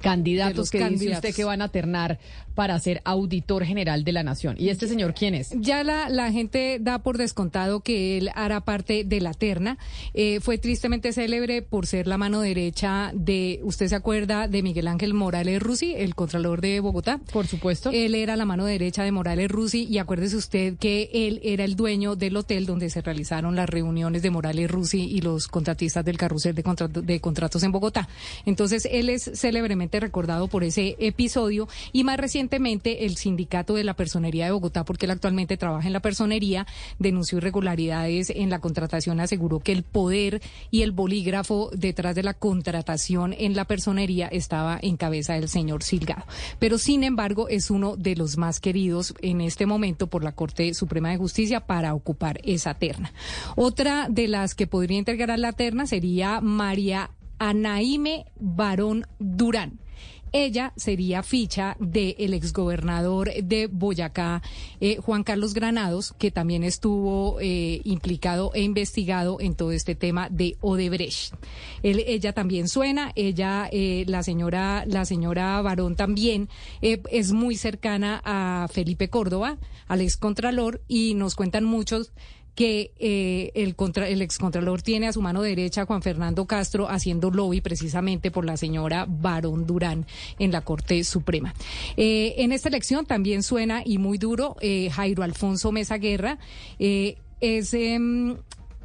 candidatos 0.00 0.70
De 0.70 0.78
que 0.78 0.84
dice 0.84 0.90
candidatos. 0.96 1.24
usted 1.30 1.36
que 1.36 1.44
van 1.44 1.62
a 1.62 1.68
ternar 1.68 2.18
para 2.54 2.78
ser 2.78 3.00
auditor 3.04 3.64
general 3.64 4.04
de 4.04 4.12
la 4.12 4.22
nación. 4.22 4.56
¿Y 4.58 4.68
este 4.68 4.88
señor 4.88 5.14
quién 5.14 5.34
es? 5.34 5.50
Ya 5.58 5.84
la, 5.84 6.08
la 6.08 6.30
gente 6.32 6.78
da 6.80 6.98
por 7.00 7.18
descontado 7.18 7.80
que 7.80 8.18
él 8.18 8.30
hará 8.34 8.60
parte 8.60 9.04
de 9.04 9.20
la 9.20 9.34
terna. 9.34 9.78
Eh, 10.14 10.40
fue 10.40 10.58
tristemente 10.58 11.12
célebre 11.12 11.62
por 11.62 11.86
ser 11.86 12.06
la 12.06 12.18
mano 12.18 12.40
derecha 12.40 13.12
de, 13.14 13.60
usted 13.62 13.88
se 13.88 13.94
acuerda, 13.94 14.48
de 14.48 14.62
Miguel 14.62 14.88
Ángel 14.88 15.14
Morales 15.14 15.62
Rusi, 15.62 15.94
el 15.94 16.14
contralor 16.14 16.60
de 16.60 16.80
Bogotá. 16.80 17.18
Por 17.32 17.46
supuesto. 17.46 17.90
Él 17.92 18.14
era 18.14 18.36
la 18.36 18.44
mano 18.44 18.64
derecha 18.64 19.04
de 19.04 19.12
Morales 19.12 19.50
Rusi 19.50 19.86
y 19.88 19.98
acuérdese 19.98 20.36
usted 20.36 20.76
que 20.78 21.10
él 21.12 21.40
era 21.42 21.64
el 21.64 21.76
dueño 21.76 22.16
del 22.16 22.36
hotel 22.36 22.66
donde 22.66 22.90
se 22.90 23.00
realizaron 23.00 23.56
las 23.56 23.68
reuniones 23.68 24.22
de 24.22 24.30
Morales 24.30 24.70
Rusi 24.70 25.02
y 25.02 25.20
los 25.20 25.48
contratistas 25.48 26.04
del 26.04 26.18
carrusel 26.18 26.54
de, 26.54 26.62
de 27.02 27.20
contratos 27.20 27.62
en 27.62 27.72
Bogotá. 27.72 28.08
Entonces, 28.46 28.88
él 28.90 29.08
es 29.08 29.30
célebremente 29.34 30.00
recordado 30.00 30.48
por 30.48 30.64
ese 30.64 30.96
episodio 30.98 31.68
y 31.92 32.04
más 32.04 32.16
recientemente 32.42 33.06
el 33.06 33.16
sindicato 33.16 33.74
de 33.74 33.84
la 33.84 33.94
personería 33.94 34.46
de 34.46 34.50
Bogotá, 34.50 34.84
porque 34.84 35.06
él 35.06 35.12
actualmente 35.12 35.56
trabaja 35.56 35.86
en 35.86 35.92
la 35.92 36.00
personería, 36.00 36.66
denunció 36.98 37.38
irregularidades 37.38 38.30
en 38.30 38.50
la 38.50 38.58
contratación, 38.58 39.20
aseguró 39.20 39.60
que 39.60 39.70
el 39.70 39.84
poder 39.84 40.42
y 40.72 40.82
el 40.82 40.90
bolígrafo 40.90 41.70
detrás 41.72 42.16
de 42.16 42.24
la 42.24 42.34
contratación 42.34 43.32
en 43.32 43.54
la 43.54 43.64
personería 43.66 44.26
estaba 44.26 44.76
en 44.82 44.96
cabeza 44.96 45.34
del 45.34 45.48
señor 45.48 45.84
Silgado. 45.84 46.24
Pero 46.58 46.78
sin 46.78 47.04
embargo 47.04 47.48
es 47.48 47.70
uno 47.70 47.96
de 47.96 48.16
los 48.16 48.36
más 48.38 48.58
queridos 48.58 49.14
en 49.20 49.40
este 49.40 49.64
momento 49.64 50.08
por 50.08 50.24
la 50.24 50.32
Corte 50.32 50.74
Suprema 50.74 51.10
de 51.10 51.18
Justicia 51.18 51.60
para 51.60 51.94
ocupar 51.94 52.40
esa 52.42 52.74
terna. 52.74 53.12
Otra 53.54 54.08
de 54.10 54.26
las 54.26 54.56
que 54.56 54.66
podría 54.66 54.98
integrar 54.98 55.38
la 55.38 55.52
terna 55.52 55.86
sería 55.86 56.40
María 56.40 57.10
Anaime 57.38 58.26
Barón 58.40 59.06
Durán. 59.20 59.78
Ella 60.32 60.72
sería 60.76 61.22
ficha 61.22 61.76
del 61.78 62.32
exgobernador 62.32 63.30
de 63.34 63.66
Boyacá, 63.66 64.40
eh, 64.80 64.96
Juan 64.96 65.24
Carlos 65.24 65.52
Granados, 65.52 66.14
que 66.18 66.30
también 66.30 66.64
estuvo 66.64 67.38
eh, 67.40 67.82
implicado 67.84 68.50
e 68.54 68.62
investigado 68.62 69.38
en 69.40 69.54
todo 69.54 69.72
este 69.72 69.94
tema 69.94 70.30
de 70.30 70.56
Odebrecht. 70.62 71.34
ella 71.82 72.32
también 72.32 72.68
suena, 72.68 73.12
ella, 73.14 73.68
eh, 73.70 74.04
la 74.06 74.22
señora, 74.22 74.84
la 74.86 75.04
señora 75.04 75.60
Barón 75.60 75.96
también 75.96 76.48
es 76.80 77.32
muy 77.32 77.56
cercana 77.56 78.22
a 78.24 78.68
Felipe 78.72 79.10
Córdoba, 79.10 79.58
al 79.86 80.00
excontralor, 80.00 80.80
y 80.88 81.14
nos 81.14 81.34
cuentan 81.34 81.64
muchos 81.64 82.12
que 82.54 82.92
eh, 82.98 83.50
el, 83.54 83.74
contra, 83.74 84.08
el 84.08 84.20
excontralor 84.22 84.82
tiene 84.82 85.08
a 85.08 85.12
su 85.12 85.22
mano 85.22 85.42
derecha 85.42 85.86
Juan 85.86 86.02
Fernando 86.02 86.46
Castro 86.46 86.88
haciendo 86.88 87.30
lobby 87.30 87.60
precisamente 87.60 88.30
por 88.30 88.44
la 88.44 88.56
señora 88.56 89.06
Barón 89.08 89.66
Durán 89.66 90.06
en 90.38 90.52
la 90.52 90.60
Corte 90.60 91.02
Suprema. 91.04 91.54
Eh, 91.96 92.34
en 92.38 92.52
esta 92.52 92.68
elección 92.68 93.06
también 93.06 93.42
suena 93.42 93.82
y 93.84 93.98
muy 93.98 94.18
duro 94.18 94.56
eh, 94.60 94.90
Jairo 94.90 95.22
Alfonso 95.22 95.72
Mesa 95.72 95.96
Guerra. 95.98 96.38
es 96.78 97.74
em, 97.74 98.36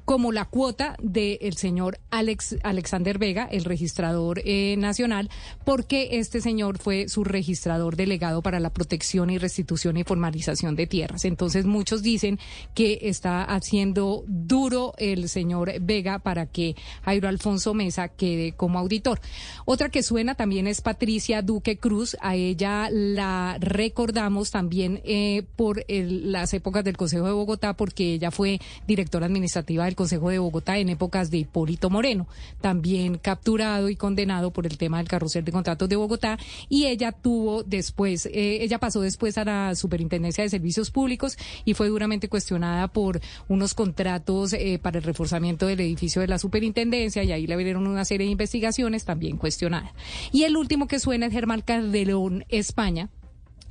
como 0.07 0.31
la 0.31 0.45
cuota 0.45 0.95
del 1.01 1.57
señor 1.57 1.99
Alex, 2.11 2.55
Alexander 2.63 3.17
Vega, 3.17 3.43
el 3.51 3.65
registrador 3.65 4.41
eh, 4.45 4.77
nacional, 4.77 5.29
porque 5.65 6.07
este 6.13 6.39
señor 6.39 6.77
fue 6.77 7.09
su 7.09 7.25
registrador 7.25 7.97
delegado 7.97 8.41
para 8.41 8.61
la 8.61 8.69
protección 8.69 9.29
y 9.29 9.37
restitución 9.37 9.97
y 9.97 10.05
formalización 10.05 10.77
de 10.77 10.87
tierras. 10.87 11.25
Entonces 11.25 11.65
muchos 11.65 12.03
dicen 12.03 12.39
que 12.73 12.99
está 13.01 13.43
haciendo 13.43 14.23
duro 14.27 14.93
el 14.97 15.27
señor 15.27 15.73
Vega 15.81 16.19
para 16.19 16.45
que 16.45 16.77
Jairo 17.03 17.27
Alfonso 17.27 17.73
Mesa 17.73 18.07
quede 18.07 18.53
como 18.53 18.79
auditor. 18.79 19.19
Otra 19.65 19.89
que 19.89 20.03
suena 20.03 20.35
también 20.35 20.67
es 20.67 20.79
Patricia 20.79 21.41
Duque 21.41 21.79
Cruz. 21.79 22.15
A 22.21 22.35
ella 22.35 22.87
la 22.89 23.57
recordamos 23.59 24.51
también 24.51 25.01
eh, 25.03 25.43
por 25.57 25.83
las 25.89 26.53
épocas 26.53 26.85
del 26.85 26.95
Consejo 26.95 27.25
de 27.25 27.33
Bogotá, 27.33 27.75
porque 27.75 28.13
ella 28.13 28.31
fue 28.31 28.61
directora 28.87 29.25
administrativa 29.25 29.83
del 29.83 29.96
Consejo 29.97 30.29
de 30.29 30.39
Bogotá 30.39 30.77
en 30.77 30.87
épocas 30.87 31.29
de 31.29 31.39
Hipólito 31.39 31.89
Moreno, 31.89 32.27
también 32.61 33.17
capturado 33.17 33.89
y 33.89 33.97
condenado 33.97 34.51
por 34.51 34.65
el 34.65 34.77
tema 34.77 34.99
del 34.99 35.09
carrusel 35.09 35.43
de 35.43 35.51
contratos 35.51 35.89
de 35.89 35.97
Bogotá 35.97 36.37
y 36.69 36.85
ella 36.85 37.11
tuvo 37.11 37.63
después, 37.63 38.27
eh, 38.27 38.59
ella 38.61 38.79
pasó 38.79 39.01
después 39.01 39.37
a 39.37 39.43
la 39.43 39.75
Superintendencia 39.75 40.43
de 40.43 40.49
Servicios 40.49 40.91
Públicos 40.91 41.37
y 41.65 41.73
fue 41.73 41.89
duramente 41.89 42.29
cuestionada 42.29 42.87
por 42.87 43.19
unos 43.49 43.73
contratos 43.73 44.53
eh, 44.53 44.79
para 44.81 44.99
el 44.99 45.03
reforzamiento 45.03 45.67
del 45.67 45.81
edificio 45.81 46.21
de 46.21 46.27
la 46.27 46.39
Superintendencia 46.39 47.23
y 47.23 47.33
ahí 47.33 47.47
le 47.47 47.55
abrieron 47.55 47.87
una 47.87 48.05
serie 48.05 48.25
de 48.25 48.31
investigaciones 48.31 49.03
también 49.03 49.37
cuestionadas. 49.37 49.91
Y 50.31 50.43
el 50.43 50.55
último 50.55 50.87
que 50.87 50.99
suena 50.99 51.25
es 51.25 51.33
Germán 51.33 51.61
Calderón, 51.61 52.45
España, 52.49 53.09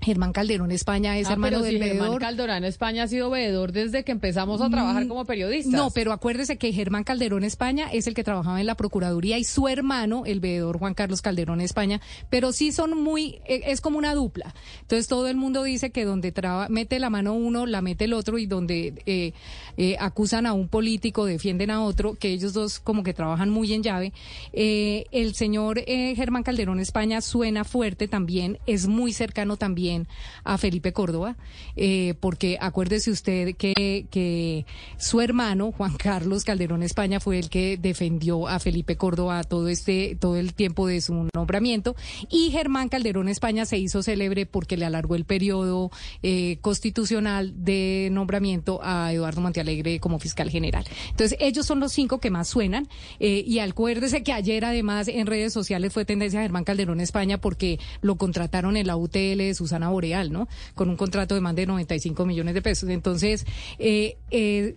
Germán 0.06 0.32
Calderón 0.32 0.70
España 0.70 1.18
es 1.18 1.26
ah, 1.26 1.32
hermano 1.32 1.62
del 1.62 1.78
si 1.78 1.82
Germán 1.82 2.18
Calderón 2.18 2.62
España 2.62 3.02
ha 3.02 3.08
sido 3.08 3.28
veedor 3.28 3.72
desde 3.72 4.04
que 4.04 4.12
empezamos 4.12 4.60
a 4.60 4.70
trabajar 4.70 5.04
mm, 5.04 5.08
como 5.08 5.24
periodistas. 5.24 5.72
No, 5.72 5.90
pero 5.90 6.12
acuérdese 6.12 6.58
que 6.58 6.72
Germán 6.72 7.02
Calderón 7.02 7.42
España 7.42 7.88
es 7.92 8.06
el 8.06 8.14
que 8.14 8.22
trabajaba 8.22 8.60
en 8.60 8.66
la 8.66 8.76
Procuraduría 8.76 9.36
y 9.36 9.42
su 9.42 9.66
hermano, 9.66 10.22
el 10.24 10.38
veedor 10.38 10.78
Juan 10.78 10.94
Carlos 10.94 11.22
Calderón 11.22 11.60
España, 11.60 12.00
pero 12.30 12.52
sí 12.52 12.70
son 12.70 12.96
muy, 13.02 13.40
e, 13.46 13.62
es 13.66 13.80
como 13.80 13.98
una 13.98 14.14
dupla. 14.14 14.54
Entonces 14.82 15.08
todo 15.08 15.26
el 15.26 15.36
mundo 15.36 15.64
dice 15.64 15.90
que 15.90 16.04
donde 16.04 16.30
traba, 16.30 16.68
mete 16.68 17.00
la 17.00 17.10
mano 17.10 17.34
uno, 17.34 17.66
la 17.66 17.82
mete 17.82 18.04
el 18.04 18.12
otro 18.12 18.38
y 18.38 18.46
donde 18.46 18.94
eh, 19.06 19.32
eh, 19.76 19.96
acusan 19.98 20.46
a 20.46 20.52
un 20.52 20.68
político, 20.68 21.24
defienden 21.24 21.72
a 21.72 21.82
otro, 21.82 22.14
que 22.14 22.28
ellos 22.28 22.52
dos 22.52 22.78
como 22.78 23.02
que 23.02 23.12
trabajan 23.12 23.50
muy 23.50 23.72
en 23.72 23.82
llave. 23.82 24.12
Eh, 24.52 25.06
el 25.10 25.34
señor 25.34 25.80
Germán 25.84 26.44
Calderón 26.44 26.78
España 26.78 27.20
suena 27.20 27.64
fuerte 27.64 28.06
también, 28.06 28.60
es 28.68 28.86
muy 28.86 29.12
cercano 29.12 29.56
también 29.56 29.95
a 30.44 30.58
Felipe 30.58 30.92
Córdoba, 30.92 31.36
eh, 31.76 32.14
porque 32.20 32.58
acuérdese 32.60 33.10
usted 33.10 33.56
que, 33.56 34.64
su 34.98 35.20
hermano, 35.20 35.72
Juan 35.72 35.96
Carlos 35.96 36.44
Calderón 36.44 36.82
España, 36.82 37.20
fue 37.20 37.38
el 37.38 37.48
que 37.48 37.76
defendió 37.76 38.48
a 38.48 38.58
Felipe 38.58 38.96
Córdoba 38.96 39.42
todo 39.44 39.68
este, 39.68 40.16
todo 40.20 40.36
el 40.36 40.54
tiempo 40.54 40.86
de 40.86 41.00
su 41.00 41.28
nombramiento, 41.34 41.96
y 42.30 42.50
Germán 42.50 42.88
Calderón 42.88 43.28
España 43.28 43.64
se 43.64 43.78
hizo 43.78 44.02
célebre 44.02 44.46
porque 44.46 44.76
le 44.76 44.84
alargó 44.84 45.14
el 45.14 45.24
periodo 45.24 45.90
eh, 46.22 46.58
constitucional 46.60 47.64
de 47.64 48.08
nombramiento 48.12 48.80
a 48.82 49.12
Eduardo 49.12 49.40
Montealegre 49.40 50.00
como 50.00 50.18
fiscal 50.18 50.50
general. 50.50 50.84
Entonces, 51.10 51.38
ellos 51.40 51.66
son 51.66 51.80
los 51.80 51.92
cinco 51.92 52.18
que 52.18 52.30
más 52.30 52.48
suenan, 52.48 52.88
eh, 53.20 53.44
y 53.46 53.58
acuérdese 53.58 54.22
que 54.22 54.32
ayer 54.32 54.64
además 54.64 55.08
en 55.08 55.26
redes 55.26 55.52
sociales 55.52 55.92
fue 55.92 56.04
tendencia 56.04 56.40
a 56.40 56.42
Germán 56.42 56.64
Calderón 56.64 57.00
España 57.00 57.38
porque 57.38 57.78
lo 58.00 58.16
contrataron 58.16 58.76
en 58.76 58.86
la 58.86 58.96
UTL 58.96 59.38
de 59.38 59.54
sus 59.54 59.72
Boreal, 59.90 60.32
¿no? 60.32 60.48
Con 60.74 60.88
un 60.88 60.96
contrato 60.96 61.34
de 61.34 61.40
más 61.40 61.54
de 61.54 61.66
95 61.66 62.26
millones 62.26 62.54
de 62.54 62.62
pesos. 62.62 62.88
Entonces, 62.88 63.46
eh, 63.78 64.16
eh, 64.30 64.76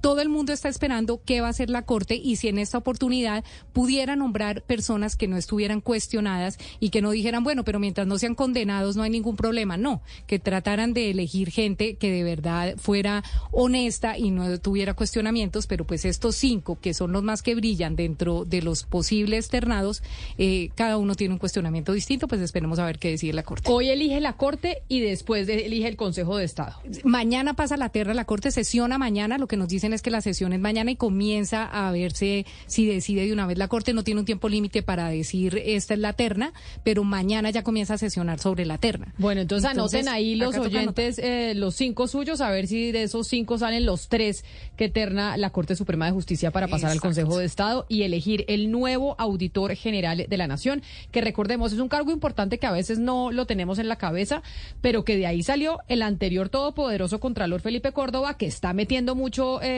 todo 0.00 0.20
el 0.20 0.28
mundo 0.28 0.52
está 0.52 0.68
esperando 0.68 1.20
qué 1.24 1.40
va 1.40 1.48
a 1.48 1.50
hacer 1.50 1.70
la 1.70 1.82
Corte 1.82 2.14
y 2.14 2.36
si 2.36 2.48
en 2.48 2.58
esta 2.58 2.78
oportunidad 2.78 3.44
pudiera 3.72 4.16
nombrar 4.16 4.62
personas 4.62 5.16
que 5.16 5.28
no 5.28 5.36
estuvieran 5.36 5.80
cuestionadas 5.80 6.58
y 6.80 6.90
que 6.90 7.02
no 7.02 7.10
dijeran, 7.10 7.44
bueno, 7.44 7.64
pero 7.64 7.78
mientras 7.78 8.06
no 8.06 8.18
sean 8.18 8.34
condenados 8.34 8.96
no 8.96 9.02
hay 9.02 9.10
ningún 9.10 9.36
problema. 9.36 9.76
No, 9.76 10.02
que 10.26 10.38
trataran 10.38 10.92
de 10.92 11.10
elegir 11.10 11.50
gente 11.50 11.96
que 11.96 12.10
de 12.10 12.22
verdad 12.22 12.76
fuera 12.76 13.22
honesta 13.50 14.18
y 14.18 14.30
no 14.30 14.58
tuviera 14.58 14.94
cuestionamientos, 14.94 15.66
pero 15.66 15.86
pues 15.86 16.04
estos 16.04 16.36
cinco, 16.36 16.78
que 16.80 16.94
son 16.94 17.12
los 17.12 17.22
más 17.22 17.42
que 17.42 17.54
brillan 17.54 17.96
dentro 17.96 18.44
de 18.44 18.62
los 18.62 18.84
posibles 18.84 19.48
ternados, 19.48 20.02
eh, 20.38 20.70
cada 20.74 20.98
uno 20.98 21.14
tiene 21.14 21.34
un 21.34 21.38
cuestionamiento 21.38 21.92
distinto, 21.92 22.28
pues 22.28 22.40
esperemos 22.40 22.78
a 22.78 22.86
ver 22.86 22.98
qué 22.98 23.10
decide 23.10 23.32
la 23.32 23.42
Corte. 23.42 23.70
Hoy 23.70 23.88
elige 23.88 24.20
la 24.20 24.34
Corte 24.34 24.82
y 24.88 25.00
después 25.00 25.48
elige 25.48 25.88
el 25.88 25.96
Consejo 25.96 26.36
de 26.36 26.44
Estado. 26.44 26.76
Mañana 27.04 27.54
pasa 27.54 27.76
la 27.76 27.88
tierra, 27.88 28.14
la 28.14 28.24
Corte 28.24 28.50
sesiona 28.50 28.98
mañana, 28.98 29.38
lo 29.38 29.46
que 29.46 29.56
nos 29.56 29.68
dicen 29.68 29.87
es 29.92 30.02
que 30.02 30.10
la 30.10 30.20
sesión 30.20 30.52
es 30.52 30.60
mañana 30.60 30.90
y 30.90 30.96
comienza 30.96 31.64
a 31.64 31.90
verse 31.92 32.46
si 32.66 32.86
decide 32.86 33.26
de 33.26 33.32
una 33.32 33.46
vez 33.46 33.58
la 33.58 33.68
Corte. 33.68 33.92
No 33.92 34.04
tiene 34.04 34.20
un 34.20 34.26
tiempo 34.26 34.48
límite 34.48 34.82
para 34.82 35.08
decir 35.08 35.62
esta 35.64 35.94
es 35.94 36.00
la 36.00 36.12
terna, 36.12 36.52
pero 36.84 37.04
mañana 37.04 37.50
ya 37.50 37.62
comienza 37.62 37.94
a 37.94 37.98
sesionar 37.98 38.38
sobre 38.38 38.66
la 38.66 38.78
terna. 38.78 39.14
Bueno, 39.18 39.40
entonces, 39.40 39.70
anoten 39.70 40.08
ahí 40.08 40.34
los 40.34 40.56
oyentes, 40.56 41.18
eh, 41.18 41.54
los 41.54 41.74
cinco 41.74 42.06
suyos, 42.08 42.40
a 42.40 42.50
ver 42.50 42.66
si 42.66 42.92
de 42.92 43.04
esos 43.04 43.28
cinco 43.28 43.58
salen 43.58 43.86
los 43.86 44.08
tres 44.08 44.44
que 44.76 44.88
terna 44.88 45.36
la 45.36 45.50
Corte 45.50 45.76
Suprema 45.76 46.06
de 46.06 46.12
Justicia 46.12 46.50
para 46.50 46.68
pasar 46.68 46.90
al 46.90 47.00
Consejo 47.00 47.38
de 47.38 47.44
Estado 47.44 47.86
y 47.88 48.02
elegir 48.02 48.44
el 48.48 48.70
nuevo 48.70 49.14
auditor 49.18 49.74
general 49.74 50.26
de 50.28 50.36
la 50.36 50.46
Nación, 50.46 50.82
que 51.10 51.20
recordemos 51.20 51.72
es 51.72 51.78
un 51.78 51.88
cargo 51.88 52.10
importante 52.12 52.58
que 52.58 52.66
a 52.66 52.72
veces 52.72 52.98
no 52.98 53.32
lo 53.32 53.46
tenemos 53.46 53.78
en 53.78 53.88
la 53.88 53.96
cabeza, 53.96 54.42
pero 54.80 55.04
que 55.04 55.16
de 55.16 55.26
ahí 55.26 55.42
salió 55.42 55.80
el 55.88 56.02
anterior 56.02 56.48
todopoderoso 56.48 57.20
Contralor 57.20 57.60
Felipe 57.60 57.92
Córdoba, 57.92 58.36
que 58.36 58.46
está 58.46 58.72
metiendo 58.72 59.14
mucho... 59.14 59.60
Eh, 59.62 59.77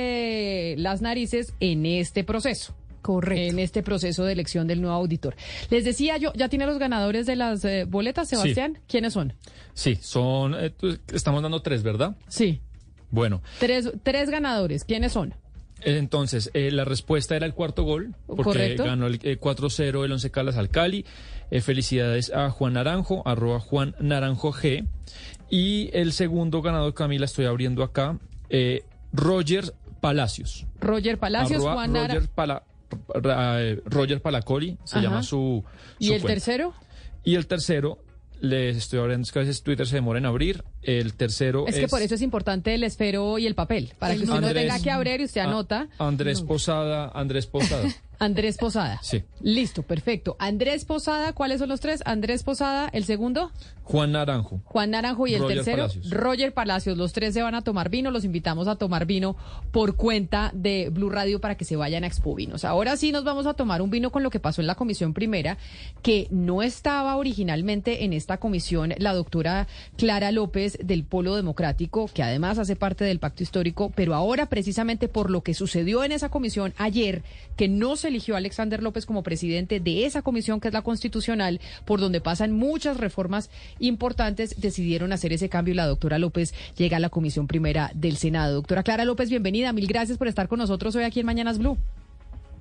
las 0.79 1.03
narices 1.03 1.55
en 1.61 1.87
este 1.87 2.25
proceso. 2.25 2.75
Correcto. 3.03 3.43
En 3.43 3.59
este 3.59 3.83
proceso 3.83 4.25
de 4.25 4.33
elección 4.33 4.67
del 4.67 4.81
nuevo 4.83 4.97
auditor. 4.97 5.35
Les 5.71 5.85
decía 5.85 6.17
yo, 6.19 6.33
¿ya 6.35 6.49
tiene 6.49 6.67
los 6.67 6.79
ganadores 6.79 7.27
de 7.27 7.37
las 7.37 7.65
eh, 7.65 7.85
boletas, 7.89 8.29
Sebastián? 8.29 8.79
¿Quiénes 8.89 9.15
son? 9.15 9.35
Sí, 9.75 9.99
son, 10.01 10.55
eh, 10.59 10.73
estamos 11.13 11.43
dando 11.43 11.63
tres, 11.63 11.83
¿verdad? 11.83 12.17
Sí. 12.29 12.61
Bueno. 13.11 13.43
Tres, 13.59 13.91
tres 14.03 14.31
ganadores, 14.31 14.85
¿quiénes 14.85 15.13
son? 15.13 15.35
Entonces, 15.83 16.51
eh, 16.53 16.71
la 16.71 16.85
respuesta 16.85 17.35
era 17.37 17.47
el 17.47 17.55
cuarto 17.55 17.85
gol, 17.85 18.15
porque 18.27 18.77
ganó 18.77 19.07
el 19.07 19.19
4-0 19.19 20.05
el 20.05 20.13
Once 20.13 20.31
Caldas 20.31 20.59
al 20.59 20.69
Cali. 20.69 21.07
felicidades 21.63 22.31
a 22.31 22.51
Juan 22.51 22.75
Naranjo, 22.75 23.27
arroba 23.27 23.61
Juan 23.61 23.97
Naranjo 23.99 24.53
G. 24.53 24.87
Y 25.49 25.89
el 25.95 26.13
segundo 26.13 26.61
ganador, 26.61 26.93
Camila, 26.93 27.25
estoy 27.25 27.47
abriendo 27.47 27.83
acá, 27.83 28.19
Roger 29.13 29.73
Palacios. 30.01 30.67
Roger 30.81 31.19
Palacios, 31.19 31.63
Juan 31.63 31.95
Roger, 31.95 32.29
Pala, 32.29 32.63
eh, 33.15 33.81
Roger 33.85 34.21
Palacoli, 34.21 34.79
se 34.85 35.01
llama 35.01 35.23
su, 35.23 35.65
¿Y 35.99 36.13
el 36.13 36.23
tercero? 36.23 36.75
Y 37.23 37.35
el 37.35 37.47
tercero, 37.47 38.03
les 38.41 38.77
estoy 38.77 38.99
hablando, 39.01 39.25
es 39.25 39.33
que 39.33 39.39
a 39.39 39.43
veces 39.43 39.63
Twitter 39.63 39.87
se 39.87 39.97
demora 39.97 40.19
en 40.19 40.27
abrir. 40.27 40.65
El 40.83 41.15
tercero 41.15 41.67
es... 41.67 41.77
que 41.77 41.89
por 41.89 42.03
eso 42.03 42.15
es 42.15 42.23
importante 42.23 42.75
el 42.75 42.83
esfero 42.85 43.39
y 43.39 43.47
el 43.47 43.55
papel, 43.55 43.93
para 43.99 44.15
que 44.15 44.25
usted 44.25 44.41
no 44.41 44.53
tenga 44.53 44.81
que 44.81 44.91
abrir 44.91 45.21
y 45.21 45.25
usted 45.25 45.43
anota. 45.43 45.89
Andrés 45.99 46.43
Posada, 46.43 47.11
Andrés 47.15 47.47
Posada. 47.47 47.89
Andrés 48.21 48.59
Posada. 48.59 49.01
Sí. 49.03 49.25
Listo, 49.41 49.83
perfecto. 49.83 50.37
Andrés 50.39 50.85
Posada, 50.85 51.33
¿cuáles 51.33 51.59
son 51.59 51.71
los 51.71 51.81
tres? 51.81 52.03
Andrés 52.05 52.43
Posada, 52.43 52.91
el 52.93 53.05
segundo. 53.05 53.51
Juan 53.83 54.13
Naranjo. 54.13 54.61
Juan 54.67 54.91
Naranjo 54.91 55.27
y 55.27 55.35
el 55.35 55.41
Roger 55.41 55.57
tercero, 55.57 55.83
Palacios. 55.83 56.11
Roger 56.11 56.55
Palacios. 56.55 56.97
Los 56.97 57.13
tres 57.13 57.35
se 57.35 57.43
van 57.43 57.57
a 57.57 57.63
tomar 57.63 57.89
vino. 57.89 58.11
Los 58.13 58.25
invitamos 58.25 58.69
a 58.69 58.77
tomar 58.77 59.05
vino 59.05 59.37
por 59.73 59.97
cuenta 59.97 60.53
de 60.55 60.91
Blue 60.91 61.11
Radio 61.11 61.41
para 61.41 61.57
que 61.57 61.65
se 61.65 61.75
vayan 61.75 62.05
a 62.05 62.07
Expo 62.07 62.35
Vinos. 62.37 62.65
Ahora 62.65 62.97
sí 62.97 63.11
nos 63.11 63.25
vamos 63.25 63.47
a 63.47 63.55
tomar 63.55 63.83
un 63.83 63.91
vino 63.91 64.11
con 64.11 64.23
lo 64.23 64.31
que 64.31 64.39
pasó 64.39 64.61
en 64.61 64.69
la 64.69 64.77
comisión 64.77 65.13
primera, 65.13 65.59
que 66.03 66.29
no 66.31 66.63
estaba 66.63 67.17
originalmente 67.17 68.05
en 68.05 68.13
esta 68.13 68.37
comisión 68.37 68.95
la 68.99 69.13
doctora 69.13 69.67
Clara 69.97 70.31
López 70.31 70.79
del 70.83 71.03
Polo 71.05 71.35
Democrático, 71.35 72.09
que 72.13 72.23
además 72.23 72.59
hace 72.59 72.77
parte 72.77 73.05
del 73.05 73.19
pacto 73.19 73.43
histórico, 73.43 73.91
pero 73.97 74.15
ahora 74.15 74.47
precisamente 74.47 75.09
por 75.09 75.31
lo 75.31 75.43
que 75.43 75.55
sucedió 75.55 76.05
en 76.05 76.13
esa 76.13 76.29
comisión 76.29 76.75
ayer, 76.77 77.25
que 77.57 77.69
no 77.69 77.97
se 77.97 78.10
eligió 78.11 78.35
a 78.35 78.39
Alexander 78.39 78.83
López 78.83 79.07
como 79.07 79.23
presidente 79.23 79.81
de 79.81 80.05
esa 80.05 80.23
comisión 80.23 80.61
que 80.61 80.69
es 80.69 80.75
la 80.75 80.83
constitucional, 80.83 81.61
por 81.85 82.01
donde 82.01 82.21
pasan 82.21 82.53
muchas 82.53 82.99
reformas 82.99 83.51
importantes, 83.79 84.61
decidieron 84.61 85.13
hacer 85.13 85.33
ese 85.33 85.49
cambio 85.49 85.73
y 85.73 85.77
la 85.77 85.87
doctora 85.87 86.19
López 86.19 86.55
llega 86.77 86.99
a 86.99 87.01
la 87.01 87.09
comisión 87.09 87.47
primera 87.47 87.91
del 87.95 88.17
Senado. 88.17 88.55
Doctora 88.55 88.83
Clara 88.83 89.05
López, 89.05 89.31
bienvenida. 89.31 89.73
Mil 89.73 89.87
gracias 89.87 90.19
por 90.19 90.29
estar 90.29 90.49
con 90.49 90.59
nosotros 90.59 90.95
hoy 90.97 91.05
aquí 91.05 91.21
en 91.21 91.27
Mañanas 91.27 91.59
Blue. 91.59 91.79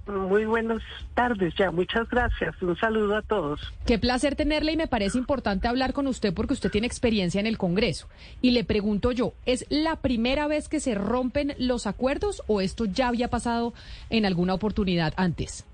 Muy 0.10 0.46
buenas 0.46 0.82
tardes 1.14 1.54
ya, 1.56 1.70
muchas 1.70 2.10
gracias. 2.10 2.60
Un 2.64 2.76
saludo 2.78 3.16
a 3.16 3.22
todos. 3.22 3.62
Qué 3.86 4.00
placer 4.00 4.36
tenerle 4.36 4.72
y 4.72 4.78
me 4.78 4.88
parece 4.88 5.20
importante 5.20 5.68
hablar 5.68 5.94
con 5.94 6.08
usted 6.08 6.34
porque 6.34 6.54
usted 6.54 6.72
tiene 6.72 6.88
experiencia 6.88 7.40
en 7.40 7.46
el 7.46 7.60
Congreso. 7.60 8.08
Y 8.42 8.52
le 8.52 8.64
pregunto 8.64 9.12
yo, 9.12 9.34
¿es 9.46 9.68
la 9.70 9.98
primera 9.98 10.48
vez 10.48 10.68
que 10.68 10.80
se 10.80 10.96
rompen 10.96 11.54
los 11.60 11.86
acuerdos 11.86 12.42
o 12.48 12.60
esto 12.60 12.86
ya 12.86 13.10
había 13.10 13.28
pasado 13.28 13.74
en 14.10 14.26
alguna 14.26 14.56
oportunidad 14.56 15.14
antes? 15.16 15.68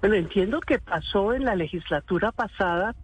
Bueno, 0.00 0.16
entiendo 0.16 0.60
que 0.60 0.78
pasó 0.78 1.34
en 1.34 1.44
la 1.44 1.54
legislatura 1.54 2.32
pasada 2.32 2.94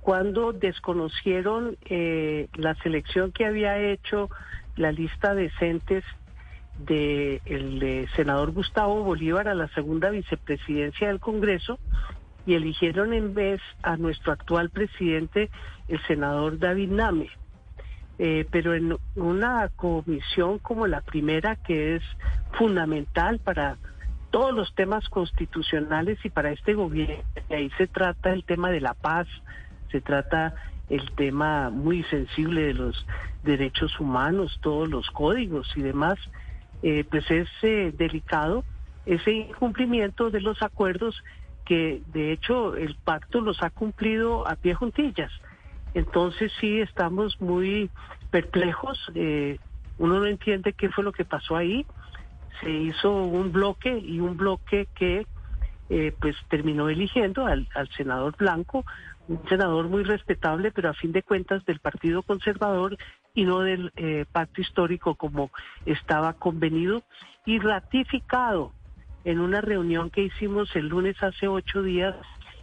cuando 0.00 0.52
desconocieron 0.52 1.76
eh, 1.86 2.48
la 2.54 2.74
selección 2.76 3.32
que 3.32 3.44
había 3.44 3.78
hecho 3.78 4.30
la 4.76 4.92
lista 4.92 5.34
de 5.34 5.44
decentes 5.44 6.04
del 6.78 7.78
de 7.78 8.08
senador 8.16 8.52
Gustavo 8.52 9.02
Bolívar 9.02 9.48
a 9.48 9.54
la 9.54 9.68
segunda 9.68 10.10
vicepresidencia 10.10 11.08
del 11.08 11.20
Congreso 11.20 11.78
y 12.46 12.54
eligieron 12.54 13.12
en 13.12 13.34
vez 13.34 13.60
a 13.82 13.96
nuestro 13.96 14.32
actual 14.32 14.70
presidente, 14.70 15.50
el 15.88 16.00
senador 16.06 16.58
David 16.58 16.90
Name. 16.90 17.30
Eh, 18.18 18.46
pero 18.50 18.74
en 18.74 18.96
una 19.16 19.68
comisión 19.70 20.58
como 20.58 20.86
la 20.86 21.00
primera, 21.00 21.56
que 21.56 21.96
es 21.96 22.02
fundamental 22.52 23.40
para 23.40 23.76
todos 24.30 24.54
los 24.54 24.74
temas 24.74 25.08
constitucionales 25.08 26.18
y 26.24 26.30
para 26.30 26.52
este 26.52 26.74
gobierno, 26.74 27.24
ahí 27.50 27.70
se 27.78 27.86
trata 27.86 28.32
el 28.32 28.44
tema 28.44 28.70
de 28.70 28.80
la 28.80 28.94
paz, 28.94 29.26
se 29.90 30.00
trata 30.00 30.54
el 30.90 31.10
tema 31.12 31.70
muy 31.70 32.02
sensible 32.04 32.62
de 32.62 32.74
los 32.74 33.06
derechos 33.42 33.98
humanos, 33.98 34.58
todos 34.60 34.88
los 34.88 35.10
códigos 35.10 35.72
y 35.76 35.82
demás, 35.82 36.18
eh, 36.84 37.02
pues 37.10 37.28
es 37.30 37.48
eh, 37.62 37.94
delicado 37.96 38.62
ese 39.06 39.32
incumplimiento 39.32 40.30
de 40.30 40.42
los 40.42 40.62
acuerdos 40.62 41.16
que 41.64 42.02
de 42.12 42.32
hecho 42.32 42.76
el 42.76 42.94
pacto 42.96 43.40
los 43.40 43.62
ha 43.62 43.70
cumplido 43.70 44.46
a 44.46 44.54
pie 44.56 44.74
juntillas. 44.74 45.32
Entonces 45.94 46.52
sí 46.60 46.80
estamos 46.80 47.40
muy 47.40 47.90
perplejos, 48.30 48.98
eh, 49.14 49.58
uno 49.96 50.20
no 50.20 50.26
entiende 50.26 50.74
qué 50.74 50.90
fue 50.90 51.04
lo 51.04 51.12
que 51.12 51.24
pasó 51.24 51.56
ahí, 51.56 51.86
se 52.60 52.70
hizo 52.70 53.10
un 53.14 53.50
bloque 53.50 53.96
y 53.96 54.20
un 54.20 54.36
bloque 54.36 54.86
que 54.94 55.26
eh, 55.88 56.14
pues 56.20 56.36
terminó 56.50 56.90
eligiendo 56.90 57.46
al, 57.46 57.66
al 57.74 57.88
senador 57.96 58.36
Blanco, 58.36 58.84
un 59.28 59.40
senador 59.48 59.88
muy 59.88 60.02
respetable, 60.02 60.70
pero 60.70 60.90
a 60.90 60.94
fin 60.94 61.12
de 61.12 61.22
cuentas 61.22 61.64
del 61.64 61.78
Partido 61.78 62.22
Conservador 62.22 62.98
y 63.34 63.44
no 63.44 63.60
del 63.60 63.92
eh, 63.96 64.24
pacto 64.30 64.60
histórico 64.60 65.16
como 65.16 65.50
estaba 65.86 66.34
convenido 66.34 67.02
y 67.44 67.58
ratificado 67.58 68.72
en 69.24 69.40
una 69.40 69.60
reunión 69.60 70.10
que 70.10 70.22
hicimos 70.22 70.74
el 70.76 70.88
lunes 70.88 71.20
hace 71.22 71.48
ocho 71.48 71.82
días 71.82 72.14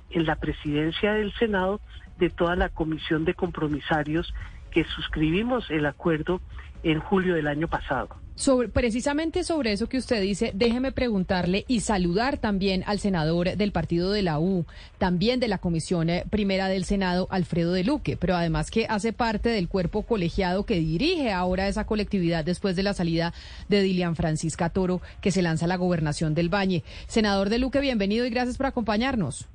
en 0.10 0.26
la 0.26 0.38
presidencia 0.38 1.14
del 1.14 1.34
Senado 1.34 1.82
de 2.18 2.30
toda 2.30 2.56
la 2.56 2.70
comisión 2.70 3.26
de 3.26 3.34
compromisarios 3.34 4.34
que 4.72 4.86
suscribimos 4.86 5.70
el 5.70 5.86
acuerdo 5.86 6.42
en 6.84 7.00
julio 7.00 7.36
del 7.36 7.48
año 7.48 7.68
pasado. 7.68 8.10
Sobre, 8.36 8.70
precisamente 8.70 9.44
sobre 9.44 9.72
eso 9.72 9.88
que 9.88 9.98
usted 9.98 10.22
dice, 10.22 10.52
déjeme 10.56 10.92
preguntarle 10.92 11.66
y 11.68 11.82
saludar 11.82 12.38
también 12.38 12.84
al 12.88 13.00
senador 13.00 13.56
del 13.56 13.72
partido 13.72 14.12
de 14.12 14.24
la 14.24 14.40
U, 14.40 14.66
también 14.98 15.40
de 15.40 15.48
la 15.48 15.60
Comisión 15.60 16.10
eh, 16.10 16.26
Primera 16.30 16.68
del 16.68 16.86
Senado, 16.86 17.28
Alfredo 17.30 17.74
de 17.74 17.84
Luque, 17.84 18.18
pero 18.18 18.36
además 18.36 18.72
que 18.72 18.88
hace 18.90 19.14
parte 19.14 19.50
del 19.50 19.68
cuerpo 19.68 20.04
colegiado 20.04 20.66
que 20.66 20.80
dirige 20.80 21.32
ahora 21.32 21.68
esa 21.68 21.86
colectividad 21.86 22.44
después 22.44 22.76
de 22.76 22.84
la 22.84 22.94
salida 22.94 23.34
de 23.70 23.82
Dilian 23.82 24.16
Francisca 24.16 24.70
Toro, 24.70 25.02
que 25.22 25.32
se 25.32 25.42
lanza 25.42 25.66
a 25.66 25.68
la 25.68 25.78
gobernación 25.78 26.34
del 26.34 26.54
Valle. 26.54 26.84
Senador 27.08 27.50
de 27.50 27.60
Luque, 27.60 27.80
bienvenido 27.80 28.26
y 28.26 28.30
gracias 28.30 28.58
por 28.58 28.66
acompañarnos. 28.66 29.48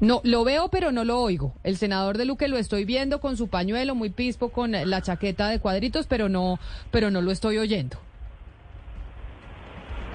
No, 0.00 0.20
lo 0.24 0.44
veo, 0.44 0.68
pero 0.68 0.92
no 0.92 1.04
lo 1.04 1.20
oigo. 1.20 1.54
El 1.62 1.76
senador 1.76 2.16
de 2.16 2.24
Luque 2.24 2.48
lo 2.48 2.56
estoy 2.56 2.84
viendo 2.84 3.20
con 3.20 3.36
su 3.36 3.48
pañuelo 3.48 3.94
muy 3.94 4.10
pispo, 4.10 4.48
con 4.50 4.72
la 4.72 5.02
chaqueta 5.02 5.48
de 5.48 5.60
cuadritos, 5.60 6.06
pero 6.06 6.28
no, 6.28 6.58
pero 6.90 7.10
no 7.10 7.20
lo 7.20 7.30
estoy 7.30 7.58
oyendo. 7.58 7.98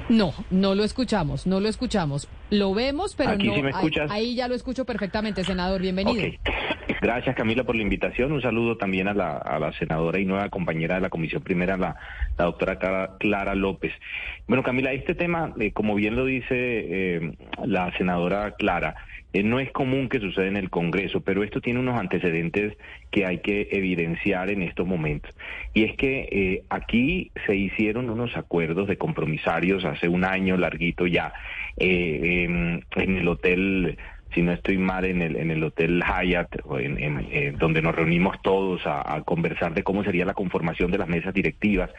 No, 0.09 0.33
no 0.51 0.75
lo 0.75 0.83
escuchamos, 0.83 1.47
no 1.47 1.59
lo 1.59 1.67
escuchamos. 1.67 2.27
Lo 2.51 2.73
vemos, 2.75 3.15
pero 3.15 3.31
Aquí 3.31 3.47
no. 3.47 3.55
sí 3.55 3.61
me 3.63 3.69
escuchas. 3.71 4.11
ahí, 4.11 4.35
ya 4.35 4.47
lo 4.47 4.53
escucho 4.53 4.85
perfectamente, 4.85 5.43
senador. 5.43 5.81
Bienvenido. 5.81 6.23
Gracias 7.01 7.35
Camila 7.35 7.63
por 7.63 7.75
la 7.75 7.81
invitación. 7.81 8.31
Un 8.31 8.41
saludo 8.41 8.77
también 8.77 9.07
a 9.07 9.13
la, 9.13 9.37
a 9.37 9.59
la 9.59 9.71
senadora 9.73 10.19
y 10.19 10.25
nueva 10.25 10.49
compañera 10.49 10.95
de 10.95 11.01
la 11.01 11.09
Comisión 11.09 11.41
Primera, 11.41 11.75
la, 11.75 11.95
la 12.37 12.45
doctora 12.45 12.77
Clara, 12.77 13.17
Clara 13.19 13.55
López. 13.55 13.93
Bueno, 14.47 14.63
Camila, 14.63 14.93
este 14.93 15.15
tema, 15.15 15.53
eh, 15.59 15.71
como 15.71 15.95
bien 15.95 16.15
lo 16.15 16.25
dice 16.25 16.45
eh, 16.51 17.35
la 17.65 17.95
senadora 17.97 18.51
Clara, 18.51 18.95
no 19.43 19.59
es 19.59 19.71
común 19.71 20.09
que 20.09 20.19
suceda 20.19 20.47
en 20.47 20.57
el 20.57 20.69
Congreso, 20.69 21.21
pero 21.21 21.43
esto 21.43 21.61
tiene 21.61 21.79
unos 21.79 21.99
antecedentes 21.99 22.77
que 23.11 23.25
hay 23.25 23.39
que 23.39 23.67
evidenciar 23.71 24.49
en 24.49 24.61
estos 24.61 24.87
momentos. 24.87 25.35
Y 25.73 25.83
es 25.83 25.95
que 25.97 26.27
eh, 26.31 26.63
aquí 26.69 27.31
se 27.45 27.55
hicieron 27.55 28.09
unos 28.09 28.35
acuerdos 28.37 28.87
de 28.87 28.97
compromisarios 28.97 29.85
hace 29.85 30.07
un 30.07 30.25
año 30.25 30.57
larguito 30.57 31.07
ya 31.07 31.33
eh, 31.77 32.45
en, 32.45 33.17
el 33.17 33.27
hotel 33.27 33.97
si 34.33 34.41
no 34.41 34.51
estoy 34.51 34.77
mal, 34.77 35.05
en 35.05 35.21
el, 35.21 35.37
en 35.37 35.49
el 35.49 35.63
Hotel 35.63 36.03
Hyatt, 36.03 36.57
en, 36.77 37.27
eh, 37.31 37.53
donde 37.57 37.81
nos 37.81 37.95
reunimos 37.95 38.41
todos 38.41 38.81
a 38.85 39.21
conversar 39.21 39.73
de 39.73 39.83
cómo 39.83 40.03
sería 40.03 40.25
la 40.25 40.33
conformación 40.33 40.91
de 40.91 40.97
las 40.97 41.07
mesas 41.07 41.33
directivas. 41.33 41.89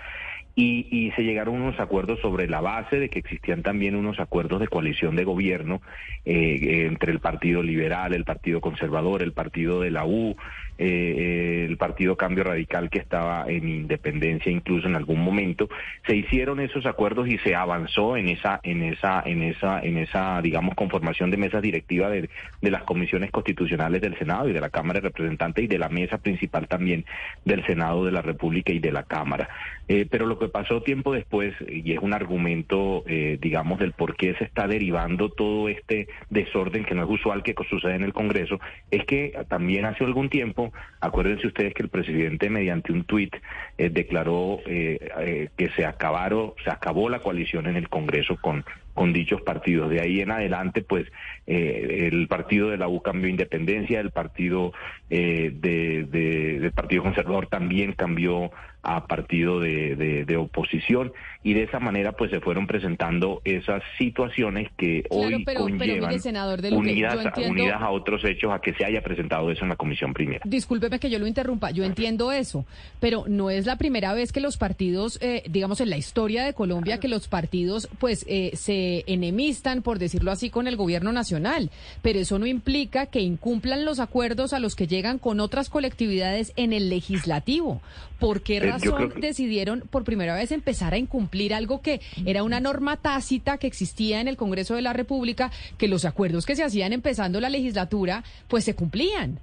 Y, 0.59 1.13
se 1.15 1.23
llegaron 1.23 1.57
unos 1.57 1.79
acuerdos 1.79 2.19
sobre 2.21 2.49
la 2.49 2.63
base 2.63 2.99
de 2.99 3.11
que 3.11 3.19
existían 3.19 3.63
también 3.63 3.95
unos 3.95 4.19
acuerdos 4.19 4.59
de 4.59 4.69
coalición 4.69 5.15
de 5.15 5.25
gobierno 5.25 5.83
eh, 6.25 6.59
eh, 6.63 6.87
entre 6.87 7.13
el 7.13 7.21
Partido 7.21 7.63
Liberal, 7.63 8.15
el 8.15 8.25
Partido 8.25 8.63
Conservador, 8.63 9.23
el 9.23 9.33
Partido 9.33 9.81
de 9.81 9.91
la 9.91 10.07
U, 10.07 10.35
eh, 10.79 10.85
eh, 10.85 11.65
el 11.67 11.79
Partido 11.79 12.17
Cambio 12.17 12.45
Radical 12.45 12.91
que 12.91 12.99
estaba 12.99 13.47
en 13.49 13.67
independencia 13.67 14.53
incluso 14.53 14.87
en 14.87 14.95
algún 14.95 15.21
momento. 15.21 15.71
Se 16.07 16.15
hicieron 16.15 16.61
esos 16.61 16.85
acuerdos 16.85 17.29
y 17.29 17.39
se 17.39 17.55
avanzó 17.55 18.19
en 18.19 18.29
esa, 18.29 18.61
en 18.63 18.83
esa, 18.83 19.23
en 19.25 19.43
esa, 19.43 19.81
en 19.81 19.97
esa, 19.97 20.43
digamos, 20.43 20.75
conformación 20.75 21.31
de 21.31 21.39
mesas 21.39 21.63
directivas 21.63 22.13
de, 22.13 22.29
de 22.61 22.71
las 22.71 22.83
comisiones 22.83 23.31
constitucionales 23.31 24.03
del 24.03 24.19
Senado 24.19 24.51
y 24.51 24.53
de 24.53 24.61
la 24.61 24.69
Cámara 24.69 25.01
de 25.01 25.09
Representantes 25.09 25.65
y 25.65 25.69
de 25.69 25.79
la 25.79 25.89
mesa 25.89 26.19
principal 26.19 26.69
también 26.69 27.07
del 27.47 27.65
Senado 27.65 28.05
de 28.05 28.13
la 28.13 28.21
República 28.21 28.71
y 28.71 28.79
de 28.79 28.93
la 28.93 29.05
Cámara. 29.05 29.49
Eh, 29.89 30.07
pero 30.11 30.27
lo 30.27 30.39
que 30.39 30.49
pasó 30.49 30.83
tiempo 30.83 31.13
después, 31.13 31.55
y 31.69 31.93
es 31.93 32.01
un 32.01 32.13
argumento, 32.13 33.05
eh, 33.07 33.39
digamos, 33.41 33.79
del 33.79 33.93
por 33.93 34.17
qué 34.17 34.35
se 34.35 34.45
está 34.45 34.67
derivando 34.67 35.29
todo 35.29 35.69
este 35.69 36.09
desorden 36.31 36.85
que 36.85 36.95
no 36.95 37.05
es 37.05 37.11
usual 37.11 37.43
que 37.43 37.55
sucede 37.69 37.95
en 37.95 38.03
el 38.03 38.13
Congreso, 38.13 38.61
es 38.91 39.05
que 39.05 39.33
también 39.49 39.85
hace 39.85 40.05
algún 40.05 40.29
tiempo, 40.29 40.73
acuérdense 41.01 41.47
ustedes 41.47 41.75
que 41.75 41.83
el 41.83 41.89
presidente 41.89 42.51
mediante 42.51 42.93
un 42.93 43.05
tuit 43.05 43.35
eh, 43.79 43.91
declaró 43.91 44.61
eh, 44.67 44.99
eh, 45.21 45.49
que 45.57 45.71
se 45.71 45.85
acabaron, 45.85 46.55
se 46.65 46.71
acabó 46.71 47.09
la 47.09 47.21
coalición 47.21 47.67
en 47.67 47.77
el 47.77 47.89
Congreso 47.89 48.37
con 48.41 48.65
con 48.97 49.13
dichos 49.13 49.41
partidos. 49.43 49.91
De 49.91 50.01
ahí 50.01 50.21
en 50.21 50.33
adelante, 50.33 50.83
pues 50.83 51.07
eh, 51.47 52.09
el 52.13 52.27
partido 52.27 52.71
de 52.71 52.79
la 52.79 52.89
U 52.89 53.01
cambió 53.03 53.29
independencia, 53.31 54.01
el 54.01 54.11
partido 54.11 54.73
eh, 55.11 55.53
de, 55.55 56.03
de- 56.11 56.59
del 56.59 56.73
Partido 56.73 57.05
Conservador 57.05 57.47
también 57.47 57.93
cambió 57.93 58.51
a 58.83 59.07
partido 59.09 59.59
de, 59.61 59.97
de- 59.97 60.25
de 60.25 60.37
oposición 60.37 61.13
y 61.43 61.55
de 61.55 61.65
esa 61.65 61.81
manera 61.81 62.13
pues 62.13 62.31
se 62.31 62.39
fueron 62.41 62.69
presentando 62.69 63.41
esas 63.45 63.83
situaciones 63.99 64.69
que 64.77 65.03
Claro, 65.03 65.37
hoy 65.37 65.45
pero- 65.45 65.65
pero 65.67 65.77
conllevan 65.79 66.09
mire, 66.11 66.21
senador 66.21 66.63
de 66.63 66.73
unidas, 66.73 67.25
entiendo- 67.25 67.51
unidas 67.53 67.83
a 67.83 67.91
otros 67.91 68.25
hechos 68.25 68.53
a 68.53 68.61
que 68.61 68.73
se 68.75 68.85
haya 68.85 69.03
presentado 69.03 69.51
eso 69.51 69.65
en 69.65 69.71
la 69.71 69.77
Comisión 69.77 70.15
Primera. 70.15 70.41
Discúlpeme 70.45 70.99
que 71.01 71.11
yo 71.11 71.19
lo 71.19 71.27
interrumpa, 71.27 71.71
yo 71.73 71.85
entiendo 71.85 72.31
eso, 72.33 72.65
pero 73.01 73.25
no 73.29 73.51
es 73.51 73.67
la 73.67 73.77
primera 73.77 74.15
vez 74.15 74.33
que 74.33 74.41
los 74.41 74.57
partidos, 74.57 75.19
eh, 75.21 75.43
digamos 75.51 75.81
en 75.81 75.91
la 75.91 75.97
historia 75.97 76.45
de 76.45 76.55
Colombia, 76.55 76.99
que 77.01 77.09
los 77.09 77.27
partidos 77.29 77.89
pues 77.99 78.25
eh, 78.29 78.53
se 78.55 78.86
se 78.87 79.05
enemistan, 79.13 79.83
por 79.83 79.99
decirlo 79.99 80.31
así, 80.31 80.49
con 80.51 80.69
el 80.69 80.77
gobierno 80.77 81.13
nacional, 81.13 81.71
pero 82.03 82.19
eso 82.21 82.39
no 82.39 82.47
implica 82.47 83.07
que 83.07 83.21
incumplan 83.21 83.85
los 83.85 83.99
acuerdos 84.01 84.53
a 84.53 84.61
los 84.61 84.75
que 84.77 84.87
llegan 84.87 85.19
con 85.19 85.41
otras 85.41 85.69
colectividades 85.71 86.53
en 86.57 86.73
el 86.73 86.89
legislativo. 86.89 87.81
¿Por 88.21 88.43
qué 88.43 88.59
Eh, 88.59 88.61
razón 88.61 89.11
que- 89.11 89.21
decidieron 89.21 89.81
por 89.91 90.05
primera 90.05 90.35
vez 90.35 90.53
empezar 90.53 90.95
a 90.95 90.99
incumplir 90.99 91.53
algo 91.55 91.83
que 91.83 92.01
era 92.25 92.43
una 92.43 92.61
norma 92.61 92.97
tácita 92.97 93.59
que 93.59 93.67
existía 93.67 94.21
en 94.21 94.29
el 94.29 94.37
Congreso 94.37 94.75
de 94.75 94.83
la 94.83 94.93
República, 94.93 95.51
que 95.79 95.89
los 95.89 96.05
acuerdos 96.05 96.47
que 96.47 96.57
se 96.57 96.63
hacían 96.65 96.93
empezando 96.93 97.41
la 97.41 97.51
legislatura, 97.51 98.23
pues 98.49 98.65
se 98.65 98.75
cumplían? 98.75 99.41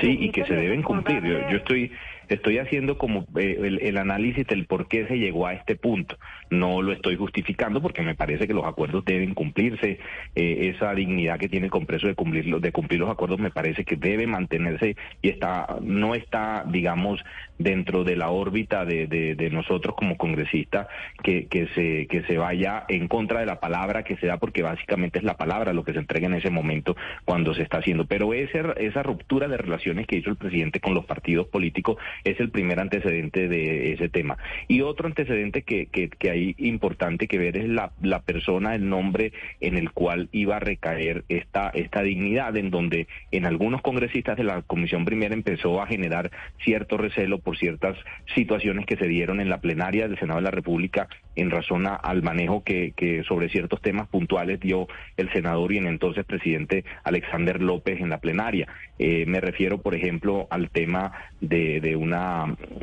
Sí, 0.00 0.16
y 0.20 0.30
que 0.30 0.44
se 0.44 0.54
deben 0.54 0.82
cumplir. 0.82 1.22
Yo, 1.22 1.50
yo 1.50 1.56
estoy 1.56 1.90
estoy 2.34 2.58
haciendo 2.58 2.96
como 2.98 3.26
eh, 3.36 3.78
el, 3.82 3.96
análisis 3.98 4.46
del 4.46 4.66
por 4.66 4.88
qué 4.88 5.06
se 5.06 5.18
llegó 5.18 5.46
a 5.46 5.54
este 5.54 5.76
punto. 5.76 6.16
No 6.50 6.82
lo 6.82 6.92
estoy 6.92 7.16
justificando 7.16 7.80
porque 7.82 8.02
me 8.02 8.14
parece 8.14 8.46
que 8.46 8.54
los 8.54 8.64
acuerdos 8.66 9.04
deben 9.04 9.34
cumplirse. 9.34 9.98
Eh, 10.34 10.72
esa 10.74 10.94
dignidad 10.94 11.38
que 11.38 11.48
tiene 11.48 11.66
el 11.66 11.70
Congreso 11.72 12.06
de 12.06 12.14
cumplir, 12.14 12.54
de 12.60 12.72
cumplir 12.72 13.00
los 13.00 13.10
acuerdos 13.10 13.38
me 13.40 13.50
parece 13.50 13.84
que 13.84 13.96
debe 13.96 14.26
mantenerse 14.26 14.96
y 15.22 15.28
está 15.28 15.76
no 15.82 16.14
está, 16.14 16.64
digamos, 16.68 17.22
dentro 17.58 18.04
de 18.04 18.16
la 18.16 18.30
órbita 18.30 18.84
de, 18.84 19.06
de- 19.06 19.34
de 19.34 19.50
nosotros 19.50 19.94
como 19.96 20.16
congresistas 20.16 20.86
que, 21.22 21.46
que, 21.46 21.66
se, 21.74 22.06
que 22.06 22.22
se 22.22 22.38
vaya 22.38 22.84
en 22.88 23.06
contra 23.08 23.40
de 23.40 23.46
la 23.46 23.60
palabra 23.60 24.02
que 24.02 24.16
se 24.16 24.26
da 24.26 24.38
porque 24.38 24.62
básicamente 24.62 25.18
es 25.18 25.24
la 25.24 25.36
palabra 25.36 25.72
lo 25.72 25.84
que 25.84 25.92
se 25.92 25.98
entrega 25.98 26.26
en 26.26 26.34
ese 26.34 26.50
momento 26.50 26.96
cuando 27.24 27.54
se 27.54 27.62
está 27.62 27.78
haciendo. 27.78 28.06
Pero 28.06 28.32
ese, 28.34 28.62
esa 28.78 29.02
ruptura 29.02 29.48
de 29.48 29.56
relaciones 29.56 30.06
que 30.06 30.16
hizo 30.16 30.30
el 30.30 30.36
presidente 30.36 30.80
con 30.80 30.94
los 30.94 31.04
partidos 31.04 31.46
políticos 31.48 31.96
es 32.24 32.38
el 32.40 32.50
primer 32.50 32.80
antecedente 32.80 33.48
de 33.48 33.92
ese 33.92 34.08
tema. 34.08 34.38
Y 34.68 34.80
otro 34.82 35.06
antecedente 35.06 35.62
que, 35.62 35.86
que, 35.86 36.08
que 36.08 36.30
hay 36.30 36.54
importante 36.58 37.28
que 37.28 37.38
ver 37.38 37.56
es 37.56 37.68
la, 37.68 37.92
la 38.02 38.20
persona, 38.22 38.74
el 38.74 38.88
nombre 38.88 39.32
en 39.60 39.76
el 39.76 39.92
cual 39.92 40.28
iba 40.32 40.56
a 40.56 40.60
recaer 40.60 41.24
esta, 41.28 41.70
esta 41.70 42.02
dignidad, 42.02 42.56
en 42.56 42.70
donde 42.70 43.06
en 43.30 43.46
algunos 43.46 43.82
congresistas 43.82 44.36
de 44.36 44.44
la 44.44 44.62
Comisión 44.62 45.04
Primera 45.04 45.34
empezó 45.34 45.80
a 45.80 45.86
generar 45.86 46.30
cierto 46.64 46.96
recelo 46.96 47.38
por 47.38 47.56
ciertas 47.56 47.96
situaciones 48.34 48.86
que 48.86 48.96
se 48.96 49.06
dieron 49.08 49.40
en 49.40 49.48
la 49.48 49.60
plenaria 49.60 50.08
del 50.08 50.18
Senado 50.18 50.38
de 50.40 50.44
la 50.44 50.50
República 50.50 51.08
en 51.36 51.50
razón 51.50 51.86
a- 51.86 51.94
al 51.94 52.22
manejo 52.22 52.62
que, 52.64 52.92
que 52.96 53.22
sobre 53.24 53.48
ciertos 53.48 53.80
temas 53.80 54.08
puntuales 54.08 54.60
dio 54.60 54.88
el 55.16 55.30
senador 55.32 55.72
y 55.72 55.78
en 55.78 55.86
entonces 55.86 56.24
presidente 56.24 56.84
Alexander 57.04 57.60
López 57.62 58.00
en 58.00 58.10
la 58.10 58.18
plenaria. 58.18 58.66
Eh, 58.98 59.24
me 59.26 59.40
refiero, 59.40 59.80
por 59.80 59.94
ejemplo, 59.94 60.46
al 60.50 60.70
tema 60.70 61.12
de, 61.40 61.80
de 61.80 61.96
una, 61.96 62.09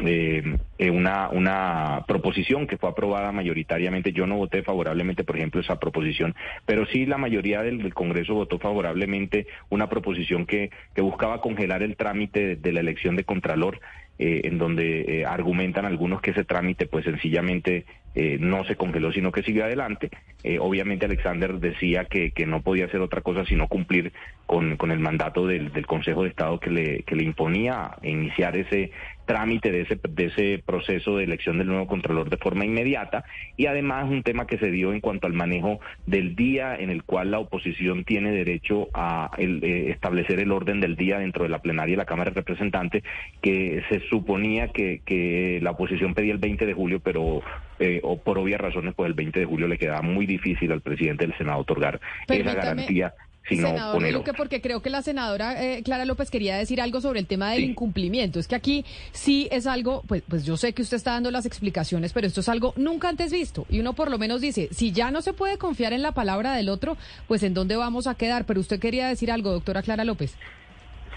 eh, 0.05 0.57
eh, 0.77 0.89
una 0.89 1.29
una 1.29 2.03
proposición 2.07 2.67
que 2.67 2.77
fue 2.77 2.89
aprobada 2.89 3.31
mayoritariamente. 3.31 4.11
Yo 4.11 4.27
no 4.27 4.37
voté 4.37 4.63
favorablemente, 4.63 5.23
por 5.23 5.37
ejemplo, 5.37 5.61
esa 5.61 5.79
proposición, 5.79 6.35
pero 6.65 6.85
sí 6.85 7.05
la 7.05 7.17
mayoría 7.17 7.61
del, 7.61 7.93
Congreso 7.93 8.35
votó 8.35 8.59
favorablemente 8.59 9.47
una 9.69 9.89
proposición 9.89 10.45
que, 10.45 10.69
que 10.93 11.01
buscaba 11.01 11.41
congelar 11.41 11.81
el 11.83 11.95
trámite 11.95 12.39
de, 12.39 12.55
de 12.55 12.71
la 12.71 12.81
elección 12.81 13.15
de 13.15 13.23
Contralor. 13.23 13.79
eh, 14.19 14.41
en 14.45 14.57
donde 14.57 15.01
eh, 15.01 15.25
argumentan 15.25 15.85
algunos 15.85 16.21
que 16.21 16.31
ese 16.31 16.43
trámite 16.43 16.87
pues 16.87 17.05
sencillamente 17.05 17.85
eh, 18.19 18.37
no 18.39 18.63
se 18.63 18.75
congeló, 18.75 19.11
sino 19.11 19.31
que 19.31 19.43
siguió 19.43 19.65
adelante. 19.65 20.09
Eh, 20.43 20.57
obviamente 20.57 21.05
Alexander 21.05 21.53
decía 21.59 22.05
que, 22.05 22.31
que 22.31 22.47
no 22.47 22.63
podía 22.63 22.85
hacer 22.85 22.99
otra 22.99 23.21
cosa 23.21 23.45
sino 23.45 23.67
cumplir 23.67 24.11
con, 24.47 24.75
con 24.75 24.91
el 24.91 24.97
mandato 24.97 25.45
del, 25.45 25.71
del 25.71 25.85
Consejo 25.85 26.23
de 26.23 26.29
Estado 26.29 26.59
que 26.59 26.71
le, 26.71 27.03
que 27.03 27.15
le 27.15 27.23
imponía 27.23 27.91
iniciar 28.01 28.57
ese 28.57 28.89
trámite 29.27 29.71
de 29.71 29.81
ese, 29.81 29.99
de 30.09 30.25
ese 30.25 30.63
proceso 30.65 31.17
de 31.17 31.25
elección 31.25 31.59
del 31.59 31.67
nuevo 31.67 31.85
Contralor 31.85 32.31
de 32.31 32.37
forma 32.37 32.65
inmediata 32.65 33.23
y 33.55 33.67
además 33.67 34.09
un 34.09 34.23
tema 34.23 34.47
que 34.47 34.57
se 34.57 34.71
dio 34.71 34.93
en 34.93 35.01
cuanto 35.01 35.27
al 35.27 35.33
manejo 35.33 35.79
del 36.07 36.35
día 36.35 36.75
en 36.75 36.89
el 36.89 37.03
cual 37.03 37.29
la 37.29 37.39
oposición 37.39 38.03
tiene 38.03 38.31
derecho 38.31 38.87
a 38.95 39.29
el, 39.37 39.63
eh, 39.63 39.91
establecer 39.91 40.39
el 40.39 40.51
orden 40.51 40.79
del 40.79 40.95
día 40.95 41.19
dentro 41.19 41.43
de 41.43 41.49
la 41.49 41.59
plenaria 41.61 41.93
de 41.93 41.97
la 41.97 42.05
Cámara 42.05 42.31
de 42.31 42.35
Representantes 42.35 43.03
que 43.41 43.83
se 43.89 43.99
suponía 44.09 44.69
que, 44.69 45.01
que 45.05 45.59
la 45.61 45.71
oposición 45.71 46.15
pedía 46.15 46.33
el 46.33 46.39
20 46.39 46.65
de 46.65 46.73
julio 46.73 46.99
pero 46.99 47.43
eh, 47.79 47.99
o 48.03 48.17
por 48.17 48.37
obvias 48.37 48.59
razones 48.59 48.93
pues 48.95 49.07
el 49.07 49.13
20 49.13 49.39
de 49.39 49.45
julio 49.45 49.67
le 49.67 49.77
quedaba 49.77 50.01
muy 50.01 50.25
difícil 50.25 50.71
al 50.71 50.81
presidente 50.81 51.25
del 51.25 51.37
Senado 51.37 51.59
otorgar 51.59 51.99
esa 52.27 52.53
garantía 52.53 53.13
sino 53.47 53.69
Senador 53.69 54.11
Luque, 54.11 54.33
porque 54.33 54.61
creo 54.61 54.81
que 54.81 54.89
la 54.89 55.01
senadora 55.01 55.63
eh, 55.63 55.81
Clara 55.83 56.05
López 56.05 56.29
quería 56.29 56.57
decir 56.57 56.81
algo 56.81 57.01
sobre 57.01 57.19
el 57.19 57.27
tema 57.27 57.51
del 57.51 57.63
incumplimiento. 57.63 58.39
Es 58.39 58.47
que 58.47 58.55
aquí 58.55 58.85
sí 59.11 59.47
es 59.51 59.67
algo, 59.67 60.03
pues, 60.07 60.23
pues 60.27 60.45
yo 60.45 60.57
sé 60.57 60.73
que 60.73 60.81
usted 60.81 60.97
está 60.97 61.11
dando 61.11 61.31
las 61.31 61.45
explicaciones, 61.45 62.13
pero 62.13 62.27
esto 62.27 62.41
es 62.41 62.49
algo 62.49 62.73
nunca 62.75 63.09
antes 63.09 63.31
visto. 63.31 63.65
Y 63.69 63.79
uno 63.79 63.93
por 63.93 64.11
lo 64.11 64.17
menos 64.17 64.41
dice, 64.41 64.67
si 64.71 64.91
ya 64.91 65.11
no 65.11 65.21
se 65.21 65.33
puede 65.33 65.57
confiar 65.57 65.93
en 65.93 66.01
la 66.01 66.11
palabra 66.11 66.53
del 66.53 66.69
otro, 66.69 66.97
pues 67.27 67.43
en 67.43 67.53
dónde 67.53 67.77
vamos 67.77 68.07
a 68.07 68.15
quedar. 68.15 68.45
Pero 68.45 68.59
usted 68.59 68.79
quería 68.79 69.07
decir 69.07 69.31
algo, 69.31 69.51
doctora 69.51 69.81
Clara 69.81 70.03
López. 70.03 70.35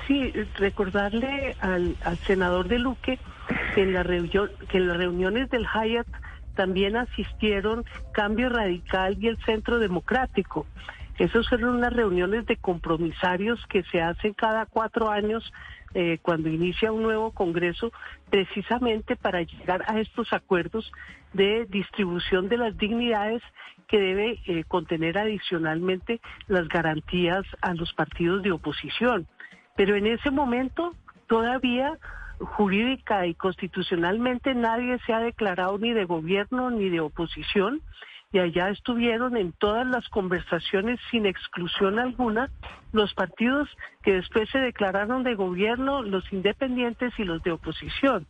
Sí, 0.06 0.32
recordarle 0.56 1.56
al, 1.60 1.96
al 2.02 2.16
senador 2.18 2.68
de 2.68 2.78
Luque 2.78 3.18
que 3.74 3.82
en, 3.82 3.92
la 3.92 4.02
reunión, 4.02 4.50
que 4.68 4.78
en 4.78 4.88
las 4.88 4.96
reuniones 4.96 5.50
del 5.50 5.66
Hyatt 5.66 6.06
también 6.60 6.94
asistieron 6.94 7.86
Cambio 8.12 8.50
Radical 8.50 9.16
y 9.18 9.28
el 9.28 9.38
Centro 9.46 9.78
Democrático. 9.78 10.66
Esas 11.18 11.48
fueron 11.48 11.76
unas 11.76 11.90
reuniones 11.90 12.44
de 12.44 12.56
compromisarios 12.56 13.64
que 13.66 13.82
se 13.84 14.02
hacen 14.02 14.34
cada 14.34 14.66
cuatro 14.66 15.08
años 15.08 15.54
eh, 15.94 16.18
cuando 16.20 16.50
inicia 16.50 16.92
un 16.92 17.02
nuevo 17.02 17.30
Congreso, 17.30 17.92
precisamente 18.28 19.16
para 19.16 19.40
llegar 19.40 19.84
a 19.86 20.00
estos 20.00 20.34
acuerdos 20.34 20.92
de 21.32 21.64
distribución 21.64 22.50
de 22.50 22.58
las 22.58 22.76
dignidades 22.76 23.40
que 23.88 23.98
debe 23.98 24.38
eh, 24.44 24.64
contener 24.68 25.16
adicionalmente 25.16 26.20
las 26.46 26.68
garantías 26.68 27.46
a 27.62 27.72
los 27.72 27.94
partidos 27.94 28.42
de 28.42 28.52
oposición. 28.52 29.26
Pero 29.76 29.96
en 29.96 30.06
ese 30.06 30.30
momento 30.30 30.94
todavía 31.26 31.98
jurídica 32.40 33.26
y 33.26 33.34
constitucionalmente 33.34 34.54
nadie 34.54 34.98
se 35.06 35.12
ha 35.12 35.20
declarado 35.20 35.78
ni 35.78 35.92
de 35.92 36.04
gobierno 36.04 36.70
ni 36.70 36.88
de 36.88 37.00
oposición 37.00 37.82
y 38.32 38.38
allá 38.38 38.68
estuvieron 38.70 39.36
en 39.36 39.52
todas 39.52 39.86
las 39.86 40.08
conversaciones 40.08 41.00
sin 41.10 41.26
exclusión 41.26 41.98
alguna 41.98 42.48
los 42.92 43.12
partidos 43.14 43.68
que 44.02 44.14
después 44.14 44.48
se 44.50 44.58
declararon 44.58 45.24
de 45.24 45.34
gobierno, 45.34 46.02
los 46.02 46.32
independientes 46.32 47.12
y 47.18 47.24
los 47.24 47.42
de 47.42 47.52
oposición. 47.52 48.26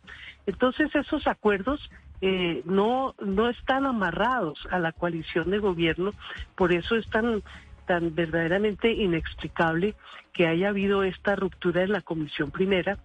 Entonces 0.47 0.93
esos 0.95 1.27
acuerdos 1.27 1.89
eh, 2.21 2.61
no, 2.65 3.15
no 3.19 3.49
están 3.49 3.85
amarrados 3.85 4.59
a 4.71 4.79
la 4.79 4.91
coalición 4.91 5.51
de 5.51 5.59
gobierno, 5.59 6.13
por 6.55 6.73
eso 6.73 6.95
es 6.95 7.07
tan, 7.09 7.43
tan 7.85 8.13
verdaderamente 8.15 8.91
inexplicable 8.91 9.95
que 10.33 10.47
haya 10.47 10.69
habido 10.69 11.03
esta 11.03 11.35
ruptura 11.35 11.83
en 11.83 11.91
la 11.91 12.01
Comisión 12.01 12.51
Primera, 12.51 12.97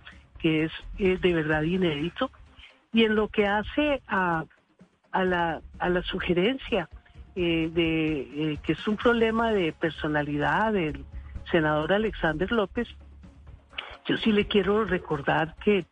que 0.47 0.63
es 0.63 0.73
eh, 1.01 1.19
de 1.21 1.35
verdad 1.35 1.63
inédito. 1.63 2.31
Y 2.93 3.03
en 3.03 3.17
lo 3.17 3.27
que 3.27 3.49
hace 3.49 4.01
a, 4.07 4.45
la, 5.13 5.61
a 5.81 5.89
la 5.89 6.03
sugerencia 6.03 6.89
eh, 7.35 7.69
de 7.75 8.53
eh, 8.53 8.59
que 8.63 8.75
es 8.75 8.87
un 8.87 8.97
problema 8.97 9.53
de 9.53 9.73
personalidad 9.73 10.73
del 10.73 11.05
senador 11.51 11.93
Alexander 11.93 12.53
López, 12.53 12.87
yo 14.07 14.17
sí 14.19 14.31
le 14.31 14.47
quiero 14.47 14.85
recordar 14.85 15.57
que 15.65 15.85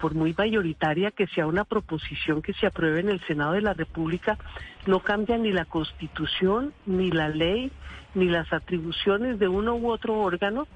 por 0.00 0.14
muy 0.14 0.34
mayoritaria 0.36 1.10
que 1.10 1.26
sea 1.26 1.46
una 1.46 1.64
proposición 1.64 2.40
que 2.40 2.54
se 2.54 2.66
apruebe 2.66 3.00
en 3.00 3.10
el 3.10 3.20
Senado 3.26 3.52
de 3.52 3.60
la 3.60 3.74
República, 3.74 4.38
no 4.86 5.00
cambia 5.00 5.36
ni 5.36 5.52
la 5.52 5.66
Constitución, 5.66 6.72
ni 6.86 7.10
la 7.10 7.28
ley, 7.28 7.70
ni 8.14 8.24
las 8.24 8.50
atribuciones 8.54 9.38
de 9.38 9.48
uno 9.48 9.76
u 9.76 9.90
otro 9.90 10.18
órgano 10.18 10.66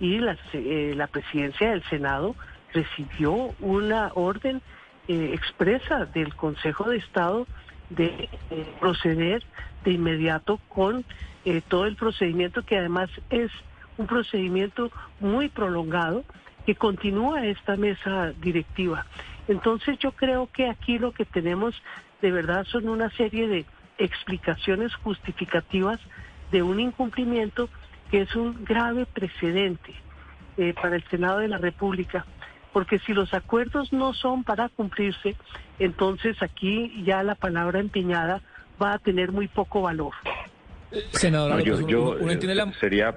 y 0.00 0.18
las, 0.18 0.38
eh, 0.52 0.94
la 0.96 1.06
presidencia 1.06 1.70
del 1.70 1.82
Senado 1.84 2.34
recibió 2.76 3.54
una 3.60 4.10
orden 4.14 4.60
eh, 5.08 5.30
expresa 5.32 6.04
del 6.04 6.34
Consejo 6.34 6.90
de 6.90 6.98
Estado 6.98 7.46
de 7.90 8.28
eh, 8.50 8.66
proceder 8.80 9.42
de 9.84 9.92
inmediato 9.92 10.60
con 10.68 11.04
eh, 11.44 11.62
todo 11.66 11.86
el 11.86 11.96
procedimiento 11.96 12.64
que 12.64 12.76
además 12.76 13.08
es 13.30 13.50
un 13.96 14.06
procedimiento 14.06 14.90
muy 15.20 15.48
prolongado 15.48 16.24
que 16.66 16.74
continúa 16.74 17.46
esta 17.46 17.76
mesa 17.76 18.32
directiva. 18.40 19.06
Entonces 19.48 19.98
yo 20.00 20.12
creo 20.12 20.48
que 20.52 20.68
aquí 20.68 20.98
lo 20.98 21.12
que 21.12 21.24
tenemos 21.24 21.74
de 22.20 22.32
verdad 22.32 22.64
son 22.64 22.88
una 22.88 23.08
serie 23.10 23.46
de 23.48 23.64
explicaciones 23.98 24.94
justificativas 24.96 26.00
de 26.50 26.62
un 26.62 26.80
incumplimiento 26.80 27.70
que 28.10 28.22
es 28.22 28.36
un 28.36 28.64
grave 28.64 29.06
precedente 29.06 29.94
para 30.80 30.96
el 30.96 31.04
Senado 31.04 31.38
de 31.38 31.48
la 31.48 31.58
República, 31.58 32.24
porque 32.72 32.98
si 33.00 33.12
los 33.12 33.32
acuerdos 33.34 33.92
no 33.92 34.12
son 34.14 34.44
para 34.44 34.68
cumplirse, 34.70 35.34
entonces 35.78 36.36
aquí 36.42 37.02
ya 37.04 37.22
la 37.22 37.34
palabra 37.34 37.80
empeñada 37.80 38.42
va 38.82 38.94
a 38.94 38.98
tener 38.98 39.32
muy 39.32 39.48
poco 39.48 39.82
valor. 39.82 40.12
Senadora 41.12 41.56
No, 41.56 41.60
yo, 41.62 41.72
López, 41.72 41.86
yo, 41.88 42.00
uno- 42.02 42.16
uno 42.20 42.32
entiende 42.32 42.54
la- 42.54 42.72
sería 42.74 43.14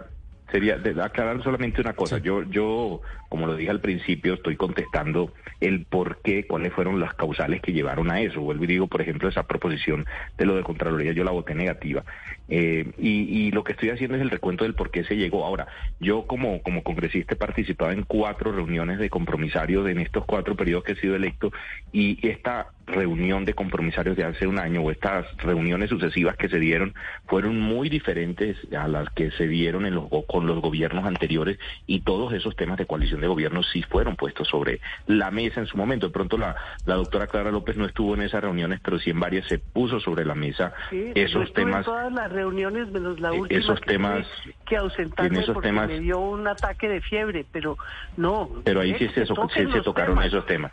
sería 0.51 0.79
aclarar 1.03 1.41
solamente 1.43 1.81
una 1.81 1.93
cosa. 1.93 2.17
Yo, 2.17 2.43
yo, 2.43 3.01
como 3.29 3.47
lo 3.47 3.55
dije 3.55 3.69
al 3.69 3.81
principio, 3.81 4.35
estoy 4.35 4.55
contestando 4.55 5.33
el 5.59 5.85
por 5.85 6.21
qué, 6.21 6.45
cuáles 6.45 6.73
fueron 6.73 6.99
las 6.99 7.13
causales 7.13 7.61
que 7.61 7.73
llevaron 7.73 8.11
a 8.11 8.21
eso. 8.21 8.41
Vuelvo 8.41 8.63
y 8.63 8.67
digo, 8.67 8.87
por 8.87 9.01
ejemplo, 9.01 9.29
esa 9.29 9.43
proposición 9.43 10.05
de 10.37 10.45
lo 10.45 10.55
de 10.55 10.63
Contraloría, 10.63 11.13
yo 11.13 11.23
la 11.23 11.31
voté 11.31 11.55
negativa. 11.55 12.03
Eh, 12.47 12.91
y, 12.97 13.51
lo 13.51 13.63
que 13.63 13.73
estoy 13.73 13.89
haciendo 13.89 14.15
es 14.15 14.21
el 14.21 14.29
recuento 14.29 14.63
del 14.63 14.75
por 14.75 14.91
qué 14.91 15.03
se 15.03 15.15
llegó. 15.15 15.45
Ahora, 15.45 15.67
yo 15.99 16.25
como, 16.27 16.61
como 16.61 16.83
congresista 16.83 17.33
he 17.33 17.37
participado 17.37 17.91
en 17.91 18.03
cuatro 18.03 18.51
reuniones 18.51 18.99
de 18.99 19.09
compromisarios 19.09 19.87
en 19.87 19.99
estos 19.99 20.25
cuatro 20.25 20.55
periodos 20.55 20.83
que 20.83 20.93
he 20.93 20.95
sido 20.95 21.15
electo 21.15 21.51
y 21.91 22.25
esta 22.27 22.67
reunión 22.89 23.45
de 23.45 23.53
compromisarios 23.53 24.17
de 24.17 24.23
hace 24.23 24.47
un 24.47 24.59
año 24.59 24.81
o 24.81 24.91
estas 24.91 25.25
reuniones 25.37 25.89
sucesivas 25.89 26.35
que 26.37 26.49
se 26.49 26.59
dieron 26.59 26.93
fueron 27.27 27.59
muy 27.59 27.89
diferentes 27.89 28.57
a 28.73 28.87
las 28.87 29.09
que 29.11 29.31
se 29.31 29.47
dieron 29.47 29.85
en 29.85 29.95
los, 29.95 30.05
con 30.27 30.47
los 30.47 30.61
gobiernos 30.61 31.05
anteriores 31.05 31.59
y 31.87 32.01
todos 32.01 32.33
esos 32.33 32.55
temas 32.55 32.77
de 32.77 32.85
coalición 32.85 33.21
de 33.21 33.27
gobierno 33.27 33.63
sí 33.63 33.83
fueron 33.83 34.15
puestos 34.15 34.47
sobre 34.47 34.81
la 35.07 35.31
mesa 35.31 35.59
en 35.59 35.67
su 35.67 35.77
momento. 35.77 36.07
De 36.07 36.13
pronto 36.13 36.37
la, 36.37 36.55
la 36.85 36.95
doctora 36.95 37.27
Clara 37.27 37.51
López 37.51 37.77
no 37.77 37.85
estuvo 37.85 38.15
en 38.15 38.21
esas 38.21 38.41
reuniones, 38.41 38.79
pero 38.83 38.99
sí 38.99 39.09
en 39.11 39.19
varias 39.19 39.47
se 39.47 39.59
puso 39.59 39.99
sobre 39.99 40.25
la 40.25 40.35
mesa 40.35 40.73
esos 40.91 41.53
temas. 41.53 41.79
En 41.79 41.85
todas 41.85 42.11
las 42.11 42.31
reuniones 42.31 42.91
menos 42.91 43.19
la 43.19 43.29
eh, 43.29 43.39
última 43.39 43.59
esos 43.59 43.81
temas 43.81 44.27
que 44.69 44.77
ausentarme 44.77 45.43
porque 45.47 45.67
temas, 45.67 45.87
me 45.87 45.99
dio 45.99 46.19
un 46.19 46.47
ataque 46.47 46.87
de 46.87 47.01
fiebre, 47.01 47.45
pero 47.51 47.77
no. 48.15 48.49
Pero 48.63 48.81
ahí 48.81 48.93
sí 48.99 49.07
se, 49.09 49.25
se, 49.25 49.71
se, 49.71 49.81
tocaron 49.81 50.21
esos 50.21 50.45
temas. 50.45 50.71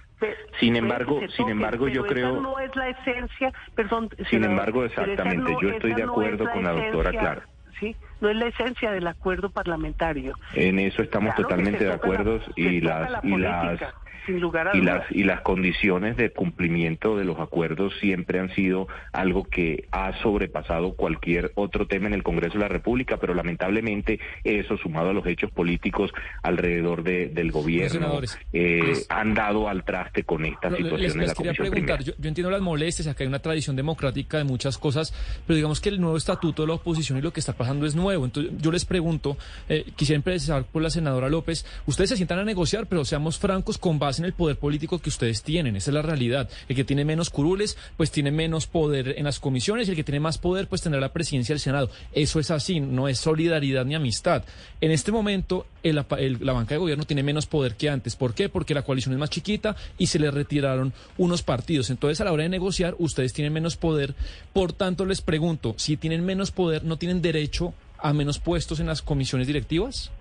sin 0.61 0.77
embargo, 0.77 1.21
sin 1.35 1.49
embargo, 1.49 1.89
yo 1.89 2.07
creo. 2.07 2.41
No 2.41 2.59
es 2.61 2.75
la 2.77 2.91
esencia, 2.91 3.53
perdón. 3.75 4.11
Sin 4.29 4.45
embargo, 4.45 4.85
exactamente, 4.85 5.51
no- 5.53 5.61
yo 5.61 5.71
estoy 5.71 5.95
de 5.95 6.05
no 6.05 6.13
acuerdo 6.13 6.49
con 6.51 6.63
la 6.63 6.73
doctora 6.73 7.09
esencia, 7.11 7.21
Clara. 7.21 7.49
Sí, 7.81 7.97
no 8.21 8.29
es 8.31 8.37
la 8.37 8.47
esencia 8.47 8.91
del 8.91 9.07
acuerdo 9.07 9.51
parlamentario. 9.51 10.33
En 10.55 10.79
eso 10.79 11.03
estamos 11.03 11.35
Claro 11.35 11.49
totalmente 11.49 11.85
de 11.85 11.91
la- 11.91 11.97
acuerdo 11.97 12.41
se 12.41 12.61
y 12.61 12.81
las 12.81 13.11
la 13.11 13.21
y 13.23 13.37
las 13.37 13.65
política, 13.79 13.95
sin 14.25 14.41
lugar 14.41 14.69
a 14.69 14.77
y 14.77 14.81
las 14.81 15.05
y 15.13 15.23
las 15.25 15.41
condiciones 15.43 16.17
de 16.17 16.31
cumplimiento 16.31 17.17
de 17.17 17.25
los 17.25 17.39
acuerdos 17.39 17.93
siempre 18.01 18.41
han 18.41 18.53
sido 18.55 18.89
algo 19.13 19.45
que 19.45 19.85
ha 19.93 20.13
sobrepasado 20.23 20.95
cualquier 20.95 21.53
otro 21.55 21.87
tema 21.87 22.07
en 22.09 22.15
el 22.15 22.23
Congreso 22.25 22.55
de 22.55 22.61
la 22.61 22.69
República, 22.69 23.19
pero 23.19 23.35
lamentablemente 23.35 24.19
eso 24.45 24.77
sumado 24.79 25.11
a 25.11 25.13
los 25.13 25.27
hechos 25.27 25.51
políticos 25.53 26.11
alrededor 26.43 27.03
de- 27.03 27.29
del 27.29 27.53
gobierno 27.53 28.21
eh, 28.53 28.83
les- 28.87 29.07
han 29.11 29.35
dado 29.35 29.69
al 29.69 29.85
traste 29.85 30.25
con 30.25 30.45
esta 30.45 30.71
No, 30.71 30.77
situación 30.79 31.03
les, 31.03 31.13
en 31.15 31.19
les 31.21 31.29
la 31.29 31.35
quería 31.35 31.53
Comisión 31.55 31.71
preguntar, 31.71 32.03
yo, 32.03 32.13
yo 32.19 32.29
entiendo 32.29 32.51
las 32.51 32.61
molestias, 32.63 33.07
acá 33.09 33.23
hay 33.25 33.29
una 33.29 33.39
tradición 33.41 33.77
democrática 33.77 34.39
de 34.39 34.45
muchas 34.45 34.79
cosas, 34.79 35.13
pero 35.47 35.55
digamos 35.57 35.81
que 35.81 35.91
el 35.91 36.01
nuevo 36.01 36.17
estatuto 36.17 36.63
de 36.63 36.69
la 36.69 36.75
oposición 36.75 37.19
y 37.19 37.23
lo 37.23 37.33
que 37.33 37.41
está 37.41 37.53
pasando 37.53 37.85
es 37.87 37.95
nuevo. 37.95 38.06
Entonces 38.13 38.53
yo 38.61 38.73
les 38.73 38.85
pregunto, 38.85 39.37
eh, 39.69 39.85
quisiera 39.97 40.17
empezar 40.17 40.65
por 40.65 40.83
la 40.83 40.91
senadora 40.91 41.29
López, 41.29 41.65
ustedes 41.87 42.11
se 42.11 42.17
sientan 42.17 42.39
a 42.39 42.45
negociar, 42.45 42.87
pero 42.87 43.05
seamos 43.05 43.39
francos 43.39 43.79
con 43.79 43.99
base 43.99 44.23
en 44.23 44.27
el 44.27 44.33
poder 44.33 44.57
político 44.57 44.99
que 44.99 45.09
ustedes 45.09 45.43
tienen, 45.43 45.77
esa 45.77 45.91
es 45.91 45.95
la 45.95 46.03
realidad. 46.03 46.49
El 46.69 46.77
que 46.77 46.85
tiene 46.85 47.05
menos 47.05 47.31
curules, 47.31 47.77
pues 47.97 48.11
tiene 48.11 48.31
menos 48.31 48.67
poder 48.67 49.15
en 49.19 49.25
las 49.25 49.41
comisiones, 49.41 49.89
y 49.89 49.91
el 49.91 49.97
que 49.97 50.05
tiene 50.05 50.21
más 50.21 50.39
poder, 50.39 50.69
pues 50.69 50.83
tendrá 50.83 51.01
la 51.01 51.13
presidencia 51.13 51.53
del 51.53 51.61
Senado. 51.61 51.91
Eso 52.13 52.41
es 52.41 52.51
así, 52.51 52.81
no 52.81 53.09
es 53.09 53.19
solidaridad 53.19 53.85
ni 53.85 53.95
amistad. 53.95 54.45
En 54.81 54.91
este 54.91 55.13
momento, 55.13 55.67
el 55.83 55.97
la 55.97 56.53
banca 56.53 56.75
de 56.75 56.79
gobierno 56.79 57.05
tiene 57.05 57.23
menos 57.23 57.47
poder 57.47 57.77
que 57.77 57.89
antes. 57.89 58.17
¿Por 58.17 58.35
qué? 58.35 58.49
Porque 58.49 58.75
la 58.75 58.83
coalición 58.83 59.15
es 59.15 59.19
más 59.19 59.31
chiquita 59.31 59.77
y 59.99 60.07
se 60.07 60.19
le 60.19 60.31
retiraron 60.31 60.93
unos 61.19 61.43
partidos. 61.43 61.91
Entonces, 61.91 62.21
a 62.21 62.25
la 62.25 62.33
hora 62.33 62.45
de 62.45 62.49
negociar, 62.49 62.95
ustedes 62.99 63.33
tienen 63.33 63.53
menos 63.53 63.77
poder. 63.77 64.15
Por 64.53 64.73
tanto, 64.73 65.05
les 65.05 65.21
pregunto, 65.21 65.75
si 65.77 65.97
tienen 65.97 66.25
menos 66.25 66.51
poder, 66.51 66.85
¿no 66.85 66.97
tienen 66.97 67.23
derecho 67.23 67.75
a 67.99 68.13
menos 68.13 68.39
puestos 68.39 68.81
en 68.81 68.87
las 68.87 69.03
comisiones 69.03 69.47
directivas? 69.47 70.13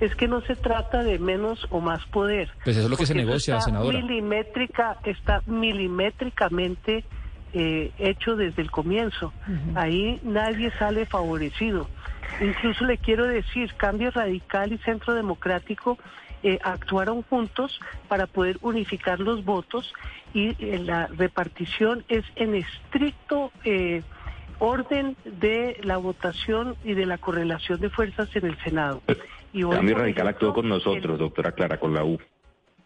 Es 0.00 0.14
que 0.14 0.28
no 0.28 0.40
se 0.42 0.54
trata 0.54 1.02
de 1.02 1.18
menos 1.18 1.66
o 1.70 1.80
más 1.80 2.04
poder. 2.06 2.50
Pues 2.62 2.76
eso 2.76 2.86
es 2.86 2.90
lo 2.90 2.96
que 2.96 3.06
se 3.06 3.14
negocia, 3.14 3.54
está 3.54 3.64
senadora. 3.66 3.98
Milimétrica, 3.98 4.98
está 5.04 5.42
milimétricamente 5.46 7.04
eh, 7.52 7.90
hecho 7.98 8.36
desde 8.36 8.62
el 8.62 8.70
comienzo. 8.70 9.32
Ahí 9.74 10.20
nadie 10.22 10.70
sale 10.78 11.04
favorecido. 11.06 11.88
Incluso 12.40 12.84
le 12.84 12.98
quiero 12.98 13.26
decir, 13.26 13.74
Cambio 13.74 14.10
Radical 14.10 14.72
y 14.72 14.78
Centro 14.78 15.14
Democrático 15.14 15.98
eh, 16.42 16.58
actuaron 16.62 17.22
juntos 17.22 17.80
para 18.06 18.28
poder 18.28 18.58
unificar 18.62 19.18
los 19.18 19.44
votos 19.44 19.92
y 20.34 20.50
eh, 20.64 20.78
la 20.78 21.08
repartición 21.08 22.04
es 22.08 22.24
en 22.36 22.54
estricto 22.54 23.50
eh, 23.64 24.02
orden 24.58 25.16
de 25.24 25.78
la 25.82 25.96
votación 25.96 26.76
y 26.84 26.94
de 26.94 27.06
la 27.06 27.18
correlación 27.18 27.80
de 27.80 27.90
fuerzas 27.90 28.34
en 28.36 28.46
el 28.46 28.58
Senado. 28.58 29.02
Y 29.52 29.62
hoy, 29.62 29.74
Cambio 29.76 29.94
por 29.94 30.02
Radical 30.02 30.26
ejemplo, 30.28 30.48
actuó 30.48 30.54
con 30.54 30.68
nosotros, 30.68 31.18
doctora 31.18 31.52
Clara, 31.52 31.78
con 31.78 31.94
la 31.94 32.04
U. 32.04 32.18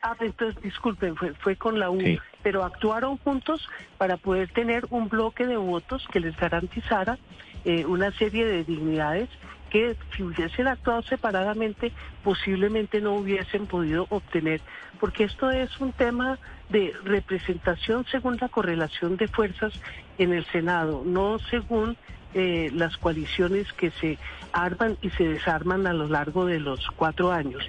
Ah, 0.03 0.17
entonces, 0.21 0.61
disculpen, 0.63 1.15
fue, 1.17 1.33
fue 1.35 1.57
con 1.57 1.79
la 1.79 1.91
U, 1.91 2.01
Sí. 2.01 2.19
pero 2.43 2.65
actuaron 2.65 3.19
juntos 3.19 3.69
para 3.99 4.17
poder 4.17 4.49
tener 4.49 4.85
un 4.91 5.09
bloque 5.09 5.47
de 5.47 5.57
votos 5.57 6.07
que 6.11 6.21
les 6.21 6.37
garantizara 6.37 7.19
eh, 7.65 7.85
una 7.87 8.11
serie 8.13 8.45
de 8.45 8.65
dignidades 8.65 9.29
que 9.71 9.97
si 10.15 10.23
hubiesen 10.23 10.67
actuado 10.67 11.01
separadamente 11.03 11.93
posiblemente 12.25 13.01
no 13.01 13.15
hubiesen 13.15 13.67
podido 13.67 14.07
obtener, 14.11 14.61
porque 15.01 15.25
esto 15.25 15.51
es 15.51 15.81
un 15.81 15.93
tema 15.93 16.39
de 16.69 16.93
representación 17.05 18.05
según 18.11 18.37
la 18.41 18.49
correlación 18.49 19.17
de 19.17 19.29
fuerzas 19.29 19.73
en 20.19 20.33
el 20.33 20.45
Senado, 20.47 21.03
no 21.05 21.39
según 21.39 21.97
eh, 22.35 22.71
las 22.75 22.97
coaliciones 22.97 23.73
que 23.75 23.91
se 23.91 24.19
arman 24.53 24.97
y 25.03 25.11
se 25.11 25.29
desarman 25.29 25.87
a 25.87 25.93
lo 25.93 26.09
largo 26.09 26.47
de 26.47 26.61
los 26.61 26.81
cuatro 26.97 27.33
años. 27.33 27.63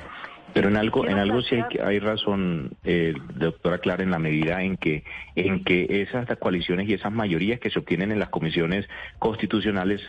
Pero 0.53 0.69
en 0.69 0.77
algo, 0.77 1.07
en 1.07 1.17
algo 1.17 1.41
sí 1.41 1.55
hay, 1.55 1.79
hay 1.83 1.99
razón, 1.99 2.71
eh, 2.83 3.15
doctora 3.33 3.79
Clara, 3.79 4.03
en 4.03 4.11
la 4.11 4.19
medida 4.19 4.61
en 4.61 4.77
que, 4.77 5.03
en 5.35 5.63
que 5.63 6.03
esas 6.03 6.27
coaliciones 6.37 6.87
y 6.87 6.93
esas 6.93 7.11
mayorías 7.11 7.59
que 7.59 7.71
se 7.71 7.79
obtienen 7.79 8.11
en 8.11 8.19
las 8.19 8.29
comisiones 8.29 8.87
constitucionales 9.17 10.01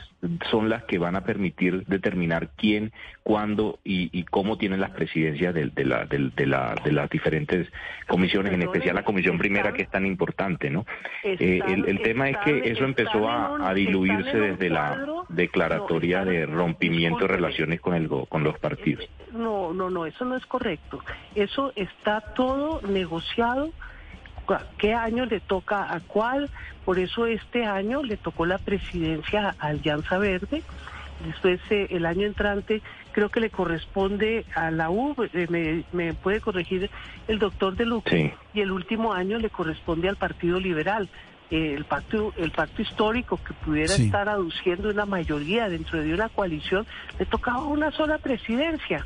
son 0.50 0.68
las 0.68 0.84
que 0.84 0.98
van 0.98 1.16
a 1.16 1.24
permitir 1.24 1.86
determinar 1.86 2.50
quién, 2.56 2.92
cuándo 3.24 3.78
y, 3.84 4.10
y 4.16 4.22
cómo 4.24 4.58
tienen 4.58 4.80
las 4.80 4.90
presidencias 4.90 5.52
de, 5.54 5.66
de 5.70 5.84
la, 5.86 6.04
del- 6.04 6.32
de, 6.36 6.46
la, 6.46 6.74
de 6.84 6.92
las 6.92 7.08
diferentes 7.08 7.66
comisiones, 8.06 8.52
en 8.52 8.62
especial 8.62 8.94
la 8.94 9.02
comisión 9.02 9.38
primera 9.38 9.72
que 9.72 9.82
es 9.82 9.90
tan 9.90 10.04
importante, 10.06 10.68
¿no? 10.70 10.84
Eh, 11.24 11.60
el, 11.66 11.86
el 11.86 12.02
tema 12.02 12.28
es 12.28 12.36
que 12.44 12.70
eso 12.70 12.84
empezó 12.84 13.28
a, 13.28 13.72
diluirse 13.74 14.36
desde 14.38 14.68
la 14.68 15.04
declaratoria 15.30 16.24
de 16.24 16.44
rompimiento 16.46 17.20
de 17.20 17.28
relaciones 17.28 17.80
con 17.80 17.94
el 17.94 18.08
con 18.28 18.44
los 18.44 18.58
partidos. 18.58 19.08
No, 19.32 19.72
no, 19.72 19.88
no, 19.90 20.04
eso 20.06 20.24
no 20.26 20.36
es 20.36 20.44
correcto. 20.46 21.02
Eso 21.34 21.72
está 21.76 22.20
todo 22.20 22.80
negociado. 22.86 23.70
¿Qué 24.76 24.92
año 24.92 25.24
le 25.24 25.40
toca 25.40 25.92
a 25.94 26.00
cuál? 26.00 26.50
Por 26.84 26.98
eso 26.98 27.26
este 27.26 27.64
año 27.64 28.02
le 28.02 28.18
tocó 28.18 28.44
la 28.44 28.58
presidencia 28.58 29.56
a 29.58 29.68
Alianza 29.68 30.18
Verde. 30.18 30.62
Después, 31.24 31.60
eh, 31.70 31.86
el 31.90 32.04
año 32.04 32.26
entrante, 32.26 32.82
creo 33.14 33.28
que 33.30 33.40
le 33.40 33.48
corresponde 33.50 34.44
a 34.54 34.70
la 34.70 34.90
U, 34.90 35.14
eh, 35.32 35.46
me, 35.48 35.84
me 35.92 36.12
puede 36.14 36.40
corregir 36.40 36.90
el 37.28 37.38
doctor 37.38 37.76
de 37.76 37.86
Luque, 37.86 38.10
Sí. 38.10 38.32
y 38.54 38.60
el 38.60 38.72
último 38.72 39.12
año 39.14 39.38
le 39.38 39.50
corresponde 39.50 40.08
al 40.08 40.16
Partido 40.16 40.58
Liberal. 40.60 41.08
Eh, 41.50 41.74
el 41.76 41.84
pacto 41.84 42.32
el 42.38 42.50
pacto 42.50 42.80
histórico 42.82 43.38
que 43.46 43.52
pudiera 43.52 43.92
Sí. 43.94 44.06
estar 44.06 44.28
aduciendo 44.28 44.88
una 44.90 45.04
mayoría 45.06 45.68
dentro 45.68 46.02
de 46.02 46.12
una 46.14 46.28
coalición 46.30 46.86
le 47.18 47.26
tocaba 47.26 47.62
una 47.64 47.90
sola 47.92 48.16
presidencia 48.16 49.04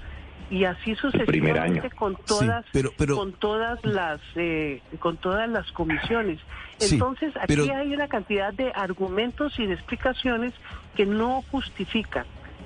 y 0.49 0.63
así 0.65 0.95
sucesivamente 0.95 1.91
con 1.91 2.15
todas 2.25 2.65
pero- 2.73 2.91
pero- 2.97 3.17
con 3.17 3.33
todas 3.33 3.85
las 3.85 4.21
eh, 4.37 4.81
con 5.01 5.17
todas 5.17 5.49
las 5.51 5.71
comisiones 5.73 6.39
Sí, 6.79 6.95
entonces 6.95 7.35
aquí 7.41 7.69
hay 7.71 7.93
una 7.93 8.07
cantidad 8.07 8.53
de 8.55 8.71
argumentos 8.73 9.59
y 9.59 9.67
de 9.67 9.75
explicaciones 9.75 10.55
que 10.95 11.05
no 11.07 11.43
justifican 11.51 12.25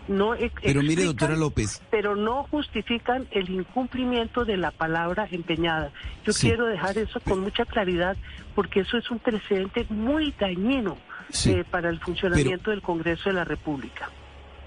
no 0.08 0.34
ex- 0.34 0.52
Pero 0.62 0.80
mire, 0.80 0.92
explican, 0.94 1.06
doctora 1.06 1.36
López. 1.36 1.80
pero 1.90 2.16
no 2.16 2.44
justifican 2.50 3.26
el 3.30 3.48
incumplimiento 3.50 4.44
de 4.44 4.56
la 4.56 4.70
palabra 4.72 5.28
empeñada 5.30 5.92
yo 6.26 6.32
Sí. 6.32 6.48
quiero 6.48 6.66
dejar 6.66 6.98
eso 6.98 7.20
con 7.20 7.40
mucha 7.40 7.64
claridad 7.64 8.16
porque 8.54 8.80
eso 8.80 8.98
es 8.98 9.10
un 9.10 9.18
precedente 9.20 9.86
muy 9.90 10.34
dañino 10.38 10.96
Sí. 11.30 11.50
eh, 11.52 11.64
para 11.64 11.88
el 11.88 12.00
funcionamiento 12.00 12.70
del 12.70 12.82
Congreso 12.82 13.28
de 13.30 13.34
la 13.34 13.44
República 13.44 14.10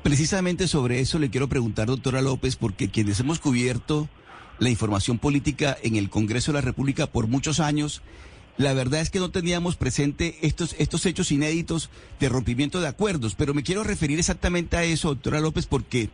Precisamente 0.03 0.67
sobre 0.67 0.99
eso 0.99 1.17
le 1.17 1.29
quiero 1.31 1.49
preguntar, 1.49 1.87
doctora 1.87 2.21
López, 2.21 2.55
porque 2.57 2.89
quienes 2.89 3.19
hemos 3.19 3.39
cubierto 3.39 4.07
la 4.59 4.69
información 4.69 5.17
política 5.17 5.75
en 5.81 5.95
el 5.95 6.09
Congreso 6.11 6.51
de 6.51 6.59
la 6.59 6.61
República 6.61 7.07
por 7.07 7.27
muchos 7.27 7.59
años, 7.59 8.03
la 8.57 8.73
verdad 8.73 9.01
es 9.01 9.09
que 9.09 9.19
no 9.19 9.31
teníamos 9.31 9.75
presente 9.75 10.37
estos, 10.41 10.75
estos 10.79 11.05
hechos 11.05 11.31
inéditos 11.31 11.89
de 12.19 12.29
rompimiento 12.29 12.79
de 12.81 12.87
acuerdos. 12.87 13.35
Pero 13.35 13.53
me 13.53 13.63
quiero 13.63 13.83
referir 13.83 14.17
exactamente 14.19 14.77
a 14.77 14.83
eso, 14.83 15.09
doctora 15.09 15.39
López, 15.41 15.65
porque 15.65 16.09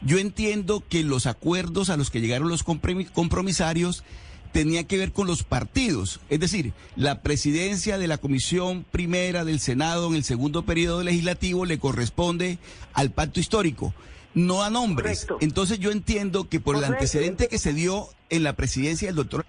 yo 0.00 0.18
entiendo 0.18 0.82
que 0.88 1.02
los 1.04 1.26
acuerdos 1.26 1.90
a 1.90 1.96
los 1.96 2.10
que 2.10 2.20
llegaron 2.20 2.48
los 2.48 2.64
compromi- 2.64 3.10
compromisarios 3.12 4.04
tenía 4.52 4.84
que 4.84 4.98
ver 4.98 5.12
con 5.12 5.26
los 5.26 5.44
partidos, 5.44 6.20
es 6.28 6.38
decir, 6.40 6.74
la 6.94 7.22
presidencia 7.22 7.96
de 7.96 8.06
la 8.06 8.18
Comisión 8.18 8.84
Primera 8.90 9.44
del 9.46 9.60
Senado 9.60 10.08
en 10.08 10.14
el 10.14 10.24
segundo 10.24 10.64
periodo 10.66 11.02
legislativo 11.02 11.64
le 11.64 11.78
corresponde 11.78 12.58
al 12.92 13.10
pacto 13.12 13.40
histórico. 13.40 13.94
no 14.34 14.60
da 14.60 14.70
nombres. 14.70 15.26
Entonces 15.40 15.78
yo 15.78 15.90
entiendo 15.90 16.48
que 16.48 16.58
por 16.60 16.76
el 16.76 16.84
antecedente 16.84 17.48
que 17.48 17.58
se 17.58 17.72
dio 17.74 18.08
en 18.30 18.42
la 18.42 18.54
presidencia 18.54 19.08
del 19.08 19.16
doctor 19.16 19.44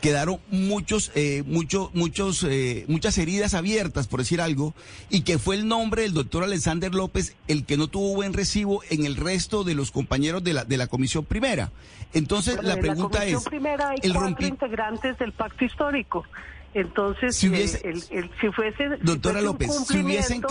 quedaron 0.00 0.40
muchos, 0.50 1.12
eh, 1.14 1.42
muchos, 1.46 1.94
muchos, 1.94 2.44
eh, 2.44 2.84
muchas 2.88 3.18
heridas 3.18 3.54
abiertas, 3.54 4.06
por 4.08 4.20
decir 4.20 4.40
algo, 4.40 4.74
y 5.08 5.22
que 5.22 5.38
fue 5.38 5.56
el 5.56 5.68
nombre 5.68 6.02
del 6.02 6.14
doctor 6.14 6.42
Alexander 6.42 6.94
López 6.94 7.36
el 7.48 7.64
que 7.64 7.76
no 7.76 7.88
tuvo 7.88 8.14
buen 8.14 8.32
recibo 8.32 8.82
en 8.90 9.04
el 9.04 9.16
resto 9.16 9.64
de 9.64 9.74
los 9.74 9.90
compañeros 9.90 10.42
de 10.42 10.54
la, 10.54 10.64
de 10.64 10.76
la 10.76 10.86
comisión 10.86 11.24
primera. 11.24 11.70
Entonces, 12.12 12.62
la 12.62 12.76
pregunta 12.76 13.24
es... 13.24 13.44
Primera 13.44 13.90
hay 13.90 13.98
el 14.02 14.14
cuatro 14.14 14.46
integrantes 14.46 15.18
del 15.18 15.32
pacto 15.32 15.64
histórico. 15.64 16.24
Entonces, 16.72 17.36
si, 17.36 17.48
eh, 17.48 17.80
el, 17.82 18.30
si 18.40 18.48
fuese, 18.52 18.88
doctora 19.02 19.40
López, 19.40 19.70
si 19.88 19.98
hubiesen 19.98 20.42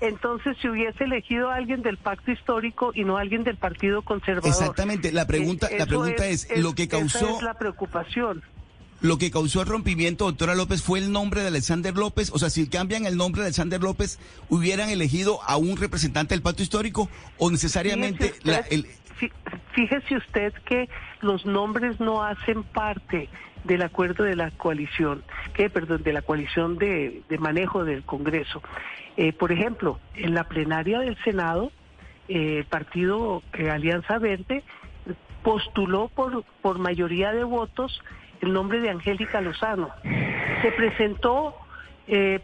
entonces 0.00 0.56
si 0.60 0.68
hubiese 0.68 1.04
elegido 1.04 1.50
a 1.50 1.56
alguien 1.56 1.82
del 1.82 1.96
pacto 1.96 2.30
histórico 2.30 2.92
y 2.94 3.04
no 3.04 3.16
a 3.16 3.20
alguien 3.22 3.44
del 3.44 3.56
Partido 3.56 4.02
Conservador. 4.02 4.48
Exactamente, 4.48 5.10
la 5.12 5.26
pregunta, 5.26 5.68
la 5.76 5.86
pregunta 5.86 6.26
es, 6.26 6.48
lo 6.58 6.74
que 6.74 6.88
causó 6.88 7.40
la 7.40 7.54
preocupación. 7.54 8.42
Lo 9.00 9.18
que 9.18 9.30
causó 9.30 9.60
el 9.60 9.68
rompimiento, 9.68 10.24
doctora 10.24 10.54
López, 10.54 10.82
fue 10.82 10.98
el 10.98 11.12
nombre 11.12 11.42
de 11.42 11.48
Alexander 11.48 11.94
López. 11.94 12.30
O 12.32 12.38
sea, 12.38 12.50
si 12.50 12.66
cambian 12.68 13.06
el 13.06 13.16
nombre 13.16 13.42
de 13.42 13.48
Alexander 13.48 13.82
López, 13.82 14.18
¿hubieran 14.48 14.88
elegido 14.88 15.40
a 15.42 15.56
un 15.56 15.76
representante 15.76 16.34
del 16.34 16.42
pacto 16.42 16.62
histórico 16.62 17.10
o 17.38 17.50
necesariamente 17.50 18.34
la, 18.42 18.58
el... 18.58 18.86
Fíjese 19.74 20.16
usted 20.16 20.52
que 20.64 20.88
los 21.20 21.44
nombres 21.44 22.00
no 22.00 22.22
hacen 22.22 22.62
parte 22.62 23.28
del 23.64 23.82
acuerdo 23.82 24.24
de 24.24 24.36
la 24.36 24.50
coalición, 24.52 25.22
que 25.54 25.68
perdón, 25.68 26.02
de 26.02 26.12
la 26.12 26.22
coalición 26.22 26.78
de, 26.78 27.22
manejo 27.38 27.84
del 27.84 28.02
Congreso. 28.02 28.62
Eh, 29.16 29.32
por 29.32 29.52
ejemplo, 29.52 29.98
en 30.14 30.34
la 30.34 30.44
plenaria 30.44 31.00
del 31.00 31.16
Senado, 31.24 31.72
eh, 32.28 32.58
el 32.58 32.64
partido 32.64 33.42
eh, 33.54 33.70
Alianza 33.70 34.18
Verde 34.18 34.62
postuló 35.42 36.08
por, 36.08 36.44
por 36.62 36.78
mayoría 36.78 37.32
de 37.32 37.44
votos 37.44 38.02
el 38.40 38.52
nombre 38.52 38.80
de 38.80 38.90
Angélica 38.90 39.40
Lozano. 39.40 39.90
Se 40.62 40.72
presentó 40.72 41.54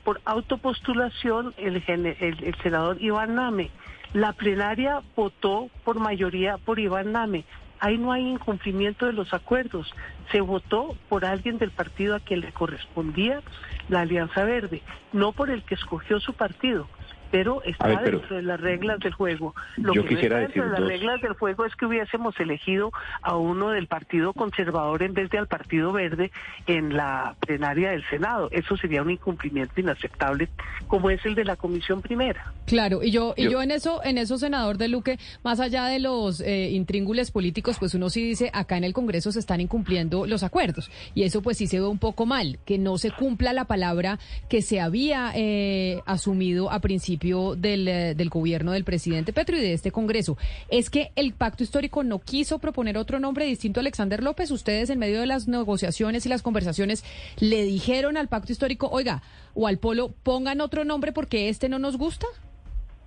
por 0.04 0.20
autopostulación 0.24 1.54
el, 1.56 1.82
el 1.86 2.56
senador 2.62 3.00
Iván 3.00 3.36
Name. 3.36 3.70
La 4.12 4.32
plenaria 4.32 5.02
votó 5.14 5.70
por 5.84 6.00
mayoría 6.00 6.58
por 6.58 6.78
Iván 6.80 7.12
Name 7.12 7.44
ahí 7.82 7.98
no 7.98 8.12
hay 8.12 8.28
incumplimiento 8.28 9.06
de 9.06 9.12
los 9.12 9.34
acuerdos. 9.34 9.92
Se 10.30 10.40
votó 10.40 10.96
por 11.08 11.24
alguien 11.24 11.58
del 11.58 11.72
partido 11.72 12.14
a 12.14 12.20
quien 12.20 12.40
le 12.40 12.52
correspondía 12.52 13.42
la 13.88 14.02
Alianza 14.02 14.44
Verde, 14.44 14.82
no 15.12 15.32
por 15.32 15.50
el 15.50 15.64
que 15.64 15.74
escogió 15.74 16.20
su 16.20 16.32
partido 16.32 16.86
pero 17.32 17.62
está 17.64 17.88
dentro 17.88 18.36
de 18.36 18.42
las 18.42 18.60
reglas 18.60 19.00
del 19.00 19.14
juego. 19.14 19.54
Lo 19.78 19.94
que 19.94 20.04
quisiera 20.04 20.40
no 20.40 20.46
está 20.46 20.60
dentro 20.60 20.74
de 20.74 20.80
las 20.80 20.88
reglas 20.88 21.22
del 21.22 21.32
juego 21.32 21.64
es 21.64 21.74
que 21.74 21.86
hubiésemos 21.86 22.38
elegido 22.38 22.92
a 23.22 23.36
uno 23.36 23.70
del 23.70 23.86
Partido 23.86 24.34
Conservador 24.34 25.02
en 25.02 25.14
vez 25.14 25.30
de 25.30 25.38
al 25.38 25.46
Partido 25.46 25.92
Verde 25.92 26.30
en 26.66 26.94
la 26.94 27.34
plenaria 27.40 27.92
del 27.92 28.04
Senado. 28.10 28.50
Eso 28.52 28.76
sería 28.76 29.00
un 29.00 29.10
incumplimiento 29.10 29.80
inaceptable 29.80 30.50
como 30.88 31.08
es 31.08 31.24
el 31.24 31.34
de 31.34 31.46
la 31.46 31.56
Comisión 31.56 32.02
Primera. 32.02 32.52
Claro, 32.66 33.02
y 33.02 33.10
yo, 33.10 33.32
y 33.36 33.48
yo, 33.48 33.62
en 33.62 33.70
eso, 33.70 34.04
en 34.04 34.18
eso, 34.18 34.36
senador 34.36 34.76
de 34.76 34.88
Luque, 34.88 35.18
más 35.42 35.58
allá 35.58 35.86
de 35.86 36.00
los 36.00 36.40
eh, 36.42 36.70
intríngules 36.70 37.30
políticos, 37.30 37.76
pues 37.78 37.94
uno 37.94 38.10
sí 38.10 38.22
dice, 38.22 38.50
acá 38.52 38.76
en 38.76 38.84
el 38.84 38.92
Congreso 38.92 39.32
se 39.32 39.40
están 39.40 39.62
incumpliendo 39.62 40.26
los 40.26 40.42
acuerdos. 40.42 40.90
Y 41.14 41.22
eso 41.22 41.40
pues 41.40 41.56
sí 41.56 41.66
se 41.66 41.80
ve 41.80 41.86
un 41.86 41.98
poco 41.98 42.26
mal, 42.26 42.58
que 42.66 42.76
no 42.76 42.98
se 42.98 43.10
cumpla 43.10 43.54
la 43.54 43.64
palabra 43.64 44.18
que 44.50 44.60
se 44.60 44.80
había 44.80 45.32
eh, 45.34 46.00
asumido 46.04 46.70
a 46.70 46.80
principio 46.80 47.21
del, 47.22 47.86
eh, 47.86 48.14
del 48.14 48.28
gobierno 48.28 48.72
del 48.72 48.84
presidente 48.84 49.32
Petro 49.32 49.56
y 49.56 49.60
de 49.60 49.72
este 49.72 49.92
Congreso. 49.92 50.36
Es 50.68 50.90
que 50.90 51.12
el 51.14 51.32
pacto 51.32 51.62
histórico 51.62 52.02
no 52.02 52.18
quiso 52.18 52.58
proponer 52.58 52.98
otro 52.98 53.20
nombre 53.20 53.46
distinto 53.46 53.80
a 53.80 53.82
Alexander 53.82 54.22
López. 54.22 54.50
Ustedes 54.50 54.90
en 54.90 54.98
medio 54.98 55.20
de 55.20 55.26
las 55.26 55.46
negociaciones 55.46 56.26
y 56.26 56.28
las 56.28 56.42
conversaciones 56.42 57.04
le 57.38 57.62
dijeron 57.62 58.16
al 58.16 58.28
pacto 58.28 58.52
histórico, 58.52 58.88
oiga, 58.88 59.22
o 59.54 59.68
al 59.68 59.78
polo, 59.78 60.12
pongan 60.22 60.60
otro 60.60 60.84
nombre 60.84 61.12
porque 61.12 61.48
este 61.48 61.68
no 61.68 61.78
nos 61.78 61.96
gusta. 61.96 62.26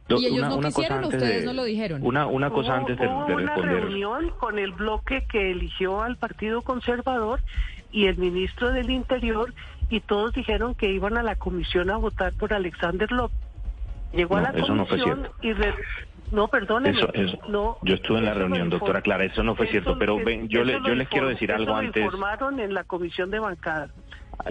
y 0.08 0.26
ellos 0.26 0.48
no 0.48 0.62
quisieron, 0.62 1.04
ustedes 1.04 1.44
no 1.44 1.54
lo 1.54 1.66
dijeron. 1.66 2.02
Una, 2.04 2.26
una 2.26 2.50
cosa 2.52 2.78
antes 2.78 2.98
de, 2.98 3.08
hubo 3.08 3.36
una 3.36 3.56
reunión 3.56 4.32
con 4.40 4.60
el 4.60 4.72
bloque 4.72 5.26
que 5.30 5.52
eligió 5.52 6.02
al 6.02 6.16
Partido 6.16 6.62
Conservador 6.62 7.42
y 7.92 8.06
el 8.06 8.18
ministro 8.18 8.72
del 8.72 8.90
Interior 8.90 9.54
y 9.90 10.00
todos 10.00 10.34
dijeron 10.34 10.74
que 10.76 10.92
iban 10.92 11.18
a 11.18 11.24
la 11.24 11.36
comisión 11.36 11.90
a 11.90 11.98
votar 11.98 12.34
por 12.34 12.54
Alexander 12.54 13.12
López. 13.12 13.38
Llegó 14.14 14.38
a 14.38 14.42
la 14.42 14.54
comisión 14.54 15.28
y... 15.42 15.54
No, 16.32 16.48
perdóneme. 16.48 17.00
no, 17.48 17.78
yo 17.84 17.96
estuve 17.96 18.18
en 18.18 18.26
la 18.26 18.34
reunión, 18.34 18.70
doctora 18.70 19.02
Clara, 19.02 19.26
eso 19.26 19.44
no 19.44 19.56
fue 19.56 19.68
cierto, 19.68 19.98
pero 19.98 20.18
ven, 20.18 20.48
yo, 20.48 20.64
le, 20.64 20.74
yo 20.84 20.96
les 20.96 21.08
quiero 21.08 21.28
decir 21.28 21.52
algo 21.52 21.76
antes. 21.76 22.04
informaron 22.04 22.60
en 22.60 22.74
la 22.74 22.84
comisión 22.84 23.30
de 23.30 23.40
bancada. 23.40 23.90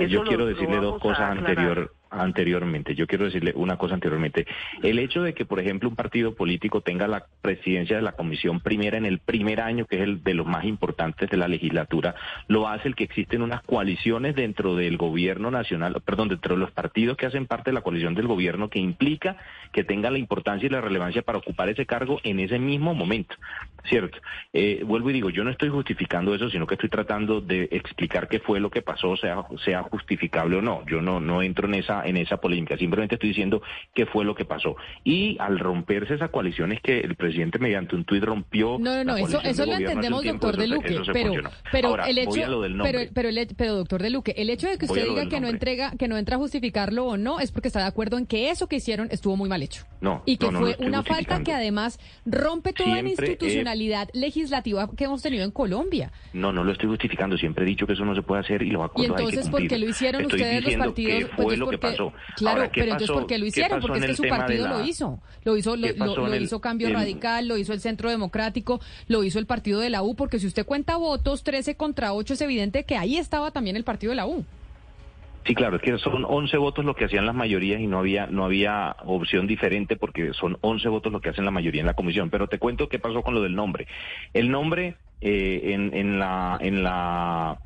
yo 0.09 0.22
quiero 0.22 0.47
decirle 0.47 0.76
dos 0.76 1.01
cosas 1.01 1.31
anterior 1.31 1.90
anteriormente. 2.15 2.95
Yo 2.95 3.07
quiero 3.07 3.27
decirle 3.27 3.53
una 3.57 3.77
cosa 3.77 3.95
anteriormente. 3.95 4.47
El 4.82 4.99
hecho 4.99 5.23
de 5.23 5.35
que, 5.35 5.45
por 5.45 5.61
ejemplo, 5.61 5.89
un 5.89 5.97
partido 5.97 6.35
político 6.35 6.81
tenga 6.81 7.09
la 7.09 7.27
presidencia 7.43 7.97
de 7.97 8.03
la 8.03 8.12
comisión 8.12 8.61
primera 8.61 8.99
en 8.99 9.07
el 9.07 9.19
primer 9.19 9.61
año, 9.61 9.86
que 9.86 9.97
es 9.97 10.03
el 10.03 10.23
de 10.23 10.35
los 10.35 10.47
más 10.47 10.65
importantes 10.65 11.28
de 11.31 11.36
la 11.36 11.49
legislatura, 11.49 12.15
lo 12.49 12.69
hace 12.69 12.89
el 12.89 12.95
que 12.95 13.05
existen 13.05 13.43
unas 13.43 13.62
coaliciones 13.62 14.35
dentro 14.35 14.77
del 14.77 14.97
gobierno 14.97 15.51
nacional, 15.51 16.01
perdón, 16.05 16.28
dentro 16.28 16.55
de 16.55 16.61
los 16.61 16.70
partidos 16.70 17.16
que 17.16 17.27
hacen 17.27 17.47
parte 17.47 17.70
de 17.70 17.74
la 17.74 17.82
coalición 17.82 18.15
del 18.15 18.27
gobierno, 18.27 18.69
que 18.69 18.78
implica 18.78 19.36
que 19.73 19.85
tenga 19.85 20.11
la 20.11 20.19
importancia 20.19 20.66
y 20.66 20.70
la 20.70 20.81
relevancia 20.81 21.23
para 21.23 21.39
ocupar 21.39 21.69
ese 21.69 21.86
cargo 21.86 22.20
en 22.23 22.41
ese 22.41 22.59
mismo 22.59 22.95
momento. 22.95 23.35
¿Cierto? 23.89 24.19
Eh, 24.55 24.82
vuelvo 24.86 25.11
y 25.11 25.12
digo, 25.12 25.28
yo 25.28 25.45
no 25.45 25.51
estoy 25.51 25.69
justificando 25.69 26.35
eso, 26.35 26.49
sino 26.49 26.66
que 26.66 26.74
estoy 26.74 26.89
tratando 26.89 27.43
de 27.43 27.69
explicar 27.70 28.28
qué 28.28 28.41
fue 28.41 28.59
lo 28.59 28.70
que 28.70 28.81
pasó, 28.81 29.15
sea, 29.16 29.45
sea 29.62 29.82
justificable 29.82 30.57
o 30.57 30.62
no. 30.62 30.85
Yo 30.86 31.03
no, 31.03 31.20
no 31.20 31.43
entro 31.43 31.69
en 31.69 31.74
esa 31.74 32.03
en 32.05 32.16
esa 32.16 32.36
polémica. 32.39 32.76
Simplemente 32.76 33.16
estoy 33.16 33.31
diciendo 33.31 33.62
qué 33.94 34.06
fue 34.06 34.24
lo 34.24 34.35
que 34.35 34.44
pasó. 34.44 34.76
Y 35.02 35.36
al 35.40 35.59
romperse 35.59 36.14
esa 36.14 36.28
coalición 36.28 36.72
es 36.72 36.81
que 36.81 37.01
el 37.01 37.16
presidente 37.16 37.59
mediante 37.59 37.97
un 37.97 38.05
tuit 38.05 38.22
rompió. 38.22 38.78
No, 38.78 38.97
no, 38.97 39.05
no, 39.05 39.16
eso, 39.16 39.40
eso 39.43 39.66
lo 39.66 39.74
entendemos, 39.74 40.24
doctor 40.24 40.56
De 40.56 40.66
Luque. 40.66 41.01
pero, 41.12 41.32
pero 41.72 42.05
el 42.05 42.18
hecho, 42.18 42.32
pero, 42.82 43.01
pero, 43.12 43.31
pero, 43.56 43.74
doctor 43.76 44.02
De 44.02 44.10
Luque, 44.10 44.35
el 44.36 44.51
hecho 44.51 44.68
de 44.68 44.78
que 44.78 44.86
usted 44.86 45.05
diga 45.06 45.28
que 45.28 45.40
no 45.40 45.48
entrega, 45.48 45.93
que 45.98 46.09
no 46.09 46.16
entra 46.16 46.36
a 46.36 46.39
justificarlo 46.39 47.05
o 47.06 47.16
no, 47.16 47.40
es 47.40 47.52
porque 47.52 47.68
está 47.68 47.81
de 47.81 47.86
acuerdo 47.86 48.18
en 48.18 48.26
que 48.26 48.51
eso 48.51 48.68
que 48.68 48.76
hicieron 48.76 49.09
estuvo 49.10 49.36
muy 49.36 49.48
mal 49.48 49.62
hecho. 49.62 49.85
No. 50.01 50.22
Y 50.26 50.36
que 50.36 50.51
fue 50.51 50.76
una 50.78 51.02
falta 51.02 51.43
que 51.43 51.52
además 51.52 51.98
rompe 52.26 52.72
toda 52.72 53.02
la 53.02 53.09
institucionalidad 53.09 54.09
legislativa 54.12 54.90
que 54.97 55.05
hemos 55.05 55.22
tenido 55.22 55.44
en 55.44 55.51
Colombia. 55.51 56.12
No, 56.32 56.52
no 56.52 56.64
lo 56.64 56.72
estoy 56.72 56.89
justificando. 56.89 57.36
Siempre 57.39 57.64
he 57.64 57.68
dicho 57.68 57.86
que 57.86 57.94
eso 57.94 58.05
no 58.05 58.14
se 58.14 58.22
puede 58.22 58.43
hacer 58.43 58.62
y 58.62 58.70
lo 58.70 58.90
Y 58.97 59.06
entonces, 59.06 59.48
¿por 59.48 59.66
qué 59.66 59.78
lo 59.78 59.89
hicieron 59.89 60.24
ustedes 60.26 60.64
los 60.64 60.76
partidos? 60.76 61.18
Que 61.18 61.26
fue 61.36 61.44
pues 61.44 61.59
lo 61.59 61.68
que 61.68 61.78
pasó. 61.78 61.94
Claro, 62.37 62.71
pero 62.73 62.85
entonces 62.93 63.11
¿por 63.11 63.27
qué 63.27 63.39
lo 63.39 63.47
hicieron? 63.47 63.81
Porque 63.81 63.99
es 63.99 64.07
que 64.07 64.15
su 64.15 64.29
partido 64.29 64.69
lo 64.69 64.85
hizo. 64.85 65.21
Lo 65.45 65.57
hizo, 65.57 65.77
lo, 65.77 66.37
hizo 66.37 66.61
Cambio 66.61 66.91
Radical, 66.93 67.49
lo 67.49 67.57
hizo 67.57 67.73
el 67.73 67.81
Centro 67.81 68.11
Democrático, 68.11 68.81
lo 69.09 69.25
hizo 69.25 69.39
el 69.39 69.47
partido 69.47 69.81
de 69.81 69.91
la 69.91 70.03
U, 70.03 70.15
porque 70.15 70.39
si 70.39 70.47
usted 70.47 70.65
cuenta 70.65 70.97
votos 70.97 71.43
13 71.45 71.77
contra 71.77 72.15
8 72.15 72.35
es 72.35 72.41
evidente 72.41 72.85
que 72.85 72.97
ahí 72.97 73.16
estaba 73.16 73.51
también 73.51 73.77
el 73.77 73.85
partido 73.85 74.11
de 74.11 74.16
la 74.16 74.27
U. 74.27 74.45
Sí, 75.47 75.55
claro, 75.55 75.77
es 75.77 75.83
que 75.83 75.99
son 75.99 76.25
11 76.27 76.57
votos 76.57 76.85
lo 76.87 76.95
que 76.95 77.05
hacían 77.05 77.27
las 77.27 77.35
mayorías 77.35 77.79
y 77.79 77.87
no 77.87 77.99
había 77.99 78.27
no 78.27 78.47
había 78.47 78.97
opción 79.05 79.47
diferente 79.47 79.95
porque 79.97 80.33
son 80.33 80.57
11 80.62 80.89
votos 80.89 81.12
lo 81.12 81.21
que 81.21 81.29
hacen 81.29 81.45
la 81.45 81.51
mayoría 81.51 81.83
en 81.83 81.87
la 81.87 81.95
comisión. 81.95 82.31
Pero 82.31 82.49
te 82.49 82.59
cuento 82.59 82.89
qué 82.89 82.99
pasó 82.99 83.23
con 83.23 83.35
lo 83.35 83.43
del 83.43 83.55
nombre. 83.55 83.87
El 84.33 84.51
nombre 84.51 84.97
eh, 85.21 85.75
en, 85.75 85.95
en 85.95 86.19
la 86.19 86.57
en 86.61 86.83
la 86.83 87.59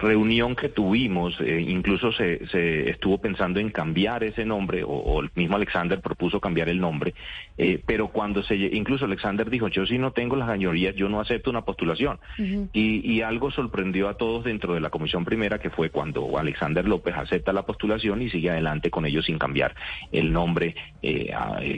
reunión 0.00 0.56
que 0.56 0.68
tuvimos, 0.68 1.38
eh, 1.40 1.64
incluso 1.66 2.10
se, 2.12 2.46
se, 2.48 2.90
estuvo 2.90 3.18
pensando 3.18 3.60
en 3.60 3.70
cambiar 3.70 4.24
ese 4.24 4.44
nombre, 4.44 4.82
o, 4.84 5.20
el 5.20 5.30
mismo 5.34 5.56
Alexander 5.56 6.00
propuso 6.00 6.40
cambiar 6.40 6.68
el 6.68 6.80
nombre, 6.80 7.14
eh, 7.58 7.80
pero 7.84 8.08
cuando 8.08 8.42
se, 8.42 8.56
incluso 8.56 9.04
Alexander 9.04 9.48
dijo, 9.50 9.68
yo 9.68 9.86
si 9.86 9.98
no 9.98 10.12
tengo 10.12 10.36
las 10.36 10.48
mayorías, 10.48 10.94
yo 10.94 11.08
no 11.08 11.20
acepto 11.20 11.50
una 11.50 11.62
postulación. 11.62 12.18
y, 12.38 13.12
y, 13.12 13.20
algo 13.22 13.50
sorprendió 13.50 14.08
a 14.08 14.14
todos 14.14 14.44
dentro 14.44 14.74
de 14.74 14.80
la 14.80 14.90
comisión 14.90 15.24
primera, 15.24 15.58
que 15.58 15.70
fue 15.70 15.90
cuando 15.90 16.38
Alexander 16.38 16.86
López 16.86 17.14
acepta 17.16 17.52
la 17.52 17.66
postulación 17.66 18.22
y 18.22 18.30
sigue 18.30 18.50
adelante 18.50 18.90
con 18.90 19.04
ellos 19.04 19.26
sin 19.26 19.38
cambiar 19.38 19.74
el 20.10 20.32
nombre 20.32 20.74
eh, 21.02 21.30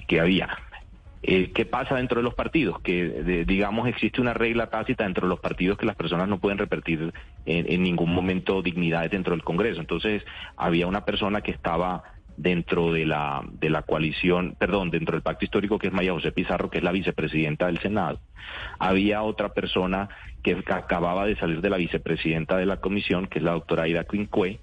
que 0.07 0.21
había. 0.21 0.57
Eh, 1.25 1.53
¿Qué 1.53 1.65
pasa 1.65 1.97
dentro 1.97 2.19
de 2.19 2.25
los 2.25 2.35
partidos? 2.35 2.81
Que, 2.81 3.45
digamos, 3.47 3.87
existe 3.87 4.21
una 4.21 4.35
regla 4.35 4.71
tácita 4.71 5.05
dentro 5.05 5.27
de 5.27 5.31
los 5.31 5.41
partidos 5.41 5.79
que 5.79 5.87
las 5.87 5.95
personas 5.95 6.29
no 6.29 6.41
pueden 6.41 6.59
repetir 6.59 7.13
en, 7.47 7.83
ningún 7.83 8.13
momento 8.13 8.61
dignidades 8.61 9.13
dentro 9.13 9.33
del 9.33 9.45
Congreso. 9.45 9.81
Entonces, 9.81 10.25
había 10.57 10.89
una 10.89 11.05
persona 11.05 11.41
que 11.41 11.53
estaba 11.53 12.03
dentro 12.37 12.93
de 12.93 13.07
la, 13.07 13.45
de 13.53 13.71
la 13.71 13.83
coalición, 13.83 14.57
perdón, 14.59 14.91
dentro 14.91 15.15
del 15.15 15.23
pacto 15.23 15.45
histórico, 15.45 15.79
que 15.79 15.89
es 15.89 15.93
María 15.93 16.13
José 16.13 16.33
Pizarro, 16.33 16.71
que 16.71 16.79
es 16.79 16.85
la 16.85 16.91
vicepresidenta 16.91 17.67
del 17.67 17.79
Senado. 17.79 18.19
Había 18.81 19.23
otra 19.23 19.51
persona 19.51 20.09
que 20.43 20.61
acababa 20.67 21.25
de 21.27 21.37
salir 21.37 21.61
de 21.61 21.71
la 21.71 21.77
vicepresidenta 21.77 22.57
de 22.57 22.67
la 22.67 22.79
comisión, 22.79 23.29
que 23.29 23.39
es 23.39 23.45
la 23.45 23.53
doctora 23.53 23.85
Aida 23.85 24.05
Quincue, 24.05 24.59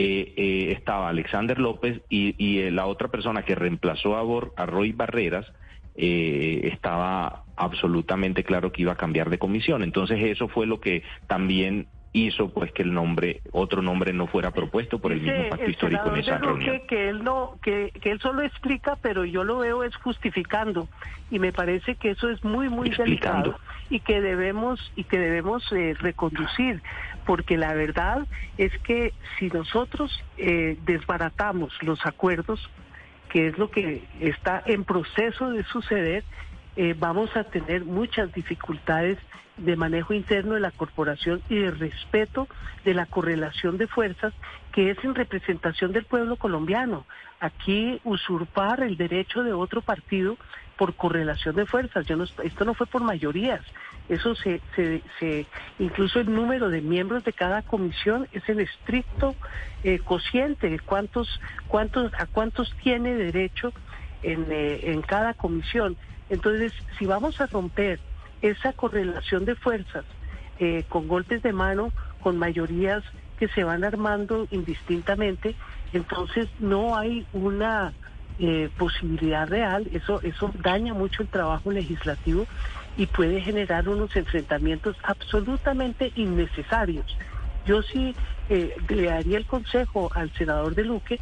eh, 0.00 0.32
eh, 0.36 0.72
estaba 0.76 1.08
Alexander 1.08 1.58
López 1.58 2.00
y, 2.08 2.34
y 2.38 2.70
la 2.70 2.86
otra 2.86 3.08
persona 3.08 3.42
que 3.42 3.56
reemplazó 3.56 4.16
a, 4.16 4.62
a 4.62 4.66
Roy 4.66 4.92
Barreras, 4.92 5.44
eh, 6.00 6.70
estaba 6.72 7.42
absolutamente 7.56 8.44
claro 8.44 8.70
que 8.70 8.82
iba 8.82 8.92
a 8.92 8.96
cambiar 8.96 9.30
de 9.30 9.38
comisión. 9.38 9.82
Entonces 9.82 10.22
eso 10.22 10.46
fue 10.46 10.64
lo 10.66 10.80
que 10.80 11.02
también 11.26 11.88
hizo 12.12 12.48
pues 12.50 12.72
que 12.72 12.82
el 12.82 12.94
nombre 12.94 13.42
otro 13.52 13.82
nombre 13.82 14.12
no 14.12 14.26
fuera 14.26 14.50
propuesto 14.50 14.98
por 14.98 15.12
el 15.12 15.20
mismo 15.20 15.50
pacto 15.50 15.68
histórico 15.68 16.08
en 16.08 16.16
esa 16.16 16.38
reunión. 16.38 16.80
que 16.88 17.10
él 17.10 17.22
no 17.22 17.58
que, 17.62 17.92
que 18.00 18.12
él 18.12 18.20
solo 18.20 18.42
explica 18.42 18.96
pero 19.02 19.24
yo 19.24 19.44
lo 19.44 19.58
veo 19.58 19.82
es 19.82 19.94
justificando. 19.96 20.88
Y 21.30 21.38
me 21.38 21.52
parece 21.52 21.96
que 21.96 22.10
eso 22.10 22.30
es 22.30 22.42
muy 22.44 22.68
muy 22.68 22.90
delicado 22.90 23.58
y 23.90 24.00
que 24.00 24.20
debemos 24.20 24.92
y 24.96 25.04
que 25.04 25.18
debemos 25.18 25.70
eh, 25.72 25.94
reconducir 25.98 26.80
porque 27.26 27.58
la 27.58 27.74
verdad 27.74 28.26
es 28.56 28.72
que 28.78 29.12
si 29.38 29.48
nosotros 29.48 30.24
eh, 30.38 30.78
desbaratamos 30.86 31.74
los 31.82 32.06
acuerdos 32.06 32.70
que 33.28 33.48
es 33.48 33.58
lo 33.58 33.70
que 33.70 34.04
está 34.20 34.62
en 34.66 34.84
proceso 34.84 35.50
de 35.50 35.64
suceder 35.64 36.24
eh, 36.76 36.94
vamos 36.96 37.36
a 37.36 37.44
tener 37.44 37.84
muchas 37.84 38.32
dificultades 38.32 39.18
de 39.56 39.74
manejo 39.74 40.14
interno 40.14 40.54
de 40.54 40.60
la 40.60 40.70
corporación 40.70 41.42
y 41.48 41.56
de 41.56 41.72
respeto 41.72 42.46
de 42.84 42.94
la 42.94 43.06
correlación 43.06 43.76
de 43.78 43.88
fuerzas 43.88 44.32
que 44.72 44.90
es 44.90 45.04
en 45.04 45.16
representación 45.16 45.92
del 45.92 46.04
pueblo 46.04 46.36
colombiano. 46.36 47.04
Aquí 47.40 48.00
usurpar 48.04 48.80
el 48.82 48.96
derecho 48.96 49.42
de 49.42 49.52
otro 49.52 49.82
partido 49.82 50.36
por 50.76 50.94
correlación 50.94 51.56
de 51.56 51.66
fuerzas. 51.66 52.06
Yo 52.06 52.16
no, 52.16 52.24
esto 52.44 52.64
no 52.64 52.74
fue 52.74 52.86
por 52.86 53.02
mayorías. 53.02 53.62
Eso 54.08 54.34
se, 54.34 54.60
se, 54.74 55.46
incluso 55.78 56.20
el 56.20 56.34
número 56.34 56.70
de 56.70 56.80
miembros 56.80 57.24
de 57.24 57.32
cada 57.32 57.62
comisión 57.62 58.26
es 58.32 58.48
el 58.48 58.60
estricto 58.60 59.34
eh, 59.84 59.98
cociente 59.98 60.78
cuántos, 60.80 61.40
cuántos, 61.68 62.12
a 62.14 62.26
cuántos 62.26 62.74
tiene 62.82 63.14
derecho 63.14 63.72
en, 64.22 64.46
eh, 64.50 64.80
en 64.84 65.02
cada 65.02 65.34
comisión. 65.34 65.96
Entonces, 66.30 66.72
si 66.98 67.06
vamos 67.06 67.40
a 67.40 67.46
romper 67.46 68.00
esa 68.42 68.72
correlación 68.72 69.44
de 69.44 69.54
fuerzas 69.56 70.04
eh, 70.58 70.84
con 70.88 71.08
golpes 71.08 71.42
de 71.42 71.52
mano, 71.52 71.92
con 72.22 72.38
mayorías 72.38 73.04
que 73.38 73.48
se 73.48 73.64
van 73.64 73.84
armando 73.84 74.46
indistintamente, 74.50 75.54
entonces 75.92 76.48
no 76.58 76.96
hay 76.96 77.26
una 77.32 77.92
eh, 78.38 78.68
posibilidad 78.76 79.48
real, 79.48 79.88
eso, 79.92 80.20
eso 80.22 80.50
daña 80.62 80.94
mucho 80.94 81.22
el 81.22 81.28
trabajo 81.28 81.70
legislativo 81.70 82.46
y 82.98 83.06
puede 83.06 83.40
generar 83.40 83.88
unos 83.88 84.14
enfrentamientos 84.16 84.96
absolutamente 85.04 86.12
innecesarios. 86.16 87.06
Yo 87.64 87.80
sí 87.82 88.14
eh, 88.50 88.74
le 88.88 89.04
daría 89.04 89.38
el 89.38 89.46
consejo 89.46 90.10
al 90.14 90.30
senador 90.32 90.74
de 90.74 90.84
Luque 90.84 91.20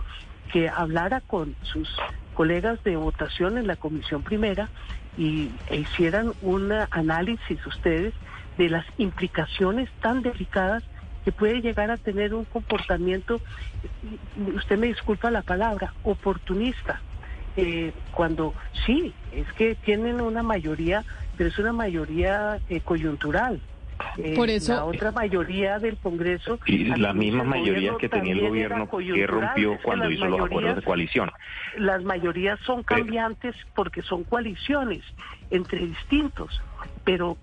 que 0.52 0.68
hablara 0.68 1.20
con 1.20 1.54
sus 1.62 1.88
colegas 2.34 2.82
de 2.82 2.96
votación 2.96 3.58
en 3.58 3.66
la 3.66 3.76
comisión 3.76 4.22
primera 4.22 4.70
y 5.18 5.50
e 5.68 5.76
hicieran 5.76 6.32
un 6.40 6.72
análisis 6.90 7.64
ustedes 7.66 8.14
de 8.56 8.70
las 8.70 8.86
implicaciones 8.96 9.90
tan 10.00 10.22
delicadas 10.22 10.82
que 11.24 11.32
puede 11.32 11.60
llegar 11.60 11.90
a 11.90 11.96
tener 11.96 12.34
un 12.34 12.44
comportamiento, 12.44 13.40
usted 14.54 14.78
me 14.78 14.86
disculpa 14.86 15.30
la 15.30 15.42
palabra, 15.42 15.92
oportunista, 16.04 17.00
eh, 17.56 17.92
cuando 18.12 18.54
sí, 18.84 19.12
es 19.32 19.50
que 19.54 19.74
tienen 19.74 20.20
una 20.20 20.42
mayoría, 20.42 21.04
pero 21.36 21.50
es 21.50 21.58
una 21.58 21.72
mayoría 21.72 22.58
eh, 22.68 22.80
coyuntural. 22.80 23.60
Eh, 24.18 24.34
Por 24.36 24.50
eso, 24.50 24.74
la 24.74 24.84
otra 24.84 25.10
mayoría 25.10 25.78
del 25.78 25.96
Congreso 25.96 26.58
y 26.66 26.84
las 26.84 27.14
mismas 27.14 27.46
mayorías 27.46 27.96
que 27.96 28.08
tenía 28.10 28.34
el 28.34 28.40
gobierno 28.40 28.88
que 28.88 29.26
rompió 29.26 29.78
cuando 29.82 30.10
hizo 30.10 30.26
los 30.26 30.40
acuerdos 30.40 30.76
de 30.76 30.82
coalición. 30.82 31.30
Las 31.78 32.02
mayorías 32.04 32.60
son 32.60 32.82
cambiantes 32.82 33.54
porque 33.74 34.02
son 34.02 34.24
coaliciones 34.24 35.02
entre 35.50 35.78
distintos 35.78 36.60
pero, 37.06 37.36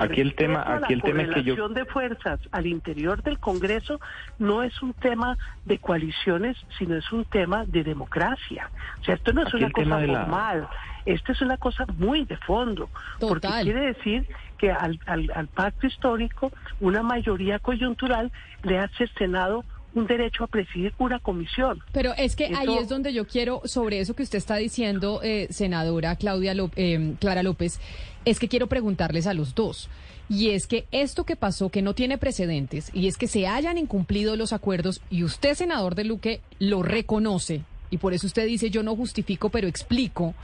aquí 0.00 0.20
el 0.20 0.34
tema 0.36 0.76
aquí 0.76 0.92
el 0.92 1.02
tema 1.02 1.22
es 1.22 1.30
que 1.30 1.42
yo 1.42 1.68
de 1.68 1.84
fuerzas 1.86 2.38
al 2.52 2.66
interior 2.66 3.20
del 3.20 3.40
Congreso 3.40 4.00
no 4.38 4.62
es 4.62 4.80
un 4.80 4.94
tema 4.94 5.36
de 5.64 5.78
coaliciones 5.78 6.56
sino 6.78 6.94
es 6.96 7.10
un 7.10 7.24
tema 7.24 7.64
de 7.66 7.82
democracia 7.82 8.70
o 9.00 9.04
sea 9.04 9.16
esto 9.16 9.32
no 9.32 9.42
es 9.42 9.52
una 9.52 9.70
cosa 9.72 10.00
normal 10.00 10.68
esto 11.06 11.32
es 11.32 11.40
una 11.40 11.56
cosa 11.56 11.86
muy 11.96 12.24
de 12.24 12.36
fondo 12.36 12.88
porque 13.20 13.48
quiere 13.62 13.92
decir 13.92 14.26
que 14.58 14.70
al, 14.70 14.98
al, 15.06 15.48
pacto 15.48 15.86
histórico 15.86 16.50
una 16.80 17.02
mayoría 17.02 17.58
coyuntural 17.58 18.32
le 18.62 18.78
ha 18.78 18.88
cercenado 18.88 19.64
un 19.94 20.06
derecho 20.06 20.44
a 20.44 20.46
presidir 20.46 20.92
una 20.98 21.18
comisión. 21.18 21.80
Pero 21.92 22.12
es 22.16 22.36
que 22.36 22.52
ahí 22.54 22.76
es 22.78 22.88
donde 22.88 23.14
yo 23.14 23.26
quiero, 23.26 23.62
sobre 23.64 24.00
eso 24.00 24.14
que 24.14 24.22
usted 24.22 24.38
está 24.38 24.56
diciendo, 24.56 25.20
eh, 25.22 25.46
senadora 25.50 26.16
Claudia 26.16 26.54
eh, 26.76 27.14
Clara 27.18 27.42
López, 27.42 27.80
es 28.26 28.38
que 28.38 28.48
quiero 28.48 28.66
preguntarles 28.66 29.26
a 29.26 29.32
los 29.32 29.54
dos. 29.54 29.88
Y 30.28 30.50
es 30.50 30.66
que 30.66 30.86
esto 30.90 31.24
que 31.24 31.36
pasó, 31.36 31.70
que 31.70 31.82
no 31.82 31.94
tiene 31.94 32.18
precedentes, 32.18 32.90
y 32.92 33.06
es 33.06 33.16
que 33.16 33.28
se 33.28 33.46
hayan 33.46 33.78
incumplido 33.78 34.36
los 34.36 34.52
acuerdos, 34.52 35.00
y 35.08 35.22
usted, 35.22 35.54
senador 35.54 35.94
de 35.94 36.04
Luque, 36.04 36.40
lo 36.58 36.82
reconoce, 36.82 37.62
y 37.90 37.98
por 37.98 38.12
eso 38.12 38.26
usted 38.26 38.46
dice, 38.46 38.68
yo 38.70 38.82
no 38.82 38.96
justifico, 38.96 39.48
pero 39.48 39.68
explico. 39.68 40.34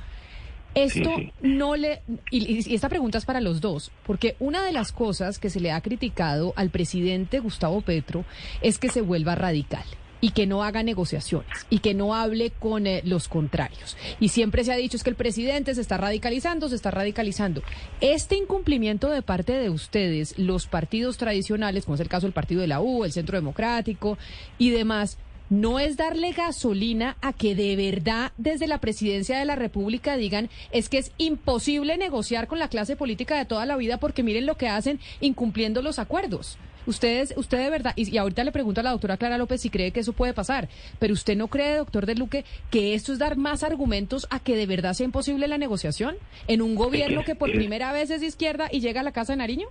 Esto 0.75 1.11
no 1.43 1.77
le... 1.77 2.03
Y, 2.31 2.75
esta 2.75 2.89
pregunta 2.89 3.19
es 3.19 3.25
para 3.25 3.41
los 3.41 3.61
dos, 3.61 3.91
porque 4.05 4.37
una 4.41 4.65
de 4.65 4.73
las 4.73 4.93
cosas 4.93 5.39
que 5.39 5.51
se 5.51 5.61
le 5.61 5.71
ha 5.73 5.81
criticado 5.81 6.53
al 6.57 6.71
presidente 6.71 7.41
Gustavo 7.41 7.81
Petro 7.81 8.25
es 8.61 8.79
que 8.79 8.89
se 8.89 9.01
vuelva 9.01 9.35
radical 9.35 9.85
y 10.23 10.31
que 10.31 10.47
no 10.47 10.63
haga 10.63 10.85
negociaciones 10.85 11.67
y 11.69 11.81
que 11.81 11.95
no 11.95 12.15
hable 12.15 12.51
con 12.51 12.87
eh, 12.87 13.03
los 13.05 13.29
contrarios. 13.29 13.97
Y 14.21 14.29
siempre 14.29 14.65
se 14.65 14.73
ha 14.73 14.77
dicho 14.77 14.97
es 14.97 15.03
que 15.03 15.11
el 15.11 15.17
presidente 15.17 15.75
se 15.75 15.81
está 15.81 15.99
radicalizando, 15.99 16.69
se 16.69 16.77
está 16.77 16.93
radicalizando. 16.93 17.63
Este 18.01 18.37
incumplimiento 18.37 19.11
de 19.11 19.21
parte 19.21 19.53
de 19.53 19.69
ustedes, 19.69 20.39
los 20.39 20.69
partidos 20.69 21.19
tradicionales, 21.19 21.85
como 21.85 21.97
es 21.97 22.01
el 22.01 22.09
caso 22.09 22.27
del 22.27 22.33
partido 22.33 22.61
de 22.61 22.69
la 22.69 22.81
U, 22.81 23.05
el 23.05 23.13
Centro 23.13 23.37
Democrático 23.37 24.17
y 24.59 24.71
demás, 24.71 25.19
no 25.53 25.79
es 25.79 25.99
darle 25.99 26.33
gasolina 26.33 27.19
a 27.21 27.35
que 27.35 27.55
de 27.55 27.77
verdad 27.77 28.33
desde 28.39 28.67
la 28.67 28.79
presidencia 28.79 29.39
de 29.39 29.45
la 29.45 29.55
República 29.55 30.17
digan 30.17 30.49
es 30.71 30.89
que 30.89 30.97
es 30.97 31.13
imposible 31.19 31.99
negociar 31.99 32.47
con 32.47 32.59
la 32.59 32.69
clase 32.69 32.97
política 32.97 33.37
de 33.37 33.45
toda 33.45 33.67
la 33.67 33.77
vida 33.77 33.99
porque 33.99 34.23
miren 34.23 34.47
lo 34.47 34.57
que 34.57 34.69
hacen 34.69 34.99
incumpliendo 35.21 35.83
los 35.83 35.99
acuerdos. 35.99 36.57
Ustedes, 36.87 37.35
usted 37.37 37.59
de 37.59 37.69
verdad, 37.69 37.93
y, 37.97 38.17
ahorita 38.17 38.45
le 38.45 38.51
pregunto 38.51 38.81
a 38.81 38.85
la 38.85 38.93
doctora 38.93 39.19
Clara 39.19 39.37
López 39.37 39.61
si 39.61 39.69
cree 39.69 39.91
que 39.91 40.01
eso 40.01 40.15
puede 40.15 40.33
pasar, 40.33 40.71
pero 40.99 41.13
usted 41.13 41.37
no 41.37 41.49
cree, 41.49 41.77
doctor 41.77 42.07
de 42.07 42.15
Luque, 42.15 42.47
que 42.71 42.95
esto 42.95 43.13
es 43.13 43.19
dar 43.19 43.37
más 43.37 43.63
argumentos 43.63 44.27
a 44.31 44.41
que 44.41 44.57
de 44.57 44.65
verdad 44.65 44.95
sea 44.95 45.05
imposible 45.05 45.49
la 45.49 45.59
negociación 45.59 46.17
en 46.49 46.63
un 46.63 46.75
gobierno 46.75 47.25
que 47.25 47.35
por 47.35 47.53
primera 47.53 47.93
vez 47.93 48.11
es 48.11 48.23
de 48.23 48.27
izquierda 48.27 48.69
y 48.73 48.81
llega 48.81 49.03
a 49.03 49.05
la 49.05 49.13
Casa 49.13 49.35
de 49.35 49.37
Nariño? 49.37 49.69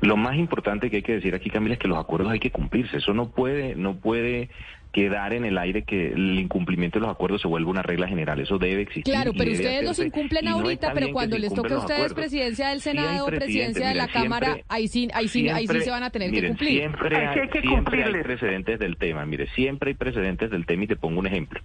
Lo 0.00 0.16
más 0.16 0.36
importante 0.36 0.88
que 0.88 0.96
hay 0.96 1.02
que 1.02 1.12
decir 1.12 1.34
aquí, 1.34 1.50
Camila, 1.50 1.74
es 1.74 1.78
que 1.78 1.88
los 1.88 1.98
acuerdos 1.98 2.32
hay 2.32 2.40
que 2.40 2.50
cumplirse. 2.50 2.96
Eso 2.96 3.12
no 3.12 3.28
puede, 3.28 3.74
no 3.74 3.96
puede 3.96 4.48
quedar 4.92 5.32
en 5.32 5.44
el 5.44 5.56
aire 5.58 5.82
que 5.82 6.08
el 6.12 6.38
incumplimiento 6.38 6.98
de 6.98 7.06
los 7.06 7.14
acuerdos 7.14 7.42
se 7.42 7.48
vuelva 7.48 7.70
una 7.70 7.82
regla 7.82 8.08
general. 8.08 8.40
Eso 8.40 8.58
debe 8.58 8.82
existir. 8.82 9.04
Claro, 9.04 9.32
pero 9.36 9.52
ustedes 9.52 9.84
los 9.84 9.98
incumplen 9.98 10.48
ahorita, 10.48 10.92
pero 10.92 11.12
cuando 11.12 11.38
les 11.38 11.52
toque 11.54 11.74
a 11.74 11.78
ustedes 11.78 12.12
presidencia 12.14 12.68
del 12.68 12.80
Senado, 12.80 13.26
presidencia 13.26 13.88
de 13.88 13.94
la 13.94 14.08
Cámara, 14.08 14.58
ahí 14.68 14.88
sí, 14.88 15.08
ahí 15.14 15.28
sí, 15.28 15.48
ahí 15.48 15.66
sí 15.66 15.80
se 15.80 15.90
van 15.90 16.02
a 16.02 16.10
tener 16.10 16.30
que 16.30 16.48
cumplir. 16.48 16.78
Siempre 16.80 17.16
hay, 17.16 17.48
siempre 17.60 18.04
hay 18.04 18.22
precedentes 18.22 18.78
del 18.78 18.96
tema. 18.96 19.24
Mire, 19.26 19.48
siempre 19.54 19.90
hay 19.90 19.94
precedentes 19.94 20.50
del 20.50 20.66
tema 20.66 20.84
y 20.84 20.86
te 20.88 20.96
pongo 20.96 21.20
un 21.20 21.26
ejemplo. 21.26 21.60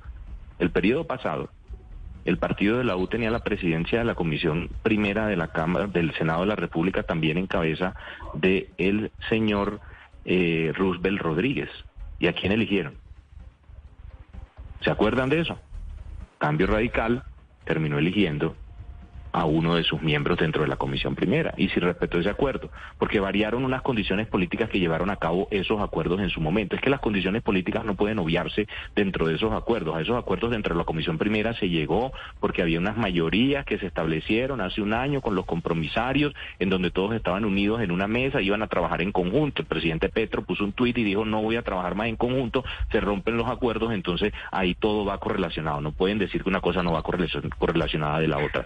El 0.59 0.69
periodo 0.69 1.05
pasado, 1.05 1.49
el 2.25 2.37
partido 2.37 2.77
de 2.77 2.83
la 2.83 2.95
U 2.95 3.07
tenía 3.07 3.31
la 3.31 3.39
presidencia 3.39 3.99
de 3.99 4.05
la 4.05 4.15
comisión 4.15 4.69
primera 4.83 5.27
de 5.27 5.35
la 5.35 5.49
Cámara 5.49 5.87
del 5.87 6.13
Senado 6.15 6.41
de 6.41 6.47
la 6.47 6.55
República 6.55 7.03
también 7.03 7.37
en 7.37 7.47
cabeza 7.47 7.95
de 8.33 8.69
el 8.77 9.11
señor 9.29 9.79
eh, 10.25 10.71
Roosevelt 10.75 11.21
Rodríguez. 11.21 11.69
¿Y 12.19 12.27
a 12.27 12.33
quién 12.33 12.51
eligieron? 12.51 12.93
¿Se 14.81 14.91
acuerdan 14.91 15.29
de 15.29 15.41
eso? 15.41 15.59
Cambio 16.37 16.67
Radical 16.67 17.23
terminó 17.65 17.97
eligiendo 17.97 18.55
a 19.35 19.43
uno 19.43 19.75
de 19.75 19.83
sus 19.83 20.01
miembros 20.01 20.37
dentro 20.37 20.61
de 20.61 20.69
la 20.69 20.77
comisión 20.77 21.13
primera 21.13 21.53
y 21.57 21.67
si 21.67 21.81
respetó 21.81 22.17
ese 22.17 22.29
acuerdo, 22.29 22.69
porque 22.97 23.19
variaron 23.19 23.65
unas 23.65 23.81
condiciones 23.81 24.27
políticas 24.27 24.69
que 24.69 24.79
llevaron 24.79 25.09
a 25.09 25.17
cabo 25.17 25.49
esos 25.51 25.81
acuerdos 25.81 26.21
en 26.21 26.29
su 26.29 26.39
momento. 26.39 26.77
Es 26.77 26.81
que 26.81 26.89
las 26.89 27.01
condiciones 27.01 27.43
políticas 27.43 27.83
no 27.83 27.95
pueden 27.95 28.17
obviarse 28.19 28.65
dentro 28.95 29.27
de 29.27 29.35
esos 29.35 29.51
acuerdos. 29.51 29.97
A 29.97 30.01
esos 30.01 30.17
acuerdos 30.17 30.51
dentro 30.51 30.73
de 30.73 30.79
la 30.79 30.85
comisión 30.85 31.17
primera 31.17 31.53
se 31.53 31.67
llegó 31.67 32.13
porque 32.39 32.61
había 32.61 32.79
unas 32.79 32.95
mayorías 32.95 33.65
que 33.65 33.77
se 33.77 33.87
establecieron 33.87 34.61
hace 34.61 34.81
un 34.81 34.93
año 34.93 35.19
con 35.19 35.35
los 35.35 35.45
compromisarios 35.45 36.33
en 36.59 36.69
donde 36.69 36.89
todos 36.89 37.13
estaban 37.13 37.43
unidos 37.43 37.81
en 37.81 37.91
una 37.91 38.07
mesa, 38.07 38.41
iban 38.41 38.61
a 38.61 38.67
trabajar 38.67 39.01
en 39.01 39.11
conjunto. 39.11 39.63
El 39.63 39.67
presidente 39.67 40.07
Petro 40.07 40.43
puso 40.43 40.63
un 40.63 40.71
tuit 40.71 40.97
y 40.97 41.03
dijo 41.03 41.25
no 41.25 41.41
voy 41.41 41.57
a 41.57 41.61
trabajar 41.61 41.95
más 41.95 42.07
en 42.07 42.15
conjunto, 42.15 42.63
se 42.89 43.01
rompen 43.01 43.35
los 43.35 43.49
acuerdos, 43.49 43.91
entonces 43.91 44.31
ahí 44.51 44.75
todo 44.75 45.03
va 45.03 45.17
correlacionado. 45.17 45.81
No 45.81 45.91
pueden 45.91 46.19
decir 46.19 46.41
que 46.41 46.47
una 46.47 46.61
cosa 46.61 46.83
no 46.83 46.93
va 46.93 47.03
correlacionada 47.03 48.19
de 48.19 48.29
la 48.29 48.37
otra. 48.37 48.65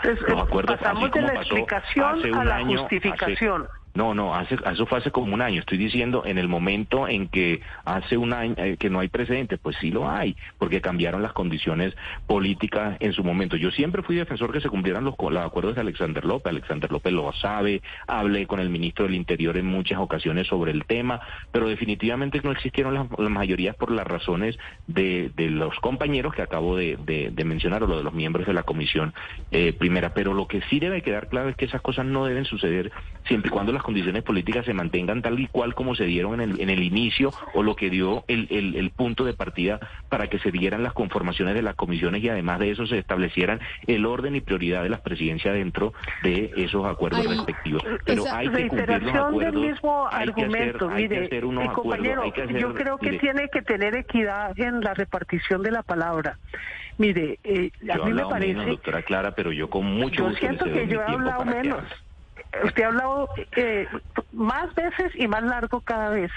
Pasamos 0.65 1.11
de 1.11 1.22
la 1.22 1.34
explicación 1.34 2.36
a 2.36 2.44
la 2.44 2.65
justificación. 2.65 3.68
No, 3.94 4.14
no, 4.14 4.36
hace, 4.36 4.56
eso 4.72 4.86
fue 4.86 4.99
hace 4.99 5.11
como 5.11 5.34
un 5.34 5.41
año. 5.41 5.60
Estoy 5.60 5.78
diciendo 5.78 6.24
en 6.26 6.38
el 6.38 6.48
momento 6.48 7.07
en 7.07 7.28
que 7.28 7.61
hace 7.86 8.18
un 8.18 8.34
año 8.34 8.56
eh, 8.57 8.78
que 8.78 8.90
no 8.90 8.99
hay 8.99 9.07
precedente, 9.07 9.57
pues 9.57 9.76
sí 9.82 9.91
lo 9.91 10.10
hay, 10.10 10.36
porque 10.57 10.82
cambiaron 10.82 11.22
las 11.22 11.34
condiciones 11.34 11.95
políticas 12.28 12.98
en 12.99 13.14
su 13.14 13.24
momento. 13.24 13.57
Yo 13.57 13.72
siempre 13.72 14.03
fui 14.03 14.16
defensor 14.16 14.52
que 14.52 14.61
se 14.61 14.70
cumplieran 14.70 15.03
los, 15.03 15.16
los 15.20 15.45
acuerdos 15.45 15.76
de 15.76 15.82
Alexander 15.82 16.24
López. 16.24 16.52
Alexander 16.52 16.91
López 16.91 17.14
lo 17.14 17.32
sabe, 17.34 17.82
hablé 18.07 18.48
con 18.48 18.60
el 18.60 18.70
ministro 18.70 19.06
del 19.06 19.16
Interior 19.16 19.57
en 19.57 19.66
muchas 19.66 19.99
ocasiones 19.99 20.48
sobre 20.48 20.72
el 20.72 20.86
tema, 20.86 21.22
pero 21.52 21.68
definitivamente 21.68 22.41
no 22.44 22.52
existieron 22.52 22.94
las, 22.94 23.10
mayorías 23.30 23.76
por 23.76 23.91
las 23.91 24.06
razones 24.06 24.57
de, 24.88 25.32
de, 25.36 25.49
los 25.49 25.76
compañeros 25.80 26.34
que 26.34 26.41
acabo 26.41 26.76
de, 26.76 26.98
mencionar 27.45 27.84
o 27.84 27.88
lo 27.88 27.98
de 27.98 28.03
los 28.03 28.14
miembros 28.14 28.45
de 28.45 28.53
la 28.53 28.64
comisión 28.64 29.14
eh, 29.52 29.74
primera. 29.74 30.14
Pero 30.14 30.34
lo 30.34 30.48
que 30.48 30.61
sí 30.70 30.80
debe 30.80 31.02
quedar 31.02 31.28
claro 31.28 31.49
es 31.49 31.56
que 31.56 31.66
esas 31.66 31.82
cosas 31.82 32.06
no 32.06 32.26
deben 32.26 32.45
suceder 32.45 32.91
siempre 33.26 33.49
y 33.49 33.52
cuando 33.52 33.72
las 33.72 33.78
condiciones 33.84 34.23
políticas 34.23 34.65
se 34.65 34.73
mantengan 34.73 35.22
tal 35.22 35.39
y 35.39 35.47
cual 35.47 35.76
como 35.76 35.95
se 35.95 36.06
dieron 36.06 36.41
en 36.41 36.51
el, 36.51 36.61
en 36.61 36.69
el 36.69 36.84
inicio 36.84 37.31
o 37.53 37.64
lo 37.64 37.76
que 37.76 37.89
dio 37.89 38.23
el, 38.27 38.47
el, 38.49 38.89
punto 38.91 39.23
de 39.23 39.34
partida 39.34 39.80
para 40.10 40.27
que 40.27 40.39
se 40.39 40.51
dieran 40.51 40.84
las 40.84 40.93
conformaciones 40.93 41.53
de 41.53 41.61
las 41.61 41.76
comisiones 41.76 42.23
y 42.23 42.30
además 42.30 42.60
de 42.60 42.72
eso 42.72 42.85
se 42.88 42.97
establecieran 42.97 43.60
el 43.88 44.06
orden 44.06 44.35
y 44.35 44.41
prioridad 44.41 44.84
de 44.84 44.89
las 44.89 45.01
presidencias 45.01 45.53
dentro 45.53 45.93
de 46.23 46.51
esos 46.57 46.85
acuerdos 46.85 47.26
respectivos. 47.26 47.84
Pero 48.06 48.23
hay 48.31 48.49
que 48.49 48.68
cumplir 48.68 49.03
los 49.03 49.15
acuerdos, 49.15 49.39
del 49.39 49.72
mismo 49.72 50.07
argumento. 50.07 50.89
Mire, 50.89 51.30
compañero, 51.73 52.23
yo 52.57 52.73
creo 52.73 52.97
que 52.97 53.19
tiene 53.19 53.49
que 53.49 53.61
tener 53.61 53.95
equidad 53.95 54.60
en 54.60 54.81
la 54.81 54.93
repartición 54.93 55.61
de 55.61 55.72
la 55.72 55.84
palabra. 55.84 56.38
Mire, 56.97 57.39
eh, 57.45 57.72
a 57.89 57.97
mí 58.06 58.14
me 58.14 58.26
parece... 58.26 58.65
doctora 58.65 59.01
Clara, 59.03 59.31
pero 59.34 59.53
yo 59.53 59.69
con 59.69 59.85
mucho 59.85 60.30
yo 60.30 60.35
siento 60.35 60.65
que 60.65 60.88
yo 60.88 61.01
he 61.01 61.06
hablado 61.06 61.45
menos 61.45 61.84
usted 62.64 62.84
ha 62.84 62.88
hablado 62.88 63.30
eh, 63.56 63.88
más 64.32 64.74
veces 64.76 65.12
y 65.16 65.28
más 65.28 65.44
largo 65.44 65.82
cada 65.82 66.10
vez. 66.10 66.32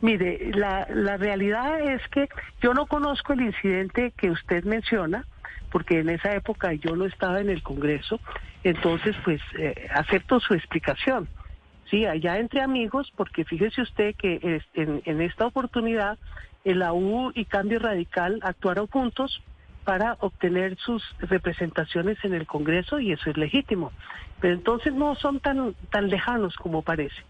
Mire, 0.00 0.50
la, 0.54 0.86
la 0.90 1.16
realidad 1.16 1.80
es 1.80 2.06
que 2.08 2.28
yo 2.60 2.74
no 2.74 2.86
conozco 2.86 3.32
el 3.32 3.42
incidente 3.42 4.12
que 4.16 4.30
usted 4.30 4.64
menciona, 4.64 5.24
porque 5.70 6.00
en 6.00 6.10
esa 6.10 6.34
época 6.34 6.72
yo 6.74 6.96
no 6.96 7.06
estaba 7.06 7.40
en 7.40 7.50
el 7.50 7.62
Congreso, 7.62 8.20
entonces 8.64 9.16
pues 9.24 9.40
eh, 9.58 9.88
acepto 9.92 10.40
su 10.40 10.54
explicación. 10.54 11.28
Sí, 11.90 12.06
allá 12.06 12.38
entre 12.38 12.62
amigos, 12.62 13.12
porque 13.16 13.44
fíjese 13.44 13.82
usted 13.82 14.14
que 14.16 14.60
en, 14.74 15.02
en 15.04 15.20
esta 15.20 15.46
oportunidad 15.46 16.18
el 16.64 16.82
AU 16.82 17.32
y 17.34 17.44
Cambio 17.44 17.78
Radical 17.80 18.38
actuaron 18.42 18.86
juntos 18.86 19.42
para 19.84 20.16
obtener 20.20 20.76
sus 20.78 21.02
representaciones 21.18 22.18
en 22.24 22.34
el 22.34 22.46
Congreso 22.46 23.00
y 23.00 23.12
eso 23.12 23.30
es 23.30 23.36
legítimo. 23.36 23.92
Pero 24.40 24.54
entonces 24.54 24.92
no 24.92 25.14
son 25.16 25.40
tan, 25.40 25.74
tan 25.90 26.08
lejanos 26.08 26.56
como 26.56 26.82
parece. 26.82 27.22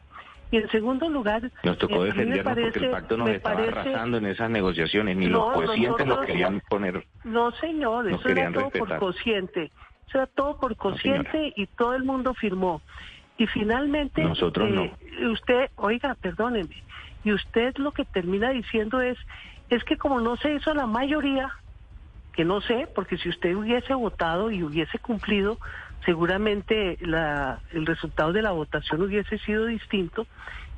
Y 0.51 0.59
en 0.59 0.69
segundo 0.69 1.09
lugar, 1.09 1.51
nos 1.63 1.79
tocó 1.79 2.05
eh, 2.05 2.09
defendernos 2.09 2.59
porque 2.59 2.79
el 2.79 2.91
pacto 2.91 3.17
nos 3.17 3.31
estaba 3.31 3.63
arrasando 3.63 4.19
en 4.19 4.27
esas 4.27 4.51
negociaciones, 4.51 5.17
ni 5.17 5.27
los 5.27 5.51
cocientes 5.55 6.07
los 6.07 6.27
querían 6.27 6.61
poner. 6.69 7.07
No, 7.25 7.53
señor, 7.53 8.11
eso 8.11 8.29
era 8.29 8.53
todo 8.53 8.71
por 8.71 8.99
cociente. 8.99 9.71
Eso 10.09 10.19
era 10.19 10.27
todo 10.27 10.59
por 10.59 10.77
cociente 10.77 11.55
y 11.57 11.67
todo 11.69 11.95
el 11.95 12.05
mundo 12.05 12.35
firmó. 12.35 12.83
Y 13.39 13.47
finalmente, 13.47 14.23
nosotros 14.23 14.71
no. 14.71 14.85
Eh, 14.85 15.27
usted, 15.29 15.71
oiga, 15.77 16.15
perdóneme, 16.21 16.83
y 17.25 17.33
usted 17.33 17.75
lo 17.79 17.93
que 17.93 18.05
termina 18.05 18.51
diciendo 18.51 19.01
es, 19.01 19.17
es 19.71 19.83
que 19.85 19.97
como 19.97 20.21
no 20.21 20.37
se 20.37 20.53
hizo 20.53 20.75
la 20.75 20.87
mayoría, 20.87 21.51
que 22.33 22.45
no 22.45 22.61
sé, 22.61 22.89
porque 22.95 23.19
si 23.19 23.29
usted 23.29 23.55
hubiese 23.55 23.95
votado 23.95 24.51
y 24.51 24.63
hubiese 24.63 24.99
cumplido, 24.99 25.59
seguramente 26.05 26.99
la, 27.01 27.61
el 27.73 27.87
resultado 27.87 28.33
de 28.33 28.43
la 28.43 28.53
votación 28.53 29.03
hubiese 29.03 29.39
sido 29.39 29.67
distinto. 29.67 30.27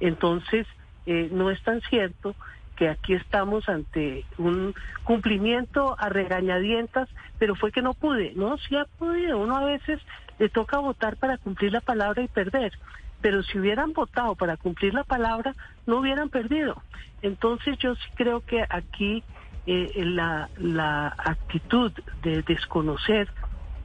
Entonces, 0.01 0.67
eh, 1.07 1.29
no 1.33 1.51
es 1.51 1.63
tan 1.63 1.81
cierto 1.83 2.35
que 2.77 2.89
aquí 2.89 3.15
estamos 3.15 3.69
ante 3.69 4.25
un 4.37 4.75
cumplimiento 5.05 5.97
a 5.99 6.09
regañadientas, 6.09 7.09
pero 7.39 7.55
fue 7.55 7.71
que 7.71 7.83
no 7.83 7.95
pude. 7.95 8.33
No, 8.35 8.59
sí 8.59 8.77
ha 8.77 8.85
podido. 8.99 9.39
Uno 9.39 9.57
a 9.57 9.65
veces 9.65 10.01
le 10.39 10.49
toca 10.49 10.79
votar 10.79 11.17
para 11.17 11.39
cumplir 11.39 11.73
la 11.73 11.81
palabra 11.81 12.23
y 12.23 12.29
perder. 12.29 12.73
Pero 13.21 13.43
si 13.43 13.59
hubieran 13.59 13.93
votado 13.93 14.35
para 14.35 14.57
cumplir 14.57 14.93
la 14.93 15.05
palabra, 15.05 15.55
no 15.87 15.99
hubieran 15.99 16.31
perdido. 16.31 16.83
Entonces 17.23 17.79
yo 17.79 17.95
sí 17.95 18.09
creo 18.17 18.41
que 18.41 18.65
aquí 18.69 19.23
eh, 19.67 19.93
la, 19.97 20.49
la 20.59 21.09
actitud 21.19 21.93
de 22.23 22.43
desconocer 22.43 23.29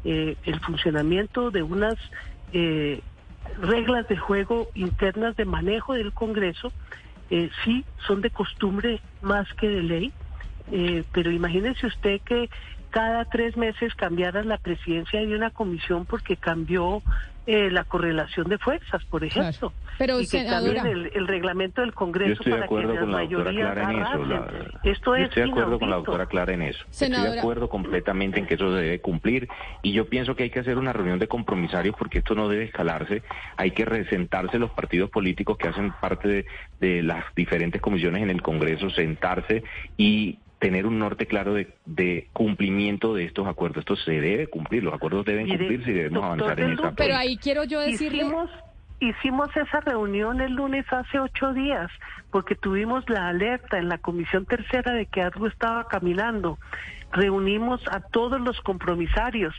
eh, 0.04 0.36
el 0.46 0.60
funcionamiento 0.62 1.52
de 1.52 1.64
unas 1.64 1.96
eh, 2.54 3.02
reglas 3.62 4.08
de 4.08 4.18
juego 4.18 4.70
internas 4.74 5.36
de 5.36 5.46
manejo 5.46 5.94
del 5.94 6.14
Congreso, 6.14 6.72
eh, 7.30 7.50
sí 7.64 7.86
son 8.08 8.22
de 8.22 8.30
costumbre 8.30 9.02
más 9.22 9.52
que 9.54 9.68
de 9.70 9.84
ley, 9.84 10.14
eh, 10.72 11.04
pero 11.12 11.32
imagínese 11.32 11.88
usted 11.88 12.22
que 12.22 12.50
cada 12.90 13.26
tres 13.26 13.56
meses 13.58 13.94
cambiara 13.96 14.44
la 14.44 14.58
presidencia 14.58 15.20
de 15.20 15.36
una 15.36 15.52
comisión 15.52 16.06
porque 16.06 16.38
cambió 16.38 17.02
eh, 17.52 17.72
la 17.72 17.84
correlación 17.84 18.48
de 18.48 18.60
fuerzas, 18.60 19.04
por 19.06 19.24
ejemplo. 19.24 19.74
Pero, 19.98 20.20
y 20.20 20.24
que 20.24 20.42
senadora, 20.44 20.84
el, 20.88 21.12
el, 21.16 21.28
reglamento 21.28 21.82
del 21.82 21.94
Congreso 21.94 22.44
para 22.44 22.68
que 22.68 22.76
las 22.76 23.08
mayorías 23.08 23.76
Esto 24.84 25.16
es 25.16 25.30
estoy 25.30 25.44
de 25.44 25.50
acuerdo 25.50 25.80
con 25.80 25.90
la 25.90 25.96
doctora 25.96 26.28
Clara 26.28 26.54
en 26.54 26.62
eso. 26.62 26.86
Estoy 26.92 27.10
de 27.10 27.40
acuerdo 27.40 27.68
completamente 27.68 28.40
en 28.40 28.46
que 28.46 28.54
eso 28.54 28.70
se 28.76 28.84
debe 28.84 29.02
cumplir 29.02 29.48
y 29.82 29.94
yo 29.94 30.06
pienso 30.06 30.36
que 30.36 30.44
hay 30.44 30.50
que 30.52 30.60
hacer 30.60 30.78
una 30.78 30.94
reunión 30.94 31.18
de 31.18 31.28
compromisarios 31.28 31.96
porque 31.98 32.20
esto 32.20 32.36
no 32.36 32.50
debe 32.50 32.66
escalarse. 32.66 33.24
Hay 33.58 33.72
que 33.72 33.84
resentarse 33.84 34.60
los 34.60 34.70
partidos 34.70 35.10
políticos 35.10 35.58
que 35.58 35.70
hacen 35.70 35.92
parte 36.00 36.28
de, 36.28 36.46
de 36.80 37.02
las 37.02 37.26
diferentes 37.36 37.82
comisiones 37.82 38.22
en 38.22 38.30
el 38.30 38.44
Congreso, 38.44 38.92
sentarse 38.92 39.64
y 39.98 40.38
tener 40.60 40.86
un 40.86 41.00
norte 41.00 41.26
claro 41.26 41.54
de, 41.54 42.28
cumplimiento 42.34 43.16
de 43.16 43.26
estos 43.26 43.48
acuerdos. 43.48 43.80
Esto 43.80 43.96
se 43.96 44.20
debe 44.20 44.48
cumplir, 44.48 44.84
los 44.84 44.94
acuerdos 44.94 45.26
deben 45.26 45.48
cumplirse 45.48 45.90
y 45.90 45.94
debemos 45.94 46.24
avanzar 46.24 46.60
en 46.60 46.72
esa 46.72 46.92
Pero 46.92 47.16
ahí 47.16 47.38
quiero 47.38 47.64
yo 47.64 47.80
decirle... 47.80 48.24
Hicimos, 48.24 48.50
hicimos 49.00 49.50
esa 49.56 49.80
reunión 49.80 50.42
el 50.42 50.54
lunes 50.54 50.86
hace 50.92 51.20
ocho 51.20 51.54
días, 51.54 51.90
porque 52.30 52.56
tuvimos 52.56 53.10
la 53.10 53.30
alerta 53.30 53.78
en 53.78 53.88
la 53.88 53.98
Comisión 53.98 54.46
Tercera 54.46 54.94
de 54.94 55.06
que 55.06 55.22
algo 55.22 55.48
estaba 55.48 55.88
caminando. 55.88 56.60
Reunimos 57.12 57.82
a 57.90 58.02
todos 58.02 58.40
los 58.40 58.60
compromisarios. 58.62 59.56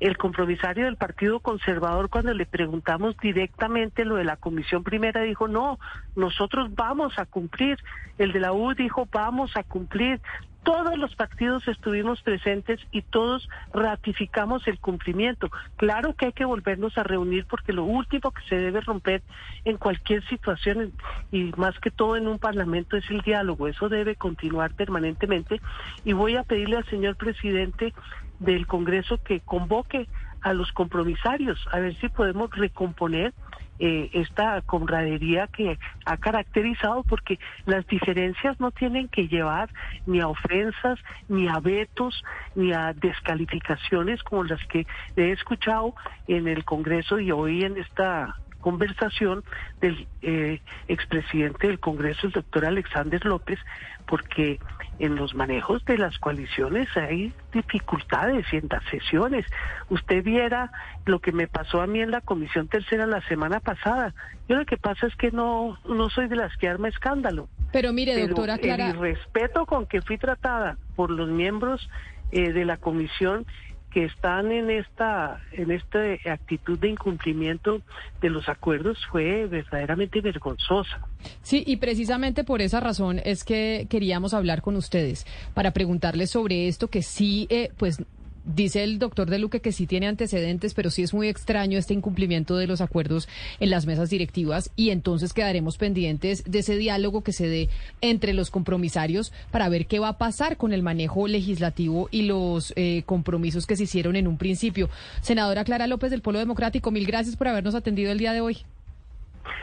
El 0.00 0.16
compromisario 0.16 0.84
del 0.86 0.96
Partido 0.96 1.40
Conservador, 1.40 2.08
cuando 2.08 2.34
le 2.34 2.46
preguntamos 2.46 3.16
directamente 3.18 4.04
lo 4.04 4.16
de 4.16 4.24
la 4.24 4.36
Comisión 4.36 4.82
Primera, 4.82 5.22
dijo, 5.22 5.48
no, 5.48 5.78
nosotros 6.16 6.74
vamos 6.74 7.18
a 7.18 7.26
cumplir. 7.26 7.78
El 8.18 8.32
de 8.32 8.40
la 8.40 8.52
U 8.52 8.74
dijo, 8.74 9.08
vamos 9.12 9.56
a 9.56 9.62
cumplir 9.62 10.20
todos 10.62 10.96
los 10.96 11.14
partidos 11.16 11.66
estuvimos 11.66 12.22
presentes 12.22 12.80
y 12.92 13.02
todos 13.02 13.48
ratificamos 13.72 14.66
el 14.68 14.78
cumplimiento. 14.78 15.50
Claro 15.76 16.14
que 16.14 16.26
hay 16.26 16.32
que 16.32 16.44
volvernos 16.44 16.96
a 16.96 17.02
reunir 17.02 17.46
porque 17.46 17.72
lo 17.72 17.84
último 17.84 18.30
que 18.30 18.42
se 18.48 18.56
debe 18.56 18.80
romper 18.80 19.22
en 19.64 19.76
cualquier 19.76 20.26
situación 20.28 20.92
y 21.30 21.52
más 21.56 21.78
que 21.80 21.90
todo 21.90 22.16
en 22.16 22.28
un 22.28 22.38
parlamento 22.38 22.96
es 22.96 23.10
el 23.10 23.22
diálogo. 23.22 23.66
Eso 23.66 23.88
debe 23.88 24.14
continuar 24.14 24.74
permanentemente 24.74 25.60
y 26.04 26.12
voy 26.12 26.36
a 26.36 26.44
pedirle 26.44 26.76
al 26.76 26.86
señor 26.86 27.16
presidente 27.16 27.92
del 28.38 28.66
Congreso 28.66 29.18
que 29.22 29.40
convoque 29.40 30.08
a 30.42 30.52
los 30.52 30.72
compromisarios 30.72 31.58
a 31.72 31.78
ver 31.78 31.94
si 31.96 32.08
podemos 32.08 32.50
recomponer 32.50 33.32
eh, 33.78 34.10
esta 34.12 34.60
comradería 34.60 35.48
que 35.48 35.76
ha 36.04 36.16
caracterizado, 36.16 37.02
porque 37.02 37.40
las 37.66 37.84
diferencias 37.86 38.60
no 38.60 38.70
tienen 38.70 39.08
que 39.08 39.26
llevar 39.26 39.70
ni 40.06 40.20
a 40.20 40.28
ofensas, 40.28 41.00
ni 41.28 41.48
a 41.48 41.58
vetos, 41.58 42.22
ni 42.54 42.72
a 42.72 42.92
descalificaciones 42.92 44.22
como 44.22 44.44
las 44.44 44.64
que 44.66 44.86
he 45.16 45.32
escuchado 45.32 45.94
en 46.28 46.46
el 46.46 46.64
Congreso 46.64 47.18
y 47.18 47.32
hoy 47.32 47.64
en 47.64 47.76
esta 47.76 48.36
conversación 48.60 49.42
del 49.80 50.06
eh, 50.22 50.60
expresidente 50.86 51.66
del 51.66 51.80
Congreso, 51.80 52.28
el 52.28 52.32
doctor 52.32 52.64
Alexander 52.64 53.24
López, 53.26 53.58
porque 54.06 54.60
en 54.98 55.16
los 55.16 55.34
manejos 55.34 55.84
de 55.84 55.98
las 55.98 56.18
coaliciones 56.18 56.88
hay 56.96 57.32
dificultades 57.52 58.46
y 58.52 58.56
en 58.56 58.68
las 58.70 58.84
sesiones. 58.84 59.46
Usted 59.88 60.22
viera 60.22 60.70
lo 61.06 61.20
que 61.20 61.32
me 61.32 61.48
pasó 61.48 61.80
a 61.80 61.86
mí 61.86 62.00
en 62.00 62.10
la 62.10 62.20
Comisión 62.20 62.68
Tercera 62.68 63.06
la 63.06 63.20
semana 63.28 63.60
pasada. 63.60 64.14
Yo 64.48 64.56
lo 64.56 64.64
que 64.64 64.76
pasa 64.76 65.06
es 65.06 65.16
que 65.16 65.30
no, 65.30 65.78
no 65.88 66.10
soy 66.10 66.28
de 66.28 66.36
las 66.36 66.56
que 66.56 66.68
arma 66.68 66.88
escándalo. 66.88 67.48
Pero 67.72 67.92
mire, 67.92 68.26
doctora 68.26 68.58
Clara... 68.58 68.90
El 68.90 68.98
respeto 68.98 69.66
con 69.66 69.86
que 69.86 70.02
fui 70.02 70.18
tratada 70.18 70.76
por 70.94 71.10
los 71.10 71.28
miembros 71.28 71.88
eh, 72.30 72.52
de 72.52 72.64
la 72.64 72.76
comisión 72.76 73.46
que 73.92 74.04
están 74.04 74.50
en 74.52 74.70
esta 74.70 75.40
en 75.52 75.70
esta 75.70 75.98
actitud 76.30 76.78
de 76.78 76.88
incumplimiento 76.88 77.82
de 78.20 78.30
los 78.30 78.48
acuerdos 78.48 78.98
fue 79.10 79.46
verdaderamente 79.46 80.20
vergonzosa. 80.20 81.00
Sí, 81.42 81.62
y 81.66 81.76
precisamente 81.76 82.44
por 82.44 82.62
esa 82.62 82.80
razón 82.80 83.20
es 83.24 83.44
que 83.44 83.86
queríamos 83.88 84.34
hablar 84.34 84.62
con 84.62 84.76
ustedes 84.76 85.26
para 85.54 85.72
preguntarles 85.72 86.30
sobre 86.30 86.68
esto 86.68 86.88
que 86.88 87.02
sí, 87.02 87.46
eh, 87.50 87.70
pues 87.76 88.02
dice 88.44 88.84
el 88.84 88.98
doctor 88.98 89.28
De 89.28 89.38
Luque 89.38 89.60
que 89.60 89.72
sí 89.72 89.86
tiene 89.86 90.08
antecedentes, 90.08 90.74
pero 90.74 90.90
sí 90.90 91.02
es 91.02 91.14
muy 91.14 91.28
extraño 91.28 91.78
este 91.78 91.94
incumplimiento 91.94 92.56
de 92.56 92.66
los 92.66 92.80
acuerdos 92.80 93.28
en 93.60 93.70
las 93.70 93.86
mesas 93.86 94.10
directivas 94.10 94.70
y 94.76 94.90
entonces 94.90 95.32
quedaremos 95.32 95.78
pendientes 95.78 96.44
de 96.50 96.58
ese 96.60 96.76
diálogo 96.76 97.22
que 97.22 97.32
se 97.32 97.48
dé 97.48 97.68
entre 98.00 98.32
los 98.32 98.50
compromisarios 98.50 99.32
para 99.50 99.68
ver 99.68 99.86
qué 99.86 99.98
va 99.98 100.08
a 100.08 100.18
pasar 100.18 100.56
con 100.56 100.72
el 100.72 100.82
manejo 100.82 101.28
legislativo 101.28 102.08
y 102.10 102.22
los 102.22 102.72
eh, 102.76 103.02
compromisos 103.06 103.66
que 103.66 103.76
se 103.76 103.84
hicieron 103.84 104.16
en 104.16 104.26
un 104.26 104.38
principio. 104.38 104.88
Senadora 105.20 105.64
Clara 105.64 105.86
López 105.86 106.10
del 106.10 106.22
Polo 106.22 106.38
Democrático, 106.38 106.90
mil 106.90 107.06
gracias 107.06 107.36
por 107.36 107.48
habernos 107.48 107.74
atendido 107.74 108.12
el 108.12 108.18
día 108.18 108.32
de 108.32 108.40
hoy. 108.40 108.58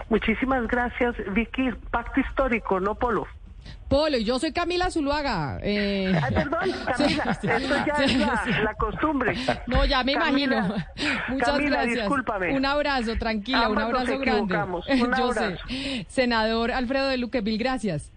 Muchísimas 0.09 0.67
gracias, 0.67 1.15
Vicky. 1.33 1.71
Pacto 1.91 2.19
histórico, 2.19 2.79
no 2.79 2.95
Polo. 2.95 3.27
Polo, 3.89 4.19
yo 4.19 4.37
soy 4.37 4.53
Camila 4.53 4.91
Zuluaga. 4.91 5.59
Eh... 5.63 6.13
Ay, 6.21 6.33
perdón, 6.33 6.59
Camila, 6.85 7.23
esto 7.31 7.47
ya 7.47 8.03
es 8.05 8.59
la, 8.59 8.73
costumbre. 8.75 9.35
No, 9.65 9.83
ya 9.83 10.03
me 10.03 10.11
imagino. 10.11 10.75
Muchas 11.27 11.49
Camila, 11.49 11.77
gracias. 11.77 11.97
Discúlpame. 11.97 12.55
Un 12.55 12.65
abrazo, 12.67 13.17
tranquila, 13.17 13.67
un 13.67 13.79
abrazo 13.79 14.19
grande. 14.19 14.55
Un 14.55 14.79
yo 15.17 15.25
abrazo. 15.25 15.57
sé. 15.67 16.05
Senador 16.07 16.71
Alfredo 16.71 17.07
de 17.07 17.17
Luque, 17.17 17.41
mil 17.41 17.57
gracias. 17.57 18.11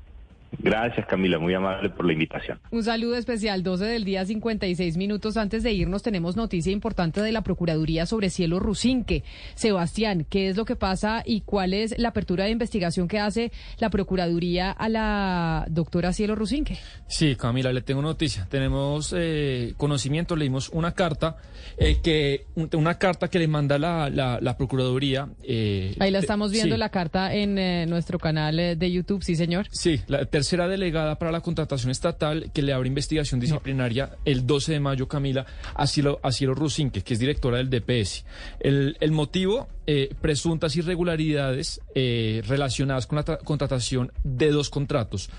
Gracias, 0.62 1.06
Camila, 1.06 1.38
muy 1.38 1.54
amable 1.54 1.90
por 1.90 2.06
la 2.06 2.12
invitación. 2.12 2.60
Un 2.70 2.84
saludo 2.84 3.16
especial, 3.16 3.62
12 3.62 3.84
del 3.84 4.04
día, 4.04 4.24
56 4.24 4.96
minutos 4.96 5.36
antes 5.36 5.62
de 5.62 5.72
irnos, 5.72 6.02
tenemos 6.02 6.36
noticia 6.36 6.72
importante 6.72 7.20
de 7.20 7.32
la 7.32 7.42
Procuraduría 7.42 8.06
sobre 8.06 8.30
Cielo 8.30 8.60
Rusinque. 8.60 9.24
Sebastián, 9.54 10.26
¿qué 10.28 10.48
es 10.48 10.56
lo 10.56 10.64
que 10.64 10.76
pasa 10.76 11.22
y 11.26 11.40
cuál 11.40 11.74
es 11.74 11.98
la 11.98 12.10
apertura 12.10 12.44
de 12.44 12.50
investigación 12.50 13.08
que 13.08 13.18
hace 13.18 13.50
la 13.78 13.90
Procuraduría 13.90 14.70
a 14.70 14.88
la 14.88 15.66
doctora 15.68 16.12
Cielo 16.12 16.36
Rusinque? 16.36 16.78
Sí, 17.08 17.34
Camila, 17.34 17.72
le 17.72 17.82
tengo 17.82 18.00
noticia. 18.02 18.46
Tenemos 18.48 19.12
eh, 19.16 19.74
conocimiento, 19.76 20.36
leímos 20.36 20.68
una 20.68 20.92
carta 20.92 21.36
eh, 21.76 21.98
que 22.02 22.46
una 22.54 22.98
carta 22.98 23.28
que 23.28 23.38
le 23.38 23.48
manda 23.48 23.78
la, 23.78 24.10
la, 24.10 24.38
la 24.40 24.56
Procuraduría. 24.56 25.28
Eh, 25.42 25.96
Ahí 25.98 26.10
la 26.10 26.18
estamos 26.18 26.52
viendo 26.52 26.76
sí. 26.76 26.78
la 26.78 26.90
carta 26.90 27.34
en 27.34 27.58
eh, 27.58 27.86
nuestro 27.86 28.18
canal 28.18 28.58
eh, 28.58 28.76
de 28.76 28.92
YouTube, 28.92 29.22
sí, 29.22 29.36
señor. 29.36 29.66
Sí, 29.70 30.00
la 30.06 30.24
tercera 30.26 30.51
delegada 30.68 31.18
para 31.18 31.32
la 31.32 31.40
contratación 31.40 31.90
estatal 31.90 32.50
que 32.52 32.62
le 32.62 32.72
abre 32.72 32.88
investigación 32.88 33.40
disciplinaria 33.40 34.16
el 34.24 34.46
12 34.46 34.72
de 34.72 34.80
mayo, 34.80 35.08
Camila, 35.08 35.44
a 35.74 35.86
Cielo, 35.86 36.20
a 36.22 36.30
Cielo 36.32 36.54
Rusinque, 36.54 37.02
que 37.02 37.14
es 37.14 37.20
directora 37.20 37.58
del 37.58 37.70
DPS. 37.70 38.24
El, 38.60 38.96
el 39.00 39.10
motivo, 39.12 39.68
eh, 39.86 40.10
presuntas 40.20 40.76
irregularidades 40.76 41.80
eh, 41.94 42.42
relacionadas 42.46 43.06
con 43.06 43.16
la 43.16 43.24
tra- 43.24 43.38
contratación 43.42 44.12
de 44.24 44.50
dos 44.50 44.70
contratos. 44.70 45.30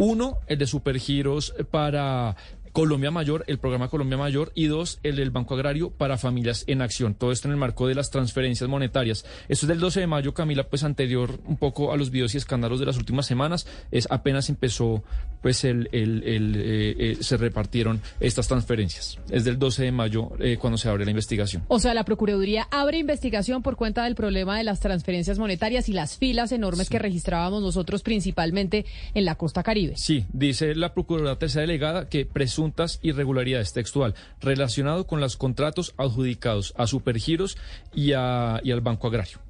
Uno, 0.00 0.38
el 0.46 0.58
de 0.58 0.66
Supergiros 0.68 1.54
para 1.72 2.36
Colombia 2.78 3.10
Mayor, 3.10 3.42
el 3.48 3.58
programa 3.58 3.88
Colombia 3.88 4.16
Mayor, 4.16 4.52
y 4.54 4.66
dos, 4.66 5.00
el 5.02 5.16
del 5.16 5.32
Banco 5.32 5.54
Agrario 5.54 5.90
para 5.90 6.16
Familias 6.16 6.62
en 6.68 6.80
Acción. 6.80 7.14
Todo 7.16 7.32
esto 7.32 7.48
en 7.48 7.52
el 7.54 7.58
marco 7.58 7.88
de 7.88 7.96
las 7.96 8.10
transferencias 8.12 8.70
monetarias. 8.70 9.24
Esto 9.48 9.66
es 9.66 9.68
del 9.68 9.80
12 9.80 9.98
de 9.98 10.06
mayo, 10.06 10.32
Camila, 10.32 10.62
pues 10.62 10.84
anterior 10.84 11.40
un 11.46 11.56
poco 11.56 11.92
a 11.92 11.96
los 11.96 12.12
videos 12.12 12.36
y 12.36 12.38
escándalos 12.38 12.78
de 12.78 12.86
las 12.86 12.96
últimas 12.96 13.26
semanas. 13.26 13.66
Es 13.90 14.06
apenas 14.12 14.48
empezó, 14.48 15.02
pues 15.42 15.64
el, 15.64 15.88
el- 15.90 16.22
el, 16.22 16.54
eh, 16.56 16.94
eh, 16.98 17.16
se 17.20 17.36
repartieron 17.36 18.00
estas 18.20 18.46
transferencias. 18.46 19.18
Es 19.28 19.44
del 19.44 19.58
12 19.58 19.82
de 19.82 19.90
mayo 19.90 20.30
eh, 20.38 20.56
cuando 20.56 20.78
se 20.78 20.88
abre 20.88 21.04
la 21.04 21.10
investigación. 21.10 21.64
O 21.66 21.80
sea, 21.80 21.94
la 21.94 22.04
Procuraduría 22.04 22.68
abre 22.70 22.98
investigación 22.98 23.60
por 23.60 23.74
cuenta 23.74 24.04
del 24.04 24.14
problema 24.14 24.56
de 24.56 24.62
las 24.62 24.78
transferencias 24.78 25.40
monetarias 25.40 25.88
y 25.88 25.94
las 25.94 26.16
filas 26.16 26.52
enormes 26.52 26.88
que 26.88 27.00
registrábamos 27.00 27.60
nosotros 27.60 28.04
principalmente 28.04 28.86
en 29.14 29.24
la 29.24 29.34
costa 29.34 29.64
caribe. 29.64 29.94
Sí, 29.96 30.26
dice 30.32 30.76
la 30.76 30.94
Procuradora 30.94 31.36
Tercera 31.40 31.62
Delegada 31.62 32.08
que 32.08 32.24
presuntas 32.68 32.98
irregularidades 33.02 33.72
textual 33.72 34.14
relacionado 34.40 35.06
con 35.06 35.20
los 35.20 35.36
contratos 35.36 35.94
adjudicados 35.96 36.74
a 36.76 36.86
Supergiros 36.86 37.56
y, 37.94 38.12
a, 38.12 38.60
y 38.62 38.72
al 38.72 38.80
Banco 38.80 39.08
Agrario. 39.08 39.47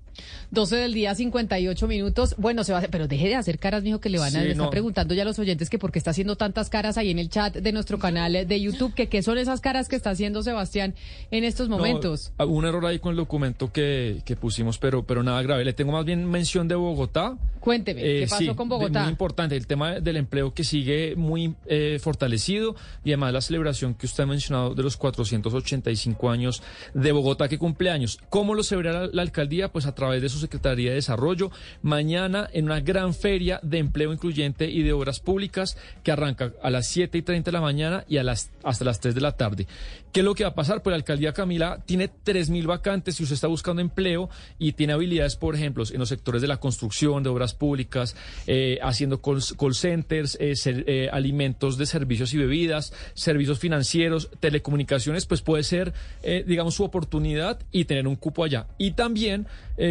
12 0.50 0.76
del 0.76 0.92
día, 0.94 1.14
58 1.14 1.86
minutos. 1.86 2.34
Bueno, 2.38 2.64
se 2.64 2.72
va 2.72 2.78
a 2.78 2.80
hacer, 2.80 2.90
pero 2.90 3.08
deje 3.08 3.28
de 3.28 3.34
hacer 3.34 3.58
caras, 3.58 3.82
mijo, 3.82 4.00
que 4.00 4.08
le 4.08 4.18
van 4.18 4.34
a 4.36 4.40
Sí, 4.40 4.44
le 4.46 4.52
está 4.52 4.70
preguntando 4.70 5.14
ya 5.14 5.22
a 5.22 5.24
los 5.24 5.38
oyentes 5.38 5.70
que 5.70 5.78
por 5.78 5.92
qué 5.92 5.98
está 5.98 6.10
haciendo 6.12 6.36
tantas 6.36 6.70
caras 6.70 6.98
ahí 6.98 7.10
en 7.10 7.18
el 7.18 7.28
chat 7.28 7.56
de 7.56 7.72
nuestro 7.72 7.98
canal 7.98 8.32
de 8.46 8.60
YouTube, 8.60 8.94
que 8.94 9.08
qué 9.08 9.22
son 9.22 9.38
esas 9.38 9.60
caras 9.60 9.88
que 9.88 9.96
está 9.96 10.10
haciendo 10.10 10.42
Sebastián 10.42 10.94
en 11.30 11.44
estos 11.44 11.68
momentos. 11.68 12.32
No, 12.38 12.46
un 12.46 12.64
error 12.64 12.84
ahí 12.86 12.98
con 12.98 13.10
el 13.10 13.16
documento 13.16 13.72
que, 13.72 14.22
que 14.24 14.36
pusimos, 14.36 14.78
pero, 14.78 15.04
pero 15.04 15.22
nada 15.22 15.42
grave. 15.42 15.64
Le 15.64 15.72
tengo 15.72 15.92
más 15.92 16.04
bien 16.04 16.24
mención 16.24 16.68
de 16.68 16.74
Bogotá. 16.74 17.36
Cuénteme, 17.60 18.00
¿qué 18.00 18.22
Eh, 18.22 18.26
pasó 18.28 18.38
sí, 18.38 18.48
con 18.54 18.68
Bogotá? 18.68 19.02
Muy 19.02 19.10
importante, 19.10 19.56
el 19.56 19.66
tema 19.66 20.00
del 20.00 20.16
empleo 20.16 20.54
que 20.54 20.64
sigue 20.64 21.14
muy 21.16 21.54
eh, 21.66 21.98
fortalecido 22.00 22.74
y 23.04 23.10
además 23.10 23.32
la 23.32 23.40
celebración 23.40 23.94
que 23.94 24.06
usted 24.06 24.24
ha 24.24 24.26
mencionado 24.26 24.74
de 24.74 24.82
los 24.82 24.96
485 24.96 26.30
años 26.30 26.62
de 26.94 27.12
Bogotá 27.12 27.48
que 27.48 27.58
cumple 27.58 27.90
años. 27.90 28.18
¿Cómo 28.30 28.54
lo 28.54 28.62
celebrará 28.62 29.06
la, 29.06 29.10
la 29.12 29.22
alcaldía? 29.22 29.70
Pues 29.72 29.86
a 29.86 29.94
través 29.94 30.07
de 30.10 30.28
su 30.28 30.38
Secretaría 30.38 30.90
de 30.90 30.96
Desarrollo. 30.96 31.50
Mañana 31.82 32.48
en 32.52 32.64
una 32.64 32.80
gran 32.80 33.14
feria 33.14 33.60
de 33.62 33.78
empleo 33.78 34.12
incluyente 34.12 34.68
y 34.70 34.82
de 34.82 34.92
obras 34.92 35.20
públicas 35.20 35.76
que 36.02 36.12
arranca 36.12 36.52
a 36.62 36.70
las 36.70 36.88
7 36.88 37.18
y 37.18 37.22
30 37.22 37.50
de 37.50 37.52
la 37.52 37.60
mañana 37.60 38.04
y 38.08 38.16
a 38.16 38.22
las, 38.22 38.50
hasta 38.62 38.84
las 38.84 39.00
3 39.00 39.14
de 39.14 39.20
la 39.20 39.32
tarde. 39.32 39.66
¿Qué 40.12 40.20
es 40.20 40.24
lo 40.24 40.34
que 40.34 40.44
va 40.44 40.50
a 40.50 40.54
pasar? 40.54 40.82
Pues 40.82 40.92
la 40.92 40.96
alcaldía 40.96 41.34
Camila 41.34 41.82
tiene 41.84 42.08
3.000 42.08 42.66
vacantes 42.66 43.16
si 43.16 43.24
usted 43.24 43.34
está 43.34 43.46
buscando 43.46 43.82
empleo 43.82 44.30
y 44.58 44.72
tiene 44.72 44.94
habilidades, 44.94 45.36
por 45.36 45.54
ejemplo, 45.54 45.84
en 45.90 45.98
los 45.98 46.08
sectores 46.08 46.40
de 46.40 46.48
la 46.48 46.56
construcción, 46.56 47.22
de 47.22 47.28
obras 47.28 47.54
públicas, 47.54 48.16
eh, 48.46 48.78
haciendo 48.82 49.20
call, 49.20 49.74
centers, 49.74 50.38
eh, 50.40 50.54
eh, 50.64 51.08
alimentos 51.12 51.76
de 51.76 51.84
servicios 51.84 52.32
y 52.32 52.38
bebidas, 52.38 52.94
servicios 53.12 53.58
financieros, 53.58 54.30
telecomunicaciones, 54.40 55.26
pues 55.26 55.42
puede 55.42 55.62
ser, 55.62 55.92
digamos, 56.46 56.74
su 56.74 56.84
oportunidad 56.84 57.60
y 57.70 57.84
tener 57.84 58.08
un 58.08 58.16
cupo 58.16 58.44
allá. 58.44 58.66
Y 58.78 58.92
también, 58.92 59.46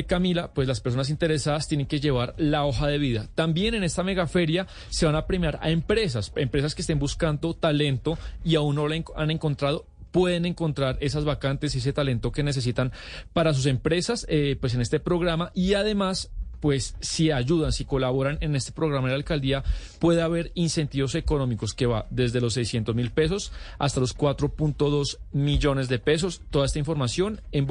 Camila, 0.07 0.51
pues 0.53 0.67
las 0.67 0.81
personas 0.81 1.09
interesadas 1.09 1.67
tienen 1.67 1.85
que 1.85 1.99
llevar 1.99 2.33
la 2.37 2.65
hoja 2.65 2.87
de 2.87 2.97
vida. 2.97 3.27
También 3.35 3.75
en 3.75 3.83
esta 3.83 4.03
megaferia 4.03 4.67
se 4.89 5.05
van 5.05 5.15
a 5.15 5.25
premiar 5.25 5.59
a 5.61 5.69
empresas, 5.69 6.31
empresas 6.35 6.75
que 6.75 6.81
estén 6.81 6.99
buscando 6.99 7.53
talento 7.53 8.17
y 8.43 8.55
aún 8.55 8.75
no 8.75 8.87
la 8.87 9.03
han 9.15 9.31
encontrado 9.31 9.85
pueden 10.17 10.47
encontrar 10.47 10.97
esas 10.99 11.25
vacantes 11.25 11.75
y 11.75 11.77
ese 11.77 11.93
talento 11.93 12.31
que 12.31 12.41
necesitan 12.41 12.91
para 13.33 13.53
sus 13.53 13.67
empresas, 13.67 14.25
eh, 14.29 14.57
pues 14.59 14.73
en 14.73 14.81
este 14.81 14.99
programa 14.99 15.51
y 15.53 15.75
además 15.75 16.31
pues 16.59 16.95
si 17.01 17.29
ayudan, 17.29 17.71
si 17.71 17.85
colaboran 17.85 18.39
en 18.41 18.55
este 18.55 18.71
programa 18.71 19.09
de 19.09 19.11
la 19.11 19.17
alcaldía, 19.17 19.63
puede 19.99 20.23
haber 20.23 20.51
incentivos 20.55 21.13
económicos 21.13 21.75
que 21.75 21.85
va 21.85 22.07
desde 22.09 22.41
los 22.41 22.55
600 22.55 22.95
mil 22.95 23.11
pesos 23.11 23.51
hasta 23.77 23.99
los 23.99 24.17
4.2 24.17 25.19
millones 25.33 25.87
de 25.87 25.99
pesos. 25.99 26.41
Toda 26.49 26.65
esta 26.65 26.79
información 26.79 27.41
en 27.51 27.67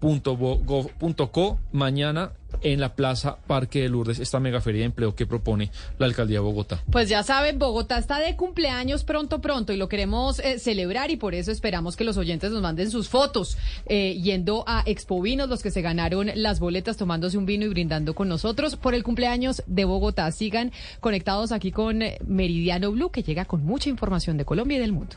bogotatrabaja.gov.co 0.00 1.58
mañana 1.72 2.32
en 2.62 2.80
la 2.80 2.94
Plaza 2.94 3.38
Parque 3.46 3.82
de 3.82 3.88
Lourdes, 3.88 4.18
esta 4.18 4.40
megaferia 4.40 4.80
de 4.80 4.86
empleo 4.86 5.14
que 5.14 5.26
propone 5.26 5.70
la 5.98 6.06
alcaldía 6.06 6.38
de 6.38 6.44
Bogotá. 6.44 6.82
Pues 6.90 7.08
ya 7.08 7.22
saben, 7.22 7.58
Bogotá 7.58 7.98
está 7.98 8.18
de 8.18 8.36
cumpleaños 8.36 9.04
pronto, 9.04 9.40
pronto 9.40 9.72
y 9.72 9.76
lo 9.76 9.88
queremos 9.88 10.38
eh, 10.38 10.58
celebrar 10.58 11.10
y 11.10 11.16
por 11.16 11.34
eso 11.34 11.50
esperamos 11.50 11.96
que 11.96 12.04
los 12.04 12.16
oyentes 12.16 12.50
nos 12.50 12.62
manden 12.62 12.90
sus 12.90 13.08
fotos 13.08 13.58
eh, 13.86 14.18
yendo 14.22 14.64
a 14.66 14.82
Expo 14.86 15.20
Vinos, 15.20 15.48
los 15.48 15.62
que 15.62 15.70
se 15.70 15.82
ganaron 15.82 16.30
las 16.34 16.60
boletas 16.60 16.96
tomándose 16.96 17.36
un 17.36 17.46
vino 17.46 17.66
y 17.66 17.68
brindando 17.68 18.14
con 18.14 18.28
nosotros 18.28 18.76
por 18.76 18.94
el 18.94 19.02
cumpleaños 19.02 19.62
de 19.66 19.84
Bogotá. 19.84 20.30
Sigan 20.32 20.72
conectados 21.00 21.52
aquí 21.52 21.72
con 21.72 22.02
eh, 22.02 22.18
Meridiano 22.26 22.90
Blue 22.90 23.10
que 23.10 23.22
llega 23.22 23.44
con 23.44 23.64
mucha 23.64 23.90
información 23.90 24.36
de 24.36 24.44
Colombia 24.44 24.78
y 24.78 24.80
del 24.80 24.92
mundo. 24.92 25.16